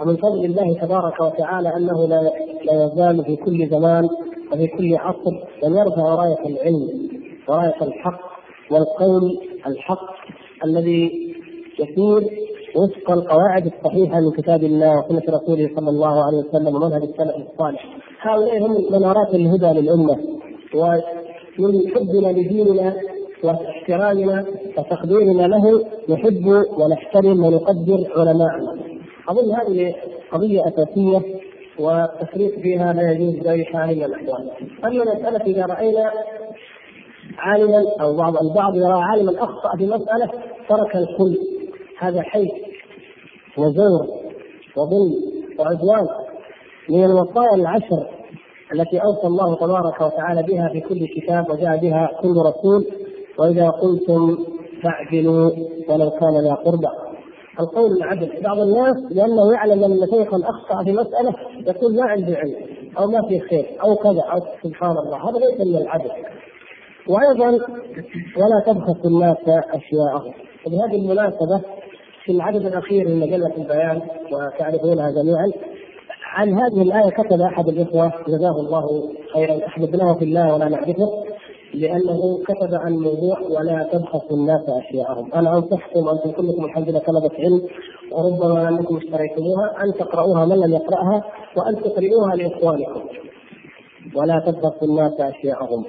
ومن 0.00 0.16
فضل 0.16 0.44
الله 0.44 0.80
تبارك 0.80 1.20
وتعالى 1.20 1.76
أنه 1.76 2.06
لا 2.08 2.20
لا 2.64 2.84
يزال 2.84 3.24
في 3.24 3.36
كل 3.36 3.68
زمان 3.68 4.08
وفي 4.52 4.66
كل 4.66 4.96
عصر 4.96 5.30
أن 5.64 5.76
يرفع 5.76 6.14
راية 6.14 6.46
العلم 6.46 7.08
وراية 7.48 7.82
الحق 7.82 8.20
والقول 8.70 9.38
الحق 9.66 10.14
الذي 10.64 11.28
يسير 11.80 12.48
وفق 12.76 13.10
القواعد 13.10 13.66
الصحيحة 13.66 14.20
من 14.20 14.30
كتاب 14.30 14.64
الله 14.64 14.98
وسنة 14.98 15.22
رسوله 15.36 15.70
صلى 15.76 15.90
الله 15.90 16.24
عليه 16.26 16.38
وسلم 16.38 16.74
ومنهج 16.74 17.02
السلف 17.02 17.50
الصالح. 17.50 17.86
هؤلاء 18.20 18.58
هم 18.66 18.92
منارات 18.92 19.34
الهدى 19.34 19.80
للأمة. 19.80 20.18
ومن 20.74 21.88
حبنا 21.94 22.28
لديننا 22.28 22.96
واحترامنا 23.44 24.44
وتقديرنا 24.78 25.42
له 25.42 25.84
نحب 26.08 26.46
ونحترم 26.78 27.44
ونقدر 27.44 27.98
علماءنا. 28.16 28.78
أظن 29.28 29.54
هذه 29.54 29.94
قضية 30.32 30.62
أساسية 30.68 31.22
والتفريط 31.78 32.54
فيها 32.54 32.92
لا 32.92 33.12
يجوز 33.12 33.34
باي 33.34 33.64
حال 33.64 33.96
من 33.96 34.04
الاحوال. 34.04 34.50
اما 34.84 35.04
مساله 35.04 35.44
إذا 35.44 35.66
رأينا 35.66 36.12
عالما 37.38 37.84
أو 38.00 38.16
بعض 38.16 38.36
البعض 38.36 38.76
يرى 38.76 39.00
عالما 39.02 39.44
أخطأ 39.44 39.76
في 39.76 39.86
مسألة 39.86 40.30
ترك 40.68 40.96
الكل 40.96 41.38
هذا 41.98 42.22
حيث 42.22 42.52
وزور 43.58 44.06
وظلم 44.76 45.14
وعدوان 45.58 46.06
من 46.88 47.04
الوصايا 47.04 47.54
العشر 47.54 48.17
التي 48.74 49.02
أوصى 49.02 49.26
الله 49.26 49.56
تبارك 49.56 50.00
وتعالى 50.00 50.42
بها 50.42 50.68
في 50.68 50.80
كل 50.80 51.06
كتاب 51.06 51.50
وجاء 51.50 51.76
بها 51.76 52.10
كل 52.22 52.34
رسول 52.36 52.86
وإذا 53.38 53.70
قلتم 53.70 54.38
فاعدلوا 54.82 55.50
ولو 55.88 56.10
كان 56.10 56.44
ذا 56.44 56.54
قربى. 56.54 56.88
القول 57.60 57.92
العدل. 57.92 58.42
بعض 58.42 58.58
الناس 58.58 58.96
لأنه 59.10 59.52
يعلم 59.52 59.84
أن 59.84 60.06
شيخا 60.06 60.36
أخطأ 60.36 60.84
في 60.84 60.92
مسألة 60.92 61.34
يقول 61.66 61.96
ما 61.96 62.04
عندي 62.04 62.36
علم 62.36 62.54
أو 62.98 63.06
ما 63.06 63.28
في 63.28 63.40
خير 63.40 63.66
أو 63.84 63.96
كذا 63.96 64.20
أو 64.20 64.40
سبحان 64.62 64.96
الله. 64.98 65.30
هذا 65.30 65.38
ليس 65.38 65.66
من 65.66 65.76
العدل. 65.76 66.10
وأيضا 67.08 67.48
ولا 68.36 68.62
تبخس 68.66 69.06
الناس 69.06 69.36
أشياءهم. 69.48 70.32
وبهذه 70.66 70.96
المناسبة 70.96 71.62
في 72.24 72.32
العدد 72.32 72.66
الأخير 72.66 73.08
من 73.08 73.20
مجلة 73.20 73.56
البيان 73.56 74.00
وتعرفونها 74.32 75.10
جميعا 75.10 75.52
عن 76.38 76.52
هذه 76.52 76.82
الآية 76.82 77.10
كتب 77.10 77.40
أحد 77.40 77.68
الإخوة 77.68 78.12
جزاه 78.28 78.60
الله 78.60 79.12
خيرا 79.34 79.54
له 79.78 80.14
في 80.14 80.24
الله 80.24 80.54
ولا 80.54 80.68
نعرفه 80.68 81.24
لأنه 81.74 82.38
كتب 82.48 82.74
عن 82.74 82.92
موضوع 82.92 83.40
ولا 83.40 83.88
تبخسوا 83.92 84.36
الناس 84.36 84.60
أشياءهم، 84.68 85.34
أنا 85.34 85.56
أنصحكم 85.56 86.08
أنتم 86.08 86.30
كلكم 86.30 86.64
الحمد 86.64 86.88
لله 86.88 86.98
طلبة 86.98 87.34
علم 87.38 87.62
وربما 88.12 88.68
أنكم 88.68 88.96
اشتريتموها 88.96 89.84
أن 89.84 89.92
تقرؤوها 89.98 90.44
من 90.44 90.56
لم 90.56 90.72
يقرأها 90.72 91.24
وأن 91.56 91.76
تقرئوها 91.76 92.36
لإخوانكم. 92.36 93.00
ولا 94.16 94.42
تبخسوا 94.46 94.88
الناس 94.88 95.20
أشياءهم. 95.20 95.84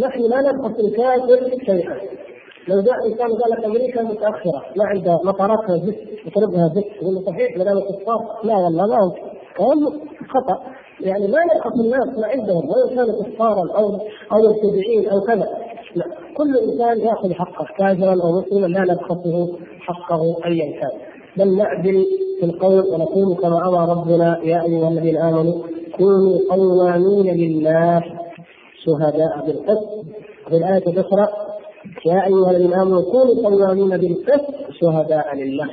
نحن 0.00 0.20
لا 0.20 0.52
نبخس 0.52 0.80
الكافر 0.80 1.64
شيئا. 1.66 1.96
لو 2.68 2.80
جاء 2.80 2.94
إنسان 3.06 3.28
قال 3.28 3.50
لك 3.50 3.64
أمريكا 3.64 4.02
متأخرة 4.02 4.62
ما 4.76 4.84
عندها 4.84 5.20
مطاراتها 5.24 5.76
زفت 5.76 6.26
وطرقها 6.26 6.68
زفت 6.68 7.02
يقول 7.02 7.24
صحيح 7.26 7.56
ما 7.58 7.64
دام 7.64 7.76
لا 8.44 8.56
والله 8.56 8.86
ما 8.86 8.96
هو 8.96 9.39
كلام 9.60 10.00
خطأ. 10.28 10.58
يعني 11.00 11.26
ما 11.26 11.38
يبحث 11.54 11.72
الناس 11.84 12.18
ما 12.18 12.26
عندهم 12.26 12.68
وإن 12.68 12.96
كانوا 12.96 13.22
كفارا 13.22 13.78
أو 13.78 13.86
أو 14.32 14.38
مبتدعين 14.48 15.08
أو 15.08 15.20
كذا. 15.20 15.48
لا 15.94 16.04
كل 16.36 16.56
إنسان 16.58 17.00
يأخذ 17.00 17.32
حقه 17.32 17.66
كافرا 17.78 18.22
أو 18.22 18.40
مسلما 18.40 18.66
لا 18.66 18.92
نبخسه 18.92 19.58
حقه 19.80 20.36
ايا 20.46 20.80
كان. 20.80 20.90
بل 21.36 21.56
نعدل 21.56 22.06
في 22.40 22.46
القول 22.46 22.84
ونقول 22.92 23.36
كما 23.36 23.68
أمر 23.68 23.88
ربنا 23.96 24.40
يا 24.44 24.62
أيها 24.62 24.88
الذين 24.88 25.16
آمنوا 25.16 25.54
كونوا 25.96 26.38
قوامين 26.50 27.34
لله 27.36 28.02
شهداء 28.84 29.46
بالقسط. 29.46 29.88
في 30.48 30.56
الآية 30.56 30.86
الأخرى 30.86 31.28
يا 32.06 32.26
أيها 32.26 32.50
الذين 32.50 32.74
آمنوا 32.74 33.02
كونوا 33.02 33.48
قوامين 33.48 33.88
بالقسط 33.88 34.54
شهداء 34.80 35.36
لله. 35.36 35.68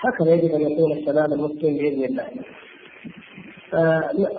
هكذا 0.00 0.34
يجب 0.34 0.54
أن 0.54 0.60
يكون 0.60 0.92
الشباب 0.92 1.32
المسلم 1.32 1.76
بإذن 1.78 2.04
الله. 2.04 2.24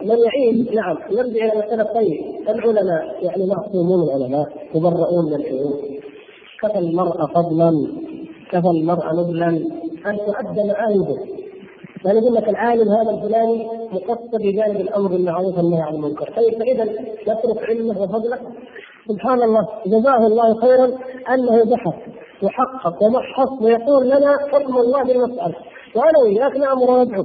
من 0.02 0.18
يعيش 0.26 0.70
نعم 0.76 0.98
نرجع 1.12 1.46
إلى 1.46 1.66
مساله 1.66 1.84
طيب 1.84 2.20
العلماء 2.50 3.24
يعني 3.24 3.46
معصومون 3.46 4.04
العلماء 4.04 4.48
مبرؤون 4.76 5.26
من 5.26 5.36
العيوب 5.36 5.80
كفى 6.62 6.80
المرء 6.80 7.26
فضلا 7.36 7.72
كفى 8.52 8.68
المرء 8.68 9.06
نبلا 9.14 9.48
أن 10.06 10.18
تؤدى 10.18 10.64
معايبه 10.68 11.40
يعني 12.06 12.20
يقول 12.20 12.36
لك 12.36 12.50
العالم 12.50 12.90
هذا 12.90 13.12
الفلاني 13.12 13.68
مقصر 13.92 14.38
بجانب 14.38 14.82
الأمر 14.82 15.08
بالمعروف 15.08 15.58
والنهي 15.58 15.82
عن 15.82 15.96
المنكر، 15.96 16.34
طيب 16.36 16.54
فاذا 16.60 16.84
يترك 17.22 17.70
علمه 17.70 18.02
وفضله. 18.02 18.38
سبحان 19.08 19.44
الله 19.44 19.68
جزاه 19.86 20.28
الله 20.28 20.62
خيرا 20.62 20.86
أنه 21.34 21.64
بحث 21.72 21.94
وحقق 22.44 23.04
ومحص 23.04 23.62
ويقول 23.62 24.06
لنا 24.06 24.38
حكم 24.52 24.78
الله 24.78 25.04
بالمسألة. 25.04 25.56
وأنا 25.96 26.20
وياك 26.24 26.58
نامر 26.58 26.92
وندعو 26.92 27.24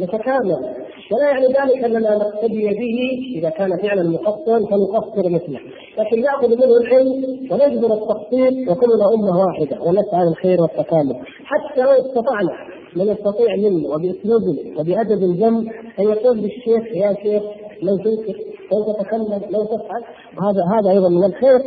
نتكامل 0.00 0.83
ولا 1.12 1.30
يعني 1.30 1.46
ذلك 1.46 1.84
اننا 1.84 2.16
نقتدي 2.16 2.68
به 2.68 3.38
إذا 3.38 3.48
كان 3.48 3.76
فعلا 3.82 4.10
مقصرا 4.10 4.58
فنقصر 4.58 5.28
مثله. 5.28 5.60
لكن 5.98 6.20
نأخذ 6.20 6.48
منه 6.48 6.76
العلم 6.76 7.24
ونجبر 7.50 7.94
التقصير 7.94 8.70
وكلنا 8.70 9.14
أمة 9.14 9.38
واحدة 9.38 9.82
ونسعى 9.82 10.24
للخير 10.28 10.60
والتكامل. 10.62 11.16
حتى 11.44 11.80
لو 11.80 11.90
استطعنا 11.90 12.52
من 12.96 13.08
يستطيع 13.08 13.56
منا 13.56 13.88
وبأسلوب 13.88 14.42
وبأدب 14.78 15.38
جم 15.38 15.68
أن 15.98 16.04
يقول 16.04 16.38
للشيخ 16.38 16.84
يا 16.94 17.14
شيخ 17.22 17.42
لو 17.82 17.96
تنكر 17.96 18.38
لو 18.72 18.92
تتكلم 18.92 19.42
لو 19.50 19.64
تفعل. 19.64 20.02
هذا 20.42 20.62
هذا 20.74 20.90
أيضا 20.90 21.08
من 21.08 21.24
الخير. 21.24 21.60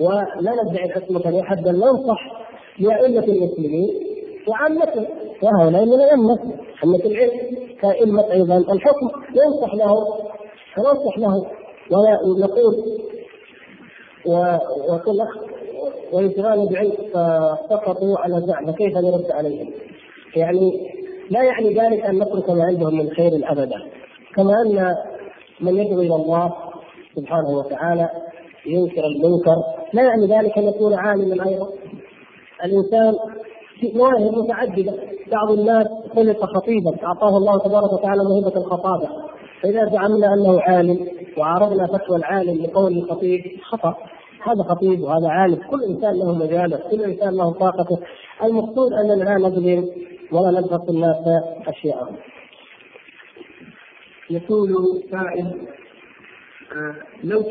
ولا 0.00 0.62
ندعي 0.64 0.84
الحكمة 0.84 1.30
لأحد 1.30 1.62
بل 1.62 1.72
ننصح 1.72 2.20
لأئمة 2.78 3.24
المسلمين 3.24 4.09
وعامته 4.48 5.06
وهؤلاء 5.42 5.84
من 5.84 5.94
الأمة 5.94 6.38
أمة 6.84 7.04
العلم 7.04 7.30
كأئمة 7.80 8.32
أيضا. 8.32 8.56
الحكم 8.56 9.10
ينصح 9.34 9.74
له 9.74 9.94
فننصح 10.74 11.18
له. 11.18 11.46
ونقول 12.26 12.74
وكل 14.90 15.20
أخ 15.20 15.38
ويشغلوا 16.12 16.70
بعلم 16.70 16.92
فسقطوا 16.92 18.18
على 18.18 18.40
زعم. 18.46 18.72
فكيف 18.72 18.96
نرد 18.96 19.30
عليهم؟ 19.30 19.70
يعني 20.36 20.90
لا 21.30 21.42
يعني 21.42 21.74
ذلك 21.74 22.04
أن 22.04 22.18
نترك 22.18 22.50
ما 22.50 22.64
عندهم 22.64 22.98
من 22.98 23.10
خير 23.10 23.52
أبدا. 23.52 23.76
كما 24.36 24.52
أن 24.66 24.94
من 25.60 25.76
يدعو 25.76 26.00
إلى 26.00 26.14
الله 26.14 26.54
سبحانه 27.16 27.50
وتعالى 27.50 28.08
ينكر 28.66 29.04
المنكر. 29.06 29.56
لا 29.92 30.02
يعني 30.02 30.26
ذلك 30.26 30.58
أن 30.58 30.64
يكون 30.64 30.94
عالما 30.94 31.48
أيضا. 31.48 31.68
الإنسان 32.64 33.14
مواهب 33.94 34.38
متعدده 34.38 34.94
بعض 35.32 35.50
الناس 35.50 35.86
خلق 36.14 36.44
خطيبا 36.44 37.06
أعطاه 37.06 37.36
الله 37.36 37.58
تبارك 37.58 37.92
وتعالى 37.92 38.22
موهبة 38.24 38.56
الخطابة. 38.56 39.08
فإذا 39.62 39.84
زعمنا 39.92 40.34
أنه 40.34 40.60
عالم 40.60 41.08
وعرضنا 41.38 41.86
فتوى 41.86 42.16
العالم 42.16 42.64
لقول 42.64 42.92
الخطيب 42.98 43.42
خطأ. 43.62 43.96
هذا 44.44 44.62
خطيب 44.62 45.00
وهذا 45.00 45.28
عالم. 45.28 45.58
كل 45.70 45.84
إنسان 45.84 46.18
له 46.18 46.34
مجاله 46.34 46.80
كل 46.90 47.02
إنسان 47.02 47.36
له 47.36 47.52
طاقته. 47.52 47.98
المقصود 48.44 48.92
اننا 48.92 49.24
لا 49.24 49.34
نظلم 49.34 49.88
ولا 50.32 50.60
نبغض 50.60 50.90
الناس 50.90 51.42
أشياءهم. 51.66 52.16
يقول 54.30 55.02
سائل 55.10 55.68
آه، 56.72 56.94
لو 57.24 57.44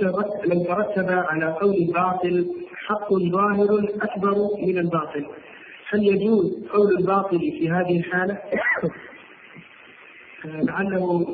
لو 0.46 0.64
ترتب 0.64 1.10
على 1.10 1.54
قول 1.62 1.76
الباطل 1.76 2.48
حق 2.88 3.14
ظاهر 3.14 3.90
أكبر 4.02 4.36
من 4.68 4.78
الباطل. 4.78 5.26
هل 5.92 6.08
يجوز 6.08 6.68
قول 6.74 6.98
الباطل 7.00 7.40
في 7.40 7.70
هذه 7.70 8.00
الحالة؟ 8.00 8.42
لعله 10.46 11.26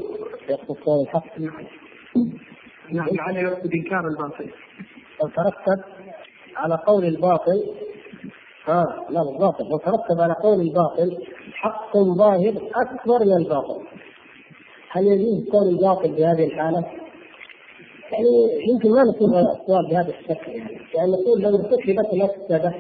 يقصد 0.50 0.78
قول 0.86 1.02
الحق. 1.02 1.40
نعم 2.92 3.08
لعله 3.12 3.40
يقصد 3.40 3.74
إنكار 3.74 4.08
الباطل. 4.08 4.50
لو 5.22 5.28
ترتب 5.28 5.84
على 6.56 6.76
قول 6.88 7.06
الباطل 7.06 7.64
آه 8.68 9.06
لا 9.10 9.22
الباطل 9.22 9.64
لو 9.70 9.78
ترتب 9.78 10.22
على 10.22 10.34
قول 10.34 10.62
الباطل 10.62 11.18
حق 11.54 11.98
ظاهر 11.98 12.54
أكبر 12.76 13.26
من 13.26 13.38
الباطل. 13.38 13.84
هل 14.92 15.08
يجوز 15.08 15.50
قول 15.50 15.68
الباطل 15.68 16.12
بهذه 16.12 16.46
الحالة؟ 16.46 16.86
يعني 18.12 18.28
يمكن 18.70 18.90
ما 18.90 19.04
نصير 19.04 19.28
السؤال 19.28 19.88
بهذا 19.90 20.10
الشكل 20.20 20.52
يعني. 20.52 20.80
يعني 20.96 21.12
نقول 21.12 21.42
لو 21.42 21.56
ارتكبت 21.56 22.14
مفسده 22.14 22.74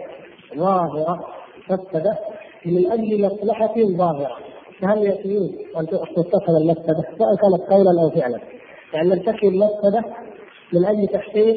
ظاهرة 0.56 1.45
مفسده 1.70 2.18
من 2.66 2.92
أجل 2.92 3.26
مصلحة 3.26 3.76
ظاهرة. 3.78 4.38
فهل 4.82 4.98
يجوز 4.98 5.50
أن 5.78 5.88
تتخذ 5.88 6.56
المفسدة؟ 6.62 7.04
سواء 7.18 7.36
كانت 7.36 7.72
قولا 7.72 8.02
أو 8.02 8.10
فعلا. 8.10 8.40
يعني 8.94 9.10
نرتكب 9.10 9.48
المفسدة 9.48 10.04
من 10.74 10.86
أجل 10.86 11.08
تحقيق 11.08 11.56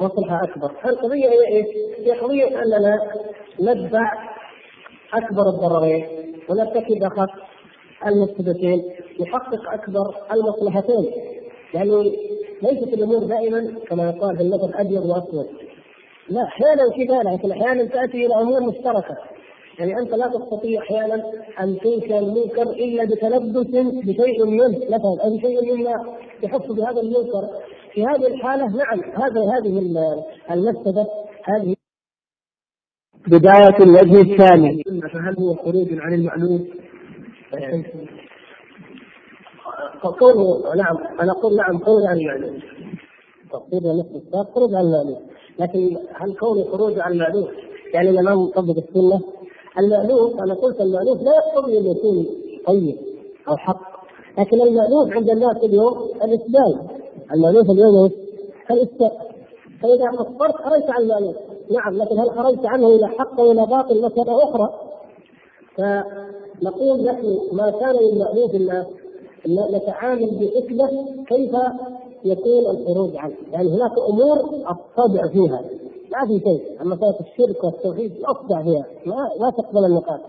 مصلحة 0.00 0.44
أكبر. 0.44 0.70
القضية 0.84 1.28
هي 1.28 1.56
إيش؟ 1.56 1.66
هي 1.98 2.12
قضية 2.12 2.62
أننا 2.62 2.98
ندفع 3.60 4.12
أكبر 5.14 5.48
الضررين 5.48 6.06
ونرتكب 6.48 7.02
اخف 7.02 7.30
المفسدتين 8.06 8.82
نحقق 9.20 9.72
أكبر 9.72 10.14
المصلحتين. 10.32 11.10
يعني 11.74 12.12
ليست 12.62 12.94
الأمور 12.94 13.24
دائما 13.24 13.74
كما 13.88 14.10
يقال 14.10 14.36
في 14.36 14.42
المثل 14.42 14.74
أبيض 14.74 15.06
وأسود. 15.06 15.46
لا 16.28 16.42
أحيانا 16.44 16.82
كذا 16.96 17.32
لكن 17.32 17.50
أحيانا 17.52 17.84
تأتي 17.84 18.26
إلى 18.26 18.34
أمور 18.34 18.60
مشتركة. 18.60 19.16
يعني 19.78 19.98
أنت 19.98 20.10
لا 20.14 20.28
تستطيع 20.28 20.82
أحيانا 20.82 21.14
أن 21.60 21.78
تنكر 21.78 22.18
المنكر 22.18 22.62
إلا 22.62 23.04
بتلبس 23.04 23.66
بشيء 24.06 24.44
منه 24.46 24.78
مثلا 24.78 25.24
أو 25.24 25.36
بشيء 25.36 25.76
مما 25.76 26.16
يحس 26.42 26.66
بهذا 26.66 27.00
المنكر. 27.00 27.48
في 27.92 28.04
هذه 28.06 28.26
الحالة 28.26 28.66
نعم 28.66 29.00
هذا 29.00 29.40
هذه 29.40 29.78
المفسدة 30.50 31.06
هذه 31.44 31.76
بداية 33.26 33.76
الوجه 33.80 34.20
الثاني. 34.32 34.82
فهل 35.12 35.36
هو 35.38 35.54
خروج 35.54 35.88
عن 35.92 36.14
المألوف؟ 36.14 36.62
قوله 40.02 40.74
نعم 40.76 40.96
أنا 41.20 41.32
أقول 41.32 41.56
نعم 41.56 41.78
خروج 41.78 42.02
عن 42.06 42.16
المألوف 42.16 42.62
تفصيل 43.52 43.98
نفس 43.98 44.50
خروج 44.54 44.74
عن 44.74 44.84
المألوف 44.84 45.18
لكن 45.58 45.96
هل 46.14 46.34
كونه 46.34 46.64
خروج 46.64 46.98
عن 46.98 47.12
المألوف 47.12 47.48
يعني 47.94 48.10
الامام 48.10 48.38
مطبق 48.38 48.76
السنة؟ 48.76 49.20
المألوف 49.78 50.40
أنا 50.40 50.54
قلت 50.54 50.80
المألوف 50.80 51.22
لا 51.22 51.32
يقتضي 51.34 51.78
ان 51.78 51.86
يكون 51.86 52.26
طيب 52.66 52.96
أو 53.48 53.56
حق. 53.56 53.92
لكن 54.38 54.60
المألوف 54.60 55.10
عند 55.10 55.30
الناس 55.30 55.56
اليوم 55.56 56.08
الإسلام. 56.24 56.86
المألوف 57.34 57.70
اليوم 57.70 58.10
الإسلام. 58.70 59.10
فإذا 59.82 60.10
قصرت 60.10 60.56
خرجت 60.56 60.90
عن 60.90 61.02
المألوف. 61.02 61.36
نعم 61.70 61.96
لكن 61.96 62.18
هل 62.18 62.30
خرجت 62.30 62.66
عنه 62.66 62.88
إلى 62.88 63.08
حق 63.08 63.40
والى 63.40 63.66
باطل 63.66 64.02
مسألة 64.02 64.42
أخرى؟ 64.42 64.74
فنقول 65.76 67.04
نحن 67.04 67.38
ما 67.52 67.70
كان 67.70 67.94
من 67.94 68.18
مألوف 68.18 68.54
الناس 68.54 68.86
نتعامل 69.48 70.30
بحكمة 70.30 70.88
كيف 71.28 71.56
يكون 72.24 72.66
الخروج 72.70 73.16
عنه، 73.16 73.34
يعني 73.52 73.68
هناك 73.68 73.92
أمور 74.08 74.38
الطبع 74.70 75.28
فيها. 75.32 75.60
ما 76.12 76.26
في 76.26 76.40
شيء، 76.44 76.82
أما 76.82 76.94
مسألة 76.94 77.16
الشرك 77.20 77.64
والتوحيد 77.64 78.12
اصدع 78.24 78.62
فيها. 78.62 78.86
ما, 79.06 79.30
ما 79.40 79.50
تقبل 79.50 79.84
النقاش 79.84 80.20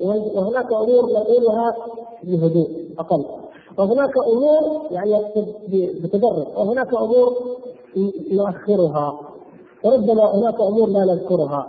وهناك 0.00 0.72
أمور 0.72 1.12
نقولها 1.12 1.76
بهدوء 2.22 2.68
أقل. 2.98 3.24
وهناك 3.78 4.12
أمور 4.32 4.82
يعني 4.90 5.24
بتدرج. 6.02 6.46
وهناك 6.56 6.94
أمور 6.94 7.32
نؤخرها 8.32 9.20
وربما 9.84 10.34
هناك 10.34 10.60
أمور 10.60 10.88
لا 10.88 11.04
نذكرها. 11.04 11.66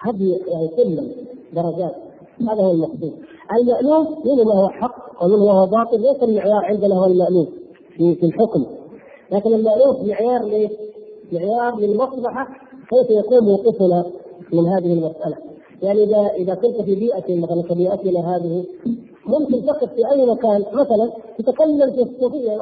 هذه 0.00 0.40
يعني 0.46 0.68
سلم 0.76 1.12
درجات. 1.52 1.94
هذا 2.40 2.62
هو 2.62 2.72
المقصود. 2.72 3.12
المألوف 3.60 4.08
من 4.26 4.52
هو 4.52 4.68
حق 4.68 5.24
ومن 5.24 5.38
هو 5.38 5.66
باطل. 5.66 6.00
ليس 6.00 6.22
المعيار 6.22 6.64
عندنا 6.64 6.94
هو 6.94 7.04
المألوف 7.04 7.48
في 7.96 8.14
في 8.14 8.26
الحكم. 8.26 8.66
لكن 9.32 9.54
المألوف 9.54 10.00
معيار 10.02 10.44
ليه؟ 10.44 10.68
معيار 11.32 11.76
للمصلحة 11.78 12.48
كيف 12.90 13.10
يكون 13.10 13.38
موقفنا 13.38 14.04
من 14.52 14.66
هذه 14.68 14.92
المسألة؟ 14.92 15.36
يعني 15.82 16.04
إذا 16.04 16.30
إذا 16.36 16.54
كنت 16.54 16.82
في 16.82 16.94
بيئة 16.94 17.40
مثلا 17.40 17.62
كبيئتنا 17.62 18.36
هذه 18.36 18.64
ممكن 19.26 19.66
تقف 19.66 19.92
في 19.94 20.10
أي 20.10 20.26
مكان 20.26 20.64
مثلا 20.72 21.10
تتكلم 21.38 21.90
في 21.90 22.02
الصوفية 22.02 22.56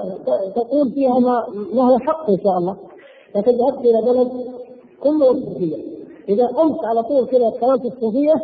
تقول 0.56 0.90
فيها 0.90 1.18
ما, 1.18 1.46
ما 1.74 1.82
هو 1.82 1.98
حق 1.98 2.30
إن 2.30 2.38
شاء 2.44 2.58
الله. 2.58 2.76
لكن 3.36 3.52
ذهبت 3.52 3.78
إلى 3.78 4.02
بلد 4.02 4.28
كله 5.02 5.30
الصوفية 5.30 5.76
إذا 6.28 6.46
قمت 6.46 6.84
على 6.84 7.02
طول 7.02 7.26
كذا 7.26 7.50
كلمت 7.50 7.84
الصوفية 7.84 8.34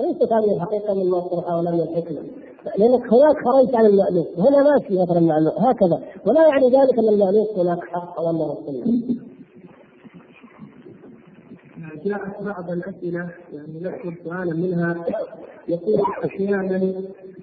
ليست 0.00 0.32
هذه 0.32 0.54
الحقيقة 0.56 0.94
من 0.94 1.02
المصلحة 1.02 1.58
ولا 1.58 1.70
من 1.70 1.80
الحكمة. 1.80 2.18
لأنك 2.78 3.12
هناك 3.12 3.36
خرجت 3.44 3.74
عن 3.74 3.86
المألوف. 3.86 4.26
هنا 4.38 4.62
ماشي 4.62 5.02
مثلا 5.02 5.18
المألوف 5.18 5.54
هكذا. 5.58 6.00
ولا 6.26 6.48
يعني 6.48 6.66
ذلك 6.66 6.98
إن 6.98 7.08
المألوف 7.08 7.58
هناك 7.58 7.78
حق 7.84 8.20
أو 8.20 8.30
انه 8.30 8.56
سنه 8.66 8.84
جاءت 12.08 12.42
بعض 12.42 12.70
الأسئلة 12.70 13.30
يعني 13.52 13.80
نذكر 13.80 14.14
سؤالا 14.24 14.54
منها 14.54 15.04
يقول 15.68 16.00
أحيانا 16.24 16.92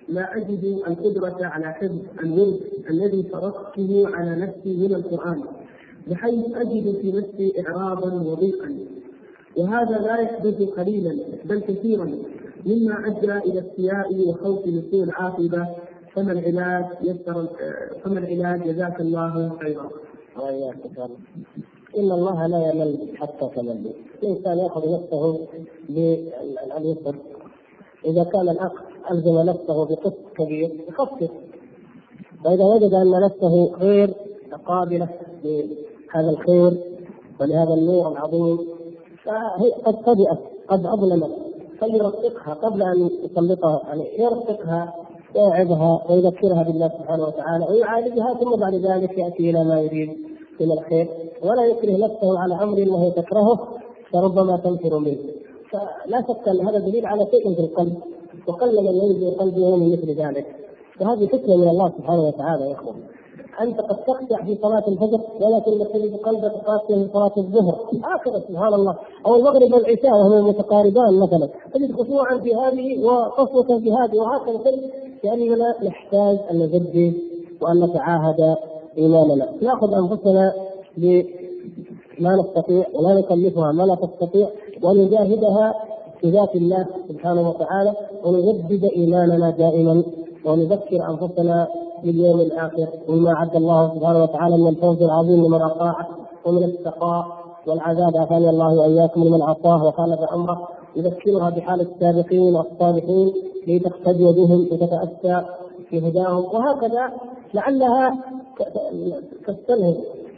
لا 0.10 0.38
أجد 0.38 0.64
القدرة 0.88 1.38
على 1.46 1.74
حفظ 1.74 1.98
الورد 2.24 2.60
الذي 2.90 3.24
فرضته 3.24 4.08
على 4.14 4.36
نفسي 4.36 4.78
من 4.88 4.96
القرآن 4.96 5.42
بحيث 6.08 6.46
أجد 6.56 6.98
في 7.02 7.12
نفسي 7.12 7.54
اعراضا 7.68 8.14
وضيقا. 8.14 8.76
وهذا 9.58 9.98
لا 10.00 10.18
يحدث 10.22 10.62
قليلا 10.70 11.16
بل 11.46 11.60
كثيرا 11.60 12.06
مما 12.66 13.08
أدى 13.08 13.38
إلى 13.38 13.60
استيائي 13.60 14.26
وخوفي 14.26 14.72
من 14.72 14.84
سوء 14.92 15.04
العاقبة 15.04 15.68
فما 16.14 16.32
العلاج 16.32 16.86
يسر 17.02 17.48
فما 18.04 18.20
العلاج؟ 18.20 18.64
جزاك 18.70 19.02
الله 19.02 19.58
خيرا. 19.62 19.90
إن 21.98 22.12
الله 22.12 22.48
لا 22.48 22.72
يمل 22.72 22.98
حتى 23.16 23.50
تمل. 23.56 23.94
الإنسان 24.24 24.58
يأخذ 24.58 24.94
نفسه 24.94 25.40
باليسر 25.90 27.16
إذا 28.06 28.24
كان 28.24 28.50
الأخ 28.50 28.72
ألزم 29.12 29.38
نفسه 29.40 29.86
بقسط 29.86 30.18
كبير 30.38 30.72
يخفف. 30.90 31.32
واذا 32.46 32.64
وجد 32.64 32.94
أن 32.94 33.12
نفسه 33.12 33.74
غير 33.76 34.14
قابله 34.66 35.10
لهذا 35.44 36.30
الخير 36.30 36.78
ولهذا 37.40 37.74
النور 37.74 38.12
العظيم 38.12 38.58
فهي 39.24 39.72
قد 39.86 39.96
فجأت 39.96 40.40
قد 40.68 40.86
أظلمت. 40.86 41.32
فليرققها 41.80 42.54
قبل 42.54 42.84
أن 42.84 43.10
يسلطها 43.24 43.82
يعني 43.88 44.20
يرققها 44.20 44.94
ويوعظها 45.36 46.06
ويذكرها 46.10 46.64
بالله 46.64 46.88
سبحانه 46.88 47.24
وتعالى 47.24 47.66
ويعالجها 47.70 48.34
ثم 48.34 48.60
بعد 48.60 48.74
ذلك 48.76 49.18
يأتي 49.18 49.50
إلى 49.50 49.64
ما 49.64 49.82
يريد. 49.82 50.35
من 50.62 50.72
الخير 50.72 51.08
ولا 51.44 51.66
يكره 51.66 51.98
نفسه 51.98 52.40
على 52.40 52.64
أمر 52.64 52.78
انه 52.78 53.10
تكرهه 53.10 53.60
فربما 54.12 54.58
تنفر 54.58 55.00
منه. 55.00 55.18
فلا 55.72 56.22
شك 56.28 56.48
أن 56.48 56.68
هذا 56.68 56.80
دليل 56.80 57.06
على 57.06 57.28
شيء 57.32 57.54
في 57.54 57.60
القلب 57.60 57.98
وقل 58.48 58.84
من 58.84 58.96
ينزل 58.96 59.38
قلبه 59.40 59.76
من 59.76 59.92
مثل 59.92 60.12
ذلك. 60.12 60.46
وهذه 61.02 61.26
فتنه 61.26 61.56
من 61.56 61.68
الله 61.68 61.90
سبحانه 61.98 62.28
وتعالى 62.28 62.70
يا 62.70 62.74
أخوان. 62.74 62.96
أنت 63.62 63.82
قد 63.82 63.98
تخشع 63.98 64.46
في 64.46 64.58
صلاة 64.62 64.84
الفجر 64.88 65.20
ولكن 65.42 65.94
تجد 65.94 66.16
قلبك 66.16 66.52
قاسيا 66.52 66.96
في 66.96 67.10
صلاة 67.14 67.32
الظهر. 67.38 67.76
هكذا 68.04 68.40
سبحان 68.48 68.74
الله. 68.74 68.96
أو 69.26 69.36
المغرب 69.36 69.74
والعشاء 69.74 70.12
وهما 70.12 70.42
متقاربان 70.42 71.20
مثلا. 71.20 71.50
تجد 71.74 71.92
خشوعا 71.92 72.38
في 72.38 72.56
هذه 72.56 73.06
وقسوه 73.06 73.80
في 73.80 73.92
هذه 73.92 74.18
وهكذا. 74.18 74.72
لأننا 75.24 75.76
نحتاج 75.84 76.38
أن 76.52 76.60
نجدد 76.60 77.14
وأن 77.62 77.84
نتعاهد 77.84 78.58
ايماننا 78.98 79.48
نأخذ 79.62 79.94
أنفسنا 79.94 80.54
بما 80.98 82.36
نستطيع 82.36 82.86
ولا 82.94 83.20
نكلفها 83.20 83.72
ما 83.72 83.84
لا 83.84 83.96
تستطيع 83.96 84.48
ونجاهدها 84.84 85.74
في 86.22 86.30
ذات 86.32 86.56
الله 86.56 86.86
سبحانه 87.10 87.50
وتعالى 87.50 87.94
ونجدد 88.26 88.84
إيماننا 88.86 89.50
دائما 89.50 90.04
ونذكر 90.46 91.10
أنفسنا 91.10 91.68
باليوم 92.04 92.42
الآخر 92.42 92.88
وما 93.10 93.32
اعد 93.34 93.56
الله 93.56 93.96
سبحانه 93.96 94.24
وتعالى 94.24 94.58
من 94.58 94.68
الفوز 94.68 95.02
العظيم 95.02 95.46
لمن 95.46 95.62
اطاعه 95.62 96.08
ومن 96.46 96.64
الشقاء 96.64 97.26
والعذاب 97.68 98.18
عافاني 98.18 98.50
الله 98.50 98.80
وإياكم 98.80 99.24
لمن 99.24 99.42
عصاه 99.42 99.88
وخالف 99.88 100.20
أمره. 100.34 100.68
يذكرها 100.96 101.50
بحال 101.50 101.82
السابقين 101.82 102.56
والصالحين 102.56 103.34
لتقتدي 103.68 104.24
بهم 104.24 104.68
وتتاسى 104.72 105.46
في 105.90 106.08
هداهم 106.08 106.44
وهكذا 106.46 107.14
لعلها 107.54 108.24
تستنهض 109.48 109.96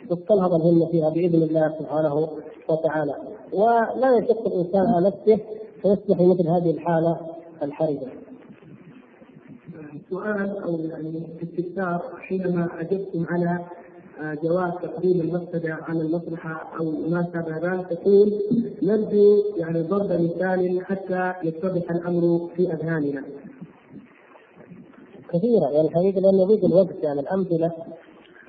تستنهض 0.10 0.53
الهمة 0.53 0.86
فيها 0.86 1.10
بإذن 1.10 1.44
الله 1.44 1.76
سبحانه 1.80 2.28
وتعالى 2.69 3.15
ولا 3.53 4.18
يشق 4.18 4.48
الإنسان 4.48 4.86
على 4.95 5.07
نفسه 5.07 5.44
فيصبح 5.82 6.22
مثل 6.22 6.48
هذه 6.48 6.72
الحالة 6.72 7.18
الحرجة. 7.64 8.07
سؤال 10.10 10.57
أو 10.64 10.80
يعني 10.80 11.28
استفسار 11.44 12.02
حينما 12.19 12.69
أجبتم 12.80 13.26
على 13.30 13.60
جواز 14.44 14.72
تقديم 14.84 15.22
المفسدة 15.22 15.78
على 15.82 16.02
المصلحة 16.02 16.78
أو 16.80 16.86
ما 16.86 17.28
شابه 17.34 17.57
ذلك 17.57 17.88
تقول 17.88 18.34
نرجو 18.84 19.44
يعني 19.57 19.82
ضرب 19.82 20.11
مثال 20.22 20.86
حتى 20.86 21.34
يتضح 21.44 21.91
الأمر 21.91 22.49
في 22.56 22.74
أذهاننا. 22.74 23.24
كثيرة 25.34 25.70
يعني 25.72 25.88
الحقيقة 25.88 26.20
لأنه 26.20 26.41
يضيق 26.41 26.66
الوقت 26.66 27.04
يعني 27.04 27.20
الأمثلة 27.20 27.72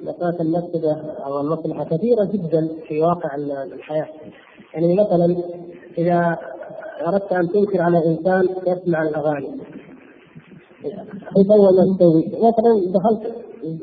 مسألة 0.01 0.41
المفسدة 0.41 0.93
أو 1.27 1.41
المصلحة 1.41 1.85
كثيرة 1.85 2.25
جدا 2.25 2.69
في 2.89 3.01
واقع 3.01 3.35
الحياة. 3.75 4.09
يعني 4.75 4.95
مثلا 4.95 5.37
إذا 5.99 6.39
أردت 7.07 7.33
أن 7.33 7.49
تنكر 7.49 7.83
على 7.83 8.07
إنسان 8.07 8.49
يسمع 8.67 9.03
الأغاني 9.03 9.49
كيف 11.37 11.49
ما 11.49 11.97
تسوي؟ 11.97 12.27
مثلا 12.27 12.93
دخلت 12.93 13.35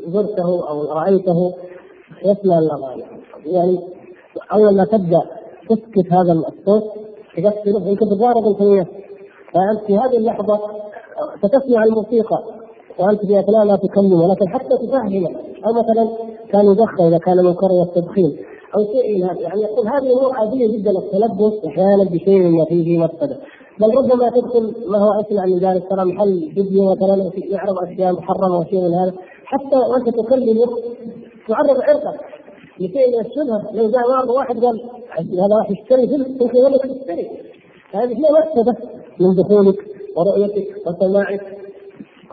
زرته 0.07 0.69
أو 0.69 0.83
رأيته 0.83 1.53
يسمع 2.25 2.59
الأغاني 2.59 3.03
يعني 3.45 3.79
أول 4.53 4.77
ما 4.77 4.85
تبدأ 4.85 5.21
تسكت 5.69 6.13
هذا 6.13 6.31
الصوت 6.31 6.83
تقفله 7.37 7.87
يمكن 7.87 8.05
تتضارب 8.05 8.47
انت 8.47 8.61
وياه 8.61 8.87
فأنت 9.53 9.85
في 9.87 9.97
هذه 9.97 10.17
اللحظة 10.17 10.59
ستسمع 11.37 11.83
الموسيقى 11.83 12.54
وأنت 12.99 13.19
في 13.25 13.39
اثناء 13.39 13.65
ما 13.65 13.75
تكلمه 13.75 14.33
لكن 14.33 14.47
حتى 14.49 14.77
تفهمه 14.87 15.29
أو 15.65 15.73
مثلا 15.73 16.09
كان 16.51 16.65
يدخن 16.71 17.07
إذا 17.07 17.17
كان 17.17 17.37
منكرا 17.37 17.83
التدخين. 17.83 18.37
أو 18.75 18.83
شيء 18.93 19.17
من 19.17 19.23
هذا. 19.23 19.41
يعني 19.41 19.61
يقول 19.61 19.87
هذه 19.87 20.11
أمور 20.13 20.31
عادية 20.35 20.77
جدا 20.77 20.91
التلبس 20.91 21.65
أحيانا 21.65 22.03
بشيء 22.03 22.49
ما 22.49 22.65
فيه 22.65 22.97
مفسدة. 22.99 23.37
بل 23.79 23.97
ربما 23.97 24.29
تدخل 24.29 24.73
ما 24.87 24.97
هو 24.97 25.21
اسمع 25.21 25.45
من 25.45 25.59
ذلك 25.59 25.83
ترى 25.89 26.05
محل 26.05 26.51
فيديو 26.53 26.91
مثلا 26.91 27.31
يعرض 27.51 27.75
أشياء 27.83 28.13
محرمة 28.13 28.59
وشيء 28.59 28.81
من 28.81 28.93
هذا. 28.93 29.13
حتى 29.45 29.75
وأنت 29.75 30.09
تكلمه 30.09 30.65
تعرض 31.47 31.81
عرقك 31.81 32.19
لشيء 32.79 33.07
من 33.07 33.25
الشبهة. 33.25 33.71
لو 33.73 33.91
جاء 33.91 34.31
واحد 34.37 34.65
قال 34.65 34.81
هذا 35.19 35.55
راح 35.59 35.71
يشتري 35.71 36.07
فيلم 36.07 36.37
يمكن 36.41 36.57
يقول 36.57 36.73
لك 36.73 36.81
تشتري. 36.81 37.29
هذه 37.91 38.13
فيها 38.15 38.31
مفسدة 38.31 38.75
من 39.19 39.35
دخولك 39.35 39.79
ورؤيتك 40.17 40.87
وسماعك. 40.87 41.64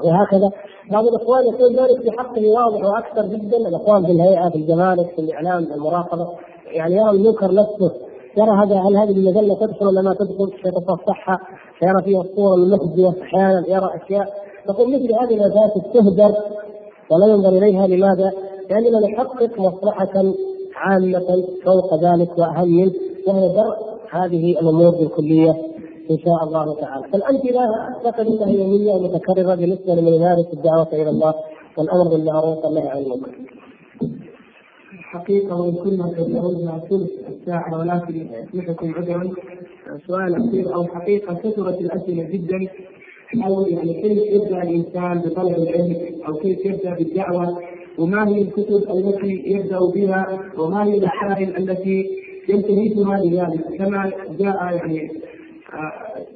وهكذا. 0.04 0.50
بعض 0.90 1.04
الإخوان 1.04 1.44
يقول 1.46 1.76
ذلك 1.76 2.02
في 2.02 2.10
حقه 2.10 2.48
واضح 2.48 2.84
وأكثر 2.84 3.26
جدا. 3.26 3.56
الإخوان 3.56 4.06
في 4.06 4.12
الهيئة 4.12 4.48
في 4.48 4.56
الجمارك 4.56 5.06
في 5.06 5.18
الإعلام 5.18 5.64
في 5.64 5.74
المراقبة. 5.74 6.28
يعني 6.72 6.94
يرى 6.94 7.10
المنكر 7.10 7.54
نفسه. 7.54 7.92
يرى 8.36 8.50
هذا 8.50 8.80
هل 8.80 8.96
هذه 8.96 9.10
المجلة 9.10 9.54
تدخل 9.54 9.86
ولا 9.86 10.02
ما 10.02 10.14
تدخل؟ 10.14 10.52
يتصفحها 10.66 11.38
يرى 11.82 12.02
فيها 12.04 12.20
الصور 12.20 12.54
المخزيه 12.54 13.22
أحيانا 13.22 13.64
يرى 13.68 13.90
أشياء. 14.02 14.26
تقول 14.66 14.88
مثل 14.88 15.14
هذه 15.14 15.34
المفاسد 15.34 15.82
تهدر 15.94 16.34
ولا 17.10 17.26
ينظر 17.26 17.48
إليها. 17.48 17.86
لماذا؟ 17.86 18.32
لاننا 18.70 19.00
نحقق 19.00 19.60
مصلحة 19.60 20.32
عامة 20.76 21.44
فوق 21.64 21.94
ذلك 21.94 22.38
وأهم 22.38 22.68
منه 22.68 22.92
وهي 23.26 23.48
درء 23.48 23.76
هذه 24.10 24.60
الأمور 24.60 24.90
بالكلية. 24.90 25.71
إن 26.12 26.18
شاء 26.18 26.44
الله 26.44 26.80
تعالى، 26.80 27.04
فالامثله 27.12 27.64
اعتقد 27.80 28.26
أنها 28.26 28.48
يومية 28.48 28.92
ومتكررة 28.92 29.54
بالنسبة 29.54 29.94
لمن 29.94 30.12
يمارس 30.12 30.46
الدعوة 30.52 30.88
إلى 30.92 31.10
الله 31.10 31.34
والأمر 31.76 32.08
بالمعروف 32.08 32.64
والنهي 32.64 32.88
عن 32.88 32.98
المنكر. 32.98 33.32
حقيقة 35.12 35.60
وإن 35.60 35.74
كنا 35.74 36.12
تدعون 36.16 36.80
ثلث 36.90 37.10
الساعة 37.28 37.78
ولكن 37.80 38.26
يسمحكم 38.32 38.94
عذرا. 38.94 39.30
سؤال 40.06 40.48
أخير 40.48 40.74
أو 40.74 40.84
حقيقة 40.84 41.34
كثرت 41.34 41.80
الأسئلة 41.80 42.22
جدا. 42.22 42.68
حول 43.42 43.68
يعني 43.68 44.02
كيف 44.02 44.18
يبدأ 44.34 44.62
الإنسان 44.62 45.18
بطلب 45.18 45.58
العلم 45.58 45.96
أو 46.28 46.34
كيف 46.34 46.66
يبدأ 46.66 46.94
بالدعوة؟ 46.94 47.58
وما 47.98 48.28
هي 48.28 48.42
الكتب 48.42 48.90
التي 48.90 49.42
يبدأ 49.46 49.78
بها؟ 49.94 50.40
وما 50.58 50.84
هي 50.84 50.94
المسائل 50.94 51.56
التي 51.56 52.06
ينتهيها 52.48 53.18
لذلك؟ 53.24 53.78
كما 53.78 54.12
جاء 54.38 54.74
يعني 54.74 55.10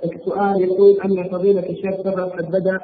السؤال 0.04 0.60
يقول 0.62 1.00
أن 1.04 1.24
فضيلة 1.28 1.70
الشيخ 1.70 1.94
سبق 2.04 2.36
قد 2.36 2.50
بدأ 2.50 2.80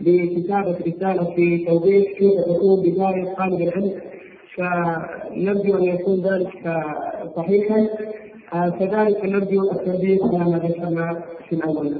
بكتابة 0.00 0.76
رسالة 0.86 1.24
في 1.34 1.64
توضيح 1.68 2.18
كيف 2.18 2.40
تكون 2.40 2.80
بداية 2.80 3.34
طالب 3.34 3.60
العلم. 3.60 4.00
فنرجو 4.56 5.78
أن 5.78 5.84
يكون 5.84 6.20
ذلك 6.20 6.84
صحيحا. 7.36 7.88
كذلك 8.78 9.24
نرجو 9.24 9.70
التنبيه 9.70 10.18
على 10.24 10.50
ما 10.50 10.58
ذكرنا 10.58 11.22
في 11.48 11.54
الأول. 11.56 11.94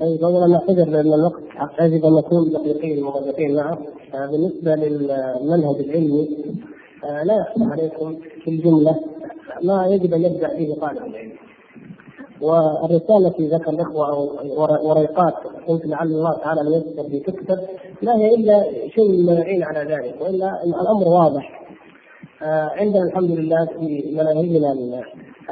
طيب 0.00 0.24
اولا 0.24 0.46
نعتذر 0.46 0.88
لأن 0.90 1.12
الوقت 1.14 1.42
يجب 1.80 2.04
أن 2.04 2.12
نكون 2.12 2.52
دقيقين 2.52 3.02
موظفين 3.04 3.56
معه 3.56 3.78
بالنسبة 4.30 4.74
للمنهج 4.74 5.76
العلمي 5.80 6.28
لا 7.24 7.34
يخفى 7.34 7.72
عليكم 7.72 8.16
في 8.44 8.50
الجملة 8.50 8.96
ما 9.62 9.86
يجب 9.86 10.14
أن 10.14 10.22
يبدأ 10.22 10.58
به 10.58 10.76
طالب 10.80 10.96
العلم. 11.06 11.32
والرسالة 12.44 13.28
التي 13.28 13.46
ذكر 13.48 13.70
الاخوه 13.70 14.10
أو 14.10 14.28
وريقات 14.88 15.34
قلت 15.68 15.86
لعل 15.86 16.06
الله 16.06 16.38
تعالى 16.38 16.60
أن 16.60 16.72
يذكر 16.72 17.08
في 17.10 17.20
تكتب 17.20 17.58
لا 18.02 18.16
هي 18.16 18.34
إلا 18.34 18.64
شيء 18.94 19.08
من 19.08 19.62
على 19.62 19.94
ذلك 19.94 20.14
وإلا 20.20 20.64
الأمر 20.64 21.08
واضح. 21.08 21.64
آه، 22.42 22.70
عندنا 22.76 23.02
الحمد 23.02 23.30
لله 23.30 23.66
في 23.66 24.14
مناهجنا 24.16 24.72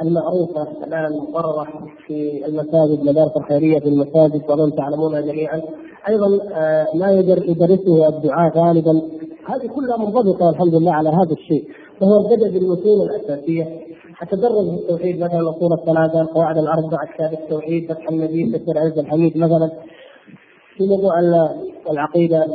المعروفة 0.01 0.67
الآن 0.87 1.17
مقررة 1.17 1.67
في 2.07 2.45
المساجد 2.45 2.99
المدارس 2.99 3.37
الخيرية 3.37 3.79
في 3.79 3.87
المساجد 3.87 4.41
ومن 4.49 4.75
تعلمونها 4.75 5.21
جميعا. 5.21 5.61
أيضا 6.09 6.39
آه، 6.53 6.87
ما 6.95 7.11
يدرسه 7.11 8.07
الدعاء 8.07 8.57
غالبا. 8.57 9.01
هذه 9.47 9.67
كلها 9.67 9.97
منضبطة 9.97 10.49
الحمد 10.49 10.75
لله 10.75 10.93
على 10.93 11.09
هذا 11.09 11.31
الشيء 11.31 11.63
وهو 12.01 12.17
البدء 12.21 12.51
بالمتون 12.51 13.09
الأساسية. 13.09 13.92
أتدرج 14.23 14.69
في 14.69 14.75
التوحيد 14.81 15.19
مثلا 15.19 15.39
الاصول 15.39 15.73
الثلاثه 15.73 16.21
القواعد 16.21 16.57
الاربعه 16.57 17.07
كتاب 17.13 17.33
التوحيد 17.33 17.91
فتح 17.91 18.09
المجيد 18.09 18.57
تفسير 18.57 18.77
عز 18.77 18.99
الحميد 18.99 19.37
مثلا. 19.37 19.71
في 20.77 20.83
موضوع 20.87 21.13
العقيدة 21.91 22.45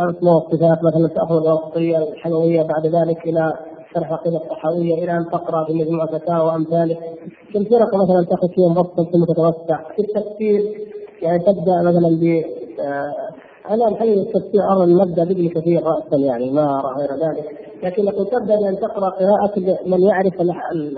الاسماء 0.00 0.34
والصفات 0.34 0.78
مثلا 0.84 1.08
تاخذ 1.08 1.46
الوسطية 1.46 1.98
الحلويه 1.98 2.62
بعد 2.62 2.86
ذلك 2.86 3.24
إلى 3.24 3.52
شرح 3.94 4.08
العقيده 4.08 4.36
الصحويه 4.36 5.04
إلى 5.04 5.16
أن 5.16 5.26
تقرأ 5.32 5.64
في 5.66 5.72
مجموعه 5.72 6.06
فتاوى 6.06 6.46
وامثاله 6.48 6.96
في 7.52 7.58
الفرق 7.58 7.94
مثلا 7.94 8.26
تاخذ 8.30 8.48
فيهم 8.54 8.72
مبسط 8.72 9.12
ثم 9.12 9.24
تتوسع؟ 9.24 9.78
في 9.96 10.02
التفسير 10.02 10.86
يعني 11.22 11.38
تبدأ 11.38 11.82
مثلا 11.82 12.08
ب 12.20 12.42
آه، 12.80 13.14
أنا 13.70 13.88
الحقيقة 13.88 14.22
التفسير 14.22 14.62
أرى 14.72 14.84
ان 14.84 15.14
بابن 15.14 15.48
كثير 15.48 15.82
راسا 15.82 16.16
يعني 16.16 16.50
ما 16.50 16.80
أرى 16.80 16.94
غير 16.98 17.28
ذلك. 17.28 17.65
لكن 17.82 18.04
تبدا 18.04 18.60
بأن 18.60 18.76
تقرأ 18.76 19.10
قراءة 19.10 19.78
من 19.86 20.02
يعرف 20.02 20.34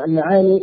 المعاني 0.07 0.61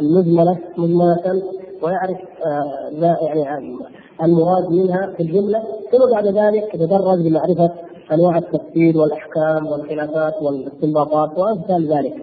المجملة 0.00 0.58
مجملة 0.76 1.42
ويعرف 1.82 2.18
آه، 2.46 2.90
يعني 3.34 3.76
المراد 4.22 4.70
منها 4.70 5.12
في 5.16 5.22
الجملة 5.22 5.62
ثم 5.92 6.12
بعد 6.12 6.26
ذلك 6.26 6.72
تتدرج 6.72 7.20
بمعرفة 7.24 7.70
أنواع 8.12 8.38
التفسير 8.38 8.98
والأحكام 8.98 9.66
والخلافات 9.66 10.42
والاستنباطات 10.42 11.38
وأمثال 11.38 11.92
ذلك. 11.92 12.14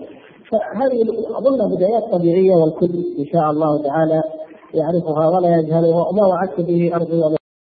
فهذه 0.51 1.01
اظنها 1.37 1.75
بدايات 1.75 2.03
طبيعية 2.11 2.55
والكل 2.55 3.05
إن 3.19 3.25
شاء 3.25 3.51
الله 3.51 3.83
تعالى 3.83 4.23
يعرفها 4.73 5.29
ولا 5.29 5.59
يجهلها 5.59 6.07
وما 6.07 6.25
وعدت 6.27 6.61
به 6.61 6.95
أرجو 6.95 7.37